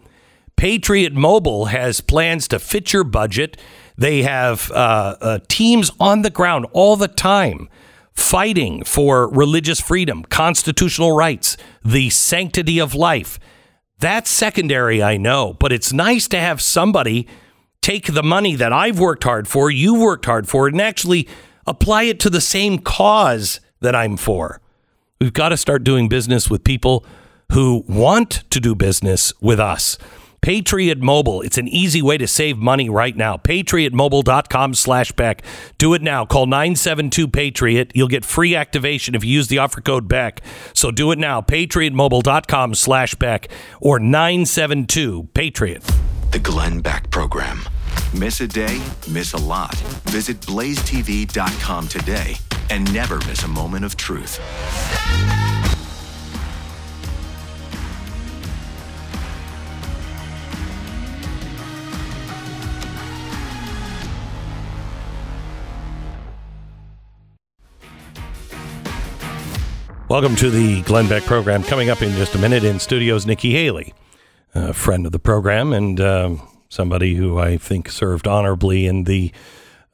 Patriot 0.56 1.12
Mobile 1.12 1.66
has 1.66 2.00
plans 2.00 2.48
to 2.48 2.58
fit 2.58 2.92
your 2.92 3.04
budget. 3.04 3.58
They 3.96 4.22
have 4.22 4.70
uh, 4.70 5.16
uh, 5.20 5.38
teams 5.48 5.90
on 6.00 6.22
the 6.22 6.30
ground 6.30 6.66
all 6.72 6.96
the 6.96 7.08
time 7.08 7.68
fighting 8.12 8.84
for 8.84 9.28
religious 9.28 9.80
freedom, 9.80 10.22
constitutional 10.24 11.12
rights, 11.12 11.56
the 11.84 12.10
sanctity 12.10 12.78
of 12.78 12.94
life. 12.94 13.38
That's 13.98 14.30
secondary, 14.30 15.02
I 15.02 15.16
know, 15.16 15.54
but 15.54 15.72
it's 15.72 15.92
nice 15.92 16.28
to 16.28 16.38
have 16.38 16.60
somebody 16.60 17.26
take 17.80 18.12
the 18.12 18.22
money 18.22 18.54
that 18.54 18.72
I've 18.72 18.98
worked 18.98 19.24
hard 19.24 19.48
for, 19.48 19.70
you've 19.70 20.00
worked 20.00 20.26
hard 20.26 20.48
for, 20.48 20.68
and 20.68 20.80
actually 20.80 21.28
apply 21.66 22.04
it 22.04 22.20
to 22.20 22.30
the 22.30 22.40
same 22.40 22.78
cause 22.78 23.60
that 23.80 23.94
I'm 23.94 24.16
for. 24.16 24.60
We've 25.20 25.32
got 25.32 25.50
to 25.50 25.56
start 25.56 25.84
doing 25.84 26.08
business 26.08 26.50
with 26.50 26.64
people 26.64 27.04
who 27.52 27.84
want 27.86 28.44
to 28.50 28.60
do 28.60 28.74
business 28.74 29.32
with 29.40 29.60
us. 29.60 29.98
Patriot 30.42 30.98
Mobile. 30.98 31.40
It's 31.40 31.56
an 31.56 31.68
easy 31.68 32.02
way 32.02 32.18
to 32.18 32.26
save 32.26 32.58
money 32.58 32.90
right 32.90 33.16
now. 33.16 33.36
PatriotMobile.com 33.36 34.74
slash 34.74 35.12
Beck. 35.12 35.42
Do 35.78 35.94
it 35.94 36.02
now. 36.02 36.26
Call 36.26 36.46
972 36.46 37.28
Patriot. 37.28 37.92
You'll 37.94 38.08
get 38.08 38.24
free 38.24 38.56
activation 38.56 39.14
if 39.14 39.24
you 39.24 39.30
use 39.30 39.46
the 39.46 39.58
offer 39.58 39.80
code 39.80 40.08
Beck. 40.08 40.42
So 40.74 40.90
do 40.90 41.12
it 41.12 41.18
now. 41.18 41.40
PatriotMobile.com 41.40 42.74
slash 42.74 43.14
Beck 43.14 43.48
or 43.80 44.00
972 44.00 45.28
Patriot. 45.32 45.84
The 46.32 46.40
Glenn 46.40 46.80
Beck 46.80 47.08
Program. 47.10 47.60
Miss 48.12 48.40
a 48.40 48.48
day, 48.48 48.82
miss 49.08 49.34
a 49.34 49.38
lot. 49.38 49.74
Visit 50.06 50.40
blazetv.com 50.40 51.88
today 51.88 52.36
and 52.68 52.92
never 52.92 53.18
miss 53.18 53.44
a 53.44 53.48
moment 53.48 53.84
of 53.84 53.96
truth. 53.96 54.40
Welcome 70.08 70.36
to 70.36 70.50
the 70.50 70.82
Glenn 70.82 71.08
Beck 71.08 71.22
program. 71.22 71.62
Coming 71.62 71.88
up 71.88 72.02
in 72.02 72.10
just 72.16 72.34
a 72.34 72.38
minute 72.38 72.64
in 72.64 72.78
studios, 72.78 73.24
Nikki 73.24 73.52
Haley, 73.52 73.94
a 74.54 74.74
friend 74.74 75.06
of 75.06 75.12
the 75.12 75.18
program 75.18 75.72
and 75.72 75.98
um, 76.00 76.42
somebody 76.68 77.14
who 77.14 77.38
I 77.38 77.56
think 77.56 77.88
served 77.88 78.26
honorably 78.26 78.86
in 78.86 79.04
the 79.04 79.32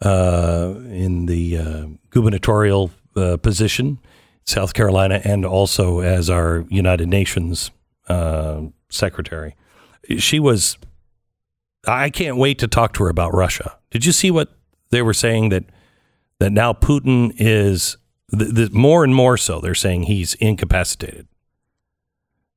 uh, 0.00 0.74
in 0.90 1.26
the 1.26 1.58
uh, 1.58 1.86
gubernatorial 2.10 2.90
uh, 3.16 3.36
position, 3.36 3.98
South 4.44 4.74
Carolina, 4.74 5.20
and 5.24 5.44
also 5.44 6.00
as 6.00 6.28
our 6.30 6.64
United 6.68 7.08
Nations 7.08 7.70
uh, 8.08 8.62
secretary. 8.88 9.54
She 10.18 10.40
was. 10.40 10.78
I 11.86 12.10
can't 12.10 12.36
wait 12.36 12.58
to 12.58 12.66
talk 12.66 12.92
to 12.94 13.04
her 13.04 13.08
about 13.08 13.34
Russia. 13.34 13.78
Did 13.90 14.04
you 14.04 14.12
see 14.12 14.30
what 14.30 14.52
they 14.90 15.02
were 15.02 15.14
saying 15.14 15.50
that 15.50 15.64
that 16.40 16.50
now 16.50 16.72
Putin 16.72 17.32
is 17.36 17.96
the, 18.28 18.44
the, 18.44 18.70
more 18.72 19.04
and 19.04 19.14
more 19.14 19.36
so? 19.36 19.60
They're 19.60 19.74
saying 19.74 20.04
he's 20.04 20.34
incapacitated. 20.34 21.26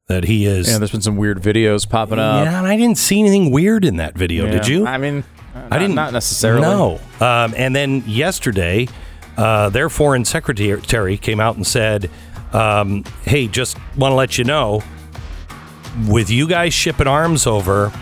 That 0.08 0.26
he 0.26 0.46
is. 0.46 0.70
Yeah, 0.70 0.78
there's 0.78 0.92
been 0.92 1.02
some 1.02 1.16
weird 1.16 1.42
videos 1.42 1.88
popping 1.88 2.20
up. 2.20 2.46
Yeah, 2.46 2.58
and 2.58 2.68
I 2.68 2.76
didn't 2.76 2.98
see 2.98 3.22
anything 3.22 3.50
weird 3.50 3.86
in 3.86 3.96
that 3.98 4.18
video. 4.18 4.46
Did 4.46 4.68
you? 4.68 4.86
I 4.86 4.98
mean, 4.98 5.24
uh, 5.56 5.68
I 5.72 5.80
didn't. 5.80 5.96
Not 5.96 6.12
necessarily. 6.12 6.64
No. 6.64 7.00
Um, 7.22 7.54
and 7.56 7.74
then 7.74 8.04
yesterday, 8.06 8.90
uh, 9.38 9.70
their 9.70 9.90
foreign 9.90 10.26
secretary 10.26 11.18
came 11.18 11.40
out 11.40 11.56
and 11.56 11.66
said, 11.66 12.10
um, 12.52 13.06
"Hey, 13.24 13.48
just 13.48 13.78
want 13.96 14.12
to 14.12 14.16
let 14.16 14.38
you 14.38 14.44
know, 14.44 14.84
with 16.10 16.30
you 16.30 16.46
guys 16.46 16.74
shipping 16.74 17.08
arms 17.08 17.48
over, 17.48 17.94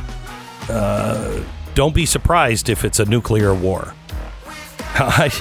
uh, 0.67 1.43
don't 1.75 1.93
be 1.93 2.07
surprised 2.07 2.69
if 2.69 2.83
it's 2.83 2.99
a 2.99 3.05
nuclear 3.05 3.53
war." 3.53 3.93
I, 4.95 5.31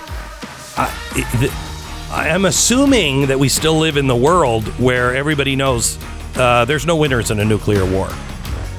I, 0.76 1.67
I 2.10 2.28
am 2.28 2.46
assuming 2.46 3.26
that 3.26 3.38
we 3.38 3.50
still 3.50 3.78
live 3.78 3.98
in 3.98 4.06
the 4.06 4.16
world 4.16 4.66
where 4.78 5.14
everybody 5.14 5.56
knows 5.56 5.98
uh, 6.36 6.64
there's 6.64 6.86
no 6.86 6.96
winners 6.96 7.30
in 7.30 7.38
a 7.38 7.44
nuclear 7.44 7.84
war. 7.84 8.08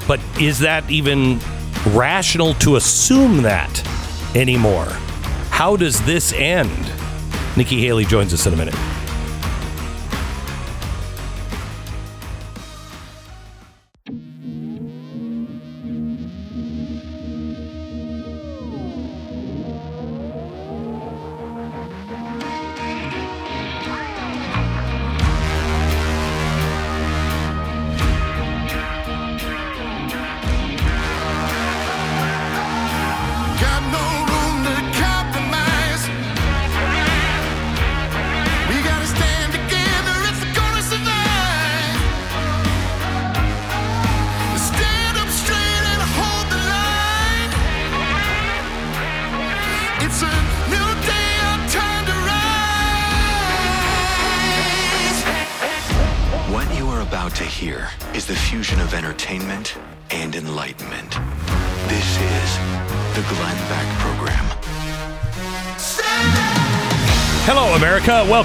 But 0.07 0.19
is 0.39 0.57
that 0.59 0.89
even 0.89 1.39
rational 1.89 2.55
to 2.55 2.77
assume 2.77 3.43
that 3.43 3.87
anymore? 4.35 4.87
How 5.51 5.75
does 5.75 6.03
this 6.05 6.33
end? 6.33 6.71
Nikki 7.55 7.79
Haley 7.85 8.05
joins 8.05 8.33
us 8.33 8.47
in 8.47 8.53
a 8.53 8.57
minute. 8.57 8.75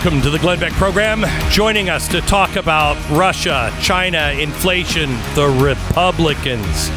Welcome 0.04 0.20
to 0.20 0.28
the 0.28 0.38
Glenn 0.38 0.60
Beck 0.60 0.74
program. 0.74 1.24
Joining 1.50 1.88
us 1.88 2.08
to 2.08 2.20
talk 2.20 2.56
about 2.56 2.94
Russia, 3.08 3.74
China, 3.80 4.34
inflation, 4.38 5.08
the 5.34 5.48
Republicans, 5.48 6.90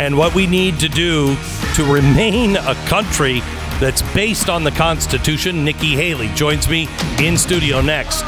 and 0.00 0.18
what 0.18 0.34
we 0.34 0.48
need 0.48 0.80
to 0.80 0.88
do 0.88 1.36
to 1.76 1.84
remain 1.84 2.56
a 2.56 2.74
country 2.86 3.42
that's 3.78 4.02
based 4.12 4.50
on 4.50 4.64
the 4.64 4.72
Constitution. 4.72 5.64
Nikki 5.64 5.94
Haley 5.94 6.26
joins 6.34 6.68
me 6.68 6.88
in 7.20 7.38
studio 7.38 7.80
next. 7.80 8.24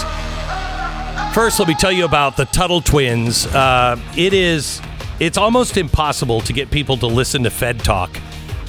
First, 1.35 1.59
let 1.59 1.67
me 1.67 1.75
tell 1.75 1.91
you 1.91 2.05
about 2.05 2.37
the 2.37 2.45
Tuttle 2.45 2.83
twins. 2.83 3.47
Uh, 3.47 3.99
it 4.17 4.33
is, 4.33 4.81
it's 5.19 5.39
almost 5.39 5.77
impossible 5.77 6.41
to 6.43 6.53
get 6.53 6.71
people 6.71 6.97
to 6.99 7.09
listen 7.09 7.43
to 7.43 7.51
Fed 7.51 7.81
talk. 7.81 8.17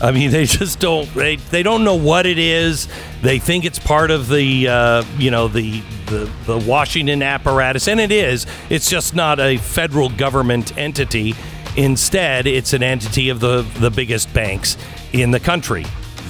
I 0.02 0.12
mean, 0.12 0.32
they 0.32 0.46
just 0.46 0.80
don't. 0.80 1.12
They, 1.14 1.36
they 1.36 1.62
don't 1.62 1.84
know 1.84 1.96
what 1.96 2.26
it 2.26 2.40
is. 2.40 2.88
They 3.22 3.38
think 3.38 3.66
it's 3.66 3.78
part 3.78 4.10
of 4.10 4.28
the, 4.28 4.68
uh, 4.68 5.04
you 5.18 5.30
know, 5.30 5.48
the, 5.48 5.82
the 6.08 6.32
the 6.46 6.58
Washington 6.58 7.22
apparatus, 7.22 7.88
and 7.88 8.00
it 8.00 8.12
is. 8.12 8.48
It's 8.70 8.90
just 8.90 9.14
not 9.14 9.40
a 9.40 9.58
federal 9.58 10.10
government 10.10 10.76
entity. 10.78 11.36
Instead, 11.78 12.48
it's 12.48 12.74
an 12.74 12.84
entity 12.84 13.30
of 13.30 13.40
the 13.40 13.62
the 13.80 13.92
biggest 13.92 14.34
banks 14.34 14.76
in 15.14 15.32
the 15.32 15.40
country. 15.40 15.86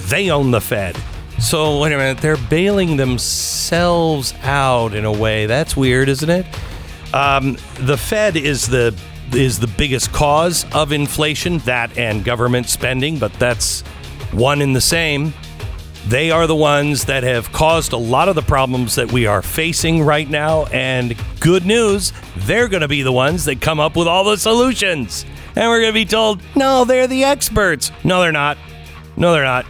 They 0.08 0.30
own 0.30 0.50
the 0.50 0.60
Fed. 0.60 0.96
So 1.38 1.80
wait 1.80 1.92
a 1.92 1.96
minute, 1.96 2.18
they're 2.18 2.36
bailing 2.36 2.98
themselves 2.98 4.34
out 4.42 4.94
in 4.94 5.04
a 5.04 5.10
way. 5.10 5.46
That's 5.46 5.76
weird, 5.76 6.08
isn't 6.08 6.30
it? 6.30 6.46
Um, 7.12 7.56
the 7.80 7.96
Fed 7.96 8.36
is 8.36 8.68
the 8.68 8.96
is 9.34 9.58
the 9.58 9.66
biggest 9.66 10.12
cause 10.12 10.66
of 10.74 10.92
inflation, 10.92 11.58
that 11.58 11.96
and 11.96 12.24
government 12.24 12.68
spending, 12.68 13.18
but 13.18 13.32
that's 13.34 13.82
one 14.32 14.62
and 14.62 14.74
the 14.74 14.80
same. 14.80 15.32
They 16.08 16.30
are 16.30 16.46
the 16.46 16.56
ones 16.56 17.04
that 17.04 17.22
have 17.22 17.52
caused 17.52 17.92
a 17.92 17.96
lot 17.96 18.28
of 18.28 18.34
the 18.34 18.42
problems 18.42 18.96
that 18.96 19.12
we 19.12 19.26
are 19.26 19.40
facing 19.40 20.02
right 20.02 20.28
now. 20.28 20.64
And 20.66 21.16
good 21.38 21.64
news, 21.64 22.12
they're 22.38 22.66
going 22.66 22.80
to 22.80 22.88
be 22.88 23.02
the 23.02 23.12
ones 23.12 23.44
that 23.44 23.60
come 23.60 23.78
up 23.78 23.94
with 23.94 24.08
all 24.08 24.24
the 24.24 24.36
solutions. 24.36 25.24
And 25.54 25.68
we're 25.68 25.80
going 25.80 25.92
to 25.92 26.00
be 26.00 26.04
told, 26.04 26.42
no, 26.56 26.84
they're 26.84 27.06
the 27.06 27.22
experts. 27.24 27.92
No, 28.02 28.20
they're 28.20 28.32
not. 28.32 28.58
No, 29.16 29.32
they're 29.32 29.44
not. 29.44 29.64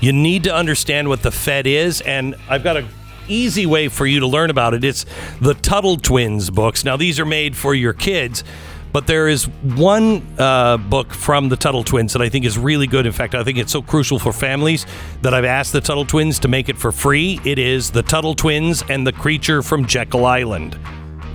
You 0.00 0.12
need 0.12 0.44
to 0.44 0.54
understand 0.54 1.08
what 1.08 1.22
the 1.22 1.30
Fed 1.30 1.66
is. 1.68 2.00
And 2.00 2.34
I've 2.48 2.64
got 2.64 2.76
a 2.76 2.88
easy 3.28 3.64
way 3.64 3.88
for 3.88 4.06
you 4.06 4.20
to 4.20 4.26
learn 4.26 4.50
about 4.50 4.74
it. 4.74 4.82
It's 4.82 5.06
the 5.40 5.54
Tuttle 5.54 5.98
Twins 5.98 6.50
books. 6.50 6.84
Now, 6.84 6.96
these 6.96 7.20
are 7.20 7.26
made 7.26 7.56
for 7.56 7.74
your 7.74 7.92
kids. 7.92 8.42
But 8.92 9.06
there 9.06 9.28
is 9.28 9.44
one 9.62 10.26
uh, 10.38 10.76
book 10.76 11.12
from 11.12 11.48
the 11.48 11.56
Tuttle 11.56 11.84
Twins 11.84 12.12
that 12.12 12.22
I 12.22 12.28
think 12.28 12.44
is 12.44 12.58
really 12.58 12.86
good. 12.86 13.06
In 13.06 13.12
fact, 13.12 13.34
I 13.34 13.44
think 13.44 13.58
it's 13.58 13.72
so 13.72 13.82
crucial 13.82 14.18
for 14.18 14.32
families 14.32 14.84
that 15.22 15.32
I've 15.32 15.44
asked 15.44 15.72
the 15.72 15.80
Tuttle 15.80 16.04
Twins 16.04 16.38
to 16.40 16.48
make 16.48 16.68
it 16.68 16.76
for 16.76 16.90
free. 16.90 17.40
It 17.44 17.58
is 17.58 17.90
The 17.90 18.02
Tuttle 18.02 18.34
Twins 18.34 18.82
and 18.88 19.06
the 19.06 19.12
Creature 19.12 19.62
from 19.62 19.86
Jekyll 19.86 20.26
Island. 20.26 20.78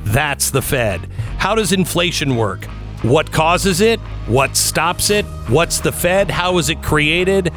That's 0.03 0.51
the 0.51 0.61
Fed. 0.61 1.09
How 1.37 1.55
does 1.55 1.71
inflation 1.71 2.35
work? 2.35 2.65
What 3.01 3.31
causes 3.31 3.81
it? 3.81 3.99
What 4.27 4.55
stops 4.55 5.09
it? 5.09 5.25
What's 5.47 5.79
the 5.79 5.91
Fed? 5.91 6.29
How 6.29 6.57
is 6.57 6.69
it 6.69 6.81
created? 6.81 7.49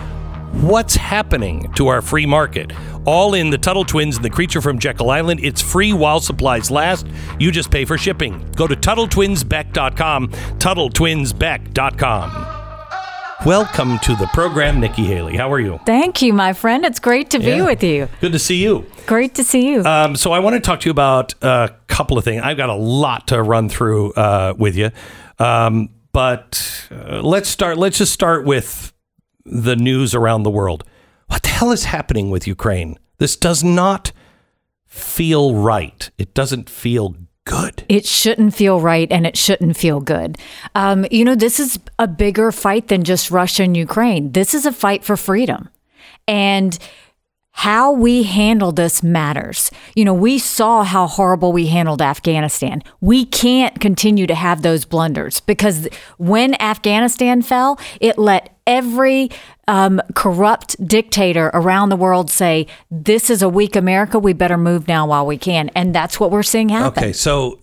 What's 0.53 0.95
happening 0.95 1.73
to 1.75 1.89
our 1.89 2.03
free 2.03 2.27
market? 2.27 2.73
All 3.05 3.35
in 3.35 3.51
the 3.51 3.59
Tuttle 3.59 3.85
Twins 3.85 4.17
and 4.17 4.25
the 4.25 4.31
Creature 4.31 4.61
from 4.61 4.79
Jekyll 4.79 5.11
Island. 5.11 5.41
It's 5.43 5.63
free 5.63 5.93
while 5.93 6.21
supplies 6.21 6.71
last. 6.71 7.07
You 7.39 7.51
just 7.51 7.71
pay 7.71 7.85
for 7.85 7.97
shipping. 7.97 8.45
Go 8.57 8.67
to 8.67 8.77
TuttleTwinsBeck.com. 8.77 10.29
TuttleTwinsBeck.com. 10.29 12.55
Welcome 13.47 14.01
to 14.01 14.17
the 14.17 14.27
program, 14.35 14.81
Nikki 14.81 15.05
Haley. 15.05 15.37
How 15.37 15.51
are 15.53 15.61
you? 15.61 15.79
Thank 15.87 16.21
you, 16.23 16.33
my 16.33 16.53
friend. 16.53 16.85
It's 16.85 16.99
great 16.99 17.31
to 17.31 17.39
be 17.39 17.47
Yeah. 17.47 17.67
with 17.67 17.85
you. 17.85 18.09
Good 18.21 18.33
to 18.33 18.39
see 18.39 18.57
you. 18.57 18.85
Great 19.07 19.35
to 19.37 19.45
see 19.45 19.71
you. 19.71 19.85
Um, 19.85 20.17
so 20.17 20.33
I 20.33 20.41
want 20.41 20.55
to 20.55 20.61
talk 20.61 20.81
to 20.81 20.87
you 20.87 20.91
about 20.91 21.35
a 21.41 21.71
couple 21.87 22.19
of 22.19 22.25
things. 22.25 22.43
I've 22.45 22.57
got 22.57 22.69
a 22.69 22.75
lot 22.75 23.29
to 23.29 23.41
run 23.41 23.69
through 23.69 24.13
uh, 24.15 24.55
with 24.59 24.77
you, 24.77 24.91
um, 25.39 25.89
but 26.13 26.89
uh, 26.91 27.21
let's 27.23 27.49
start. 27.49 27.79
Let's 27.79 27.99
just 27.99 28.13
start 28.13 28.45
with 28.45 28.93
the 29.47 29.77
news 29.77 30.17
around 30.17 30.43
the 30.43 30.51
world. 30.51 30.83
What 31.29 31.43
the 31.43 31.49
hell 31.49 31.71
is 31.71 31.85
happening 31.85 32.31
with 32.31 32.47
Ukraine? 32.47 32.99
This 33.19 33.37
does 33.37 33.65
not 33.65 34.13
feel 34.87 35.55
right. 35.55 36.11
It 36.19 36.35
doesn't 36.35 36.69
feel 36.69 37.15
good. 37.45 37.83
it 37.89 38.05
shouldn't 38.05 38.55
feel 38.55 38.79
right 38.79 39.11
and 39.11 39.27
it 39.27 39.35
shouldn't 39.35 39.75
feel 39.75 40.01
good. 40.01 40.37
Um, 40.75 41.07
you 41.11 41.25
know, 41.25 41.35
this 41.35 41.59
is 41.59 41.79
a 41.99 42.07
bigger 42.07 42.53
fight 42.53 42.89
than 42.89 43.05
just 43.05 43.31
Russia 43.31 43.63
and 43.63 43.75
Ukraine. 43.75 44.33
This 44.33 44.53
is 44.53 44.67
a 44.67 44.73
fight 44.73 45.03
for 45.03 45.17
freedom. 45.17 45.71
And 46.27 46.79
how 47.53 47.91
we 47.91 48.23
handle 48.23 48.71
this 48.71 49.03
matters. 49.03 49.71
You 49.97 50.05
know, 50.05 50.15
we 50.15 50.39
saw 50.39 50.85
how 50.85 51.09
horrible 51.09 51.51
we 51.53 51.67
handled 51.67 52.01
Afghanistan. 52.01 52.83
We 53.01 53.25
can't 53.25 53.81
continue 53.81 54.29
to 54.29 54.35
have 54.35 54.63
those 54.63 54.85
blunders 54.85 55.41
because 55.41 55.89
when 56.19 56.55
Afghanistan 56.63 57.43
fell, 57.43 57.81
it 58.01 58.17
let 58.17 58.57
every 58.65 59.31
um, 59.69 60.01
corrupt 60.15 60.85
dictator 60.85 61.51
around 61.55 61.91
the 61.91 61.97
world 61.97 62.31
say, 62.31 62.67
This 62.91 63.31
is 63.31 63.43
a 63.43 63.49
weak 63.49 63.77
America. 63.77 64.19
We 64.19 64.33
better 64.33 64.57
move 64.59 64.89
now 64.89 65.07
while 65.07 65.25
we 65.27 65.39
can. 65.39 65.69
And 65.77 65.95
that's 65.95 66.19
what 66.19 66.33
we're 66.33 66.43
seeing 66.43 66.71
happen. 66.71 67.05
Okay, 67.05 67.13
so 67.13 67.61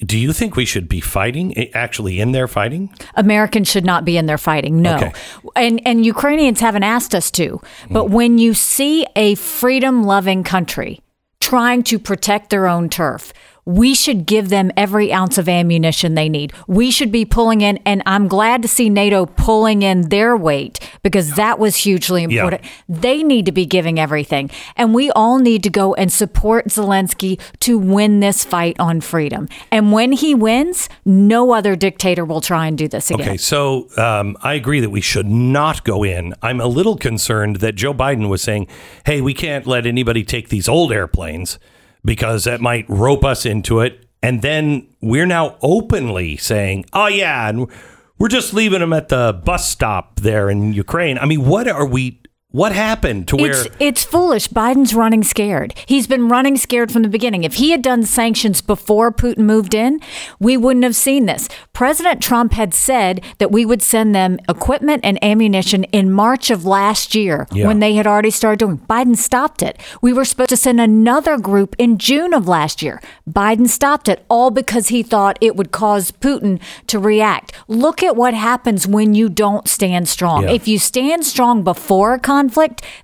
do 0.00 0.16
you 0.16 0.32
think 0.32 0.54
we 0.54 0.64
should 0.64 0.88
be 0.88 1.00
fighting? 1.00 1.58
eh, 1.58 1.66
Actually, 1.74 2.20
in 2.20 2.30
there 2.32 2.46
fighting? 2.48 2.94
Americans 3.16 3.68
should 3.68 3.84
not 3.84 4.04
be 4.04 4.16
in 4.16 4.26
there 4.26 4.38
fighting. 4.38 4.80
No. 4.80 4.96
Okay. 4.96 5.12
And 5.56 5.82
and 5.84 6.06
Ukrainians 6.06 6.60
haven't 6.60 6.84
asked 6.84 7.14
us 7.14 7.30
to. 7.32 7.60
But 7.90 8.08
when 8.08 8.38
you 8.38 8.54
see 8.54 9.06
a 9.16 9.34
freedom-loving 9.34 10.44
country 10.44 11.00
trying 11.40 11.82
to 11.84 11.98
protect 11.98 12.50
their 12.50 12.66
own 12.68 12.88
turf, 12.88 13.32
we 13.68 13.94
should 13.94 14.24
give 14.24 14.48
them 14.48 14.70
every 14.78 15.12
ounce 15.12 15.36
of 15.36 15.46
ammunition 15.46 16.14
they 16.14 16.26
need. 16.26 16.54
We 16.66 16.90
should 16.90 17.12
be 17.12 17.26
pulling 17.26 17.60
in 17.60 17.78
and 17.84 18.02
I'm 18.06 18.26
glad 18.26 18.62
to 18.62 18.68
see 18.68 18.88
NATO 18.88 19.26
pulling 19.26 19.82
in 19.82 20.08
their 20.08 20.34
weight 20.34 20.80
because 21.02 21.34
that 21.34 21.58
was 21.58 21.76
hugely 21.76 22.22
Yeah. 22.22 22.40
important. 22.40 22.62
They 22.88 23.22
need 23.22 23.44
to 23.44 23.52
be 23.52 23.66
giving 23.66 24.00
everything. 24.00 24.48
And 24.74 24.94
we 24.94 25.10
all 25.10 25.38
need 25.38 25.62
to 25.64 25.70
go 25.70 25.92
and 25.94 26.10
support 26.10 26.68
Zelensky 26.68 27.38
to 27.60 27.76
win 27.76 28.20
this 28.20 28.42
fight 28.42 28.74
on 28.80 29.02
freedom. 29.02 29.48
And 29.70 29.92
when 29.92 30.12
he 30.12 30.34
wins, 30.34 30.88
no 31.04 31.52
other 31.52 31.76
dictator 31.76 32.24
will 32.24 32.40
try 32.40 32.68
and 32.68 32.78
do 32.78 32.88
this 32.88 33.10
again. 33.10 33.28
Okay, 33.28 33.36
so 33.36 33.88
um, 33.98 34.34
I 34.42 34.54
agree 34.54 34.80
that 34.80 34.88
we 34.90 35.02
should 35.02 35.26
not 35.28 35.84
go 35.84 36.02
in. 36.04 36.32
I'm 36.40 36.58
a 36.62 36.66
little 36.66 36.96
concerned 36.96 37.56
that 37.56 37.74
Joe 37.74 37.92
Biden 37.92 38.30
was 38.30 38.40
saying, 38.40 38.66
hey, 39.04 39.20
we 39.20 39.34
can't 39.34 39.66
let 39.66 39.84
anybody 39.84 40.24
take 40.24 40.48
these 40.48 40.70
old 40.70 40.90
airplanes 40.90 41.58
because 42.04 42.44
that 42.44 42.60
might 42.60 42.88
rope 42.88 43.24
us 43.24 43.46
into 43.46 43.80
it. 43.80 44.06
And 44.22 44.42
then 44.42 44.88
we're 45.00 45.26
now 45.26 45.56
openly 45.62 46.36
saying, 46.36 46.86
oh, 46.92 47.06
yeah, 47.06 47.48
and 47.48 47.68
we're 48.18 48.28
just 48.28 48.52
leaving 48.52 48.80
them 48.80 48.92
at 48.92 49.08
the 49.08 49.40
bus 49.44 49.68
stop 49.68 50.20
there 50.20 50.50
in 50.50 50.72
Ukraine. 50.72 51.18
I 51.18 51.26
mean, 51.26 51.44
what 51.46 51.68
are 51.68 51.86
we, 51.86 52.20
what 52.50 52.72
happened 52.72 53.28
to 53.28 53.36
where. 53.36 53.50
It's 53.50 53.68
it's 53.78 54.04
foolish. 54.04 54.48
Biden's 54.48 54.94
running 54.94 55.22
scared. 55.22 55.74
He's 55.84 56.06
been 56.06 56.28
running 56.28 56.56
scared 56.56 56.90
from 56.90 57.02
the 57.02 57.08
beginning. 57.10 57.44
If 57.44 57.54
he 57.54 57.72
had 57.72 57.82
done 57.82 58.04
sanctions 58.04 58.62
before 58.62 59.12
Putin 59.12 59.40
moved 59.40 59.74
in, 59.74 60.00
we 60.40 60.56
wouldn't 60.56 60.84
have 60.84 60.96
seen 60.96 61.26
this. 61.26 61.48
President 61.74 62.22
Trump 62.22 62.52
had 62.54 62.72
said 62.72 63.20
that 63.36 63.52
we 63.52 63.66
would 63.66 63.82
send 63.82 64.14
them 64.14 64.38
equipment 64.48 65.02
and 65.04 65.22
ammunition 65.22 65.84
in 65.84 66.10
March 66.10 66.50
of 66.50 66.64
last 66.64 67.14
year 67.14 67.46
Yeah. 67.52 67.66
when 67.66 67.80
they 67.80 67.94
had 67.94 68.06
already 68.06 68.30
started 68.30 68.58
doing. 68.58 68.78
Biden 68.88 69.16
stopped 69.16 69.62
it. 69.62 69.78
We 70.00 70.14
were 70.14 70.24
supposed 70.24 70.48
to 70.48 70.56
send 70.56 70.80
another 70.80 71.36
group 71.36 71.76
in 71.78 71.98
June 71.98 72.32
of 72.32 72.48
last 72.48 72.80
year. 72.82 73.00
Biden 73.30 73.68
stopped 73.68 74.08
it 74.08 74.24
all 74.30 74.50
because 74.50 74.88
he 74.88 75.02
thought 75.02 75.38
it 75.42 75.54
would 75.54 75.70
cause 75.70 76.10
Putin 76.12 76.60
to 76.86 76.98
react. 76.98 77.52
Look 77.68 78.02
at 78.02 78.16
what 78.16 78.32
happens 78.32 78.86
when 78.86 79.14
you 79.14 79.28
don't 79.28 79.68
stand 79.68 80.08
strong. 80.08 80.44
Yeah. 80.44 80.52
If 80.52 80.66
you 80.66 80.78
stand 80.78 81.26
strong 81.26 81.62
before 81.62 82.14
a 82.14 82.18
conflict, 82.18 82.37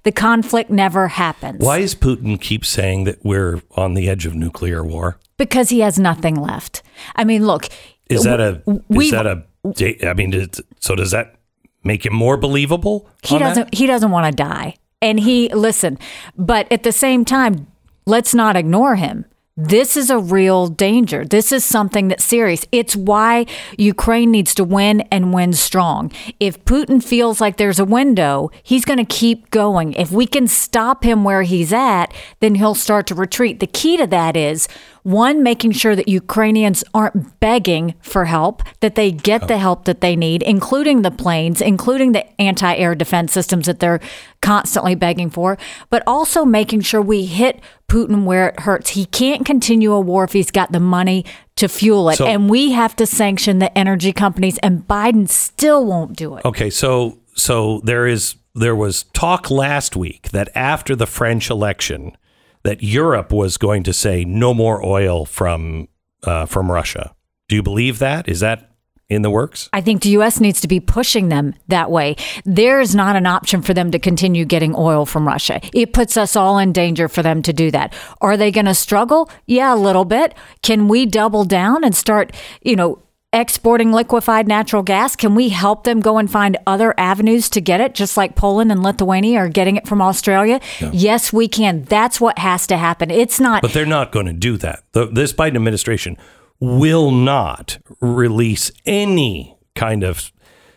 the 0.03 0.13
conflict 0.13 0.71
never 0.71 1.09
happens. 1.09 1.61
why 1.61 1.81
does 1.81 1.95
Putin 1.95 2.41
keep 2.41 2.65
saying 2.65 3.05
that 3.05 3.25
we're 3.25 3.61
on 3.77 3.95
the 3.95 4.09
edge 4.09 4.27
of 4.27 4.35
nuclear 4.35 4.85
war? 4.85 5.19
Because 5.37 5.71
he 5.71 5.81
has 5.81 5.99
nothing 5.99 6.37
left. 6.37 6.83
I 7.17 7.25
mean, 7.25 7.47
look. 7.47 7.69
Is 8.09 8.23
that 8.25 8.41
a 8.41 8.63
is 8.91 9.11
that 9.11 9.27
a 9.27 9.45
da- 9.73 10.09
I 10.09 10.15
mean, 10.15 10.49
so 10.79 10.95
does 10.95 11.11
that 11.11 11.37
make 11.83 12.07
him 12.07 12.15
more 12.15 12.37
believable? 12.37 13.09
he 13.23 13.39
doesn't 13.39 13.75
he 13.75 13.87
doesn't 13.87 14.11
want 14.11 14.27
to 14.31 14.43
die. 14.43 14.77
And 15.03 15.19
he 15.21 15.49
listen, 15.53 15.99
but 16.37 16.71
at 16.71 16.83
the 16.83 16.93
same 16.93 17.25
time, 17.25 17.67
let's 18.07 18.35
not 18.35 18.57
ignore 18.57 18.97
him. 18.97 19.25
This 19.57 19.97
is 19.97 20.11
a 20.11 20.19
real 20.19 20.67
danger. 20.67 21.25
This 21.25 21.53
is 21.53 21.65
something 21.65 22.09
that's 22.09 22.25
serious. 22.25 22.67
It's 22.73 22.97
why 22.97 23.47
Ukraine 23.79 24.33
needs 24.33 24.53
to 24.57 24.65
win 24.65 25.03
and 25.13 25.33
win 25.33 25.53
strong. 25.53 26.11
If 26.41 26.65
Putin 26.65 27.01
feels 27.01 27.41
like 27.41 27.57
there's 27.57 27.79
a 27.79 27.85
window, 27.85 28.51
he's 28.65 28.85
going 28.85 28.99
to 28.99 29.05
keep 29.05 29.51
going. 29.51 29.93
If 29.93 30.11
we 30.11 30.27
can 30.27 30.49
stop 30.49 31.05
him 31.05 31.23
where 31.23 31.43
he's 31.43 31.73
at, 31.73 32.13
then 32.41 32.57
he'll 32.57 32.75
start 32.75 33.07
to 33.07 33.15
retreat. 33.15 33.61
The 33.61 33.69
key 33.69 33.97
to 33.97 34.09
that 34.09 34.37
is 34.37 34.67
one, 35.05 35.43
making 35.43 35.71
sure 35.73 35.95
that 35.95 36.09
Ukrainians 36.09 36.83
aren't 36.95 37.39
begging 37.39 37.95
for 38.01 38.25
help, 38.25 38.63
that 38.81 38.95
they 38.95 39.13
get 39.13 39.47
the 39.49 39.59
help 39.59 39.85
that 39.85 40.01
they 40.01 40.17
need, 40.17 40.43
including 40.43 41.03
the 41.03 41.11
planes, 41.11 41.61
including 41.61 42.13
the 42.13 42.25
anti 42.41 42.75
air 42.75 42.95
defense 42.95 43.31
systems 43.31 43.67
that 43.67 43.81
they're 43.81 44.01
constantly 44.41 44.95
begging 44.95 45.29
for, 45.29 45.59
but 45.91 46.03
also 46.07 46.47
making 46.47 46.81
sure 46.81 47.03
we 47.03 47.27
hit 47.27 47.61
Putin 47.87 48.25
where 48.25 48.49
it 48.49 48.61
hurts. 48.61 48.91
He 48.91 49.05
can't 49.05 49.45
continue 49.45 49.93
a 49.93 50.01
war 50.01 50.25
if 50.25 50.33
he's 50.33 50.51
got 50.51 50.73
the 50.73 50.81
money 50.81 51.27
to 51.57 51.69
fuel 51.69 52.09
it. 52.09 52.17
So- 52.17 52.27
and 52.27 52.49
we 52.49 52.73
have 52.73 52.97
to 52.97 53.07
sanction 53.07 53.59
the 53.59 53.77
energy 53.77 54.13
companies, 54.13 54.57
and 54.59 54.89
Biden 54.89 55.29
still 55.29 55.85
won't 55.85 56.17
do 56.17 56.37
it. 56.37 56.47
Okay, 56.47 56.71
so 56.71 57.19
so 57.35 57.83
there 57.85 58.07
is 58.07 58.37
there 58.55 58.75
was 58.77 59.03
talk 59.13 59.51
last 59.51 59.97
week 59.97 60.31
that 60.31 60.49
after 60.55 60.97
the 60.97 61.07
French 61.07 61.51
election 61.51 62.17
that 62.65 62.83
Europe 62.83 63.33
was 63.33 63.57
going 63.57 63.83
to 63.85 63.93
say 63.93 64.25
no 64.25 64.53
more 64.53 64.85
oil 64.85 65.25
from 65.25 65.89
uh, 66.25 66.47
from 66.47 66.71
Russia. 66.71 67.15
Do 67.49 67.57
you 67.57 67.63
believe 67.63 67.99
that? 67.99 68.29
Is 68.29 68.41
that 68.41 68.71
in 69.09 69.23
the 69.23 69.31
works? 69.31 69.69
I 69.73 69.83
think 69.83 70.03
the 70.03 70.09
U.S. 70.11 70.41
needs 70.41 70.61
to 70.63 70.69
be 70.69 70.81
pushing 70.81 71.29
them 71.29 71.55
that 71.69 71.91
way. 71.91 72.17
There 72.45 72.81
is 72.81 72.95
not 72.95 73.17
an 73.17 73.27
option 73.27 73.61
for 73.61 73.75
them 73.75 73.91
to 73.91 73.99
continue 73.99 74.47
getting 74.47 74.75
oil 74.75 75.05
from 75.05 75.27
Russia. 75.27 75.61
It 75.75 75.93
puts 75.93 76.17
us 76.17 76.37
all 76.37 76.59
in 76.59 76.73
danger 76.73 77.09
for 77.09 77.23
them 77.23 77.43
to 77.43 77.53
do 77.53 77.71
that. 77.71 77.93
Are 78.23 78.37
they 78.37 78.51
going 78.51 78.65
to 78.67 78.75
struggle? 78.75 79.31
Yeah, 79.47 79.75
a 79.75 79.77
little 79.77 80.07
bit. 80.07 80.35
Can 80.63 80.89
we 80.89 81.05
double 81.05 81.45
down 81.45 81.85
and 81.85 81.95
start, 81.95 82.35
you 82.63 82.77
know, 82.77 83.03
exporting 83.35 83.93
liquefied 83.93 84.49
natural 84.49 84.83
gas? 84.83 85.17
Can 85.17 85.35
we 85.35 85.51
help 85.51 85.85
them 85.85 86.01
go 86.01 86.17
and 86.17 86.31
find 86.31 86.57
other 86.67 86.95
avenues 86.97 87.51
to 87.51 87.61
get 87.61 87.81
it, 87.81 87.93
just 87.93 88.17
like 88.17 88.37
Poland 88.37 88.73
and 88.73 88.83
Lithuania 88.83 89.39
are 89.41 89.49
getting 89.49 89.77
it 89.77 89.87
from 89.87 90.01
Australia? 90.01 90.61
Yes, 90.93 91.33
we 91.33 91.49
can. 91.49 91.83
That's 91.83 92.21
what 92.21 92.39
has 92.39 92.67
to 92.69 92.77
happen. 92.77 93.11
It's 93.11 93.41
not. 93.41 93.61
But 93.61 93.73
they're 93.73 93.85
not 93.85 94.13
going 94.13 94.27
to 94.27 94.33
do 94.33 94.57
that. 94.59 94.85
The, 94.93 95.07
this 95.07 95.33
Biden 95.33 95.57
administration 95.57 96.17
will 96.61 97.11
not 97.11 97.79
release 98.01 98.71
any 98.87 99.59
kind 99.75 100.05
of 100.05 100.33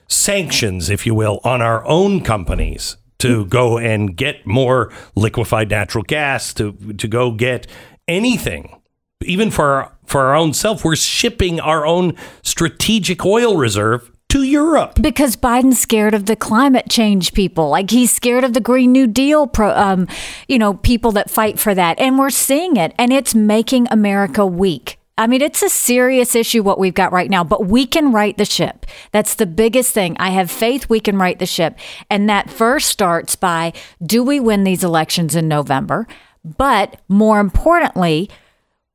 sanctions, 0.07 0.89
if 0.89 1.05
you 1.05 1.13
will, 1.13 1.39
on 1.43 1.61
our 1.61 1.85
own 1.85 2.23
companies 2.23 2.97
to 3.19 3.45
mm. 3.45 3.49
go 3.49 3.77
and 3.77 4.15
get 4.17 4.45
more 4.45 4.91
liquefied 5.15 5.69
natural 5.69 6.03
gas, 6.03 6.53
to 6.55 6.73
to 6.73 7.07
go 7.07 7.31
get 7.31 7.67
anything, 8.07 8.79
even 9.21 9.51
for 9.51 9.65
our, 9.65 9.96
for 10.07 10.21
our 10.21 10.35
own 10.35 10.53
self. 10.53 10.83
We're 10.83 10.95
shipping 10.95 11.59
our 11.59 11.85
own 11.85 12.15
strategic 12.41 13.23
oil 13.23 13.57
reserve 13.57 14.11
to 14.29 14.43
Europe. 14.43 14.99
because 15.01 15.37
Biden's 15.37 15.79
scared 15.79 16.13
of 16.13 16.25
the 16.25 16.35
climate 16.35 16.89
change 16.89 17.33
people. 17.33 17.69
Like 17.69 17.91
he's 17.91 18.11
scared 18.11 18.43
of 18.43 18.53
the 18.53 18.59
Green 18.59 18.91
New 18.91 19.07
Deal, 19.07 19.47
pro, 19.47 19.71
um, 19.71 20.07
you 20.47 20.57
know, 20.57 20.73
people 20.73 21.11
that 21.13 21.29
fight 21.29 21.59
for 21.59 21.73
that. 21.73 21.99
And 21.99 22.17
we're 22.17 22.29
seeing 22.29 22.75
it, 22.75 22.93
and 22.97 23.13
it's 23.13 23.33
making 23.35 23.87
America 23.89 24.45
weak. 24.45 24.99
I 25.19 25.25
mean, 25.25 25.41
it's 25.41 25.63
a 25.63 25.69
serious 25.69 26.35
issue 26.35 26.61
what 26.61 26.77
we've 26.77 26.93
got 26.93 27.11
right 27.11 27.29
now, 27.29 27.43
but 27.43 27.65
we 27.65 27.87
can 27.87 28.11
right 28.11 28.37
the 28.37 28.45
ship. 28.45 28.85
That's 29.11 29.33
the 29.33 29.47
biggest 29.47 29.91
thing. 29.91 30.15
I 30.19 30.29
have 30.29 30.51
faith 30.51 30.89
we 30.89 30.99
can 30.99 31.17
right 31.17 31.39
the 31.39 31.47
ship. 31.47 31.79
And 32.09 32.29
that 32.29 32.51
first 32.51 32.89
starts 32.89 33.35
by 33.35 33.73
do 34.05 34.23
we 34.23 34.39
win 34.39 34.63
these 34.63 34.83
elections 34.83 35.35
in 35.35 35.47
November? 35.47 36.07
But 36.45 37.01
more 37.07 37.39
importantly, 37.39 38.29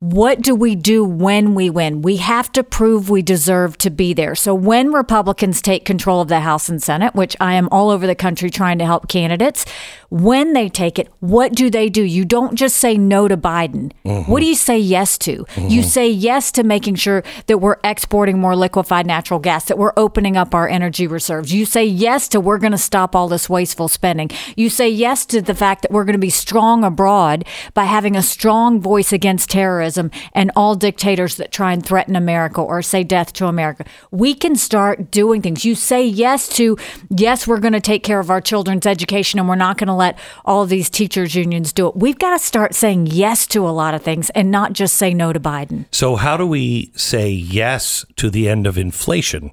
what 0.03 0.41
do 0.41 0.53
we 0.53 0.75
do 0.75 1.05
when 1.05 1.55
we 1.55 1.69
win? 1.69 2.01
We 2.01 2.17
have 2.17 2.51
to 2.51 2.63
prove 2.63 3.09
we 3.09 3.21
deserve 3.21 3.77
to 3.77 3.89
be 3.89 4.13
there. 4.13 4.35
So 4.35 4.53
when 4.53 4.91
Republicans 4.91 5.61
take 5.61 5.85
control 5.85 6.19
of 6.19 6.27
the 6.27 6.41
House 6.41 6.67
and 6.67 6.83
Senate, 6.83 7.15
which 7.15 7.37
I 7.39 7.53
am 7.53 7.69
all 7.71 7.89
over 7.89 8.05
the 8.05 8.13
country 8.13 8.49
trying 8.49 8.79
to 8.79 8.85
help 8.85 9.07
candidates, 9.07 9.65
when 10.09 10.51
they 10.51 10.67
take 10.67 10.99
it, 10.99 11.07
what 11.21 11.53
do 11.53 11.69
they 11.69 11.87
do? 11.87 12.03
You 12.03 12.25
don't 12.25 12.55
just 12.55 12.75
say 12.75 12.97
no 12.97 13.29
to 13.29 13.37
Biden. 13.37 13.93
Mm-hmm. 14.03 14.29
What 14.29 14.41
do 14.41 14.45
you 14.45 14.55
say 14.55 14.77
yes 14.77 15.17
to? 15.19 15.31
You 15.31 15.45
mm-hmm. 15.45 15.81
say 15.83 16.09
yes 16.09 16.51
to 16.51 16.63
making 16.63 16.95
sure 16.95 17.23
that 17.47 17.59
we're 17.59 17.77
exporting 17.85 18.39
more 18.39 18.57
liquefied 18.57 19.07
natural 19.07 19.39
gas, 19.39 19.65
that 19.65 19.77
we're 19.77 19.93
opening 19.95 20.35
up 20.35 20.53
our 20.53 20.67
energy 20.67 21.07
reserves. 21.07 21.53
You 21.53 21.65
say 21.65 21.85
yes 21.85 22.27
to 22.27 22.41
we're 22.41 22.57
going 22.57 22.73
to 22.73 22.77
stop 22.77 23.15
all 23.15 23.29
this 23.29 23.49
wasteful 23.49 23.87
spending. 23.87 24.29
You 24.57 24.69
say 24.69 24.89
yes 24.89 25.25
to 25.27 25.41
the 25.41 25.55
fact 25.55 25.81
that 25.83 25.91
we're 25.91 26.03
going 26.03 26.13
to 26.13 26.19
be 26.19 26.29
strong 26.29 26.83
abroad 26.83 27.45
by 27.73 27.85
having 27.85 28.17
a 28.17 28.21
strong 28.21 28.81
voice 28.81 29.13
against 29.13 29.49
terrorism 29.49 29.92
and 29.97 30.51
all 30.55 30.75
dictators 30.75 31.35
that 31.37 31.51
try 31.51 31.73
and 31.73 31.85
threaten 31.85 32.15
America 32.15 32.61
or 32.61 32.81
say 32.81 33.03
death 33.03 33.33
to 33.33 33.47
America. 33.47 33.85
We 34.11 34.33
can 34.33 34.55
start 34.55 35.11
doing 35.11 35.41
things. 35.41 35.65
You 35.65 35.75
say 35.75 36.05
yes 36.05 36.47
to, 36.49 36.77
yes, 37.09 37.47
we're 37.47 37.59
going 37.59 37.73
to 37.73 37.81
take 37.81 38.03
care 38.03 38.19
of 38.19 38.29
our 38.29 38.41
children's 38.41 38.85
education 38.85 39.39
and 39.39 39.47
we're 39.47 39.55
not 39.55 39.77
going 39.77 39.87
to 39.87 39.93
let 39.93 40.17
all 40.45 40.65
these 40.65 40.89
teachers' 40.89 41.35
unions 41.35 41.73
do 41.73 41.87
it. 41.87 41.95
We've 41.95 42.19
got 42.19 42.37
to 42.37 42.43
start 42.43 42.75
saying 42.75 43.07
yes 43.07 43.47
to 43.47 43.67
a 43.67 43.71
lot 43.71 43.93
of 43.93 44.01
things 44.01 44.29
and 44.31 44.51
not 44.51 44.73
just 44.73 44.95
say 44.95 45.13
no 45.13 45.33
to 45.33 45.39
Biden. 45.39 45.85
So 45.91 46.15
how 46.15 46.37
do 46.37 46.45
we 46.45 46.91
say 46.95 47.29
yes 47.29 48.05
to 48.17 48.29
the 48.29 48.49
end 48.49 48.67
of 48.67 48.77
inflation? 48.77 49.51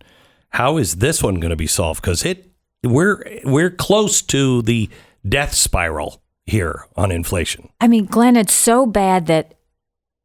How 0.50 0.76
is 0.76 0.96
this 0.96 1.22
one 1.22 1.36
going 1.36 1.50
to 1.50 1.56
be 1.56 1.66
solved? 1.66 2.02
Because 2.02 2.24
it 2.24 2.50
we're 2.82 3.22
we're 3.44 3.70
close 3.70 4.22
to 4.22 4.62
the 4.62 4.88
death 5.28 5.54
spiral 5.54 6.22
here 6.46 6.86
on 6.96 7.12
inflation. 7.12 7.68
I 7.80 7.88
mean, 7.88 8.06
Glenn, 8.06 8.36
it's 8.36 8.54
so 8.54 8.86
bad 8.86 9.26
that 9.26 9.54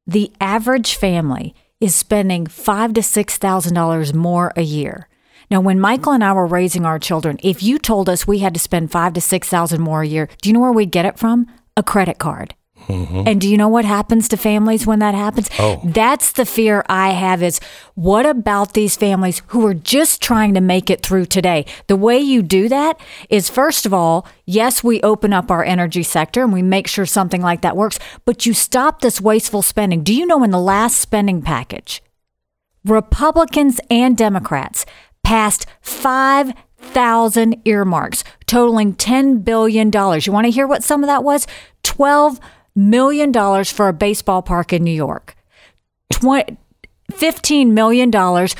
the 0.07 0.31
average 0.39 0.95
family 0.95 1.55
is 1.81 1.95
spending 1.95 2.45
five 2.45 2.93
to 2.93 3.03
six 3.03 3.37
thousand 3.37 3.73
dollars 3.73 4.13
more 4.13 4.53
a 4.55 4.61
year. 4.61 5.07
Now, 5.51 5.61
when 5.61 5.79
Michael 5.79 6.13
and 6.13 6.23
I 6.23 6.33
were 6.33 6.47
raising 6.47 6.85
our 6.85 6.99
children, 6.99 7.37
if 7.43 7.61
you 7.61 7.77
told 7.77 8.09
us 8.09 8.25
we 8.25 8.39
had 8.39 8.53
to 8.53 8.59
spend 8.59 8.91
five 8.91 9.13
to 9.13 9.21
six 9.21 9.49
thousand 9.49 9.81
more 9.81 10.01
a 10.01 10.07
year, 10.07 10.29
do 10.41 10.49
you 10.49 10.53
know 10.53 10.59
where 10.59 10.71
we'd 10.71 10.91
get 10.91 11.05
it 11.05 11.19
from? 11.19 11.47
A 11.77 11.83
credit 11.83 12.17
card. 12.19 12.55
Mm-hmm. 12.87 13.23
And 13.27 13.41
do 13.41 13.49
you 13.49 13.57
know 13.57 13.67
what 13.67 13.85
happens 13.85 14.27
to 14.29 14.37
families 14.37 14.85
when 14.85 14.99
that 14.99 15.15
happens? 15.15 15.49
Oh. 15.59 15.81
That's 15.83 16.31
the 16.31 16.45
fear 16.45 16.85
I 16.87 17.09
have 17.11 17.41
is 17.41 17.59
what 17.95 18.25
about 18.25 18.73
these 18.73 18.95
families 18.95 19.41
who 19.47 19.65
are 19.65 19.73
just 19.73 20.21
trying 20.21 20.53
to 20.53 20.61
make 20.61 20.89
it 20.89 21.01
through 21.01 21.25
today? 21.25 21.65
The 21.87 21.95
way 21.95 22.19
you 22.19 22.41
do 22.41 22.69
that 22.69 22.99
is 23.29 23.49
first 23.49 23.85
of 23.85 23.93
all, 23.93 24.27
yes, 24.45 24.83
we 24.83 25.01
open 25.01 25.33
up 25.33 25.49
our 25.49 25.63
energy 25.63 26.03
sector 26.03 26.43
and 26.43 26.53
we 26.53 26.61
make 26.61 26.87
sure 26.87 27.05
something 27.05 27.41
like 27.41 27.61
that 27.61 27.77
works, 27.77 27.99
but 28.25 28.45
you 28.45 28.53
stop 28.53 29.01
this 29.01 29.19
wasteful 29.19 29.61
spending. 29.61 30.03
Do 30.03 30.13
you 30.13 30.25
know 30.25 30.43
in 30.43 30.51
the 30.51 30.59
last 30.59 30.99
spending 30.99 31.41
package, 31.41 32.01
Republicans 32.83 33.79
and 33.89 34.15
Democrats 34.15 34.85
passed 35.23 35.65
5,000 35.81 37.61
earmarks 37.65 38.23
totaling 38.45 38.93
$10 38.93 39.43
billion. 39.43 39.91
You 39.91 40.31
want 40.31 40.45
to 40.45 40.51
hear 40.51 40.67
what 40.67 40.83
some 40.83 41.03
of 41.03 41.07
that 41.07 41.23
was? 41.23 41.47
$12 41.83 42.39
million 42.75 43.31
dollars 43.31 43.71
for 43.71 43.87
a 43.87 43.93
baseball 43.93 44.41
park 44.41 44.73
in 44.73 44.83
New 44.83 44.91
York. 44.91 45.35
20, 46.11 46.57
$15 47.11 47.71
million 47.71 48.11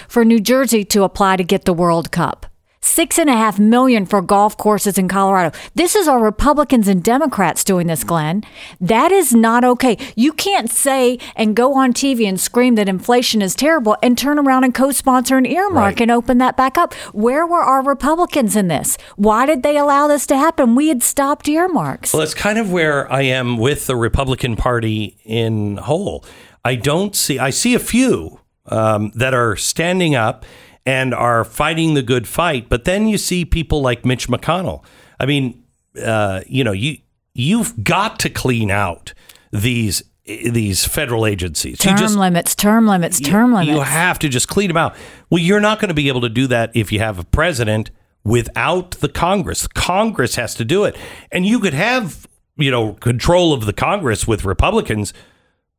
for 0.08 0.26
New 0.26 0.40
Jersey 0.40 0.86
to 0.86 1.04
apply 1.04 1.36
to 1.38 1.44
get 1.44 1.66
the 1.66 1.74
World 1.74 2.12
Cup. 2.12 2.46
Six 2.86 3.18
and 3.18 3.32
a 3.32 3.34
half 3.34 3.58
million 3.58 4.06
for 4.06 4.22
golf 4.22 4.56
courses 4.58 5.00
in 5.00 5.08
Colorado. 5.08 5.58
This 5.74 5.96
is 5.96 6.08
our 6.08 6.20
Republicans 6.20 6.88
and 6.88 7.04
Democrats 7.04 7.64
doing 7.64 7.88
this, 7.88 8.04
Glenn. 8.04 8.44
That 8.80 9.12
is 9.12 9.34
not 9.34 9.64
okay. 9.66 9.98
You 10.16 10.32
can't 10.32 10.70
say 10.70 11.18
and 11.36 11.56
go 11.56 11.74
on 11.74 11.94
TV 11.94 12.30
and 12.30 12.40
scream 12.40 12.76
that 12.76 12.88
inflation 12.88 13.42
is 13.42 13.56
terrible 13.56 13.98
and 14.04 14.16
turn 14.16 14.38
around 14.38 14.66
and 14.66 14.74
co 14.74 14.92
sponsor 14.92 15.36
an 15.36 15.48
earmark 15.48 15.76
Right. 15.96 16.02
and 16.02 16.12
open 16.12 16.38
that 16.38 16.56
back 16.56 16.78
up. 16.78 16.94
Where 17.12 17.46
were 17.48 17.64
our 17.64 17.82
Republicans 17.84 18.56
in 18.56 18.68
this? 18.68 18.98
Why 19.16 19.48
did 19.48 19.64
they 19.64 19.78
allow 19.78 20.08
this 20.08 20.28
to 20.28 20.38
happen? 20.38 20.76
We 20.76 20.90
had 20.90 21.02
stopped 21.02 21.50
earmarks. 21.50 22.14
Well, 22.14 22.20
that's 22.20 22.36
kind 22.36 22.60
of 22.60 22.72
where 22.72 23.12
I 23.12 23.24
am 23.24 23.58
with 23.58 23.88
the 23.88 23.96
Republican 23.96 24.56
Party 24.56 25.18
in 25.26 25.78
whole. 25.78 26.24
I 26.64 26.76
don't 26.76 27.16
see. 27.16 27.40
I 27.40 27.50
see 27.50 27.74
a 27.74 27.80
few 27.80 28.42
um, 28.68 29.12
that 29.16 29.34
are 29.34 29.56
standing 29.56 30.14
up 30.14 30.46
and 30.86 31.14
are 31.14 31.44
fighting 31.44 31.94
the 31.94 32.04
good 32.04 32.28
fight, 32.28 32.70
but 32.70 32.86
then 32.86 33.08
you 33.08 33.18
see 33.18 33.44
people 33.46 33.82
like 33.82 34.06
Mitch 34.06 34.28
McConnell. 34.28 34.84
I 35.20 35.26
mean, 35.26 35.64
uh, 36.02 36.42
you 36.48 36.64
know, 36.64 36.72
you 36.72 36.98
you've 37.34 37.84
got 37.84 38.20
to 38.20 38.30
clean 38.30 38.72
out 38.72 39.14
these 39.52 40.04
these 40.26 40.86
federal 40.86 41.26
agencies. 41.26 41.78
term 41.78 41.98
just 41.98 42.16
limits, 42.16 42.56
term 42.56 42.88
limits, 42.88 43.20
term 43.20 43.52
you, 43.52 43.58
limits. 43.58 43.76
You 43.76 43.82
have 43.82 44.18
to 44.20 44.30
just 44.30 44.48
clean 44.48 44.70
them 44.70 44.78
out. 44.78 44.96
Well, 45.30 45.40
you're 45.40 45.60
not 45.60 45.80
going 45.80 45.90
to 45.90 45.96
be 45.96 46.08
able 46.08 46.22
to 46.22 46.30
do 46.30 46.48
that 46.48 46.72
if 46.76 46.92
you 46.92 47.00
have 47.00 47.20
a 47.20 47.24
president 47.24 47.92
without 48.24 48.92
the 48.92 49.10
Congress. 49.10 49.68
Congress 49.68 50.36
has 50.36 50.56
to 50.56 50.66
do 50.66 50.84
it. 50.84 50.98
And 51.32 51.46
you 51.46 51.60
could 51.60 51.76
have, 51.76 52.26
you 52.58 52.72
know, 52.72 52.94
control 52.94 53.54
of 53.54 53.68
the 53.68 53.74
Congress 53.74 54.28
with 54.28 54.44
Republicans, 54.46 55.14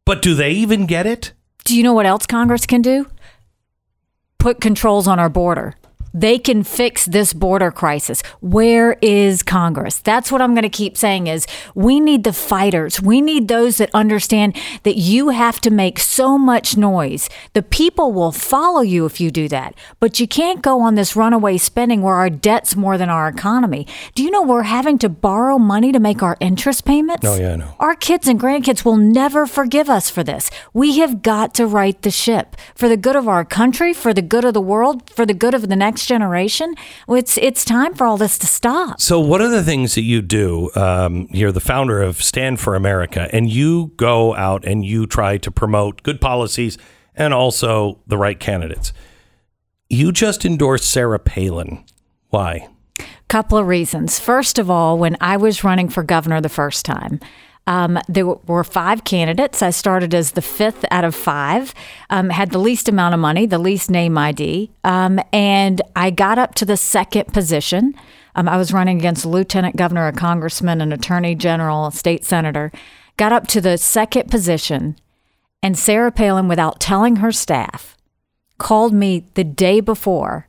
but 0.05 0.23
do 0.23 0.35
they 0.35 0.53
even 0.53 0.87
get 0.87 1.07
it? 1.07 1.33
Do 1.65 1.77
you 1.77 1.83
know 1.83 1.93
what 1.93 2.07
else 2.07 2.27
Congress 2.27 2.67
can 2.67 2.83
do? 2.83 3.07
Put 4.39 4.61
controls 4.61 5.09
on 5.09 5.19
our 5.19 5.29
border. 5.29 5.75
They 6.17 6.39
can 6.39 6.63
fix 6.63 7.05
this 7.05 7.35
border 7.35 7.71
crisis. 7.71 8.23
Where 8.41 8.97
is 9.03 9.43
Congress? 9.43 9.99
That's 9.99 10.33
what 10.33 10.41
I'm 10.41 10.55
going 10.55 10.63
to 10.63 10.71
keep 10.71 10.97
saying 10.97 11.27
is 11.27 11.47
we 11.75 12.01
need 12.01 12.25
the 12.25 12.33
fighters. 12.33 13.03
We 13.03 13.21
need 13.21 13.49
those 13.49 13.77
that 13.77 13.91
understand 13.93 14.57
that 14.85 14.97
you 14.97 15.29
have 15.29 15.61
to 15.61 15.71
make 15.71 15.99
so 15.99 16.39
much 16.39 16.75
noise. 16.75 17.29
The 17.53 17.63
people 17.63 18.15
will 18.15 18.33
follow 18.33 18.81
you 18.81 19.05
if 19.05 19.21
you 19.21 19.31
do 19.31 19.47
that. 19.49 19.75
But 20.01 20.19
you 20.19 20.27
can't 20.27 20.63
go 20.63 20.81
on 20.81 20.95
this 20.95 21.17
runaway 21.17 21.59
spending 21.59 22.01
where 22.01 22.15
our 22.15 22.31
debt's 22.31 22.75
more 22.77 22.97
than 22.97 23.11
our 23.11 23.29
economy. 23.29 23.87
Do 24.15 24.23
you 24.23 24.31
know 24.31 24.41
we're 24.41 24.63
having 24.63 24.97
to 25.01 25.11
borrow 25.11 25.59
money 25.59 25.93
to 25.93 26.01
make 26.01 26.23
our 26.23 26.39
interest 26.41 26.87
payments? 26.87 27.27
Oh, 27.27 27.39
yeah, 27.39 27.53
I 27.53 27.57
know. 27.57 27.75
Our 27.79 27.95
kids 27.95 28.27
and 28.27 28.41
grandkids 28.41 28.87
will 28.87 28.97
never 28.97 29.47
forgive 29.47 29.91
us 29.91 30.09
for 30.09 30.25
this. 30.25 30.51
We 30.73 30.99
have 31.01 31.21
got 31.21 31.53
to 31.57 31.67
right 31.67 32.01
the 32.01 32.11
ship 32.11 32.57
for 32.75 32.89
the 32.89 32.97
good 32.97 33.17
of 33.17 33.29
our 33.29 33.45
country, 33.45 33.93
for 33.93 34.15
the 34.15 34.23
good 34.23 34.47
of 34.47 34.55
the 34.55 34.63
world, 34.63 35.11
for 35.11 35.27
the 35.27 35.35
good 35.35 35.53
of 35.53 35.69
the 35.69 35.77
next 36.07 36.09
generation. 36.09 36.75
It's 37.09 37.37
it's 37.39 37.65
time 37.65 37.95
for 37.95 38.07
all 38.07 38.17
this 38.17 38.39
to 38.39 38.47
stop. 38.47 39.01
So, 39.01 39.21
what 39.21 39.41
are 39.41 39.49
the 39.49 39.63
things 39.63 39.95
that 39.95 40.03
you 40.03 40.23
do? 40.23 40.71
Um, 40.75 41.29
you're 41.31 41.53
the 41.53 41.61
founder 41.61 42.03
of 42.03 42.23
Stand 42.23 42.61
for 42.61 42.75
America, 42.75 43.29
and 43.33 43.51
you 43.51 43.93
go 43.97 44.35
out 44.35 44.65
and 44.65 44.85
you 44.85 45.07
try 45.07 45.39
to 45.39 45.51
promote 45.51 46.03
good 46.03 46.21
policies 46.21 46.79
and 47.15 47.35
also 47.35 48.01
the 48.07 48.19
right 48.19 48.39
candidates. 48.39 48.93
You 49.89 50.13
just 50.13 50.45
endorsed 50.45 50.91
Sarah 50.91 51.19
Palin. 51.19 51.85
Why? 52.31 52.69
Couple 53.29 53.59
of 53.59 53.67
reasons. 53.67 54.21
First 54.21 54.59
of 54.59 54.71
all, 54.71 54.99
when 54.99 55.17
I 55.21 55.37
was 55.37 55.65
running 55.65 55.89
for 55.89 56.05
governor 56.05 56.41
the 56.41 56.49
first 56.49 56.85
time, 56.85 57.19
um, 57.67 57.99
there 58.09 58.27
were 58.27 58.65
five 58.65 59.05
candidates. 59.05 59.63
I 59.63 59.71
started 59.71 60.15
as 60.15 60.33
the 60.33 60.43
fifth 60.43 60.85
out 60.91 61.05
of 61.05 61.15
five, 61.15 61.75
um, 62.11 62.31
had 62.31 62.51
the 62.51 62.59
least 62.59 62.89
amount 62.89 63.15
of 63.15 63.21
money, 63.21 63.47
the 63.47 63.59
least 63.59 63.91
name 63.91 64.17
ID, 64.17 64.71
um, 64.85 65.21
and 65.33 65.83
I 65.95 66.11
got 66.11 66.39
up 66.39 66.55
to 66.57 66.65
the 66.65 66.77
second 66.77 67.33
position. 67.33 67.95
Um, 68.35 68.49
I 68.49 68.57
was 68.57 68.73
running 68.73 68.99
against 68.99 69.25
a 69.25 69.29
lieutenant 69.29 69.77
governor, 69.77 70.07
a 70.07 70.13
congressman, 70.13 70.81
an 70.81 70.93
attorney 70.93 71.35
general, 71.35 71.87
a 71.87 71.93
state 71.93 72.25
senator. 72.25 72.71
Got 73.17 73.33
up 73.33 73.47
to 73.49 73.61
the 73.61 73.79
second 73.79 74.31
position, 74.31 74.97
and 75.63 75.77
Sarah 75.77 76.13
Palin, 76.13 76.49
without 76.49 76.81
telling 76.81 77.17
her 77.17 77.33
staff, 77.33 77.97
called 78.59 78.93
me 78.93 79.25
the 79.35 79.45
day 79.45 79.81
before 79.81 80.49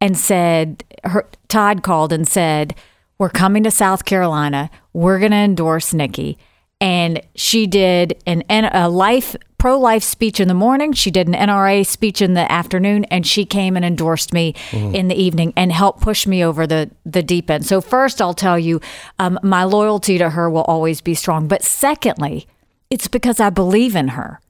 and 0.00 0.16
said, 0.16 0.82
her, 1.04 1.28
Todd 1.48 1.82
called 1.82 2.12
and 2.12 2.26
said, 2.26 2.74
We're 3.18 3.28
coming 3.28 3.62
to 3.64 3.70
South 3.70 4.04
Carolina. 4.04 4.70
We're 4.92 5.18
going 5.18 5.32
to 5.32 5.36
endorse 5.38 5.92
Nikki. 5.94 6.38
And 6.80 7.20
she 7.34 7.66
did 7.66 8.22
an, 8.26 8.42
a 8.48 8.88
life 8.88 9.36
pro 9.58 9.78
life 9.78 10.02
speech 10.02 10.40
in 10.40 10.48
the 10.48 10.54
morning. 10.54 10.94
She 10.94 11.10
did 11.10 11.28
an 11.28 11.34
NRA 11.34 11.86
speech 11.86 12.22
in 12.22 12.32
the 12.32 12.50
afternoon, 12.50 13.04
and 13.04 13.26
she 13.26 13.44
came 13.44 13.76
and 13.76 13.84
endorsed 13.84 14.32
me 14.32 14.54
in 14.72 15.08
the 15.08 15.14
evening 15.14 15.52
and 15.54 15.70
helped 15.70 16.00
push 16.00 16.26
me 16.26 16.42
over 16.42 16.66
the, 16.66 16.90
the 17.04 17.22
deep 17.22 17.50
end. 17.50 17.66
So, 17.66 17.82
first, 17.82 18.22
I'll 18.22 18.32
tell 18.32 18.58
you, 18.58 18.80
um, 19.18 19.38
my 19.42 19.64
loyalty 19.64 20.16
to 20.16 20.30
her 20.30 20.48
will 20.48 20.62
always 20.62 21.02
be 21.02 21.14
strong. 21.14 21.46
But 21.46 21.62
secondly, 21.62 22.46
it's 22.88 23.06
because 23.06 23.38
I 23.38 23.50
believe 23.50 23.94
in 23.94 24.08
her. 24.08 24.40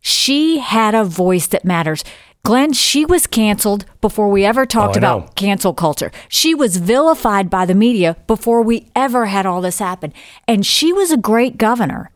She 0.00 0.58
had 0.58 0.94
a 0.94 1.04
voice 1.04 1.48
that 1.48 1.64
matters. 1.64 2.02
Glenn, 2.46 2.72
she 2.72 3.04
was 3.04 3.26
canceled 3.26 3.84
before 4.00 4.28
we 4.28 4.44
ever 4.44 4.64
talked 4.64 4.96
Oh, 4.96 5.00
I 5.00 5.02
know. 5.02 5.16
about 5.18 5.34
cancel 5.34 5.74
culture. 5.74 6.12
She 6.28 6.54
was 6.54 6.76
vilified 6.76 7.50
by 7.50 7.66
the 7.66 7.74
media 7.74 8.16
before 8.28 8.62
we 8.62 8.88
ever 8.94 9.26
had 9.26 9.46
all 9.46 9.60
this 9.60 9.80
happen. 9.80 10.12
And 10.46 10.64
she 10.64 10.92
was 10.92 11.10
a 11.10 11.16
great 11.16 11.58
governor. 11.58 12.12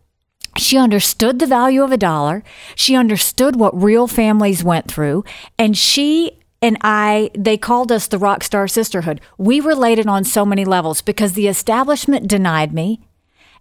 She 0.56 0.78
understood 0.78 1.40
the 1.40 1.46
value 1.46 1.82
of 1.82 1.90
a 1.90 1.96
dollar. 1.96 2.44
She 2.76 2.94
understood 2.94 3.56
what 3.56 3.82
real 3.82 4.06
families 4.06 4.62
went 4.62 4.88
through. 4.88 5.24
And 5.58 5.76
she 5.76 6.38
and 6.62 6.76
I, 6.82 7.30
they 7.36 7.56
called 7.56 7.90
us 7.90 8.06
the 8.06 8.18
rock 8.18 8.44
star 8.44 8.68
sisterhood. 8.68 9.20
We 9.36 9.58
related 9.58 10.06
on 10.06 10.22
so 10.22 10.44
many 10.44 10.64
levels 10.64 11.02
because 11.02 11.32
the 11.32 11.48
establishment 11.48 12.28
denied 12.28 12.72
me 12.72 13.00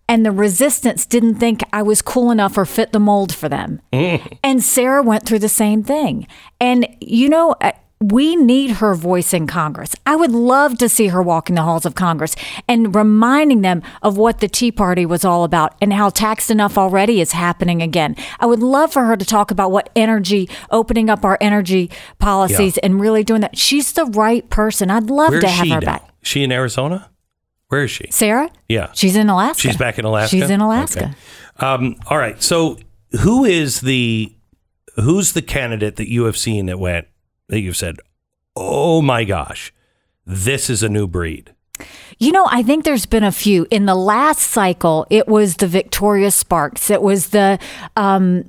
and 0.10 0.26
the 0.26 0.31
resistance 0.31 1.06
didn't 1.06 1.36
think 1.36 1.61
I 1.72 1.84
was 1.84 2.02
cool 2.02 2.31
enough 2.31 2.57
or 2.57 2.65
fit 2.65 2.91
the 2.91 2.99
mold 2.99 3.34
for 3.34 3.48
them. 3.48 3.80
And 4.44 4.61
Sarah 4.64 5.03
went 5.03 5.26
through 5.26 5.40
the 5.40 5.48
same 5.48 5.84
thing. 5.84 6.27
And, 6.60 6.88
you 6.99 7.30
know, 7.30 7.56
uh, 7.61 7.72
we 8.02 8.38
need 8.38 8.72
her 8.77 8.95
voice 8.95 9.34
in 9.34 9.45
Congress. 9.45 9.94
I 10.06 10.15
would 10.15 10.31
love 10.31 10.77
to 10.77 10.88
see 10.88 11.07
her 11.07 11.22
walking 11.22 11.56
the 11.56 11.64
halls 11.64 11.86
of 11.86 11.95
Congress 11.95 12.34
and 12.68 12.95
reminding 12.95 13.61
them 13.61 13.84
of 14.02 14.18
what 14.18 14.40
the 14.40 14.48
Tea 14.48 14.72
Party 14.72 15.06
was 15.06 15.26
all 15.26 15.44
about 15.44 15.76
and 15.81 15.91
how 15.91 16.10
taxed 16.10 16.49
enough 16.49 16.77
already 16.77 17.19
is 17.19 17.34
happening 17.34 17.81
again. 17.81 18.15
I 18.40 18.45
would 18.45 18.64
love 18.64 18.94
for 18.94 19.03
her 19.03 19.18
to 19.18 19.26
talk 19.26 19.52
about 19.52 19.72
what 19.72 19.90
energy, 19.98 20.49
opening 20.72 21.10
up 21.10 21.26
our 21.26 21.38
energy 21.41 21.91
policies 22.19 22.77
and 22.80 23.02
really 23.02 23.23
doing 23.23 23.41
that. 23.41 23.57
She's 23.57 23.91
the 23.91 24.06
right 24.06 24.49
person. 24.49 24.90
I'd 24.90 25.10
love 25.10 25.31
Where's 25.31 25.44
to 25.44 25.49
have 25.49 25.68
her 25.68 25.81
now? 25.81 25.86
back. 25.86 26.10
She 26.23 26.44
in 26.44 26.52
Arizona? 26.53 27.10
Where 27.70 27.84
is 27.84 27.91
she? 27.91 28.08
Sarah? 28.10 28.50
Yeah. 28.68 28.91
She's 28.94 29.16
in 29.16 29.30
Alaska. 29.30 29.62
She's 29.62 29.78
back 29.78 29.98
in 29.98 30.06
Alaska. 30.06 30.36
She's 30.36 30.50
in 30.50 30.60
Alaska. 30.60 31.16
Okay. 31.58 31.66
Um, 31.66 31.96
all 32.08 32.18
right. 32.18 32.41
So 32.41 32.78
who 33.22 33.46
is 33.46 33.82
the 33.82 34.34
who's 34.96 35.34
the 35.34 35.41
candidate 35.41 35.96
that 35.96 36.12
you 36.12 36.26
have 36.26 36.38
seen 36.38 36.66
that 36.66 36.80
went 36.80 37.08
that 37.48 37.60
you've 37.60 37.78
said, 37.78 37.98
oh 38.56 39.02
my 39.02 39.24
gosh, 39.24 39.74
this 40.26 40.70
is 40.70 40.84
a 40.84 40.90
new 40.90 41.08
breed? 41.08 41.54
You 42.18 42.32
know, 42.32 42.46
I 42.50 42.64
think 42.64 42.84
there's 42.84 43.06
been 43.06 43.24
a 43.24 43.32
few. 43.32 43.66
In 43.72 43.86
the 43.86 43.96
last 43.96 44.40
cycle, 44.40 45.08
it 45.10 45.28
was 45.28 45.58
the 45.58 45.68
Victoria 45.68 46.32
Spartz. 46.32 46.90
It 46.90 47.02
was 47.02 47.30
the 47.30 47.60
um, 47.96 48.46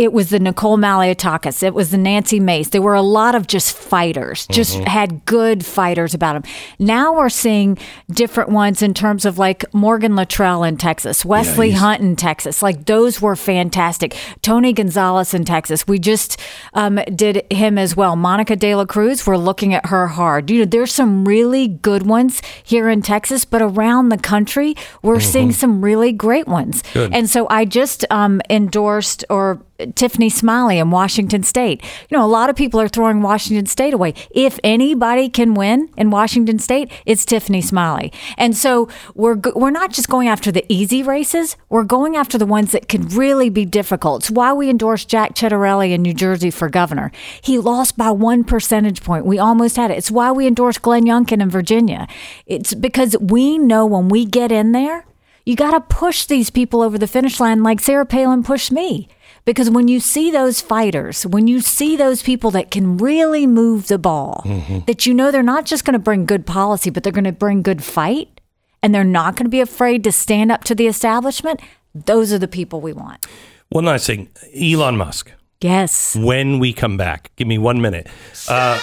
it 0.00 0.14
was 0.14 0.30
the 0.30 0.38
Nicole 0.38 0.78
Malliotakis. 0.78 1.62
It 1.62 1.74
was 1.74 1.90
the 1.90 1.98
Nancy 1.98 2.40
Mace. 2.40 2.70
There 2.70 2.80
were 2.80 2.94
a 2.94 3.02
lot 3.02 3.34
of 3.34 3.46
just 3.46 3.76
fighters, 3.76 4.46
just 4.46 4.78
had 4.84 5.26
good 5.26 5.62
fighters 5.62 6.14
about 6.14 6.42
them. 6.42 6.52
Now 6.78 7.12
we're 7.12 7.28
seeing 7.28 7.76
different 8.10 8.48
ones 8.48 8.80
in 8.80 8.94
terms 8.94 9.26
of 9.26 9.36
like 9.36 9.62
Morgan 9.74 10.16
Luttrell 10.16 10.64
in 10.64 10.78
Texas, 10.78 11.22
Wesley 11.22 11.72
Hunt 11.72 12.00
in 12.00 12.16
Texas. 12.16 12.62
Like 12.62 12.86
those 12.86 13.20
were 13.20 13.36
fantastic. 13.36 14.16
Tony 14.40 14.72
Gonzalez 14.72 15.34
in 15.34 15.44
Texas. 15.44 15.86
We 15.86 15.98
just 15.98 16.40
um, 16.72 16.98
did 17.14 17.44
him 17.52 17.76
as 17.76 17.94
well. 17.94 18.16
Monica 18.16 18.56
De 18.56 18.74
La 18.74 18.86
Cruz, 18.86 19.26
we're 19.26 19.36
looking 19.36 19.74
at 19.74 19.84
her 19.86 20.06
hard. 20.06 20.48
You 20.48 20.60
know, 20.60 20.64
there's 20.64 20.94
some 20.94 21.26
really 21.26 21.68
good 21.68 22.06
ones 22.06 22.40
here 22.64 22.88
in 22.88 23.02
Texas, 23.02 23.44
but 23.44 23.60
around 23.60 24.08
the 24.08 24.16
country, 24.16 24.74
we're 25.02 25.20
seeing 25.20 25.52
some 25.52 25.84
really 25.84 26.10
great 26.10 26.48
ones. 26.48 26.82
And 26.94 27.28
so 27.28 27.46
I 27.50 27.66
just 27.66 28.06
um, 28.10 28.40
endorsed 28.48 29.26
or 29.28 29.60
Tiffany 29.94 30.28
Smiley 30.28 30.78
in 30.78 30.90
Washington 30.90 31.42
State. 31.42 31.82
You 32.08 32.16
know, 32.16 32.24
a 32.24 32.28
lot 32.28 32.50
of 32.50 32.56
people 32.56 32.80
are 32.80 32.88
throwing 32.88 33.22
Washington 33.22 33.66
State 33.66 33.94
away. 33.94 34.14
If 34.30 34.58
anybody 34.64 35.28
can 35.28 35.54
win 35.54 35.88
in 35.96 36.10
Washington 36.10 36.58
State, 36.58 36.90
it's 37.06 37.24
Tiffany 37.24 37.60
Smiley. 37.60 38.12
And 38.36 38.56
so 38.56 38.88
we're 39.14 39.36
we're 39.54 39.70
not 39.70 39.92
just 39.92 40.08
going 40.08 40.28
after 40.28 40.52
the 40.52 40.64
easy 40.68 41.02
races. 41.02 41.56
We're 41.68 41.84
going 41.84 42.16
after 42.16 42.38
the 42.38 42.46
ones 42.46 42.72
that 42.72 42.88
can 42.88 43.08
really 43.08 43.50
be 43.50 43.64
difficult. 43.64 44.22
It's 44.22 44.30
why 44.30 44.52
we 44.52 44.68
endorsed 44.70 45.08
Jack 45.08 45.34
Ciattarelli 45.34 45.92
in 45.92 46.02
New 46.02 46.14
Jersey 46.14 46.50
for 46.50 46.68
governor. 46.68 47.12
He 47.40 47.58
lost 47.58 47.96
by 47.96 48.10
one 48.10 48.44
percentage 48.44 49.02
point. 49.02 49.26
We 49.26 49.38
almost 49.38 49.76
had 49.76 49.90
it. 49.90 49.98
It's 49.98 50.10
why 50.10 50.32
we 50.32 50.46
endorsed 50.46 50.82
Glenn 50.82 51.04
Youngkin 51.04 51.40
in 51.40 51.50
Virginia. 51.50 52.06
It's 52.46 52.74
because 52.74 53.16
we 53.20 53.58
know 53.58 53.86
when 53.86 54.08
we 54.08 54.24
get 54.24 54.52
in 54.52 54.72
there, 54.72 55.04
you 55.44 55.56
got 55.56 55.72
to 55.72 55.80
push 55.80 56.26
these 56.26 56.50
people 56.50 56.82
over 56.82 56.98
the 56.98 57.06
finish 57.06 57.40
line 57.40 57.62
like 57.62 57.80
Sarah 57.80 58.06
Palin 58.06 58.42
pushed 58.42 58.70
me. 58.70 59.08
Because 59.44 59.70
when 59.70 59.88
you 59.88 60.00
see 60.00 60.30
those 60.30 60.60
fighters, 60.60 61.26
when 61.26 61.48
you 61.48 61.60
see 61.60 61.96
those 61.96 62.22
people 62.22 62.50
that 62.52 62.70
can 62.70 62.96
really 62.98 63.46
move 63.46 63.88
the 63.88 63.98
ball, 63.98 64.44
that 64.86 65.06
you 65.06 65.14
know 65.14 65.30
they're 65.30 65.42
not 65.42 65.64
just 65.64 65.84
going 65.84 65.94
to 65.94 65.98
bring 65.98 66.26
good 66.26 66.46
policy, 66.46 66.90
but 66.90 67.02
they're 67.02 67.12
going 67.12 67.24
to 67.24 67.32
bring 67.32 67.62
good 67.62 67.82
fight, 67.82 68.40
and 68.82 68.94
they're 68.94 69.04
not 69.04 69.36
going 69.36 69.46
to 69.46 69.50
be 69.50 69.60
afraid 69.60 70.04
to 70.04 70.12
stand 70.12 70.52
up 70.52 70.64
to 70.64 70.74
the 70.74 70.86
establishment, 70.86 71.60
those 71.94 72.32
are 72.32 72.38
the 72.38 72.48
people 72.48 72.80
we 72.80 72.92
want. 72.92 73.26
One 73.70 73.84
last 73.84 74.06
thing, 74.06 74.28
Elon 74.54 74.96
Musk. 74.96 75.32
Yes. 75.60 76.16
When 76.16 76.58
we 76.58 76.72
come 76.72 76.96
back, 76.96 77.30
give 77.36 77.46
me 77.46 77.58
one 77.58 77.80
minute. 77.80 78.08
Uh, 78.48 78.80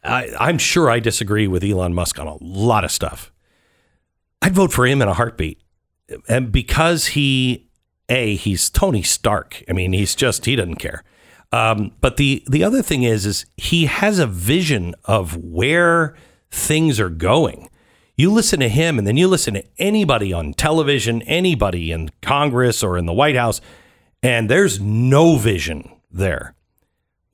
I 0.02 0.32
I'm 0.40 0.58
sure 0.58 0.90
I 0.90 0.98
disagree 0.98 1.46
with 1.46 1.62
Elon 1.62 1.94
Musk 1.94 2.18
on 2.18 2.26
a 2.26 2.42
lot 2.42 2.84
of 2.84 2.90
stuff. 2.90 3.30
I'd 4.40 4.54
vote 4.54 4.72
for 4.72 4.86
him 4.86 5.02
in 5.02 5.08
a 5.08 5.14
heartbeat. 5.14 5.60
And 6.26 6.50
because 6.50 7.08
he 7.08 7.68
a 8.08 8.34
he's 8.36 8.70
Tony 8.70 9.02
Stark. 9.02 9.62
I 9.68 9.72
mean, 9.74 9.92
he's 9.92 10.14
just 10.14 10.46
he 10.46 10.56
doesn't 10.56 10.76
care. 10.76 11.04
Um, 11.52 11.92
but 12.00 12.16
the 12.16 12.42
the 12.48 12.64
other 12.64 12.82
thing 12.82 13.02
is 13.02 13.26
is 13.26 13.46
he 13.56 13.86
has 13.86 14.18
a 14.18 14.26
vision 14.26 14.94
of 15.04 15.36
where 15.36 16.16
things 16.50 16.98
are 16.98 17.10
going. 17.10 17.68
You 18.16 18.32
listen 18.32 18.60
to 18.60 18.68
him 18.68 18.98
and 18.98 19.06
then 19.06 19.16
you 19.16 19.28
listen 19.28 19.54
to 19.54 19.64
anybody 19.78 20.32
on 20.32 20.54
television, 20.54 21.22
anybody 21.22 21.92
in 21.92 22.10
Congress 22.22 22.82
or 22.82 22.96
in 22.96 23.06
the 23.06 23.12
White 23.12 23.36
House, 23.36 23.60
and 24.22 24.48
there's 24.48 24.80
no 24.80 25.36
vision 25.36 25.90
there. 26.10 26.54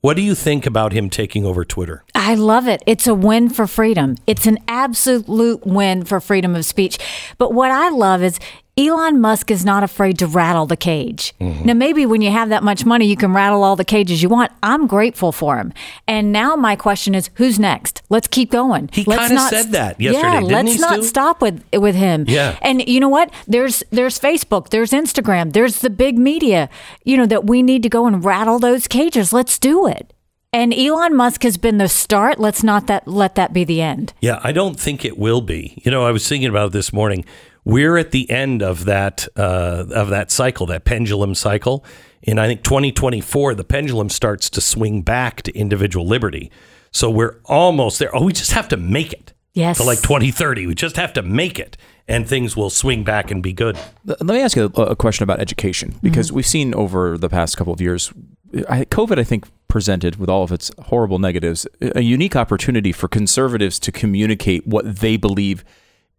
What 0.05 0.17
do 0.17 0.21
you 0.21 0.35
think 0.35 0.67
about 0.67 0.93
him 0.93 1.09
taking 1.09 1.47
over 1.47 1.65
Twitter? 1.65 2.03
I 2.13 2.35
love 2.35 2.67
it. 2.67 2.83
It's 2.85 3.07
a 3.07 3.15
win 3.15 3.49
for 3.49 3.65
freedom. 3.65 4.17
It's 4.27 4.45
an 4.45 4.59
absolute 4.67 5.65
win 5.65 6.05
for 6.05 6.19
freedom 6.19 6.55
of 6.55 6.63
speech. 6.63 6.99
But 7.39 7.53
what 7.53 7.71
I 7.71 7.89
love 7.89 8.21
is 8.21 8.39
Elon 8.77 9.21
Musk 9.21 9.51
is 9.51 9.63
not 9.63 9.83
afraid 9.83 10.19
to 10.19 10.27
rattle 10.27 10.65
the 10.65 10.75
cage. 10.75 11.33
Mm-hmm. 11.39 11.65
Now, 11.65 11.73
maybe 11.73 12.05
when 12.05 12.21
you 12.21 12.29
have 12.31 12.49
that 12.49 12.61
much 12.61 12.85
money, 12.85 13.05
you 13.07 13.15
can 13.15 13.33
rattle 13.33 13.63
all 13.63 13.77
the 13.77 13.85
cages 13.85 14.21
you 14.21 14.27
want. 14.27 14.51
I'm 14.61 14.85
grateful 14.85 15.31
for 15.31 15.57
him. 15.57 15.71
And 16.09 16.33
now 16.33 16.57
my 16.57 16.75
question 16.75 17.15
is, 17.15 17.29
who's 17.35 17.57
next? 17.57 18.01
Let's 18.09 18.27
keep 18.27 18.51
going. 18.51 18.89
He 18.91 19.05
kinda 19.05 19.33
not 19.33 19.49
said 19.49 19.71
that 19.71 20.01
yesterday, 20.01 20.27
Yeah, 20.27 20.39
didn't 20.41 20.51
let's 20.51 20.79
not 20.79 21.05
stop 21.05 21.41
with 21.41 21.63
with 21.73 21.95
him. 21.95 22.25
Yeah. 22.27 22.59
And 22.61 22.85
you 22.85 22.99
know 22.99 23.07
what? 23.07 23.31
There's 23.47 23.81
there's 23.91 24.19
Facebook, 24.19 24.69
there's 24.71 24.91
Instagram, 24.91 25.53
there's 25.53 25.79
the 25.79 25.89
big 25.89 26.17
media. 26.17 26.69
You 27.05 27.15
know 27.15 27.25
that 27.27 27.45
we 27.45 27.63
need 27.63 27.81
to 27.83 27.89
go 27.89 28.07
and 28.07 28.25
rattle 28.25 28.59
those 28.59 28.89
cages. 28.89 29.31
Let's 29.31 29.57
do 29.57 29.87
it. 29.87 30.11
And 30.51 30.73
Elon 30.73 31.15
Musk 31.15 31.43
has 31.43 31.57
been 31.57 31.77
the 31.77 31.87
start. 31.87 32.39
Let's 32.39 32.61
not 32.63 32.87
that 32.87 33.07
let 33.07 33.35
that 33.35 33.53
be 33.53 33.63
the 33.63 33.81
end. 33.81 34.13
Yeah, 34.19 34.41
I 34.43 34.51
don't 34.51 34.77
think 34.77 35.05
it 35.05 35.17
will 35.17 35.41
be. 35.41 35.81
You 35.85 35.91
know, 35.91 36.05
I 36.05 36.11
was 36.11 36.27
thinking 36.27 36.49
about 36.49 36.67
it 36.67 36.71
this 36.73 36.91
morning. 36.91 37.23
We're 37.65 37.97
at 37.97 38.11
the 38.11 38.29
end 38.29 38.61
of 38.61 38.85
that 38.85 39.27
uh, 39.35 39.85
of 39.89 40.09
that 40.09 40.31
cycle, 40.31 40.67
that 40.67 40.85
pendulum 40.85 41.35
cycle. 41.35 41.83
In 42.21 42.39
I 42.39 42.47
think 42.47 42.63
2024, 42.63 43.55
the 43.55 43.63
pendulum 43.63 44.09
starts 44.09 44.49
to 44.51 44.61
swing 44.61 45.01
back 45.01 45.41
to 45.43 45.55
individual 45.57 46.07
liberty. 46.07 46.51
So 46.91 47.09
we're 47.09 47.41
almost 47.45 47.99
there. 47.99 48.15
Oh, 48.15 48.23
we 48.23 48.33
just 48.33 48.53
have 48.53 48.69
to 48.69 48.77
make 48.77 49.11
it. 49.11 49.33
Yes. 49.53 49.77
To 49.77 49.83
like 49.83 50.01
2030, 50.01 50.67
we 50.67 50.75
just 50.75 50.97
have 50.97 51.13
to 51.13 51.21
make 51.21 51.59
it, 51.59 51.77
and 52.07 52.27
things 52.27 52.57
will 52.57 52.69
swing 52.69 53.03
back 53.03 53.31
and 53.31 53.41
be 53.41 53.53
good. 53.53 53.77
Let 54.05 54.21
me 54.21 54.41
ask 54.41 54.55
you 54.55 54.71
a, 54.75 54.81
a 54.81 54.95
question 54.95 55.23
about 55.23 55.39
education 55.39 55.95
because 56.03 56.31
we've 56.31 56.45
seen 56.45 56.73
over 56.73 57.17
the 57.17 57.29
past 57.29 57.55
couple 57.55 57.71
of 57.71 57.79
years, 57.79 58.11
COVID, 58.53 59.17
I 59.17 59.23
think, 59.23 59.47
presented 59.69 60.17
with 60.17 60.29
all 60.29 60.43
of 60.43 60.51
its 60.51 60.71
horrible 60.85 61.19
negatives, 61.19 61.65
a 61.81 62.01
unique 62.01 62.35
opportunity 62.35 62.91
for 62.91 63.07
conservatives 63.07 63.79
to 63.79 63.91
communicate 63.91 64.67
what 64.67 64.97
they 64.97 65.15
believe 65.15 65.63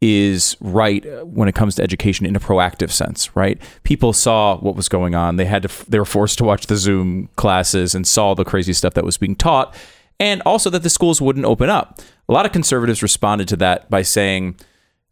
is 0.01 0.57
right 0.61 1.07
uh, 1.07 1.25
when 1.25 1.49
it 1.49 1.55
comes 1.55 1.75
to 1.77 1.83
education 1.83 2.27
in 2.27 2.37
a 2.37 2.41
proactive 2.41 2.91
sense, 2.91 3.35
right? 3.35 3.61
People 3.83 4.13
saw 4.13 4.59
what 4.59 4.77
was 4.77 4.89
going 4.89 5.15
on. 5.15 5.37
They 5.37 5.47
had 5.47 5.63
to, 5.63 5.91
they 5.91 5.99
were 5.99 6.05
forced 6.05 6.39
to 6.39 6.45
watch 6.45 6.67
the 6.67 6.77
Zoom 6.77 7.29
classes 7.37 7.95
and 7.95 8.07
saw 8.07 8.35
the 8.35 8.45
crazy 8.45 8.73
stuff 8.73 8.95
that 8.95 9.05
was 9.05 9.17
being 9.17 9.37
taught, 9.37 9.75
and 10.21 10.43
also 10.43 10.71
that 10.71 10.83
the 10.83 10.91
schools 10.91 11.21
wouldn't 11.21 11.47
open 11.47 11.71
up. 11.71 12.01
A 12.29 12.33
lot 12.33 12.47
of 12.47 12.53
conservatives 12.53 13.03
responded 13.03 13.49
to 13.49 13.57
that 13.57 13.89
by 13.89 14.03
saying, 14.03 14.57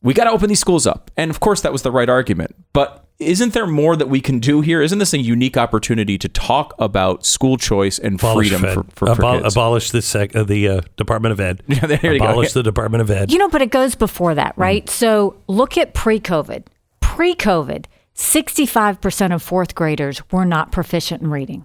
we 0.04 0.14
got 0.14 0.24
to 0.24 0.30
open 0.30 0.48
these 0.48 0.60
schools 0.60 0.86
up. 0.86 1.10
And 1.16 1.30
of 1.30 1.40
course, 1.40 1.62
that 1.62 1.72
was 1.72 1.82
the 1.82 1.90
right 1.90 2.08
argument. 2.08 2.54
But 2.72 3.04
isn't 3.18 3.54
there 3.54 3.66
more 3.66 3.96
that 3.96 4.08
we 4.08 4.20
can 4.20 4.38
do 4.38 4.60
here? 4.60 4.82
Isn't 4.82 4.98
this 4.98 5.14
a 5.14 5.18
unique 5.18 5.56
opportunity 5.56 6.18
to 6.18 6.28
talk 6.28 6.74
about 6.78 7.24
school 7.24 7.56
choice 7.56 7.98
and 7.98 8.20
Abolish 8.20 8.48
freedom 8.50 8.62
Fed. 8.62 8.74
for, 8.74 9.06
for, 9.06 9.14
for 9.16 9.40
kids? 9.40 9.54
abolish 9.54 9.90
the 9.92 10.02
sec- 10.02 10.36
uh, 10.36 10.44
the 10.44 10.68
uh, 10.68 10.80
Department 10.96 11.32
of 11.32 11.40
Ed. 11.40 11.62
Yeah, 11.68 11.86
there 11.86 12.12
you 12.12 12.20
go. 12.20 12.26
abolish 12.26 12.52
the 12.52 12.62
Department 12.62 13.00
of 13.02 13.10
Ed. 13.10 13.32
You 13.32 13.38
know, 13.38 13.48
but 13.48 13.62
it 13.62 13.70
goes 13.70 13.94
before 13.94 14.34
that, 14.34 14.56
right? 14.56 14.88
So 14.88 15.36
look 15.48 15.78
at 15.78 15.94
pre 15.94 16.20
COVID. 16.20 16.66
Pre 17.00 17.34
COVID, 17.34 17.86
65% 18.14 19.34
of 19.34 19.42
fourth 19.42 19.74
graders 19.74 20.22
were 20.30 20.44
not 20.44 20.70
proficient 20.70 21.22
in 21.22 21.30
reading. 21.30 21.64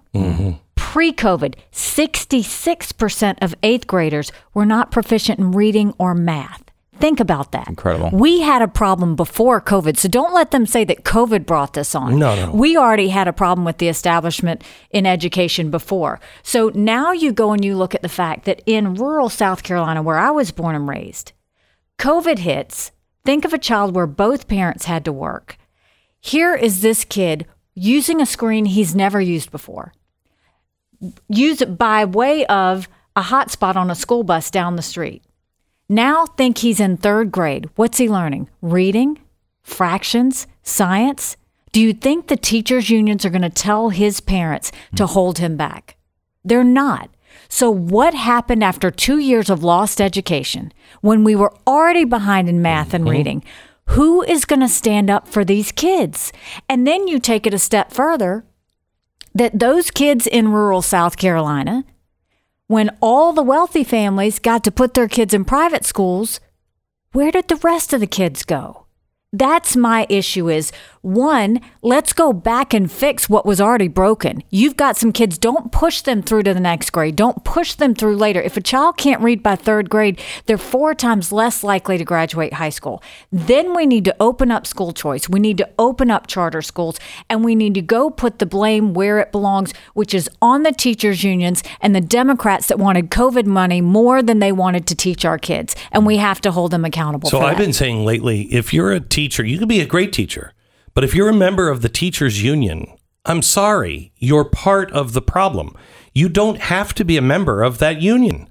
Pre 0.76 1.12
COVID, 1.12 1.54
66% 1.72 3.38
of 3.42 3.54
eighth 3.62 3.86
graders 3.86 4.32
were 4.54 4.66
not 4.66 4.90
proficient 4.90 5.38
in 5.38 5.52
reading 5.52 5.94
or 5.98 6.14
math. 6.14 6.69
Think 7.00 7.18
about 7.18 7.52
that. 7.52 7.66
Incredible. 7.66 8.10
We 8.12 8.40
had 8.40 8.60
a 8.60 8.68
problem 8.68 9.16
before 9.16 9.60
COVID, 9.60 9.96
so 9.96 10.08
don't 10.08 10.34
let 10.34 10.50
them 10.50 10.66
say 10.66 10.84
that 10.84 11.04
COVID 11.04 11.46
brought 11.46 11.72
this 11.72 11.94
on. 11.94 12.18
No, 12.18 12.36
no. 12.36 12.52
We 12.52 12.76
already 12.76 13.08
had 13.08 13.26
a 13.26 13.32
problem 13.32 13.64
with 13.64 13.78
the 13.78 13.88
establishment 13.88 14.62
in 14.90 15.06
education 15.06 15.70
before. 15.70 16.20
So 16.42 16.70
now 16.74 17.12
you 17.12 17.32
go 17.32 17.52
and 17.52 17.64
you 17.64 17.76
look 17.76 17.94
at 17.94 18.02
the 18.02 18.08
fact 18.08 18.44
that 18.44 18.62
in 18.66 18.94
rural 18.94 19.30
South 19.30 19.62
Carolina, 19.62 20.02
where 20.02 20.18
I 20.18 20.30
was 20.30 20.50
born 20.50 20.76
and 20.76 20.88
raised, 20.88 21.32
COVID 21.98 22.38
hits. 22.38 22.92
Think 23.24 23.44
of 23.44 23.52
a 23.52 23.58
child 23.58 23.94
where 23.94 24.06
both 24.06 24.48
parents 24.48 24.86
had 24.86 25.04
to 25.04 25.12
work. 25.12 25.58
Here 26.20 26.54
is 26.54 26.80
this 26.80 27.04
kid 27.04 27.46
using 27.74 28.20
a 28.20 28.26
screen 28.26 28.64
he's 28.66 28.94
never 28.94 29.20
used 29.20 29.50
before. 29.50 29.92
Use 31.28 31.60
it 31.60 31.78
by 31.78 32.04
way 32.04 32.44
of 32.46 32.88
a 33.16 33.22
hotspot 33.22 33.76
on 33.76 33.90
a 33.90 33.94
school 33.94 34.22
bus 34.22 34.50
down 34.50 34.76
the 34.76 34.82
street. 34.82 35.22
Now 35.90 36.24
think 36.24 36.58
he's 36.58 36.78
in 36.78 36.98
third 36.98 37.32
grade. 37.32 37.68
What's 37.74 37.98
he 37.98 38.08
learning? 38.08 38.48
Reading, 38.62 39.18
fractions, 39.64 40.46
science? 40.62 41.36
Do 41.72 41.80
you 41.80 41.92
think 41.92 42.28
the 42.28 42.36
teachers' 42.36 42.90
unions 42.90 43.24
are 43.24 43.30
going 43.30 43.42
to 43.42 43.50
tell 43.50 43.88
his 43.88 44.20
parents 44.20 44.70
to 44.94 45.04
hmm. 45.04 45.12
hold 45.12 45.38
him 45.38 45.56
back? 45.56 45.96
They're 46.44 46.62
not. 46.62 47.10
So, 47.48 47.72
what 47.72 48.14
happened 48.14 48.62
after 48.62 48.92
two 48.92 49.18
years 49.18 49.50
of 49.50 49.64
lost 49.64 50.00
education 50.00 50.72
when 51.00 51.24
we 51.24 51.34
were 51.34 51.52
already 51.66 52.04
behind 52.04 52.48
in 52.48 52.62
math 52.62 52.94
and 52.94 53.02
mm-hmm. 53.02 53.10
reading? 53.10 53.44
Who 53.86 54.22
is 54.22 54.44
going 54.44 54.60
to 54.60 54.68
stand 54.68 55.10
up 55.10 55.26
for 55.26 55.44
these 55.44 55.72
kids? 55.72 56.32
And 56.68 56.86
then 56.86 57.08
you 57.08 57.18
take 57.18 57.48
it 57.48 57.54
a 57.54 57.58
step 57.58 57.90
further 57.90 58.44
that 59.34 59.58
those 59.58 59.90
kids 59.90 60.28
in 60.28 60.52
rural 60.52 60.82
South 60.82 61.16
Carolina, 61.16 61.84
when 62.70 62.96
all 63.00 63.32
the 63.32 63.42
wealthy 63.42 63.82
families 63.82 64.38
got 64.38 64.62
to 64.62 64.70
put 64.70 64.94
their 64.94 65.08
kids 65.08 65.34
in 65.34 65.44
private 65.44 65.84
schools, 65.84 66.38
where 67.10 67.32
did 67.32 67.48
the 67.48 67.56
rest 67.56 67.92
of 67.92 67.98
the 67.98 68.06
kids 68.06 68.44
go? 68.44 68.86
That's 69.32 69.76
my 69.76 70.06
issue 70.08 70.50
is 70.50 70.72
one, 71.02 71.60
let's 71.82 72.12
go 72.12 72.32
back 72.32 72.74
and 72.74 72.90
fix 72.90 73.28
what 73.28 73.46
was 73.46 73.60
already 73.60 73.86
broken. 73.86 74.42
You've 74.50 74.76
got 74.76 74.96
some 74.96 75.12
kids, 75.12 75.38
don't 75.38 75.70
push 75.70 76.02
them 76.02 76.20
through 76.20 76.42
to 76.42 76.52
the 76.52 76.58
next 76.60 76.90
grade. 76.90 77.14
Don't 77.14 77.44
push 77.44 77.74
them 77.74 77.94
through 77.94 78.16
later. 78.16 78.42
If 78.42 78.56
a 78.56 78.60
child 78.60 78.96
can't 78.96 79.22
read 79.22 79.40
by 79.40 79.54
third 79.54 79.88
grade, 79.88 80.20
they're 80.46 80.58
four 80.58 80.96
times 80.96 81.30
less 81.30 81.62
likely 81.62 81.96
to 81.96 82.04
graduate 82.04 82.54
high 82.54 82.70
school. 82.70 83.04
Then 83.30 83.72
we 83.74 83.86
need 83.86 84.04
to 84.06 84.16
open 84.18 84.50
up 84.50 84.66
school 84.66 84.92
choice. 84.92 85.28
We 85.28 85.38
need 85.38 85.58
to 85.58 85.70
open 85.78 86.10
up 86.10 86.26
charter 86.26 86.60
schools 86.60 86.98
and 87.30 87.44
we 87.44 87.54
need 87.54 87.74
to 87.74 87.82
go 87.82 88.10
put 88.10 88.40
the 88.40 88.46
blame 88.46 88.94
where 88.94 89.20
it 89.20 89.30
belongs, 89.30 89.72
which 89.94 90.12
is 90.12 90.28
on 90.42 90.64
the 90.64 90.72
teachers 90.72 91.22
unions 91.22 91.62
and 91.80 91.94
the 91.94 92.00
Democrats 92.00 92.66
that 92.66 92.80
wanted 92.80 93.10
COVID 93.10 93.46
money 93.46 93.80
more 93.80 94.24
than 94.24 94.40
they 94.40 94.50
wanted 94.50 94.88
to 94.88 94.96
teach 94.96 95.24
our 95.24 95.38
kids. 95.38 95.76
And 95.92 96.04
we 96.04 96.16
have 96.16 96.40
to 96.40 96.50
hold 96.50 96.72
them 96.72 96.84
accountable 96.84 97.30
So 97.30 97.40
I've 97.42 97.56
been 97.56 97.72
saying 97.72 98.04
lately, 98.04 98.52
if 98.52 98.74
you're 98.74 98.90
a 98.90 98.98
teacher, 98.98 99.19
you 99.22 99.58
can 99.58 99.68
be 99.68 99.80
a 99.80 99.86
great 99.86 100.12
teacher, 100.12 100.52
but 100.94 101.04
if 101.04 101.14
you're 101.14 101.28
a 101.28 101.34
member 101.34 101.68
of 101.68 101.82
the 101.82 101.88
teachers 101.88 102.42
union, 102.42 102.86
I'm 103.24 103.42
sorry, 103.42 104.12
you're 104.16 104.44
part 104.44 104.90
of 104.92 105.12
the 105.12 105.22
problem. 105.22 105.76
You 106.14 106.28
don't 106.28 106.58
have 106.58 106.94
to 106.94 107.04
be 107.04 107.16
a 107.16 107.22
member 107.22 107.62
of 107.62 107.78
that 107.78 108.00
union. 108.00 108.48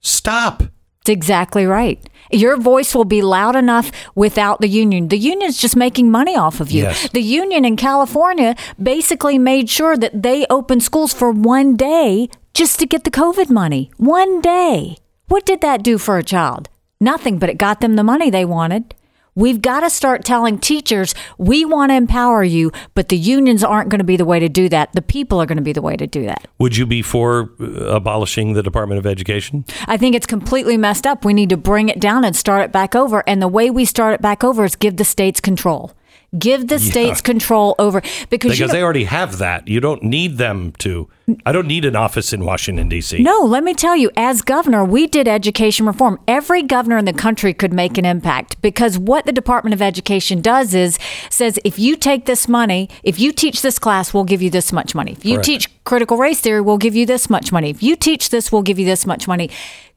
Stop. 0.00 0.64
That's 1.04 1.10
exactly 1.10 1.66
right. 1.66 1.98
Your 2.30 2.56
voice 2.56 2.94
will 2.94 3.04
be 3.04 3.22
loud 3.22 3.56
enough 3.56 3.90
without 4.14 4.60
the 4.60 4.68
union. 4.68 5.08
The 5.08 5.18
union's 5.18 5.60
just 5.60 5.76
making 5.76 6.10
money 6.10 6.36
off 6.36 6.60
of 6.60 6.70
you. 6.70 6.84
Yes. 6.84 7.08
The 7.10 7.20
union 7.20 7.64
in 7.64 7.76
California 7.76 8.54
basically 8.80 9.38
made 9.38 9.68
sure 9.68 9.96
that 9.96 10.22
they 10.22 10.46
opened 10.48 10.82
schools 10.82 11.12
for 11.12 11.30
one 11.30 11.76
day 11.76 12.28
just 12.54 12.78
to 12.78 12.86
get 12.86 13.04
the 13.04 13.10
COVID 13.10 13.50
money. 13.50 13.90
One 13.96 14.40
day. 14.40 14.96
What 15.28 15.44
did 15.44 15.60
that 15.62 15.82
do 15.82 15.98
for 15.98 16.18
a 16.18 16.22
child? 16.24 16.68
Nothing, 17.00 17.38
but 17.38 17.50
it 17.50 17.58
got 17.58 17.80
them 17.80 17.96
the 17.96 18.04
money 18.04 18.30
they 18.30 18.44
wanted. 18.44 18.94
We've 19.34 19.62
got 19.62 19.80
to 19.80 19.88
start 19.88 20.24
telling 20.24 20.58
teachers 20.58 21.14
we 21.38 21.64
want 21.64 21.90
to 21.90 21.94
empower 21.96 22.44
you, 22.44 22.70
but 22.94 23.08
the 23.08 23.16
unions 23.16 23.64
aren't 23.64 23.88
going 23.88 23.98
to 24.00 24.04
be 24.04 24.18
the 24.18 24.26
way 24.26 24.38
to 24.38 24.48
do 24.48 24.68
that. 24.68 24.92
The 24.92 25.00
people 25.00 25.40
are 25.40 25.46
going 25.46 25.56
to 25.56 25.62
be 25.62 25.72
the 25.72 25.80
way 25.80 25.96
to 25.96 26.06
do 26.06 26.26
that. 26.26 26.46
Would 26.58 26.76
you 26.76 26.84
be 26.84 27.00
for 27.00 27.50
uh, 27.58 27.64
abolishing 27.96 28.52
the 28.52 28.62
Department 28.62 28.98
of 28.98 29.06
Education? 29.06 29.64
I 29.86 29.96
think 29.96 30.14
it's 30.14 30.26
completely 30.26 30.76
messed 30.76 31.06
up. 31.06 31.24
We 31.24 31.32
need 31.32 31.48
to 31.48 31.56
bring 31.56 31.88
it 31.88 31.98
down 31.98 32.24
and 32.24 32.36
start 32.36 32.62
it 32.62 32.72
back 32.72 32.94
over. 32.94 33.24
And 33.26 33.40
the 33.40 33.48
way 33.48 33.70
we 33.70 33.86
start 33.86 34.14
it 34.14 34.20
back 34.20 34.44
over 34.44 34.64
is 34.64 34.76
give 34.76 34.98
the 34.98 35.04
states 35.04 35.40
control. 35.40 35.92
Give 36.38 36.68
the 36.68 36.78
states 36.78 37.20
control 37.20 37.74
over 37.78 38.00
because, 38.00 38.22
you 38.22 38.28
Because 38.28 38.60
know- 38.60 38.66
they 38.68 38.82
already 38.82 39.04
have 39.04 39.36
that. 39.38 39.68
You 39.68 39.80
don't 39.80 40.02
need 40.02 40.38
them 40.38 40.72
to. 40.78 41.08
I 41.46 41.52
don't 41.52 41.66
need 41.66 41.84
an 41.84 41.94
office 41.94 42.32
in 42.32 42.44
Washington, 42.44 42.88
D.C. 42.88 43.22
No, 43.22 43.40
let 43.40 43.62
me 43.62 43.74
tell 43.74 43.96
you, 43.96 44.10
as 44.16 44.42
governor, 44.42 44.84
we 44.84 45.06
did 45.06 45.28
education 45.28 45.86
reform. 45.86 46.18
Every 46.26 46.62
governor 46.62 46.98
in 46.98 47.04
the 47.04 47.12
country 47.12 47.54
could 47.54 47.72
make 47.72 47.96
an 47.96 48.04
impact 48.04 48.60
because 48.60 48.98
what 48.98 49.24
the 49.24 49.32
Department 49.32 49.74
of 49.74 49.80
Education 49.80 50.40
does 50.40 50.74
is 50.74 50.98
says 51.30 51.60
if 51.64 51.78
you 51.78 51.96
take 51.96 52.26
this 52.26 52.48
money, 52.48 52.88
if 53.04 53.20
you 53.20 53.32
teach 53.32 53.62
this 53.62 53.78
class, 53.78 54.12
we'll 54.12 54.24
give 54.24 54.42
you 54.42 54.50
this 54.50 54.72
much 54.72 54.94
money. 54.94 55.12
If 55.12 55.24
you 55.24 55.34
Correct. 55.34 55.46
teach 55.46 55.84
critical 55.84 56.16
race 56.16 56.40
theory, 56.40 56.60
we'll 56.60 56.78
give 56.78 56.96
you 56.96 57.06
this 57.06 57.30
much 57.30 57.52
money. 57.52 57.70
If 57.70 57.82
you 57.82 57.94
teach 57.94 58.30
this, 58.30 58.50
we'll 58.50 58.62
give 58.62 58.78
you 58.78 58.86
this 58.86 59.06
much 59.06 59.28
money. 59.28 59.48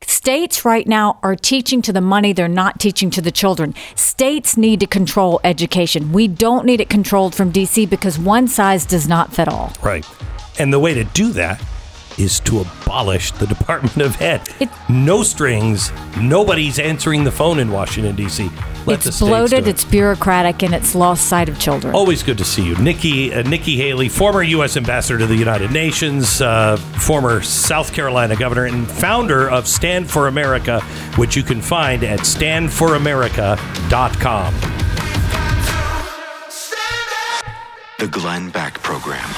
States 0.02 0.64
right 0.64 0.88
now 0.88 1.20
are 1.24 1.36
teaching 1.36 1.82
to 1.82 1.94
the 1.94 2.02
money, 2.02 2.34
they're 2.34 2.48
not 2.48 2.80
teaching 2.80 3.10
to 3.12 3.22
the 3.22 3.32
children. 3.32 3.74
States 3.96 4.58
need 4.58 4.80
to 4.82 4.88
control 4.88 5.40
education. 5.44 6.12
We 6.12 6.28
don't 6.28 6.66
need 6.66 6.82
it 6.82 6.90
controlled 6.90 7.34
from 7.34 7.52
DC 7.52 7.90
because 7.90 8.20
one 8.20 8.48
size 8.48 8.86
does 8.86 9.08
not 9.08 9.34
fit 9.34 9.48
all. 9.48 9.74
Right. 9.82 10.06
And 10.60 10.72
the 10.72 10.80
way 10.80 10.94
to 10.94 11.04
do 11.04 11.32
that 11.34 11.62
is 12.18 12.40
to 12.42 12.62
abolish 12.62 13.32
the 13.32 13.46
Department 13.56 13.98
of 13.98 14.22
Ed. 14.22 14.48
It- 14.60 14.70
no 14.90 15.24
strings. 15.24 15.92
Nobody's 16.20 16.80
answering 16.80 17.24
the 17.26 17.32
phone 17.32 17.60
in 17.60 17.72
Washington, 17.72 18.16
D.C. 18.16 18.50
Let 18.86 19.04
it's 19.06 19.20
bloated, 19.20 19.68
it. 19.68 19.72
it's 19.72 19.84
bureaucratic, 19.84 20.62
and 20.62 20.76
it's 20.76 20.94
lost 20.94 21.26
sight 21.28 21.50
of 21.50 21.58
children. 21.60 21.96
Always 21.96 22.22
good 22.22 22.38
to 22.38 22.46
see 22.46 22.62
you, 22.64 22.76
Nikki. 22.78 23.34
Uh, 23.34 23.42
Nikki 23.42 23.76
Haley, 23.78 24.10
former 24.10 24.44
U.S. 24.44 24.78
ambassador 24.78 25.18
to 25.18 25.26
the 25.26 25.36
United 25.36 25.72
Nations, 25.72 26.40
uh, 26.40 26.78
former 26.78 27.42
South 27.42 27.92
Carolina 27.94 28.36
governor, 28.36 28.66
and 28.66 28.88
founder 28.88 29.50
of 29.50 29.68
Stand 29.68 30.08
for 30.10 30.28
America, 30.28 30.82
which 31.18 31.36
you 31.36 31.42
can 31.42 31.62
find 31.62 32.04
at 32.04 32.20
standforamerica.com. 32.20 34.54
the 38.00 38.08
Glenn 38.08 38.50
Beck 38.50 38.76
Program. 38.84 39.30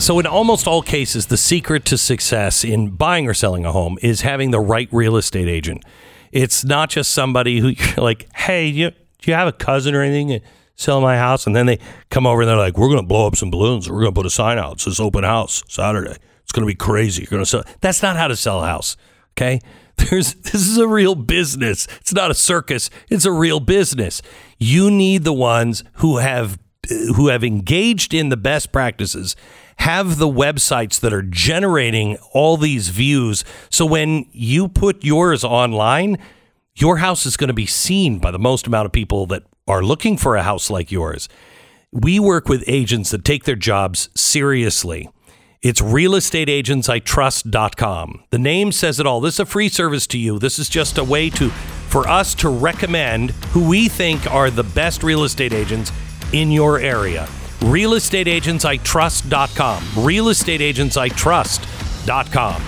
So, 0.00 0.18
in 0.18 0.26
almost 0.26 0.66
all 0.66 0.82
cases, 0.82 1.26
the 1.26 1.36
secret 1.36 1.84
to 1.86 1.98
success 1.98 2.64
in 2.64 2.90
buying 2.90 3.28
or 3.28 3.34
selling 3.34 3.64
a 3.64 3.72
home 3.72 3.98
is 4.02 4.22
having 4.22 4.50
the 4.50 4.60
right 4.60 4.88
real 4.90 5.16
estate 5.16 5.48
agent. 5.48 5.84
It's 6.32 6.64
not 6.64 6.90
just 6.90 7.12
somebody 7.12 7.60
who 7.60 7.68
you're 7.68 7.96
like, 7.96 8.28
hey, 8.34 8.66
you, 8.66 8.90
do 8.90 9.30
you 9.30 9.34
have 9.34 9.48
a 9.48 9.52
cousin 9.52 9.94
or 9.94 10.02
anything? 10.02 10.40
Sell 10.74 11.00
my 11.00 11.18
house, 11.18 11.46
and 11.46 11.54
then 11.54 11.66
they 11.66 11.78
come 12.08 12.26
over 12.26 12.40
and 12.40 12.48
they're 12.48 12.56
like, 12.56 12.78
"We're 12.78 12.88
going 12.88 13.02
to 13.02 13.06
blow 13.06 13.26
up 13.26 13.36
some 13.36 13.50
balloons. 13.50 13.90
We're 13.90 14.00
going 14.00 14.14
to 14.14 14.18
put 14.18 14.24
a 14.24 14.30
sign 14.30 14.56
out. 14.56 14.76
It 14.76 14.80
says 14.80 14.98
open 14.98 15.24
house 15.24 15.62
Saturday. 15.68 16.16
It's 16.42 16.52
going 16.52 16.66
to 16.66 16.66
be 16.66 16.74
crazy. 16.74 17.22
You're 17.22 17.30
going 17.30 17.42
to 17.42 17.46
sell." 17.46 17.64
That's 17.82 18.02
not 18.02 18.16
how 18.16 18.28
to 18.28 18.36
sell 18.36 18.64
a 18.64 18.66
house. 18.66 18.96
Okay, 19.32 19.60
there's 19.96 20.32
this 20.32 20.54
is 20.54 20.78
a 20.78 20.88
real 20.88 21.14
business. 21.14 21.86
It's 22.00 22.14
not 22.14 22.30
a 22.30 22.34
circus. 22.34 22.88
It's 23.10 23.26
a 23.26 23.32
real 23.32 23.60
business. 23.60 24.22
You 24.56 24.90
need 24.90 25.24
the 25.24 25.34
ones 25.34 25.84
who 25.96 26.16
have 26.16 26.58
who 26.88 27.28
have 27.28 27.44
engaged 27.44 28.14
in 28.14 28.28
the 28.28 28.36
best 28.36 28.72
practices 28.72 29.36
have 29.78 30.18
the 30.18 30.28
websites 30.28 31.00
that 31.00 31.12
are 31.12 31.22
generating 31.22 32.16
all 32.32 32.56
these 32.56 32.88
views 32.88 33.44
so 33.68 33.84
when 33.84 34.26
you 34.32 34.68
put 34.68 35.04
yours 35.04 35.44
online 35.44 36.16
your 36.74 36.98
house 36.98 37.26
is 37.26 37.36
going 37.36 37.48
to 37.48 37.54
be 37.54 37.66
seen 37.66 38.18
by 38.18 38.30
the 38.30 38.38
most 38.38 38.66
amount 38.66 38.86
of 38.86 38.92
people 38.92 39.26
that 39.26 39.42
are 39.68 39.82
looking 39.82 40.16
for 40.16 40.36
a 40.36 40.42
house 40.42 40.70
like 40.70 40.90
yours 40.90 41.28
we 41.92 42.18
work 42.18 42.48
with 42.48 42.64
agents 42.66 43.10
that 43.10 43.24
take 43.24 43.44
their 43.44 43.56
jobs 43.56 44.08
seriously 44.14 45.08
it's 45.62 45.82
realestateagentsitrust.com. 45.82 48.24
The 48.30 48.38
name 48.38 48.72
says 48.72 48.98
it 48.98 49.06
all. 49.06 49.20
This 49.20 49.34
is 49.34 49.40
a 49.40 49.46
free 49.46 49.68
service 49.68 50.06
to 50.06 50.16
you. 50.16 50.38
This 50.38 50.58
is 50.58 50.70
just 50.70 50.96
a 50.96 51.04
way 51.04 51.28
to 51.30 51.50
for 51.90 52.08
us 52.08 52.34
to 52.36 52.48
recommend 52.48 53.32
who 53.52 53.68
we 53.68 53.88
think 53.88 54.32
are 54.32 54.48
the 54.48 54.62
best 54.62 55.02
real 55.02 55.24
estate 55.24 55.52
agents 55.52 55.90
in 56.32 56.50
your 56.50 56.78
area. 56.78 57.28
realestateagentsitrust.com. 57.60 59.82
realestateagentsitrust.com. 59.82 62.62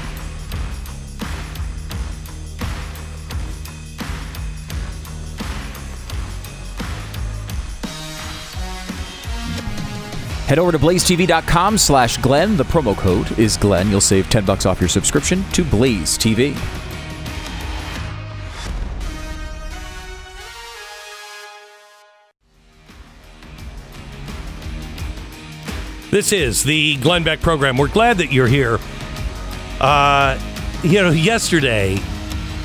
Head 10.52 10.58
over 10.58 10.72
to 10.72 10.78
blazetv.com 10.78 11.78
slash 11.78 12.18
Glenn. 12.18 12.58
The 12.58 12.64
promo 12.64 12.94
code 12.94 13.38
is 13.38 13.56
Glenn. 13.56 13.88
You'll 13.88 14.02
save 14.02 14.28
10 14.28 14.44
bucks 14.44 14.66
off 14.66 14.82
your 14.82 14.88
subscription 14.90 15.42
to 15.52 15.64
Blaze 15.64 16.18
TV. 16.18 16.81
This 26.12 26.30
is 26.30 26.62
the 26.62 26.96
Glenn 26.96 27.22
Beck 27.22 27.40
program. 27.40 27.78
We're 27.78 27.88
glad 27.88 28.18
that 28.18 28.30
you're 28.30 28.46
here. 28.46 28.78
Uh, 29.80 30.38
you 30.82 31.00
know, 31.00 31.08
yesterday 31.08 31.96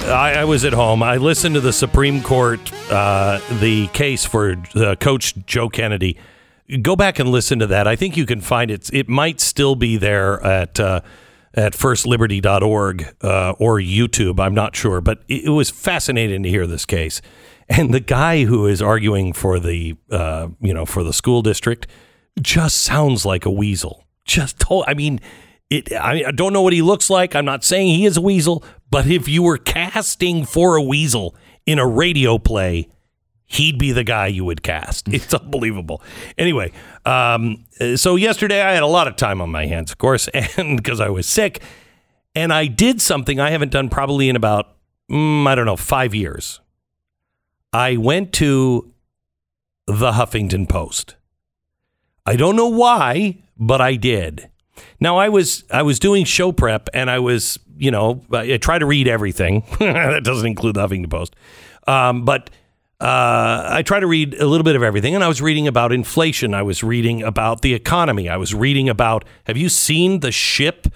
I, 0.01 0.39
I 0.39 0.43
was 0.43 0.65
at 0.65 0.73
home. 0.73 1.01
I 1.01 1.15
listened 1.15 1.55
to 1.55 1.61
the 1.61 1.71
Supreme 1.71 2.21
Court, 2.21 2.59
uh, 2.91 3.39
the 3.61 3.87
case 3.93 4.25
for 4.25 4.57
uh, 4.75 4.95
Coach 4.95 5.33
Joe 5.45 5.69
Kennedy. 5.69 6.17
Go 6.81 6.97
back 6.97 7.19
and 7.19 7.29
listen 7.29 7.59
to 7.59 7.67
that. 7.67 7.87
I 7.87 7.95
think 7.95 8.17
you 8.17 8.25
can 8.25 8.41
find 8.41 8.69
it. 8.69 8.89
It 8.91 9.07
might 9.07 9.39
still 9.39 9.75
be 9.75 9.95
there 9.95 10.43
at 10.43 10.77
uh, 10.77 10.99
at 11.53 11.71
firstliberty.org 11.71 13.15
uh, 13.21 13.51
or 13.59 13.77
YouTube. 13.77 14.41
I'm 14.41 14.55
not 14.55 14.75
sure, 14.75 14.99
but 14.99 15.23
it, 15.29 15.45
it 15.45 15.51
was 15.51 15.69
fascinating 15.69 16.43
to 16.43 16.49
hear 16.49 16.67
this 16.67 16.85
case. 16.85 17.21
And 17.69 17.93
the 17.93 18.01
guy 18.01 18.43
who 18.43 18.65
is 18.65 18.81
arguing 18.81 19.31
for 19.31 19.57
the 19.57 19.95
uh, 20.11 20.49
you 20.59 20.73
know 20.73 20.85
for 20.85 21.01
the 21.01 21.13
school 21.13 21.41
district 21.41 21.87
just 22.41 22.77
sounds 22.77 23.26
like 23.26 23.45
a 23.45 23.51
weasel. 23.51 24.03
Just 24.26 24.59
told, 24.59 24.85
I 24.88 24.93
mean, 24.93 25.22
it. 25.69 25.91
I, 25.93 26.26
I 26.27 26.31
don't 26.31 26.53
know 26.53 26.61
what 26.61 26.73
he 26.73 26.81
looks 26.81 27.09
like. 27.09 27.35
I'm 27.35 27.45
not 27.45 27.64
saying 27.64 27.95
he 27.95 28.05
is 28.05 28.18
a 28.18 28.22
weasel, 28.22 28.64
but 28.89 29.07
if 29.07 29.27
you 29.27 29.43
were 29.43 29.57
casting 29.57 30.45
for 30.45 30.76
a 30.76 30.81
weasel 30.81 31.35
in 31.65 31.80
a 31.80 31.88
radio 31.88 32.38
play, 32.38 32.89
he'd 33.45 33.77
be 33.77 33.91
the 33.91 34.03
guy 34.03 34.27
you 34.27 34.45
would 34.45 34.61
cast. 34.61 35.07
It's 35.14 35.34
unbelievable. 35.34 36.01
Anyway, 36.38 36.72
um, 37.05 37.65
so 37.95 38.15
yesterday 38.15 38.61
I 38.61 38.73
had 38.73 38.84
a 38.84 38.88
lot 38.88 39.07
of 39.07 39.15
time 39.15 39.41
on 39.41 39.49
my 39.49 39.65
hands, 39.65 39.91
of 39.91 39.97
course, 39.97 40.27
and 40.57 40.77
because 40.77 40.99
I 40.99 41.09
was 41.09 41.26
sick, 41.26 41.61
and 42.35 42.53
I 42.53 42.68
did 42.68 43.01
something 43.01 43.39
I 43.39 43.51
haven't 43.51 43.72
done 43.72 43.89
probably 43.89 44.30
in 44.30 44.35
about 44.35 44.76
mm, 45.09 45.47
I 45.47 45.55
don't 45.55 45.65
know 45.65 45.77
five 45.77 46.14
years. 46.14 46.59
I 47.73 47.97
went 47.97 48.34
to 48.34 48.93
the 49.88 50.11
Huffington 50.11 50.68
Post. 50.68 51.15
I 52.27 52.35
don't 52.35 52.55
know 52.55 52.67
why, 52.67 53.37
but 53.57 53.81
I 53.81 53.95
did. 53.95 54.49
Now 54.99 55.17
I 55.17 55.29
was 55.29 55.63
I 55.71 55.81
was 55.81 55.97
doing 55.99 56.25
show 56.25 56.51
prep 56.51 56.89
and 56.93 57.09
I 57.09 57.19
was 57.19 57.57
you 57.77 57.89
know 57.89 58.21
I 58.31 58.57
try 58.57 58.77
to 58.77 58.85
read 58.85 59.07
everything. 59.07 59.63
that 59.79 60.23
doesn't 60.23 60.45
include 60.45 60.75
the 60.75 60.87
Huffington 60.87 61.09
Post, 61.09 61.35
um, 61.87 62.25
but 62.25 62.49
uh, 62.99 63.67
I 63.71 63.83
try 63.83 63.99
to 63.99 64.07
read 64.07 64.33
a 64.39 64.45
little 64.47 64.63
bit 64.63 64.75
of 64.75 64.81
everything. 64.83 65.13
And 65.15 65.23
I 65.23 65.27
was 65.27 65.39
reading 65.41 65.67
about 65.67 65.91
inflation. 65.91 66.53
I 66.55 66.63
was 66.63 66.83
reading 66.83 67.21
about 67.21 67.61
the 67.61 67.73
economy. 67.75 68.27
I 68.27 68.37
was 68.37 68.53
reading 68.55 68.89
about. 68.89 69.23
Have 69.45 69.55
you 69.55 69.69
seen 69.69 70.21
the 70.21 70.31
ship, 70.31 70.87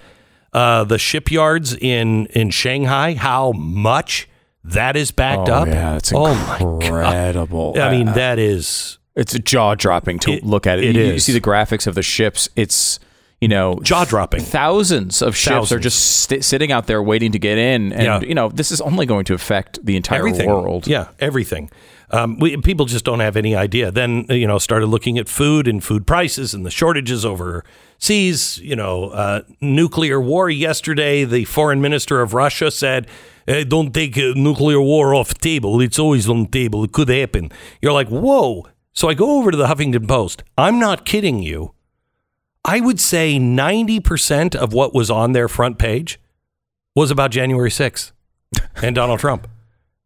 uh, 0.52 0.82
the 0.84 0.98
shipyards 0.98 1.74
in 1.76 2.26
in 2.26 2.50
Shanghai? 2.50 3.14
How 3.14 3.52
much 3.52 4.28
that 4.64 4.96
is 4.96 5.10
backed 5.12 5.48
Oh, 5.48 5.54
up? 5.62 5.68
yeah, 5.68 5.96
it's 5.96 6.12
oh 6.12 6.34
my 6.34 6.58
god! 6.58 6.82
incredible. 6.82 7.74
I 7.80 7.90
mean, 7.90 8.08
Uh, 8.08 8.14
that 8.14 8.38
is 8.40 8.98
It's 9.14 9.38
jaw 9.40 9.74
dropping 9.74 10.18
to 10.20 10.32
It- 10.32 10.44
look 10.44 10.66
at 10.66 10.78
it. 10.78 10.84
it 10.84 10.96
you, 10.96 11.12
you 11.12 11.18
see 11.18 11.32
the 11.32 11.40
graphics 11.40 11.86
of 11.86 11.94
the 11.94 12.02
ships. 12.02 12.48
It's 12.56 12.98
you 13.40 13.48
know 13.48 13.78
jaw 13.82 14.04
dropping. 14.04 14.40
thousands 14.40 15.20
of 15.20 15.36
ships 15.36 15.72
are 15.72 15.78
just 15.78 15.98
st- 16.22 16.44
sitting 16.44 16.70
out 16.72 16.86
there 16.86 17.02
waiting 17.02 17.32
to 17.32 17.38
get 17.38 17.58
in, 17.58 17.92
and 17.92 18.02
Yeah. 18.04 18.20
you 18.20 18.34
know 18.34 18.48
this 18.48 18.70
is 18.70 18.80
only 18.80 19.04
going 19.04 19.24
to 19.26 19.34
affect 19.34 19.84
the 19.84 19.96
entire 19.96 20.20
everything. 20.20 20.48
world. 20.48 20.86
Yeah, 20.86 21.06
everything. 21.20 21.68
Um, 22.14 22.38
we, 22.38 22.56
people 22.58 22.84
just 22.86 23.04
don't 23.06 23.20
have 23.20 23.36
any 23.36 23.56
idea. 23.56 23.90
Then 23.90 24.26
you 24.28 24.46
know, 24.46 24.58
started 24.58 24.86
looking 24.86 25.18
at 25.18 25.28
food 25.28 25.66
and 25.66 25.82
food 25.82 26.06
prices 26.06 26.54
and 26.54 26.64
the 26.64 26.70
shortages 26.70 27.24
overseas. 27.24 28.58
You 28.62 28.76
know, 28.76 29.10
uh, 29.10 29.42
nuclear 29.60 30.20
war. 30.20 30.50
Yesterday, 30.50 31.24
the 31.24 31.44
foreign 31.44 31.80
minister 31.80 32.20
of 32.20 32.34
Russia 32.34 32.70
said, 32.70 33.06
hey, 33.46 33.64
"Don't 33.64 33.92
take 33.92 34.16
nuclear 34.36 34.80
war 34.80 35.14
off 35.14 35.28
the 35.28 35.34
table. 35.40 35.80
It's 35.80 35.98
always 35.98 36.28
on 36.28 36.44
the 36.44 36.48
table. 36.48 36.84
It 36.84 36.92
could 36.92 37.08
happen." 37.08 37.50
You're 37.80 37.92
like, 37.92 38.08
"Whoa!" 38.08 38.66
So 38.92 39.08
I 39.08 39.14
go 39.14 39.38
over 39.38 39.50
to 39.50 39.56
the 39.56 39.66
Huffington 39.66 40.06
Post. 40.06 40.42
I'm 40.58 40.78
not 40.78 41.04
kidding 41.04 41.42
you. 41.42 41.74
I 42.64 42.80
would 42.80 43.00
say 43.00 43.38
90% 43.38 44.54
of 44.54 44.72
what 44.72 44.94
was 44.94 45.10
on 45.10 45.32
their 45.32 45.48
front 45.48 45.78
page 45.78 46.20
was 46.94 47.10
about 47.10 47.30
January 47.30 47.70
6th 47.70 48.12
and 48.82 48.94
Donald 48.94 49.18
Trump. 49.20 49.48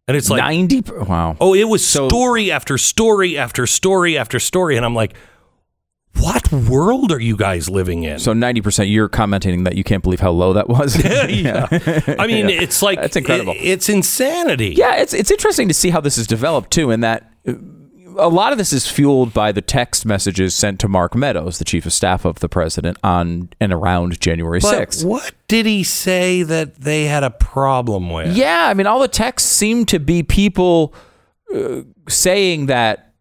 And 0.08 0.16
it's 0.16 0.30
like, 0.30 0.38
ninety. 0.38 0.82
per- 0.82 1.02
Wow. 1.02 1.36
oh, 1.40 1.52
it 1.52 1.64
was 1.64 1.84
So- 1.84 2.08
story 2.08 2.52
after 2.52 2.78
story 2.78 3.36
after 3.36 3.66
story 3.66 4.16
after 4.16 4.38
story. 4.38 4.76
And 4.76 4.86
I'm 4.86 4.94
like, 4.94 5.16
what 6.20 6.50
world 6.52 7.10
are 7.10 7.20
you 7.20 7.36
guys 7.36 7.68
living 7.68 8.04
in? 8.04 8.20
So 8.20 8.32
ninety 8.32 8.60
percent. 8.62 8.88
You're 8.88 9.08
commenting 9.08 9.64
that 9.64 9.74
you 9.76 9.82
can't 9.84 10.02
believe 10.04 10.20
how 10.20 10.30
low 10.30 10.52
that 10.54 10.68
was. 10.68 10.96
yeah. 11.04 11.66
I 12.18 12.26
mean, 12.28 12.48
Yeah. 12.48 12.62
it's 12.62 12.82
like, 12.82 13.00
That's 13.00 13.16
incredible. 13.16 13.52
it- 13.54 13.56
it's 13.64 13.88
insanity. 13.88 14.74
Yeah, 14.76 14.94
it's 14.96 15.12
it's 15.12 15.30
interesting 15.32 15.66
to 15.68 15.74
see 15.74 15.90
how 15.90 16.00
this 16.00 16.16
is 16.16 16.26
developed 16.28 16.70
too, 16.70 16.92
in 16.92 17.00
that 17.00 17.28
uh, 17.46 17.54
a 18.18 18.28
lot 18.28 18.52
of 18.52 18.58
this 18.58 18.72
is 18.72 18.88
fueled 18.88 19.32
by 19.34 19.52
the 19.52 19.60
text 19.60 20.06
messages 20.06 20.54
sent 20.54 20.80
to 20.80 20.88
Mark 20.88 21.14
Meadows, 21.14 21.58
the 21.58 21.64
chief 21.64 21.86
of 21.86 21.92
staff 21.92 22.24
of 22.24 22.40
the 22.40 22.48
president, 22.48 22.98
on 23.04 23.48
and 23.60 23.72
around 23.72 24.18
January 24.20 24.60
But 24.60 24.70
sixth. 24.70 25.04
what 25.04 25.32
did 25.48 25.66
he 25.66 25.82
say 25.84 26.42
that 26.42 26.76
they 26.76 27.04
had 27.04 27.22
a 27.24 27.30
problem 27.30 28.10
with? 28.10 28.36
Yeah, 28.36 28.66
I 28.68 28.74
mean, 28.74 28.86
all 28.86 29.00
the 29.00 29.08
texts 29.08 29.50
seem 29.50 29.84
to 29.86 29.98
be 29.98 30.22
people 30.22 30.94
uh, 31.54 31.82
saying 32.08 32.66
that 32.66 33.12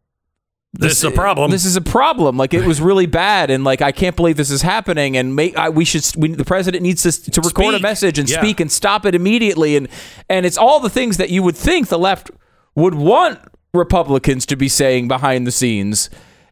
This 0.74 0.98
is 0.98 1.04
a 1.04 1.12
problem. 1.12 1.52
This 1.52 1.66
is 1.66 1.76
a 1.76 1.82
problem. 1.82 2.38
Like 2.38 2.54
it 2.54 2.66
was 2.66 2.82
really 2.82 3.06
bad, 3.06 3.50
and 3.50 3.64
like 3.64 3.82
I 3.82 3.92
can't 3.92 4.16
believe 4.16 4.36
this 4.38 4.52
is 4.52 4.62
happening. 4.62 5.16
And 5.18 5.36
make, 5.36 5.56
I, 5.58 5.70
we 5.70 5.86
should. 5.86 6.06
We, 6.18 6.30
the 6.34 6.44
president 6.46 6.84
needs 6.84 7.04
to 7.04 7.32
to 7.32 7.42
record 7.42 7.76
a 7.76 7.80
message 7.80 8.20
and 8.20 8.30
Yeah. 8.30 8.40
speak 8.42 8.60
and 8.60 8.72
stop 8.72 9.06
it 9.06 9.16
immediately. 9.16 9.76
And 9.78 9.88
and 10.30 10.46
it's 10.46 10.58
all 10.58 10.80
the 10.80 10.90
things 10.90 11.18
that 11.18 11.30
you 11.30 11.44
would 11.44 11.56
think 11.56 11.88
the 11.88 12.00
left 12.00 12.30
would 12.76 12.94
want 12.96 13.40
Republicans 13.76 14.46
to 14.48 14.56
be 14.56 14.68
saying 14.70 15.08
behind 15.08 15.46
the 15.46 15.52
scenes. 15.52 16.10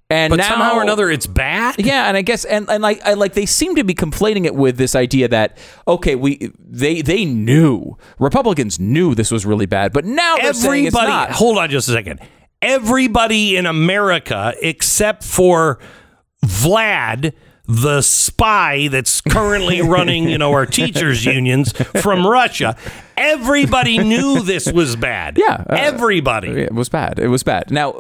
And 0.10 0.30
but 0.30 0.36
now, 0.36 0.50
somehow 0.50 0.76
or 0.76 0.84
another, 0.84 1.10
it's 1.10 1.26
bad. 1.26 1.76
yeah, 1.80 2.08
and 2.08 2.16
I 2.16 2.22
guess 2.22 2.46
and, 2.46 2.70
and 2.70 2.84
like 2.84 3.02
I 3.04 3.14
like 3.14 3.34
they 3.34 3.48
seem 3.48 3.76
to 3.78 3.84
be 3.84 3.96
conflating 3.96 4.46
it 4.46 4.54
with 4.54 4.78
this 4.78 4.96
idea 4.96 5.28
that 5.30 5.58
okay, 5.88 6.14
we 6.16 6.52
they 6.60 7.02
they 7.02 7.26
knew 7.26 7.98
Republicans 8.20 8.80
knew 8.80 9.16
this 9.16 9.32
was 9.32 9.44
really 9.46 9.66
bad, 9.66 9.92
but 9.92 10.06
now 10.06 10.36
Everybody, 10.36 11.08
not. 11.08 11.32
hold 11.32 11.58
on 11.58 11.70
just 11.72 11.90
a 11.90 11.94
second. 11.94 12.20
Everybody 12.62 13.58
in 13.58 13.66
America, 13.66 14.54
except 14.62 15.24
for 15.24 15.80
Vlad, 16.46 17.34
the 17.66 18.02
spy 18.02 18.90
that's 18.90 19.22
currently 19.22 19.82
running, 19.82 20.28
you 20.28 20.38
know, 20.38 20.52
our 20.52 20.66
teachers' 20.66 21.26
unions 21.36 21.72
from 21.72 22.28
Russia. 22.28 22.76
Everybody 23.16 24.00
knew 24.00 24.42
this 24.42 24.72
was 24.72 24.96
bad. 24.96 25.38
Yeah, 25.38 25.64
uh, 25.70 25.76
everybody. 25.78 26.50
It 26.50 26.74
was 26.74 26.90
bad. 26.90 27.20
It 27.20 27.30
was 27.30 27.44
bad. 27.44 27.72
Now, 27.72 27.94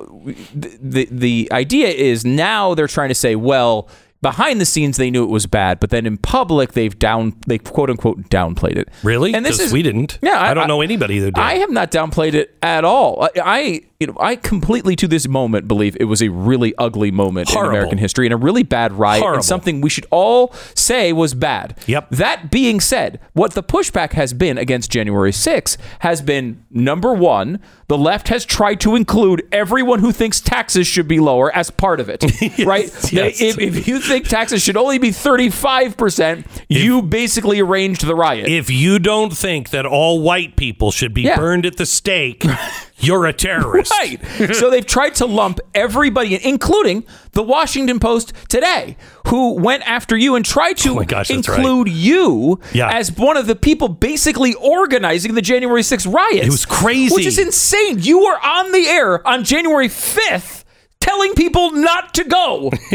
the, 0.54 0.78
the 0.82 1.08
the 1.10 1.50
idea 1.52 1.90
is 1.90 2.26
now 2.26 2.74
they're 2.74 2.88
trying 2.88 3.10
to 3.10 3.16
say, 3.16 3.36
well, 3.36 3.88
behind 4.24 4.60
the 4.60 4.66
scenes 4.66 4.98
they 4.98 5.12
knew 5.12 5.24
it 5.24 5.30
was 5.30 5.46
bad, 5.46 5.80
but 5.80 5.92
then 5.92 6.08
in 6.08 6.18
public 6.18 6.74
they've 6.74 6.98
down 6.98 7.36
they 7.46 7.60
quote 7.60 7.92
unquote 7.92 8.18
downplayed 8.30 8.78
it. 8.78 8.90
Really? 9.04 9.36
And 9.36 9.46
this 9.46 9.60
is 9.60 9.72
we 9.72 9.84
didn't. 9.84 10.18
Yeah, 10.22 10.42
I, 10.42 10.54
don't 10.56 10.68
know 10.68 10.82
anybody 10.82 11.20
that 11.20 11.36
did. 11.36 11.42
I 11.42 11.56
have 11.56 11.70
not 11.70 11.92
downplayed 11.92 12.34
it 12.34 12.58
at 12.64 12.84
all. 12.84 13.24
I, 13.24 13.30
I 13.44 13.82
you 14.04 14.08
know 14.08 14.18
I 14.20 14.36
completely 14.36 14.96
to 14.98 15.08
this 15.08 15.28
moment 15.28 15.68
believe 15.68 15.96
it 16.00 16.06
was 16.06 16.22
a 16.22 16.28
really 16.30 16.74
ugly 16.78 17.10
moment 17.10 17.50
Horrible. 17.50 17.70
in 17.72 17.76
American 17.78 17.98
history 18.00 18.26
and 18.26 18.34
a 18.34 18.38
really 18.38 18.64
bad 18.64 18.92
riot 18.92 19.22
Horrible. 19.22 19.38
and 19.38 19.46
something 19.46 19.80
we 19.80 19.90
should 19.90 20.06
all 20.12 20.54
say 20.76 21.14
was 21.14 21.34
bad. 21.34 21.78
Yep. 21.88 22.10
That 22.12 22.52
being 22.52 22.82
said, 22.82 23.20
what 23.34 23.54
the 23.54 23.64
pushback 23.64 24.12
has 24.14 24.34
been 24.34 24.58
against 24.58 24.92
January 24.92 25.32
6 25.32 25.78
has 26.00 26.22
been 26.22 26.64
number 26.70 27.14
one, 27.14 27.60
the 27.88 27.98
left 27.98 28.28
has 28.28 28.44
tried 28.46 28.80
to 28.82 28.96
include 28.96 29.48
everyone 29.52 30.00
who 30.00 30.12
thinks 30.12 30.42
taxes 30.42 30.86
should 30.88 31.08
be 31.08 31.20
lower 31.20 31.54
as 31.56 31.72
part 31.72 32.00
of 32.02 32.10
it. 32.10 32.24
right? 32.66 32.86
Yes. 33.14 33.40
if, 33.42 33.58
if 33.60 33.88
you 33.88 34.00
think 34.00 34.28
taxes 34.28 34.62
should 34.62 34.76
only 34.78 34.98
be 34.98 35.10
35%, 35.10 36.46
you 36.70 37.02
basically 37.02 37.60
arranged 37.60 38.06
the 38.06 38.16
riot. 38.16 38.48
if 38.50 38.70
you 38.70 39.00
don't 39.00 39.36
think 39.36 39.70
that 39.70 39.86
all 39.86 40.22
white 40.22 40.56
people 40.56 40.92
should 40.92 41.14
be 41.14 41.24
Yeah. 41.24 41.38
burned 41.38 41.66
at 41.66 41.78
the 41.78 41.86
stake, 41.86 42.44
you're 43.04 43.26
a 43.26 43.34
terrorist. 43.34 43.92
Right. 44.00 44.20
so 44.56 44.70
they've 44.70 44.86
tried 44.86 45.16
to 45.16 45.26
lump 45.26 45.60
everybody, 45.76 46.44
including 46.46 47.04
the 47.34 47.44
Washington 47.44 48.00
Post 48.00 48.34
today, 48.50 48.98
who 49.28 49.54
went 49.54 49.88
after 49.88 50.18
you 50.18 50.36
and 50.36 50.44
tried 50.46 50.78
to 50.80 51.00
Oh 51.00 51.04
gosh, 51.04 51.28
that's 51.30 51.48
right. 51.48 51.58
include 51.60 51.90
you 51.90 52.60
Yeah. 52.74 52.90
as 52.92 53.12
one 53.16 53.38
of 53.38 53.48
the 53.48 53.56
people 53.56 53.88
basically 53.90 54.54
organizing 54.56 55.36
the 55.36 55.42
January 55.42 55.82
6th 55.84 56.12
riots. 56.12 56.48
It 56.48 56.52
was 56.52 56.66
crazy. 56.66 57.14
Which 57.16 57.26
is 57.26 57.38
insane. 57.40 58.00
You 58.00 58.20
were 58.20 58.38
on 58.44 58.72
the 58.72 58.86
air 58.88 59.26
on 59.28 59.44
January 59.44 59.88
5th. 59.90 60.62
Telling 61.00 61.34
people 61.34 61.72
not 61.72 62.14
to 62.14 62.24
go, 62.24 62.72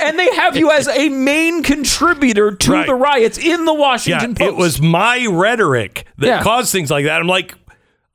and 0.00 0.16
they 0.16 0.32
have 0.36 0.56
you 0.56 0.70
as 0.70 0.86
a 0.86 1.08
main 1.08 1.64
contributor 1.64 2.52
to 2.54 2.72
Right. 2.72 2.86
the 2.86 2.94
riots 2.94 3.36
in 3.36 3.64
the 3.64 3.72
Yeah, 3.72 3.78
Washington 3.80 4.34
Post. 4.36 4.48
it 4.48 4.54
was 4.56 4.80
my 4.80 5.26
rhetoric 5.28 6.06
that 6.18 6.26
Yeah. 6.26 6.42
caused 6.44 6.70
things 6.70 6.88
like 6.88 7.04
that. 7.06 7.20
I'm 7.20 7.26
like, 7.26 7.54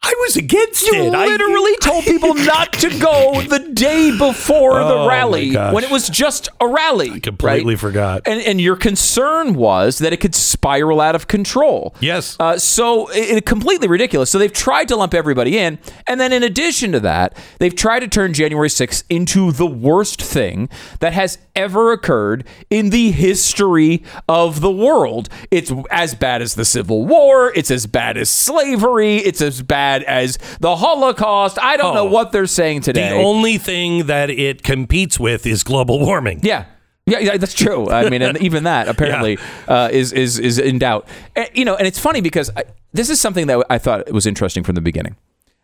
I 0.07 0.13
was 0.21 0.37
against 0.37 0.87
You 0.87 1.05
it. 1.07 1.13
I- 1.13 1.25
literally 1.27 1.75
told 1.81 2.03
people 2.05 2.33
not 2.53 2.73
to 2.73 2.89
go 2.99 3.41
the 3.41 3.59
day 3.73 4.17
before 4.17 4.79
Oh, 4.79 5.03
the 5.03 5.09
rally 5.09 5.53
when 5.55 5.83
it 5.83 5.91
was 5.91 6.09
just 6.09 6.49
a 6.61 6.67
rally. 6.67 7.11
I 7.11 7.19
completely 7.19 7.75
forgot. 7.75 8.21
And, 8.25 8.41
and 8.41 8.61
your 8.61 8.75
concern 8.75 9.53
was 9.55 9.99
that 9.99 10.13
it 10.13 10.17
could 10.17 10.33
spiral 10.35 11.01
out 11.01 11.15
of 11.15 11.27
control. 11.27 11.95
Yes. 11.99 12.37
Uh, 12.39 12.57
so 12.57 13.07
it, 13.09 13.37
it 13.37 13.45
completely 13.45 13.87
ridiculous. 13.87 14.29
So 14.29 14.37
they've 14.39 14.51
tried 14.53 14.87
to 14.89 14.95
lump 14.95 15.13
everybody 15.13 15.57
in, 15.57 15.79
and 16.07 16.19
then 16.19 16.31
in 16.33 16.43
addition 16.43 16.91
to 16.93 16.99
that, 17.01 17.35
they've 17.59 17.75
tried 17.75 17.99
to 17.99 18.07
turn 18.07 18.33
January 18.33 18.69
6th 18.69 19.03
into 19.09 19.51
the 19.51 19.67
worst 19.67 20.21
thing 20.21 20.69
that 20.99 21.13
has 21.13 21.37
ever 21.55 21.91
occurred 21.91 22.45
in 22.69 22.89
the 22.91 23.11
history 23.11 24.03
of 24.29 24.61
the 24.61 24.71
world. 24.71 25.29
It's 25.51 25.71
as 25.91 26.15
bad 26.15 26.41
as 26.41 26.55
the 26.55 26.65
Civil 26.65 27.05
War. 27.05 27.51
It's 27.55 27.71
as 27.71 27.85
bad 27.87 28.17
as 28.17 28.29
slavery. 28.29 29.17
It's 29.17 29.41
as 29.41 29.61
bad 29.61 29.96
as 30.03 30.37
the 30.59 30.75
Holocaust. 30.75 31.57
I 31.61 31.77
don't 31.77 31.93
know 31.93 32.07
Oh. 32.07 32.11
what 32.11 32.31
they're 32.31 32.45
saying 32.47 32.81
today. 32.81 33.09
the 33.09 33.15
only 33.15 33.57
thing 33.57 34.07
that 34.07 34.29
it 34.29 34.63
competes 34.63 35.19
with 35.19 35.45
is 35.45 35.63
global 35.63 35.99
warming. 35.99 36.39
Yeah. 36.43 36.65
Yeah, 37.09 37.19
yeah, 37.19 37.37
that's 37.37 37.53
true. 37.53 37.89
I 37.89 38.09
mean, 38.09 38.21
and 38.21 38.37
even 38.41 38.65
that 38.65 38.87
apparently 38.93 39.37
uh, 39.69 39.87
is 39.93 40.11
is 40.11 40.37
is 40.39 40.59
in 40.59 40.77
doubt. 40.77 41.07
And, 41.37 41.49
you 41.53 41.63
know, 41.63 41.75
and 41.77 41.87
it's 41.87 41.99
funny 41.99 42.19
because 42.19 42.51
I, 42.57 42.65
this 42.91 43.09
is 43.09 43.21
something 43.21 43.47
that 43.47 43.65
I 43.69 43.77
thought 43.77 44.11
was 44.11 44.25
interesting 44.25 44.63
from 44.65 44.75
the 44.75 44.81
beginning. 44.81 45.15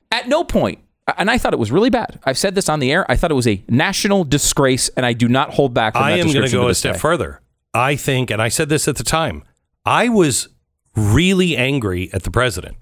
At 0.09 0.29
no 0.29 0.45
point, 0.45 0.79
and 1.17 1.29
I 1.29 1.37
thought 1.37 1.51
it 1.51 1.59
was 1.59 1.69
really 1.69 1.89
bad. 1.89 2.17
I've 2.23 2.37
said 2.37 2.55
this 2.55 2.69
on 2.69 2.79
the 2.79 2.93
air. 2.93 3.05
I 3.11 3.17
thought 3.17 3.29
it 3.29 3.33
was 3.33 3.47
a 3.47 3.61
national 3.67 4.23
disgrace, 4.23 4.87
and 4.95 5.05
I 5.05 5.11
do 5.11 5.27
not 5.27 5.53
hold 5.53 5.73
back. 5.73 5.95
From 5.95 6.03
I 6.03 6.11
that 6.11 6.19
am 6.25 6.31
going 6.31 6.45
to 6.45 6.51
go 6.51 6.69
a 6.69 6.75
step 6.75 6.93
day. 6.93 6.99
further. 6.99 7.41
I 7.73 7.97
think, 7.97 8.31
and 8.31 8.41
I 8.41 8.47
said 8.47 8.69
this 8.69 8.87
at 8.87 8.95
the 8.95 9.03
time, 9.03 9.43
I 9.85 10.07
was 10.07 10.47
really 10.95 11.57
angry 11.57 12.09
at 12.13 12.23
the 12.23 12.31
president. 12.31 12.77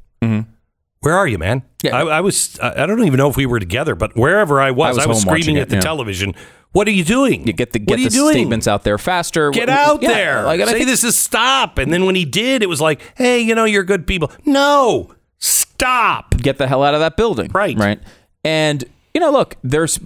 Where 1.02 1.16
are 1.16 1.28
you, 1.28 1.38
man? 1.40 1.64
Yeah. 1.84 1.96
I, 1.98 2.18
I 2.18 2.22
was. 2.22 2.60
I 2.62 2.84
I 2.84 2.86
don't 2.86 3.04
even 3.04 3.18
know 3.18 3.28
if 3.30 3.36
we 3.36 3.46
were 3.48 3.60
together, 3.60 3.96
but 3.96 4.16
wherever 4.16 4.62
I 4.62 4.70
was, 4.72 4.98
I 5.00 5.04
I 5.04 5.06
was 5.08 5.16
was, 5.18 5.24
home 5.24 5.32
watching 5.32 5.44
screaming 5.44 5.60
it, 5.60 5.62
at 5.64 5.70
the 5.70 5.76
yeah. 5.76 5.82
television. 5.82 6.36
What 6.74 6.88
are 6.88 6.92
you 6.92 7.04
doing? 7.04 7.46
You 7.48 7.54
get 7.54 7.74
the 7.74 7.80
get 7.80 7.98
the 7.98 8.10
doing? 8.10 8.34
statements 8.34 8.68
out 8.68 8.84
there 8.84 8.98
faster. 9.00 9.50
Get 9.50 9.68
out 9.68 10.02
yeah, 10.04 10.14
there. 10.14 10.44
Like, 10.44 10.62
I 10.62 10.66
Say 10.66 10.74
think- 10.74 10.86
this 10.86 11.04
is 11.04 11.18
stop. 11.18 11.80
And 11.80 11.92
then 11.92 12.06
when 12.06 12.16
he 12.16 12.24
did, 12.24 12.62
it 12.64 12.70
was 12.70 12.80
like, 12.80 13.02
hey, 13.18 13.40
you 13.42 13.56
know, 13.56 13.66
you're 13.66 13.84
good 13.84 14.06
people. 14.08 14.32
No, 14.46 15.14
stop. 15.40 16.38
get 16.38 16.58
the 16.60 16.68
hell 16.68 16.84
out 16.84 16.94
of 16.94 17.00
that 17.02 17.18
building. 17.18 17.50
Right. 17.52 17.78
Right. 17.78 18.00
And 18.46 18.86
you 19.14 19.20
know, 19.20 19.32
look, 19.32 19.58
there's 19.64 20.00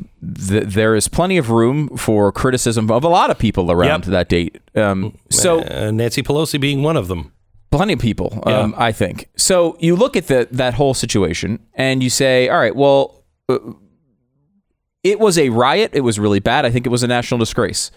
th- 0.48 0.64
there 0.74 0.96
is 0.96 1.08
plenty 1.08 1.38
of 1.38 1.50
room 1.52 1.96
for 1.98 2.32
criticism 2.32 2.90
of 2.90 3.04
a 3.04 3.08
lot 3.10 3.30
of 3.30 3.38
people 3.38 3.70
around 3.72 4.06
Yep. 4.06 4.12
that 4.14 4.30
date. 4.30 4.58
Um, 4.76 5.18
so 5.30 5.60
Uh, 5.62 5.92
Nancy 5.92 6.24
Pelosi 6.24 6.60
being 6.60 6.82
one 6.82 6.98
of 6.98 7.08
them. 7.10 7.32
Plenty 7.76 7.94
of 7.94 8.00
people, 8.00 8.42
um, 8.46 8.74
I 8.78 8.92
think. 8.92 9.30
So 9.36 9.78
you 9.80 9.96
look 9.96 10.16
at 10.16 10.28
the, 10.28 10.48
that 10.52 10.74
whole 10.76 10.94
situation 10.94 11.60
and 11.74 12.02
you 12.04 12.10
say, 12.10 12.50
all 12.50 12.58
right, 12.58 12.76
well, 12.76 13.24
uh, 13.50 13.60
it 15.04 15.20
was 15.20 15.38
a 15.38 15.50
riot. 15.50 15.92
It 15.94 16.02
was 16.02 16.18
really 16.18 16.40
bad. 16.40 16.66
I 16.66 16.72
think 16.72 16.86
it 16.86 16.90
was 16.90 17.04
a 17.04 17.08
national 17.08 17.38
disgrace. 17.40 17.92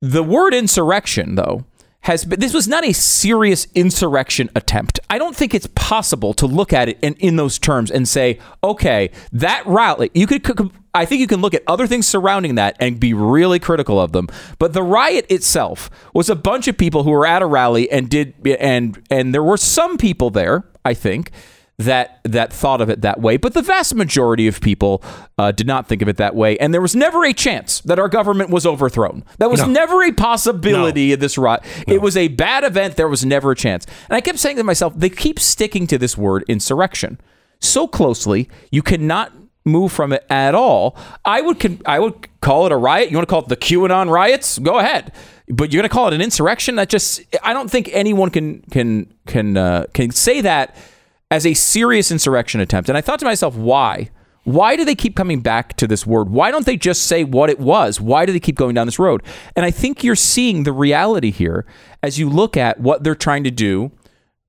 The 0.00 0.22
word 0.22 0.54
insurrection, 0.54 1.36
though, 1.36 1.64
has 2.00 2.24
been, 2.24 2.40
this 2.40 2.52
was 2.52 2.66
not 2.66 2.84
a 2.84 2.92
serious 2.92 3.68
insurrection 3.74 4.50
attempt. 4.56 4.98
I 5.08 5.18
don't 5.18 5.36
think 5.36 5.54
it's 5.54 5.68
possible 5.76 6.34
to 6.34 6.46
look 6.46 6.72
at 6.72 6.88
it 6.88 6.98
in, 7.00 7.14
in 7.14 7.36
those 7.36 7.58
terms 7.60 7.90
and 7.92 8.08
say, 8.08 8.40
okay, 8.64 9.10
that 9.32 9.64
rally, 9.66 10.10
you 10.14 10.26
could, 10.26 10.42
could- 10.42 10.72
I 10.94 11.04
think 11.06 11.20
you 11.20 11.26
can 11.26 11.40
look 11.40 11.54
at 11.54 11.62
other 11.66 11.86
things 11.86 12.06
surrounding 12.06 12.54
that 12.56 12.76
and 12.78 13.00
be 13.00 13.14
really 13.14 13.58
critical 13.58 13.98
of 14.00 14.12
them. 14.12 14.28
But 14.58 14.74
the 14.74 14.82
riot 14.82 15.26
itself 15.30 15.88
was 16.12 16.28
a 16.28 16.36
bunch 16.36 16.68
of 16.68 16.76
people 16.76 17.04
who 17.04 17.10
were 17.10 17.26
at 17.26 17.40
a 17.42 17.46
rally 17.46 17.90
and 17.90 18.10
did, 18.10 18.34
and, 18.60 19.02
and 19.10 19.34
there 19.34 19.42
were 19.42 19.56
some 19.56 19.96
people 19.96 20.30
there, 20.30 20.64
I 20.84 20.94
think, 20.94 21.30
that 21.78 22.20
that 22.24 22.52
thought 22.52 22.80
of 22.80 22.90
it 22.90 23.00
that 23.00 23.20
way, 23.20 23.36
but 23.38 23.54
the 23.54 23.62
vast 23.62 23.94
majority 23.94 24.46
of 24.46 24.60
people 24.60 25.02
uh, 25.38 25.50
did 25.50 25.66
not 25.66 25.88
think 25.88 26.02
of 26.02 26.06
it 26.08 26.16
that 26.18 26.34
way, 26.34 26.56
and 26.58 26.72
there 26.72 26.82
was 26.82 26.94
never 26.94 27.24
a 27.24 27.32
chance 27.32 27.80
that 27.80 27.98
our 27.98 28.08
government 28.08 28.50
was 28.50 28.66
overthrown. 28.66 29.24
That 29.38 29.50
was 29.50 29.60
No. 29.62 29.68
never 29.68 30.02
a 30.04 30.12
possibility 30.12 31.12
of 31.12 31.20
this 31.20 31.38
riot. 31.38 31.62
It 31.88 32.02
was 32.02 32.16
a 32.16 32.28
bad 32.28 32.62
event. 32.62 32.96
There 32.96 33.08
was 33.08 33.24
never 33.24 33.52
a 33.52 33.56
chance, 33.56 33.86
and 34.08 34.16
I 34.16 34.20
kept 34.20 34.38
saying 34.38 34.58
to 34.58 34.64
myself, 34.64 34.92
they 34.96 35.08
keep 35.08 35.40
sticking 35.40 35.86
to 35.88 35.98
this 35.98 36.16
word 36.16 36.44
insurrection 36.46 37.18
so 37.58 37.88
closely, 37.88 38.48
you 38.70 38.82
cannot 38.82 39.32
move 39.64 39.92
from 39.92 40.12
it 40.12 40.24
at 40.28 40.54
all. 40.54 40.96
I 41.24 41.40
would 41.40 41.82
I 41.86 41.98
would 41.98 42.28
call 42.40 42.66
it 42.66 42.72
a 42.72 42.76
riot. 42.76 43.10
You 43.10 43.16
want 43.16 43.28
to 43.28 43.30
call 43.30 43.42
it 43.42 43.48
the 43.48 43.56
QAnon 43.56 44.10
riots? 44.10 44.58
Go 44.58 44.78
ahead. 44.78 45.12
But 45.48 45.72
you're 45.72 45.80
going 45.80 45.88
to 45.88 45.92
call 45.92 46.08
it 46.08 46.14
an 46.14 46.20
insurrection? 46.20 46.76
That 46.76 46.88
just 46.88 47.22
I 47.42 47.52
don't 47.52 47.70
think 47.70 47.90
anyone 47.92 48.30
can 48.30 48.62
can 48.70 49.12
can 49.26 49.56
uh, 49.56 49.86
can 49.92 50.10
say 50.10 50.40
that 50.40 50.76
as 51.30 51.46
a 51.46 51.54
serious 51.54 52.10
insurrection 52.10 52.60
attempt. 52.60 52.88
And 52.88 52.98
I 52.98 53.00
thought 53.00 53.18
to 53.20 53.24
myself, 53.24 53.56
why? 53.56 54.10
Why 54.44 54.74
do 54.74 54.84
they 54.84 54.96
keep 54.96 55.14
coming 55.14 55.40
back 55.40 55.76
to 55.76 55.86
this 55.86 56.04
word? 56.04 56.28
Why 56.28 56.50
don't 56.50 56.66
they 56.66 56.76
just 56.76 57.04
say 57.04 57.22
what 57.22 57.48
it 57.48 57.60
was? 57.60 58.00
Why 58.00 58.26
do 58.26 58.32
they 58.32 58.40
keep 58.40 58.56
going 58.56 58.74
down 58.74 58.88
this 58.88 58.98
road? 58.98 59.22
And 59.54 59.64
I 59.64 59.70
think 59.70 60.02
you're 60.02 60.16
seeing 60.16 60.64
the 60.64 60.72
reality 60.72 61.30
here 61.30 61.64
as 62.02 62.18
you 62.18 62.28
look 62.28 62.56
at 62.56 62.80
what 62.80 63.04
they're 63.04 63.14
trying 63.14 63.44
to 63.44 63.52
do 63.52 63.92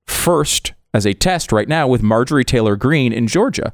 first 0.06 0.72
as 0.92 1.06
a 1.06 1.12
test 1.12 1.52
right 1.52 1.68
now 1.68 1.86
with 1.86 2.02
Marjorie 2.02 2.44
Taylor 2.44 2.76
Greene 2.76 3.12
in 3.12 3.28
Georgia. 3.28 3.72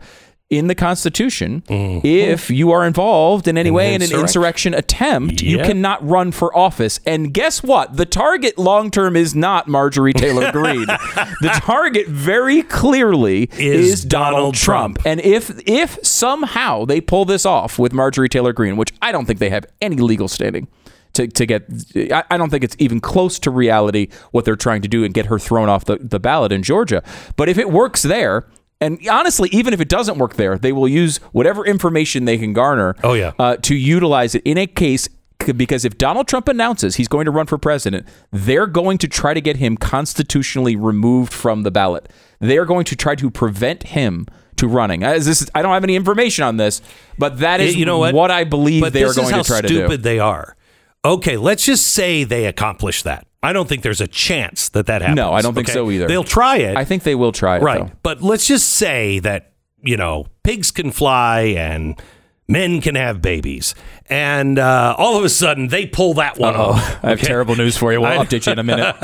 In 0.51 0.67
the 0.67 0.75
Constitution, 0.75 1.63
mm-hmm. 1.63 2.05
if 2.05 2.51
you 2.51 2.73
are 2.73 2.85
involved 2.85 3.47
in 3.47 3.57
any 3.57 3.71
way 3.71 3.95
in 3.95 4.03
an 4.03 4.13
insurrection. 4.13 4.75
attempt, 4.75 5.43
you 5.43 5.59
cannot 5.59 6.05
run 6.05 6.33
for 6.33 6.57
office. 6.57 6.99
And 7.07 7.33
guess 7.33 7.63
what? 7.63 7.97
The 7.97 8.05
target 8.05 8.59
long 8.59 8.91
term 8.91 9.15
is 9.15 9.33
not 9.33 9.69
Marjorie 9.69 10.13
Taylor 10.13 10.51
Greene. 10.53 10.87
the 10.87 11.61
target 11.63 12.09
very 12.09 12.63
clearly 12.65 13.45
is, 13.53 13.93
Is 13.93 14.05
Donald, 14.05 14.35
Donald 14.35 14.55
Trump. 14.57 14.97
Trump. 14.97 15.07
And 15.07 15.21
if 15.21 15.53
if 15.69 16.05
somehow 16.05 16.85
they 16.85 17.01
pull 17.01 17.25
this 17.25 17.47
off 17.47 17.79
with 17.79 17.93
Marjorie 17.93 18.29
Taylor 18.29 18.53
Greene, 18.53 18.77
which 18.77 18.93
I 19.01 19.13
don't 19.13 19.27
think 19.27 19.39
they 19.39 19.51
have 19.51 19.67
any 19.81 19.99
legal 19.99 20.27
standing 20.27 20.67
to, 21.13 21.29
to 21.29 21.47
get, 21.47 21.65
I, 22.13 22.25
I 22.31 22.37
don't 22.37 22.51
think 22.51 22.65
it's 22.65 22.77
even 22.79 23.01
close 23.01 23.39
to 23.41 23.51
reality 23.51 24.09
what 24.31 24.45
they're 24.45 24.57
trying 24.57 24.83
to 24.83 24.89
do 24.89 25.05
and 25.05 25.15
get 25.15 25.27
her 25.27 25.39
thrown 25.39 25.69
off 25.69 25.85
the, 25.85 25.97
the 25.97 26.21
ballot 26.21 26.53
in 26.53 26.63
Georgia. 26.63 27.03
But 27.37 27.49
if 27.49 27.59
it 27.59 27.71
works 27.71 28.03
there, 28.03 28.47
and 28.81 28.99
honestly, 29.09 29.49
even 29.53 29.75
if 29.75 29.81
it 29.81 29.89
doesn't 29.89 30.19
work 30.19 30.35
there, 30.35 30.57
they 30.59 30.73
will 30.73 30.89
use 30.89 31.19
whatever 31.33 31.65
information 31.67 32.25
they 32.25 32.39
can 32.39 32.53
garner 32.53 32.97
Oh, 33.05 33.13
yeah. 33.15 33.33
uh, 33.39 33.57
to 33.57 33.75
utilize 33.75 34.35
it 34.35 34.43
in 34.45 34.57
a 34.59 34.67
case 34.67 35.09
because 35.57 35.85
if 35.87 35.97
Donald 35.97 36.29
Trump 36.29 36.49
announces 36.49 36.97
he's 36.97 37.09
going 37.09 37.25
to 37.25 37.31
run 37.31 37.47
for 37.47 37.57
president, 37.59 38.07
they're 38.31 38.67
going 38.67 38.99
to 38.99 39.09
try 39.09 39.33
to 39.35 39.41
get 39.41 39.57
him 39.57 39.77
constitutionally 39.77 40.77
removed 40.77 41.33
from 41.33 41.63
the 41.63 41.71
ballot. 41.71 42.09
They're 42.41 42.67
going 42.67 42.85
to 42.87 42.97
try 42.97 43.15
to 43.17 43.31
prevent 43.31 43.85
him 43.85 44.27
to 44.57 44.69
running. 44.69 45.03
As 45.03 45.25
this 45.27 45.41
is, 45.41 45.51
I 45.55 45.63
don't 45.63 45.73
have 45.73 45.85
any 45.85 45.97
information 45.97 46.45
on 46.45 46.59
this, 46.59 46.83
but 47.19 47.39
that 47.39 47.61
is 47.61 47.75
you 47.75 47.87
know 47.87 47.99
what? 47.99 48.31
I 48.31 48.45
believe 48.45 48.83
but 48.83 48.93
they're 48.93 49.15
going 49.15 49.29
is 49.29 49.31
how 49.31 49.43
to 49.43 49.49
try 49.49 49.61
to 49.63 49.69
do. 49.69 49.77
Stupid 49.77 50.03
they 50.03 50.19
are. 50.19 50.57
Okay, 51.05 51.39
let's 51.39 51.65
just 51.65 51.87
say 51.87 52.25
they 52.25 52.45
accomplish 52.45 53.03
that. 53.05 53.27
I 53.43 53.53
don't 53.53 53.69
think 53.69 53.83
there's 53.83 54.01
a 54.03 54.07
chance 54.07 54.69
that 54.71 54.87
that 54.87 55.01
happens. 55.03 55.17
No, 55.17 55.33
I 55.33 55.41
don't 55.41 55.55
think 55.55 55.69
okay? 55.69 55.75
so 55.75 55.91
either. 55.91 56.07
They'll 56.07 56.25
try 56.25 56.57
it. 56.59 56.77
I 56.77 56.85
think 56.85 57.05
they 57.05 57.15
will 57.15 57.33
try 57.33 57.57
it. 57.57 57.63
right. 57.63 57.87
though. 57.87 57.93
But 58.03 58.21
let's 58.23 58.47
just 58.47 58.69
say 58.69 59.19
that, 59.21 59.53
you 59.83 59.97
know, 59.97 60.27
pigs 60.43 60.71
can 60.71 60.91
fly 60.91 61.41
and 61.57 62.01
men 62.49 62.83
can 62.83 62.97
have 62.97 63.23
babies. 63.23 63.75
And 64.11 64.59
uh, 64.59 64.95
all 64.99 65.17
of 65.17 65.25
a 65.25 65.29
sudden, 65.31 65.69
they 65.69 65.87
pull 65.87 66.13
that 66.15 66.39
one 66.39 66.55
Oh, 66.55 66.73
off. 66.73 67.03
I 67.05 67.11
have 67.11 67.21
terrible 67.21 67.57
news 67.57 67.79
for 67.79 67.93
you. 67.93 68.01
We'll 68.03 68.11
update 68.23 68.45
you 68.47 68.53
in 68.53 68.59
a 68.59 68.63
minute. 68.63 68.95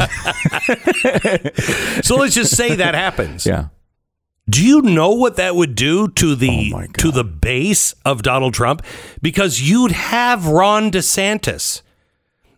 So 2.05 2.17
let's 2.17 2.35
just 2.35 2.55
say 2.55 2.75
that 2.77 2.95
happens. 2.95 3.47
yeah. 3.47 3.69
Do 4.49 4.65
you 4.65 4.81
know 4.83 5.11
what 5.11 5.37
that 5.37 5.57
would 5.57 5.75
do 5.75 6.07
to 6.09 6.37
the 6.37 6.73
Oh 6.75 6.87
to 6.99 7.11
the 7.11 7.25
base 7.25 7.95
of 8.05 8.23
Donald 8.23 8.55
Trump? 8.55 8.83
Because 9.21 9.61
you'd 9.61 9.91
have 9.93 10.47
Ron 10.47 10.91
DeSantis. 10.93 11.83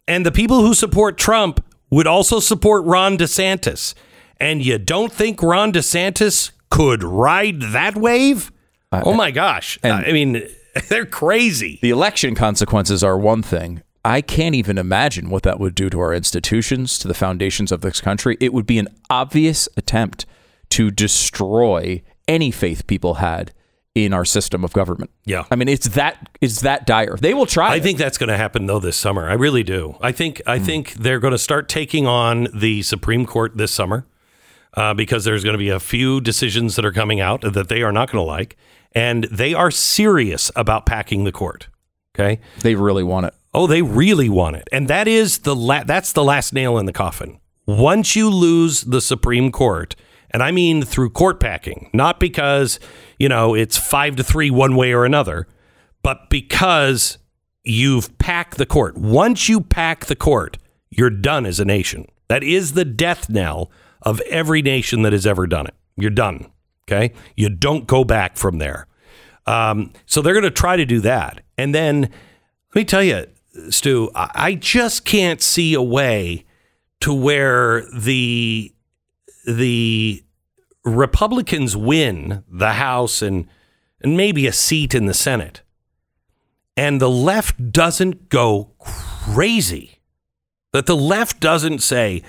And 0.06 0.26
the 0.26 0.32
people 0.32 0.60
who 0.62 0.74
support 0.74 1.16
Trump 1.16 1.64
would 1.90 2.06
also 2.06 2.40
support 2.40 2.84
Ron 2.84 3.16
DeSantis. 3.18 3.94
And 4.40 4.64
you 4.64 4.78
don't 4.78 5.12
think 5.12 5.42
Ron 5.42 5.72
DeSantis 5.72 6.50
could 6.70 7.02
ride 7.02 7.60
that 7.60 7.96
wave? 7.96 8.52
Uh, 8.92 9.02
oh 9.04 9.14
my 9.14 9.30
gosh. 9.30 9.78
and- 9.82 9.92
I 10.06 10.12
mean, 10.12 10.46
they're 10.88 11.06
crazy. 11.06 11.78
The 11.82 11.90
election 11.90 12.34
consequences 12.34 13.02
are 13.02 13.18
one 13.18 13.42
thing. 13.42 13.82
I 14.04 14.20
can't 14.20 14.54
even 14.54 14.78
imagine 14.78 15.28
what 15.28 15.42
that 15.42 15.58
would 15.60 15.74
do 15.74 15.90
to 15.90 15.98
our 16.00 16.14
institutions, 16.14 16.98
to 17.00 17.08
the 17.08 17.14
foundations 17.14 17.72
of 17.72 17.80
this 17.80 18.00
country. 18.00 18.36
It 18.40 18.52
would 18.52 18.64
be 18.66 18.78
an 18.78 18.88
obvious 19.10 19.68
attempt 19.76 20.24
to 20.70 20.90
destroy 20.90 22.02
any 22.26 22.50
faith 22.50 22.86
people 22.86 23.14
had 23.14 23.52
in 24.04 24.12
our 24.12 24.24
system 24.24 24.64
of 24.64 24.72
government. 24.72 25.10
Yeah. 25.24 25.44
I 25.50 25.56
mean, 25.56 25.68
it's 25.68 25.88
that 25.88 26.28
it's 26.40 26.60
that 26.62 26.86
dire. 26.86 27.16
They 27.16 27.34
will 27.34 27.46
try. 27.46 27.72
I 27.72 27.76
it. 27.76 27.82
think 27.82 27.98
that's 27.98 28.18
going 28.18 28.28
to 28.28 28.36
happen 28.36 28.66
though 28.66 28.80
this 28.80 28.96
summer. 28.96 29.28
I 29.28 29.34
really 29.34 29.62
do. 29.62 29.96
I 30.00 30.12
think. 30.12 30.40
I 30.46 30.58
think 30.58 30.94
they're 30.94 31.20
going 31.20 31.32
to 31.32 31.38
start 31.38 31.68
taking 31.68 32.06
on 32.06 32.48
the 32.54 32.82
Supreme 32.82 33.26
Court 33.26 33.56
this 33.56 33.72
summer 33.72 34.06
uh, 34.74 34.94
because 34.94 35.24
there's 35.24 35.44
going 35.44 35.54
to 35.54 35.58
be 35.58 35.70
a 35.70 35.80
few 35.80 36.20
decisions 36.20 36.76
that 36.76 36.84
are 36.84 36.92
coming 36.92 37.20
out 37.20 37.40
that 37.42 37.68
they 37.68 37.82
are 37.82 37.92
not 37.92 38.10
going 38.10 38.22
to 38.22 38.26
like, 38.26 38.56
and 38.92 39.24
they 39.24 39.54
are 39.54 39.70
serious 39.70 40.50
about 40.56 40.86
packing 40.86 41.24
the 41.24 41.32
court. 41.32 41.68
Okay. 42.18 42.40
they 42.62 42.74
really 42.74 43.04
want 43.04 43.26
it. 43.26 43.34
Oh, 43.54 43.66
they 43.66 43.80
really 43.82 44.28
want 44.28 44.56
it, 44.56 44.68
and 44.72 44.88
that 44.88 45.08
is 45.08 45.38
the 45.38 45.54
la- 45.56 45.84
that's 45.84 46.12
the 46.12 46.24
last 46.24 46.52
nail 46.52 46.78
in 46.78 46.86
the 46.86 46.92
coffin. 46.92 47.38
Once 47.66 48.16
you 48.16 48.28
lose 48.30 48.82
the 48.82 49.00
Supreme 49.00 49.52
Court, 49.52 49.94
and 50.30 50.42
I 50.42 50.50
mean 50.50 50.82
through 50.82 51.10
court 51.10 51.40
packing, 51.40 51.90
not 51.92 52.20
because 52.20 52.78
you 53.18 53.28
know 53.28 53.54
it's 53.54 53.76
five 53.76 54.16
to 54.16 54.24
three 54.24 54.50
one 54.50 54.76
way 54.76 54.92
or 54.92 55.04
another, 55.04 55.46
but 56.02 56.30
because 56.30 57.18
you've 57.64 58.16
packed 58.18 58.56
the 58.56 58.66
court. 58.66 58.96
Once 58.96 59.48
you 59.48 59.60
pack 59.60 60.06
the 60.06 60.16
court, 60.16 60.58
you're 60.90 61.10
done 61.10 61.46
as 61.46 61.60
a 61.60 61.64
nation. 61.64 62.06
That 62.28 62.42
is 62.42 62.72
the 62.72 62.84
death 62.84 63.28
knell 63.28 63.70
of 64.02 64.20
every 64.22 64.62
nation 64.62 65.02
that 65.02 65.12
has 65.12 65.26
ever 65.26 65.46
done 65.46 65.66
it. 65.66 65.74
You're 65.96 66.10
done. 66.10 66.50
Okay, 66.88 67.12
you 67.36 67.50
don't 67.50 67.86
go 67.86 68.04
back 68.04 68.36
from 68.36 68.58
there. 68.58 68.86
Um, 69.46 69.92
so 70.06 70.22
they're 70.22 70.34
going 70.34 70.44
to 70.44 70.50
try 70.50 70.76
to 70.76 70.86
do 70.86 71.00
that. 71.00 71.42
And 71.56 71.74
then 71.74 72.00
let 72.02 72.74
me 72.74 72.84
tell 72.84 73.02
you, 73.02 73.26
Stu, 73.70 74.10
I 74.14 74.30
I 74.34 74.54
just 74.54 75.04
can't 75.04 75.42
see 75.42 75.74
a 75.74 75.82
way 75.82 76.44
to 77.00 77.12
where 77.12 77.86
the 77.94 78.72
the 79.48 80.22
Republicans 80.84 81.76
win 81.76 82.44
the 82.50 82.72
House 82.74 83.22
and 83.22 83.46
and 84.00 84.16
maybe 84.16 84.46
a 84.46 84.52
seat 84.52 84.94
in 84.94 85.06
the 85.06 85.14
Senate, 85.14 85.62
and 86.76 87.00
the 87.00 87.10
left 87.10 87.72
doesn't 87.72 88.28
go 88.28 88.70
crazy. 88.78 89.98
That 90.72 90.86
the 90.86 90.96
left 90.96 91.40
doesn't 91.40 91.80
say, 91.80 92.22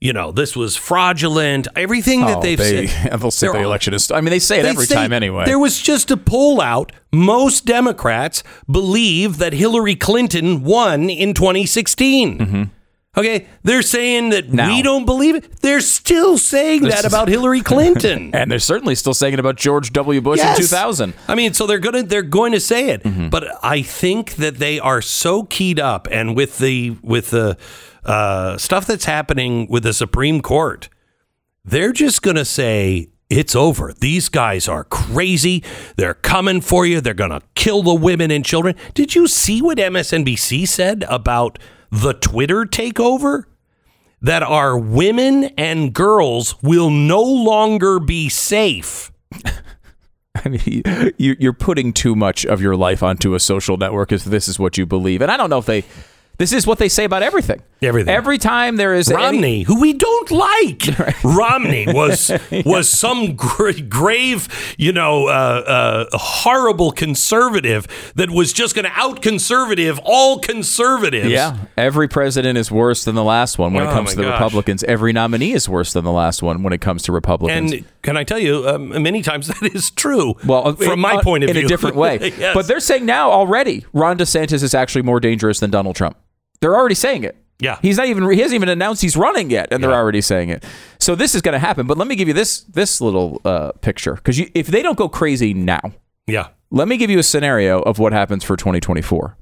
you 0.00 0.12
know, 0.12 0.32
this 0.32 0.56
was 0.56 0.76
fraudulent. 0.76 1.68
Everything 1.76 2.22
that 2.22 2.38
Oh, 2.38 2.42
they've 2.42 2.58
they, 2.58 2.86
said, 2.88 3.12
they'll 3.20 3.30
say 3.30 3.46
the 3.52 3.60
election 3.60 3.94
is. 3.94 4.10
I 4.10 4.20
mean, 4.20 4.30
they 4.30 4.38
say 4.40 4.58
it 4.58 4.64
every 4.64 4.86
say- 4.86 4.94
time 4.96 5.12
anyway. 5.12 5.44
There 5.44 5.58
was 5.60 5.80
just 5.80 6.10
a 6.10 6.16
poll 6.16 6.60
out. 6.60 6.90
Most 7.12 7.66
Democrats 7.66 8.42
believe 8.68 9.38
that 9.38 9.52
Hillary 9.52 9.94
Clinton 9.94 10.64
won 10.64 11.08
in 11.10 11.34
2016. 11.34 12.70
Okay, 13.14 13.46
they're 13.62 13.82
saying 13.82 14.30
that. 14.30 14.50
Now- 14.54 14.68
we 14.74 14.80
don't 14.80 15.04
believe 15.04 15.34
it. 15.34 15.60
They're 15.60 15.82
still 15.82 16.38
saying 16.38 16.84
that 16.84 17.04
about 17.04 17.28
Hillary 17.28 17.60
Clinton. 17.72 18.30
and 18.34 18.50
they're 18.50 18.58
certainly 18.58 18.94
still 18.94 19.12
saying 19.12 19.34
it 19.34 19.38
about 19.40 19.56
George 19.56 19.92
W. 19.92 20.20
Bush 20.22 20.38
Yes. 20.38 20.56
in 20.56 20.62
2000. 20.62 21.12
I 21.28 21.34
mean, 21.34 21.52
so 21.52 21.66
they're 21.66 21.78
gonna 21.78 22.02
they're 22.04 22.22
going 22.22 22.52
to 22.52 22.60
say 22.60 22.88
it, 22.88 23.02
Mm-hmm. 23.02 23.28
but 23.28 23.44
I 23.62 23.82
think 23.82 24.36
that 24.36 24.56
they 24.58 24.80
are 24.80 25.02
so 25.02 25.42
keyed 25.44 25.78
up, 25.78 26.08
and 26.10 26.34
with 26.34 26.56
the 26.56 26.96
with 27.02 27.30
the 27.30 27.58
uh, 28.04 28.56
stuff 28.56 28.86
that's 28.86 29.04
happening 29.04 29.66
with 29.68 29.82
the 29.82 29.92
Supreme 29.92 30.40
Court, 30.40 30.88
they're 31.66 31.92
just 31.92 32.22
going 32.22 32.36
to 32.36 32.46
say 32.46 33.10
it's 33.28 33.54
over. 33.54 33.92
These 33.92 34.30
guys 34.30 34.68
are 34.68 34.84
crazy. 34.84 35.62
They're 35.96 36.14
coming 36.14 36.62
for 36.62 36.86
you. 36.86 37.00
They're 37.02 37.12
going 37.14 37.30
to 37.30 37.42
kill 37.54 37.82
the 37.82 37.94
women 37.94 38.30
and 38.30 38.42
children. 38.44 38.74
Did 38.94 39.14
you 39.14 39.26
see 39.26 39.60
what 39.60 39.76
MSNBC 39.78 40.66
said 40.66 41.04
about 41.08 41.58
the 41.92 42.14
Twitter 42.14 42.64
takeover? 42.64 43.44
That 44.20 44.42
our 44.42 44.78
women 44.78 45.44
and 45.56 45.92
girls 45.92 46.60
will 46.62 46.90
no 46.90 47.22
longer 47.22 47.98
be 48.00 48.28
safe. 48.28 49.12
I 50.44 50.48
mean, 50.48 50.82
you, 51.18 51.36
you're 51.38 51.52
putting 51.52 51.92
too 51.92 52.16
much 52.16 52.44
of 52.46 52.60
your 52.60 52.76
life 52.76 53.02
onto 53.02 53.34
a 53.34 53.40
social 53.40 53.76
network 53.76 54.12
if 54.12 54.24
this 54.24 54.48
is 54.48 54.58
what 54.58 54.78
you 54.78 54.86
believe. 54.86 55.22
And 55.22 55.30
I 55.30 55.36
don't 55.36 55.50
know 55.50 55.58
if 55.58 55.66
they. 55.66 55.84
This 56.42 56.52
is 56.52 56.66
what 56.66 56.78
they 56.78 56.88
say 56.88 57.04
about 57.04 57.22
everything. 57.22 57.62
Everything. 57.82 58.12
Every 58.12 58.36
time 58.36 58.74
there 58.76 58.94
is 58.94 59.08
any- 59.08 59.16
Romney, 59.22 59.62
who 59.62 59.80
we 59.80 59.92
don't 59.92 60.28
like. 60.32 60.82
Romney 61.24 61.86
was 61.86 62.32
was 62.66 62.88
some 62.90 63.36
gra- 63.36 63.80
grave, 63.80 64.48
you 64.76 64.92
know, 64.92 65.28
uh, 65.28 65.30
uh, 66.10 66.18
horrible 66.18 66.90
conservative 66.90 67.86
that 68.16 68.28
was 68.30 68.52
just 68.52 68.74
going 68.74 68.84
to 68.86 68.90
out 68.94 69.22
conservative 69.22 70.00
all 70.02 70.40
conservatives. 70.40 71.28
Yeah, 71.30 71.56
every 71.76 72.08
president 72.08 72.58
is 72.58 72.72
worse 72.72 73.04
than 73.04 73.14
the 73.14 73.22
last 73.24 73.56
one 73.56 73.72
when 73.72 73.84
Oh, 73.86 73.90
it 73.90 73.92
comes 73.92 74.10
to 74.10 74.16
the 74.16 74.22
gosh. 74.24 74.40
Republicans. 74.40 74.82
Every 74.84 75.12
nominee 75.12 75.52
is 75.52 75.68
worse 75.68 75.92
than 75.92 76.02
the 76.04 76.10
last 76.12 76.42
one 76.42 76.64
when 76.64 76.72
it 76.72 76.80
comes 76.80 77.02
to 77.04 77.12
Republicans. 77.12 77.72
And 77.72 77.84
can 78.02 78.16
I 78.16 78.24
tell 78.24 78.40
you, 78.40 78.68
um, 78.68 79.00
many 79.00 79.22
times 79.22 79.46
that 79.60 79.62
is 79.74 79.90
true. 79.92 80.34
well, 80.44 80.66
uh, 80.68 80.72
from 80.74 80.98
my 80.98 81.14
uh, 81.14 81.22
point 81.22 81.44
of 81.44 81.50
in 81.50 81.54
view, 81.54 81.60
in 81.60 81.66
a 81.66 81.68
different 81.68 81.94
way. 81.94 82.32
Yes. 82.36 82.52
But 82.54 82.66
they're 82.66 82.80
saying 82.80 83.06
now 83.06 83.30
already 83.30 83.86
Ron 83.92 84.18
DeSantis 84.18 84.62
is 84.64 84.74
actually 84.74 85.02
more 85.02 85.20
dangerous 85.20 85.60
than 85.60 85.70
Donald 85.70 85.94
Trump. 85.94 86.16
They're 86.62 86.74
already 86.74 86.94
saying 86.94 87.24
it. 87.24 87.36
Yeah. 87.58 87.78
he's 87.82 87.96
not 87.98 88.06
even. 88.06 88.28
He 88.32 88.40
hasn't 88.40 88.54
even 88.54 88.68
announced 88.70 89.02
he's 89.02 89.16
running 89.16 89.50
yet, 89.50 89.68
and 89.70 89.84
they're 89.84 89.92
already 89.92 90.20
saying 90.20 90.48
it. 90.48 90.64
So 90.98 91.14
this 91.14 91.34
is 91.34 91.42
going 91.42 91.52
to 91.52 91.58
happen. 91.58 91.86
But 91.86 91.98
let 91.98 92.08
me 92.08 92.16
give 92.16 92.26
you 92.26 92.34
this 92.34 92.60
this 92.62 93.00
little 93.00 93.40
uh, 93.44 93.72
picture 93.82 94.14
because 94.14 94.40
if 94.54 94.66
they 94.68 94.82
don't 94.82 94.96
go 94.98 95.08
crazy 95.08 95.52
now, 95.54 95.80
yeah, 96.26 96.48
let 96.70 96.88
me 96.88 96.96
give 96.96 97.10
you 97.10 97.18
a 97.20 97.22
scenario 97.22 97.80
of 97.80 97.98
what 98.00 98.12
happens 98.12 98.42
for 98.42 98.56
2024. 98.56 99.36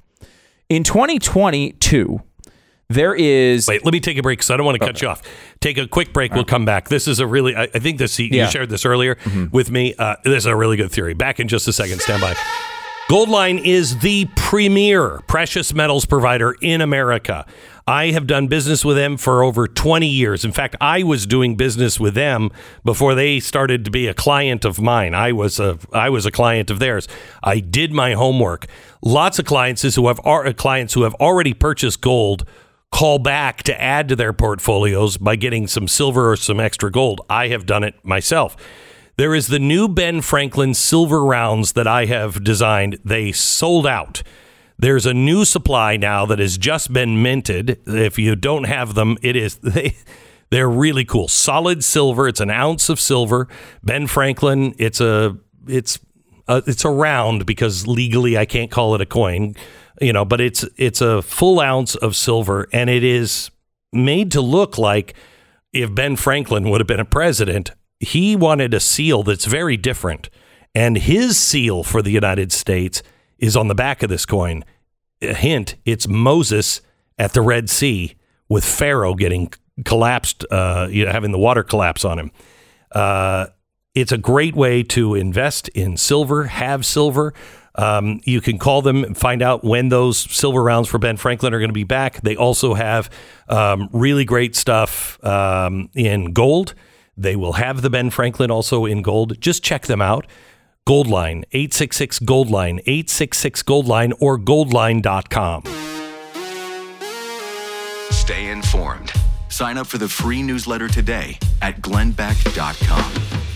In 0.69 0.83
2022, 0.85 2.21
there 2.89 3.15
is 3.15 3.67
Wait, 3.69 3.85
let 3.85 3.93
me 3.93 4.01
take 4.01 4.19
a 4.19 4.23
break 4.23 4.39
because 4.41 4.51
I 4.51 4.57
don't 4.57 4.67
want 4.67 4.79
to 4.81 4.87
cut 4.87 5.01
you 5.01 5.09
off. 5.09 5.23
Take 5.61 5.79
a 5.79 5.87
quick 5.87 6.13
break. 6.13 6.35
We'll 6.35 6.45
come 6.45 6.65
back. 6.65 6.89
This 6.89 7.07
is 7.09 7.21
a 7.21 7.27
really, 7.27 7.55
I, 7.57 7.63
I 7.75 7.79
think 7.79 7.99
this, 7.99 8.19
you 8.19 8.29
Yeah. 8.31 8.49
shared 8.49 8.69
this 8.69 8.85
earlier 8.85 9.17
with 9.53 9.71
me. 9.71 9.95
Uh, 9.99 10.17
this 10.25 10.39
is 10.39 10.47
a 10.47 10.57
really 10.57 10.77
good 10.77 10.91
theory. 10.93 11.15
Back 11.15 11.41
in 11.41 11.49
just 11.49 11.67
a 11.69 11.73
second. 11.73 12.01
Stand 12.01 12.21
by. 12.21 12.35
Goldline 13.11 13.61
is 13.65 13.99
the 13.99 14.27
premier 14.37 15.19
precious 15.27 15.75
metals 15.75 16.07
provider 16.07 16.55
in 16.61 16.81
America. 16.81 17.45
I 17.85 18.13
have 18.13 18.29
done 18.29 18.47
business 18.47 18.85
with 18.85 18.97
them 18.97 19.17
for 19.17 19.43
over 19.43 19.67
20 19.67 20.07
years. 20.07 20.45
In 20.45 20.53
fact, 20.53 20.77
I 20.81 21.03
was 21.03 21.27
doing 21.27 21.57
business 21.57 21.99
with 21.99 22.15
them 22.15 22.51
before 22.85 23.17
they 23.17 23.41
started 23.41 23.85
to 23.85 23.91
be 23.91 24.07
a 24.07 24.15
client 24.15 24.65
of 24.65 24.81
mine. 24.81 25.13
I 25.13 25.33
was 25.33 25.59
a 25.59 25.77
I 25.93 26.09
was 26.09 26.25
a 26.25 26.31
client 26.31 26.71
of 26.71 26.79
theirs. 26.79 27.09
I 27.43 27.59
did 27.59 27.93
my 27.93 28.13
homework. 28.13 28.69
Lots 29.03 29.41
of 29.41 29.45
clients 29.45 29.83
who 29.83 30.07
have 30.07 30.21
are 30.23 30.47
uh, 30.47 30.53
clients 30.53 30.95
who 30.95 31.03
have 31.03 31.17
already 31.17 31.53
purchased 31.53 32.01
gold 32.01 32.47
call 32.93 33.19
back 33.19 33.65
to 33.65 33.83
add 33.83 34.07
to 34.11 34.15
their 34.15 34.33
portfolios 34.33 35.17
by 35.17 35.35
getting 35.35 35.67
some 35.67 35.89
silver 35.89 36.31
or 36.31 36.37
some 36.37 36.61
extra 36.61 36.93
gold. 36.93 37.23
I 37.29 37.49
have 37.49 37.67
done 37.67 37.83
it 37.83 37.97
myself. 38.05 38.57
There 39.21 39.35
is 39.35 39.49
the 39.49 39.59
new 39.59 39.87
Ben 39.87 40.23
Franklin 40.23 40.73
silver 40.73 41.23
rounds 41.23 41.73
that 41.73 41.87
I 41.87 42.07
have 42.07 42.43
designed. 42.43 42.99
They 43.05 43.33
sold 43.33 43.87
out. 43.87 44.23
There's 44.79 45.05
a 45.05 45.13
new 45.13 45.45
supply 45.45 45.99
now 45.99 46.25
that 46.25 46.39
has 46.39 46.57
just 46.57 46.91
been 46.91 47.23
minted. 47.23 47.83
If 47.87 48.19
you 48.19 48.35
don't 48.35 48.65
have 48.65 48.95
them, 48.95 49.19
it 49.21 49.37
is 49.37 49.57
they 49.63 49.95
they're 50.49 50.71
really 50.71 51.05
cool. 51.05 51.29
Solid 51.29 51.85
silver. 51.85 52.29
It's 52.29 52.41
an 52.41 52.51
ounce 52.51 52.89
of 52.89 52.99
silver. 52.99 53.47
Ben 53.83 54.07
Franklin. 54.07 54.75
It's 54.79 55.03
a 55.03 55.37
it's 55.69 55.99
a, 56.49 56.63
it's 56.67 56.87
a 56.87 56.91
round 56.91 57.45
because 57.45 57.87
legally 57.87 58.39
I 58.39 58.47
can't 58.47 58.71
call 58.71 58.95
it 58.95 59.03
a 59.03 59.07
coin, 59.07 59.55
you 60.01 60.15
know. 60.15 60.25
But 60.25 60.41
it's 60.41 60.65
it's 60.79 61.03
a 61.03 61.21
full 61.21 61.61
ounce 61.61 61.95
of 61.95 62.17
silver, 62.17 62.69
and 62.73 62.89
it 62.89 63.05
is 63.05 63.51
made 63.93 64.33
to 64.33 64.41
look 64.41 64.79
like 64.79 65.13
if 65.75 65.95
Ben 65.95 66.17
Franklin 66.17 66.71
would 66.71 66.81
have 66.81 66.89
been 66.89 67.01
a 67.01 67.05
president, 67.05 67.73
he 68.01 68.35
wanted 68.35 68.75
a 68.75 68.81
seal 68.81 69.23
that's 69.23 69.45
very 69.45 69.77
different. 69.77 70.31
And 70.75 70.97
his 70.97 71.39
seal 71.39 71.85
for 71.85 72.03
the 72.03 72.11
United 72.11 72.51
States 72.51 73.03
is 73.39 73.57
on 73.57 73.69
the 73.69 73.75
back 73.75 74.03
of 74.03 74.09
this 74.09 74.27
coin. 74.27 74.65
A 75.23 75.35
hint, 75.35 75.77
it's 75.85 76.09
Moses 76.09 76.81
at 77.19 77.35
the 77.35 77.43
Red 77.43 77.69
Sea 77.69 78.17
with 78.49 78.65
Pharaoh 78.65 79.15
getting 79.15 79.53
collapsed, 79.85 80.45
uh, 80.51 80.89
you 80.91 81.05
know, 81.05 81.13
having 81.13 81.33
the 81.33 81.39
water 81.39 81.63
collapse 81.63 82.05
on 82.05 82.19
him. 82.19 82.31
Uh, 82.93 83.47
it's 83.95 84.13
a 84.13 84.19
great 84.19 84.55
way 84.55 84.83
to 84.85 85.15
invest 85.15 85.69
in 85.69 85.97
silver, 85.97 86.45
have 86.45 86.87
silver. 86.87 87.35
Um, 87.75 88.21
you 88.25 88.41
can 88.41 88.59
call 88.59 88.83
them 88.83 89.05
and 89.05 89.17
find 89.17 89.43
out 89.43 89.63
when 89.65 89.89
those 89.89 90.19
silver 90.19 90.63
rounds 90.63 90.89
for 90.89 90.99
Ben 90.99 91.17
Franklin 91.17 91.55
are 91.55 91.59
going 91.59 91.71
to 91.71 91.75
be 91.75 91.85
back. 91.85 92.21
They 92.23 92.37
also 92.37 92.75
have 92.75 93.11
um, 93.49 93.89
really 93.93 94.25
great 94.25 94.57
stuff 94.57 95.23
um, 95.25 95.89
in 95.95 96.33
gold. 96.33 96.75
They 97.21 97.37
will 97.37 97.53
have 97.53 97.83
the 97.83 97.91
Ben 97.91 98.09
Franklin 98.09 98.51
also 98.51 98.87
in 98.87 99.03
gold. 99.03 99.39
Just 99.43 99.63
check 99.63 99.87
them 99.87 100.01
out. 100.01 100.27
Goldline, 100.89 101.45
866 101.53 102.21
Goldline, 102.21 102.81
866 102.87 103.63
Goldline, 103.63 104.15
or 104.21 104.39
goldline.com. 104.39 105.65
Stay 108.11 108.49
informed. 108.49 109.13
Sign 109.51 109.77
up 109.77 109.87
for 109.87 109.99
the 109.99 110.09
free 110.09 110.43
newsletter 110.43 110.89
today 110.89 111.39
at 111.61 111.83
glennbeck.com. 111.83 113.50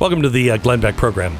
Welcome 0.00 0.22
to 0.22 0.30
the 0.30 0.52
uh, 0.52 0.56
Glenn 0.58 0.78
Beck 0.80 0.96
program. 0.96 1.36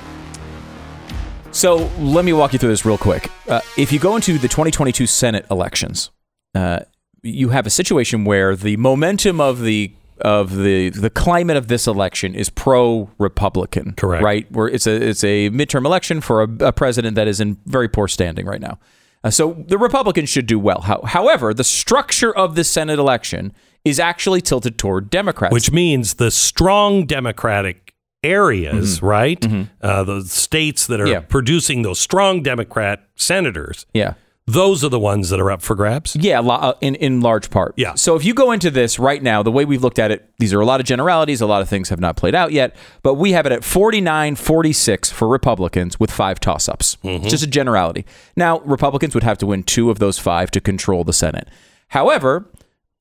So 1.52 1.88
let 2.00 2.24
me 2.24 2.32
walk 2.32 2.52
you 2.52 2.58
through 2.58 2.70
this 2.70 2.84
real 2.84 2.98
quick. 2.98 3.30
Uh, 3.46 3.60
if 3.76 3.92
you 3.92 4.00
go 4.00 4.16
into 4.16 4.36
the 4.36 4.48
2022 4.48 5.06
Senate 5.06 5.46
elections, 5.48 6.10
uh, 6.56 6.80
you 7.22 7.50
have 7.50 7.66
a 7.66 7.70
situation 7.70 8.24
where 8.24 8.56
the 8.56 8.76
momentum 8.76 9.40
of 9.40 9.60
the 9.60 9.92
of 10.22 10.56
the 10.56 10.88
the 10.88 11.08
climate 11.08 11.56
of 11.56 11.68
this 11.68 11.86
election 11.86 12.34
is 12.34 12.50
pro 12.50 13.08
Republican. 13.18 13.92
Correct. 13.92 14.24
Right. 14.24 14.50
Where 14.50 14.66
it's 14.66 14.88
a 14.88 15.08
it's 15.08 15.22
a 15.22 15.50
midterm 15.50 15.84
election 15.84 16.20
for 16.20 16.42
a, 16.42 16.48
a 16.66 16.72
president 16.72 17.14
that 17.14 17.28
is 17.28 17.40
in 17.40 17.58
very 17.64 17.88
poor 17.88 18.08
standing 18.08 18.44
right 18.44 18.60
now. 18.60 18.80
Uh, 19.22 19.30
so 19.30 19.64
the 19.68 19.78
Republicans 19.78 20.28
should 20.28 20.46
do 20.46 20.58
well. 20.58 20.80
How, 20.80 21.02
however, 21.02 21.54
the 21.54 21.62
structure 21.62 22.34
of 22.34 22.56
the 22.56 22.64
Senate 22.64 22.98
election 22.98 23.52
is 23.84 24.00
actually 24.00 24.40
tilted 24.40 24.78
toward 24.78 25.10
Democrats. 25.10 25.52
which 25.52 25.70
means 25.70 26.14
the 26.14 26.32
strong 26.32 27.06
Democratic 27.06 27.87
areas, 28.22 29.02
right? 29.02 29.44
Uh, 29.82 30.04
the 30.04 30.22
states 30.22 30.86
that 30.86 31.00
are 31.00 31.04
Mm-hmm. 31.04 31.12
Yeah. 31.12 31.20
producing 31.20 31.82
those 31.82 31.98
strong 32.00 32.42
Democrat 32.42 33.02
senators, 33.16 33.86
yeah. 33.94 34.14
those 34.46 34.82
are 34.84 34.88
the 34.88 34.98
ones 34.98 35.30
that 35.30 35.38
are 35.40 35.50
up 35.50 35.62
for 35.62 35.74
grabs. 35.74 36.16
Yeah, 36.16 36.40
uh, 36.40 36.72
in 36.80 36.94
in 36.96 37.20
large 37.20 37.48
part. 37.50 37.74
Yeah. 37.76 37.94
So 37.94 38.16
if 38.16 38.24
you 38.24 38.34
go 38.34 38.50
into 38.52 38.70
this 38.70 38.98
right 38.98 39.22
now, 39.22 39.42
the 39.42 39.52
way 39.52 39.64
we've 39.64 39.82
looked 39.82 39.98
at 39.98 40.10
it, 40.10 40.28
these 40.38 40.52
are 40.52 40.60
a 40.60 40.66
lot 40.66 40.80
of 40.80 40.86
generalities. 40.86 41.40
A 41.40 41.46
lot 41.46 41.62
of 41.62 41.68
things 41.68 41.88
have 41.90 42.00
not 42.00 42.16
played 42.16 42.34
out 42.34 42.52
yet, 42.52 42.74
but 43.02 43.14
we 43.14 43.32
have 43.32 43.46
it 43.46 43.52
at 43.52 43.62
49 43.64 44.34
46 44.36 45.10
for 45.10 45.28
Republicans 45.28 46.00
with 46.00 46.10
five 46.10 46.40
toss 46.40 46.68
ups. 46.68 46.96
Just 47.04 47.44
a 47.44 47.46
generality. 47.46 48.04
Now, 48.36 48.58
Republicans 48.60 49.14
would 49.14 49.24
have 49.24 49.38
to 49.38 49.46
win 49.46 49.62
two 49.62 49.90
of 49.90 49.98
those 49.98 50.18
five 50.18 50.50
to 50.52 50.60
control 50.60 51.04
the 51.04 51.12
Senate. 51.12 51.48
However, 51.88 52.46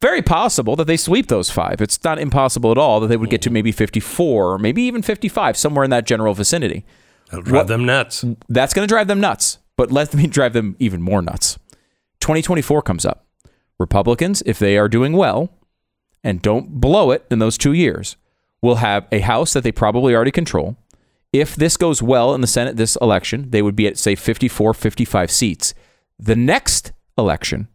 very 0.01 0.21
possible 0.21 0.75
that 0.75 0.85
they 0.85 0.97
sweep 0.97 1.27
those 1.27 1.49
five. 1.49 1.81
It's 1.81 2.03
not 2.03 2.19
impossible 2.19 2.71
at 2.71 2.77
all 2.77 2.99
that 2.99 3.07
they 3.07 3.17
would 3.17 3.29
get 3.29 3.41
to 3.43 3.49
mm-hmm. 3.49 3.53
maybe 3.55 3.71
54 3.71 4.53
or 4.53 4.57
maybe 4.57 4.83
even 4.83 5.01
55, 5.01 5.57
somewhere 5.57 5.83
in 5.83 5.89
that 5.91 6.05
general 6.05 6.33
vicinity. 6.33 6.85
That'll 7.29 7.43
drive 7.43 7.67
them 7.67 7.85
nuts. 7.85 8.23
That's 8.47 8.73
going 8.73 8.87
to 8.87 8.91
drive 8.91 9.07
them 9.07 9.19
nuts, 9.19 9.59
but 9.75 9.91
let 9.91 10.13
me 10.13 10.27
drive 10.27 10.53
them 10.53 10.75
even 10.79 11.01
more 11.01 11.21
nuts. 11.21 11.57
2024 12.19 12.81
comes 12.81 13.05
up. 13.05 13.25
Republicans, 13.79 14.41
if 14.45 14.59
they 14.59 14.77
are 14.77 14.87
doing 14.87 15.13
well 15.13 15.49
and 16.23 16.41
don't 16.41 16.79
blow 16.79 17.11
it 17.11 17.25
in 17.29 17.39
those 17.39 17.57
two 17.57 17.73
years, 17.73 18.17
will 18.61 18.75
have 18.75 19.07
a 19.11 19.19
House 19.19 19.53
that 19.53 19.63
they 19.63 19.71
probably 19.71 20.15
already 20.15 20.31
control. 20.31 20.77
If 21.31 21.55
this 21.55 21.77
goes 21.77 22.01
well 22.01 22.33
in 22.33 22.41
the 22.41 22.47
Senate 22.47 22.77
this 22.77 22.95
election, 23.01 23.51
they 23.51 23.61
would 23.61 23.75
be 23.75 23.87
at, 23.87 23.97
say, 23.97 24.15
54, 24.15 24.73
55 24.73 25.29
seats. 25.29 25.73
The 26.17 26.35
next 26.35 26.91
election 27.17 27.67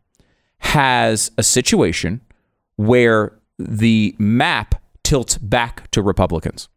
has 0.63 1.31
a 1.37 1.43
situation 1.43 2.21
where 2.77 3.39
the 3.59 4.15
map 4.19 4.83
tilts 5.03 5.39
back 5.39 5.91
to 5.91 6.03
Republicans. 6.03 6.69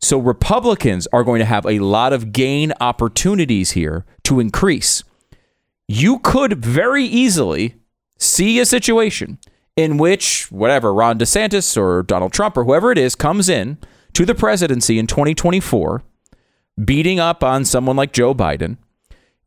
So 0.00 0.18
Republicans 0.18 1.06
are 1.12 1.24
going 1.24 1.38
to 1.38 1.44
have 1.44 1.66
a 1.66 1.78
lot 1.78 2.12
of 2.12 2.32
gain 2.32 2.72
opportunities 2.80 3.72
here 3.72 4.04
to 4.24 4.40
increase. 4.40 5.04
You 5.88 6.18
could 6.18 6.64
very 6.64 7.04
easily 7.04 7.76
see 8.18 8.58
a 8.58 8.66
situation 8.66 9.38
in 9.76 9.96
which 9.98 10.50
whatever 10.50 10.92
Ron 10.92 11.18
DeSantis 11.18 11.76
or 11.76 12.02
Donald 12.02 12.32
Trump 12.32 12.56
or 12.56 12.64
whoever 12.64 12.92
it 12.92 12.98
is 12.98 13.14
comes 13.14 13.48
in 13.48 13.78
to 14.12 14.24
the 14.26 14.34
presidency 14.34 14.98
in 14.98 15.06
2024 15.06 16.02
beating 16.82 17.20
up 17.20 17.42
on 17.42 17.64
someone 17.64 17.96
like 17.96 18.12
Joe 18.12 18.34
Biden, 18.34 18.76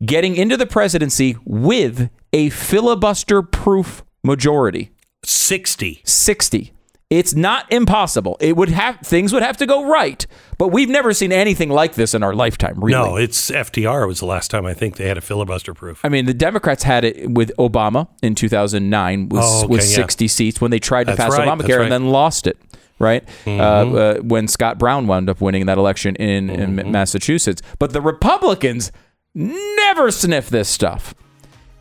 getting 0.06 0.36
into 0.36 0.58
the 0.58 0.66
presidency 0.66 1.38
with 1.46 2.10
a 2.36 2.50
filibuster 2.50 3.42
proof 3.42 4.04
majority. 4.24 4.92
60. 5.24 6.02
60. 6.04 6.72
It's 7.10 7.36
not 7.36 7.72
impossible. 7.72 8.36
It 8.42 8.58
would 8.58 8.70
have 8.70 9.00
things 9.02 9.32
would 9.32 9.44
have 9.44 9.58
to 9.58 9.68
go 9.68 9.88
right, 9.88 10.26
but 10.58 10.70
we've 10.70 10.90
never 10.90 11.14
seen 11.14 11.32
anything 11.32 11.70
like 11.70 11.94
this 11.94 12.14
in 12.16 12.24
our 12.24 12.34
lifetime, 12.34 12.84
really. 12.84 12.92
No, 13.10 13.16
it's 13.16 13.52
FDR 13.52 14.08
was 14.08 14.20
the 14.20 14.26
last 14.26 14.50
time 14.50 14.66
I 14.66 14.74
think 14.74 14.98
they 14.98 15.08
had 15.08 15.18
a 15.18 15.22
filibuster 15.22 15.74
proof. 15.76 16.02
I 16.04 16.10
mean, 16.10 16.26
the 16.26 16.34
Democrats 16.34 16.82
had 16.84 17.06
it 17.06 17.30
with 17.30 17.52
Obama 17.60 18.08
in 18.24 18.34
2009 18.36 19.30
with, 19.30 19.42
Oh, 19.44 19.60
okay, 19.60 19.68
with 19.68 19.82
yeah. 19.82 19.96
60 19.96 20.28
seats 20.28 20.60
when 20.60 20.72
they 20.72 20.80
tried 20.80 21.04
to 21.06 21.14
That's 21.16 21.20
pass 21.30 21.38
right, 21.38 21.48
Obamacare 21.48 21.60
right. 21.60 21.70
Mm-hmm. 21.70 21.82
and 21.84 21.92
then 21.92 22.06
lost 22.10 22.48
it, 22.48 22.58
right? 22.98 23.24
Uh, 23.46 23.52
uh, 23.52 24.18
when 24.22 24.48
Scott 24.48 24.80
Brown 24.80 25.06
wound 25.06 25.30
up 25.30 25.40
winning 25.42 25.68
that 25.68 25.78
election 25.78 26.16
in, 26.16 26.48
Mm-hmm. 26.48 26.80
in 26.80 26.92
Massachusetts. 26.92 27.62
But 27.78 27.94
the 27.94 28.02
Republicans 28.02 28.92
never 29.36 30.10
sniff 30.12 30.50
this 30.50 30.70
stuff. 30.70 31.14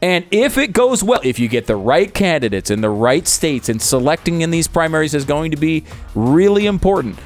And 0.05 0.26
if 0.31 0.59
it 0.59 0.74
goes 0.74 1.02
well, 1.02 1.22
if 1.24 1.39
you 1.39 1.48
get 1.48 1.66
the 1.66 1.76
right 1.76 2.12
candidates 2.12 2.70
in 2.70 2.82
the 2.82 2.90
right 2.90 3.26
states, 3.26 3.70
and 3.70 3.81
selecting 3.81 4.43
in 4.43 4.51
these 4.51 4.68
primaries 4.68 5.14
is 5.14 5.24
going 5.24 5.51
to 5.52 5.56
be 5.56 5.82
really 6.14 6.66
important. 6.66 7.18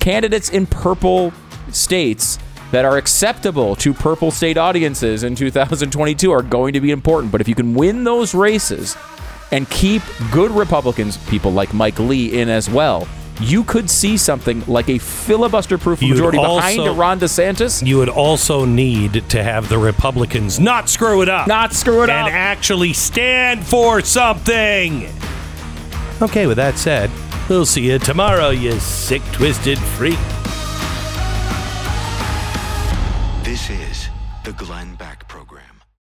Candidates 0.00 0.48
in 0.48 0.66
purple 0.66 1.30
states 1.72 2.38
that 2.72 2.86
are 2.86 2.96
acceptable 2.96 3.76
to 3.76 3.92
purple 3.92 4.30
state 4.30 4.56
audiences 4.56 5.24
in 5.24 5.34
2022 5.34 6.32
are 6.32 6.42
going 6.42 6.72
to 6.72 6.80
be 6.80 6.90
important. 6.90 7.30
But 7.30 7.42
if 7.42 7.48
you 7.48 7.54
can 7.54 7.74
win 7.74 8.02
those 8.02 8.34
races 8.34 8.96
and 9.52 9.68
keep 9.68 10.00
good 10.32 10.50
Republicans, 10.52 11.18
people 11.28 11.52
like 11.52 11.74
Mike 11.74 11.98
Lee, 11.98 12.40
in 12.40 12.48
as 12.48 12.70
well, 12.70 13.06
you 13.40 13.64
could 13.64 13.90
see 13.90 14.16
something 14.16 14.62
like 14.66 14.88
a 14.88 14.98
filibuster 14.98 15.78
proof 15.78 16.02
You'd 16.02 16.10
majority 16.14 16.38
behind 16.38 16.80
also- 16.80 16.94
Ron 16.94 17.20
DeSantis. 17.20 17.86
You 17.86 17.98
would 17.98 18.08
also 18.08 18.64
need 18.64 19.28
to 19.30 19.42
have 19.42 19.68
the 19.68 19.78
Republicans 19.78 20.58
not 20.58 20.88
screw 20.88 21.22
it 21.22 21.28
up. 21.28 21.46
Not 21.46 21.72
screw 21.72 22.02
it 22.02 22.10
and 22.10 22.22
up. 22.22 22.26
And 22.28 22.36
actually 22.36 22.92
stand 22.92 23.64
for 23.66 24.00
something. 24.00 25.08
Okay, 26.22 26.46
with 26.46 26.56
that 26.56 26.78
said, 26.78 27.10
we'll 27.48 27.66
see 27.66 27.90
you 27.90 27.98
tomorrow, 27.98 28.50
you 28.50 28.72
sick, 28.80 29.22
twisted 29.32 29.78
freak. 29.78 30.18
This 33.42 33.70
is 33.70 34.08
the 34.44 34.52
Glenn 34.52 34.85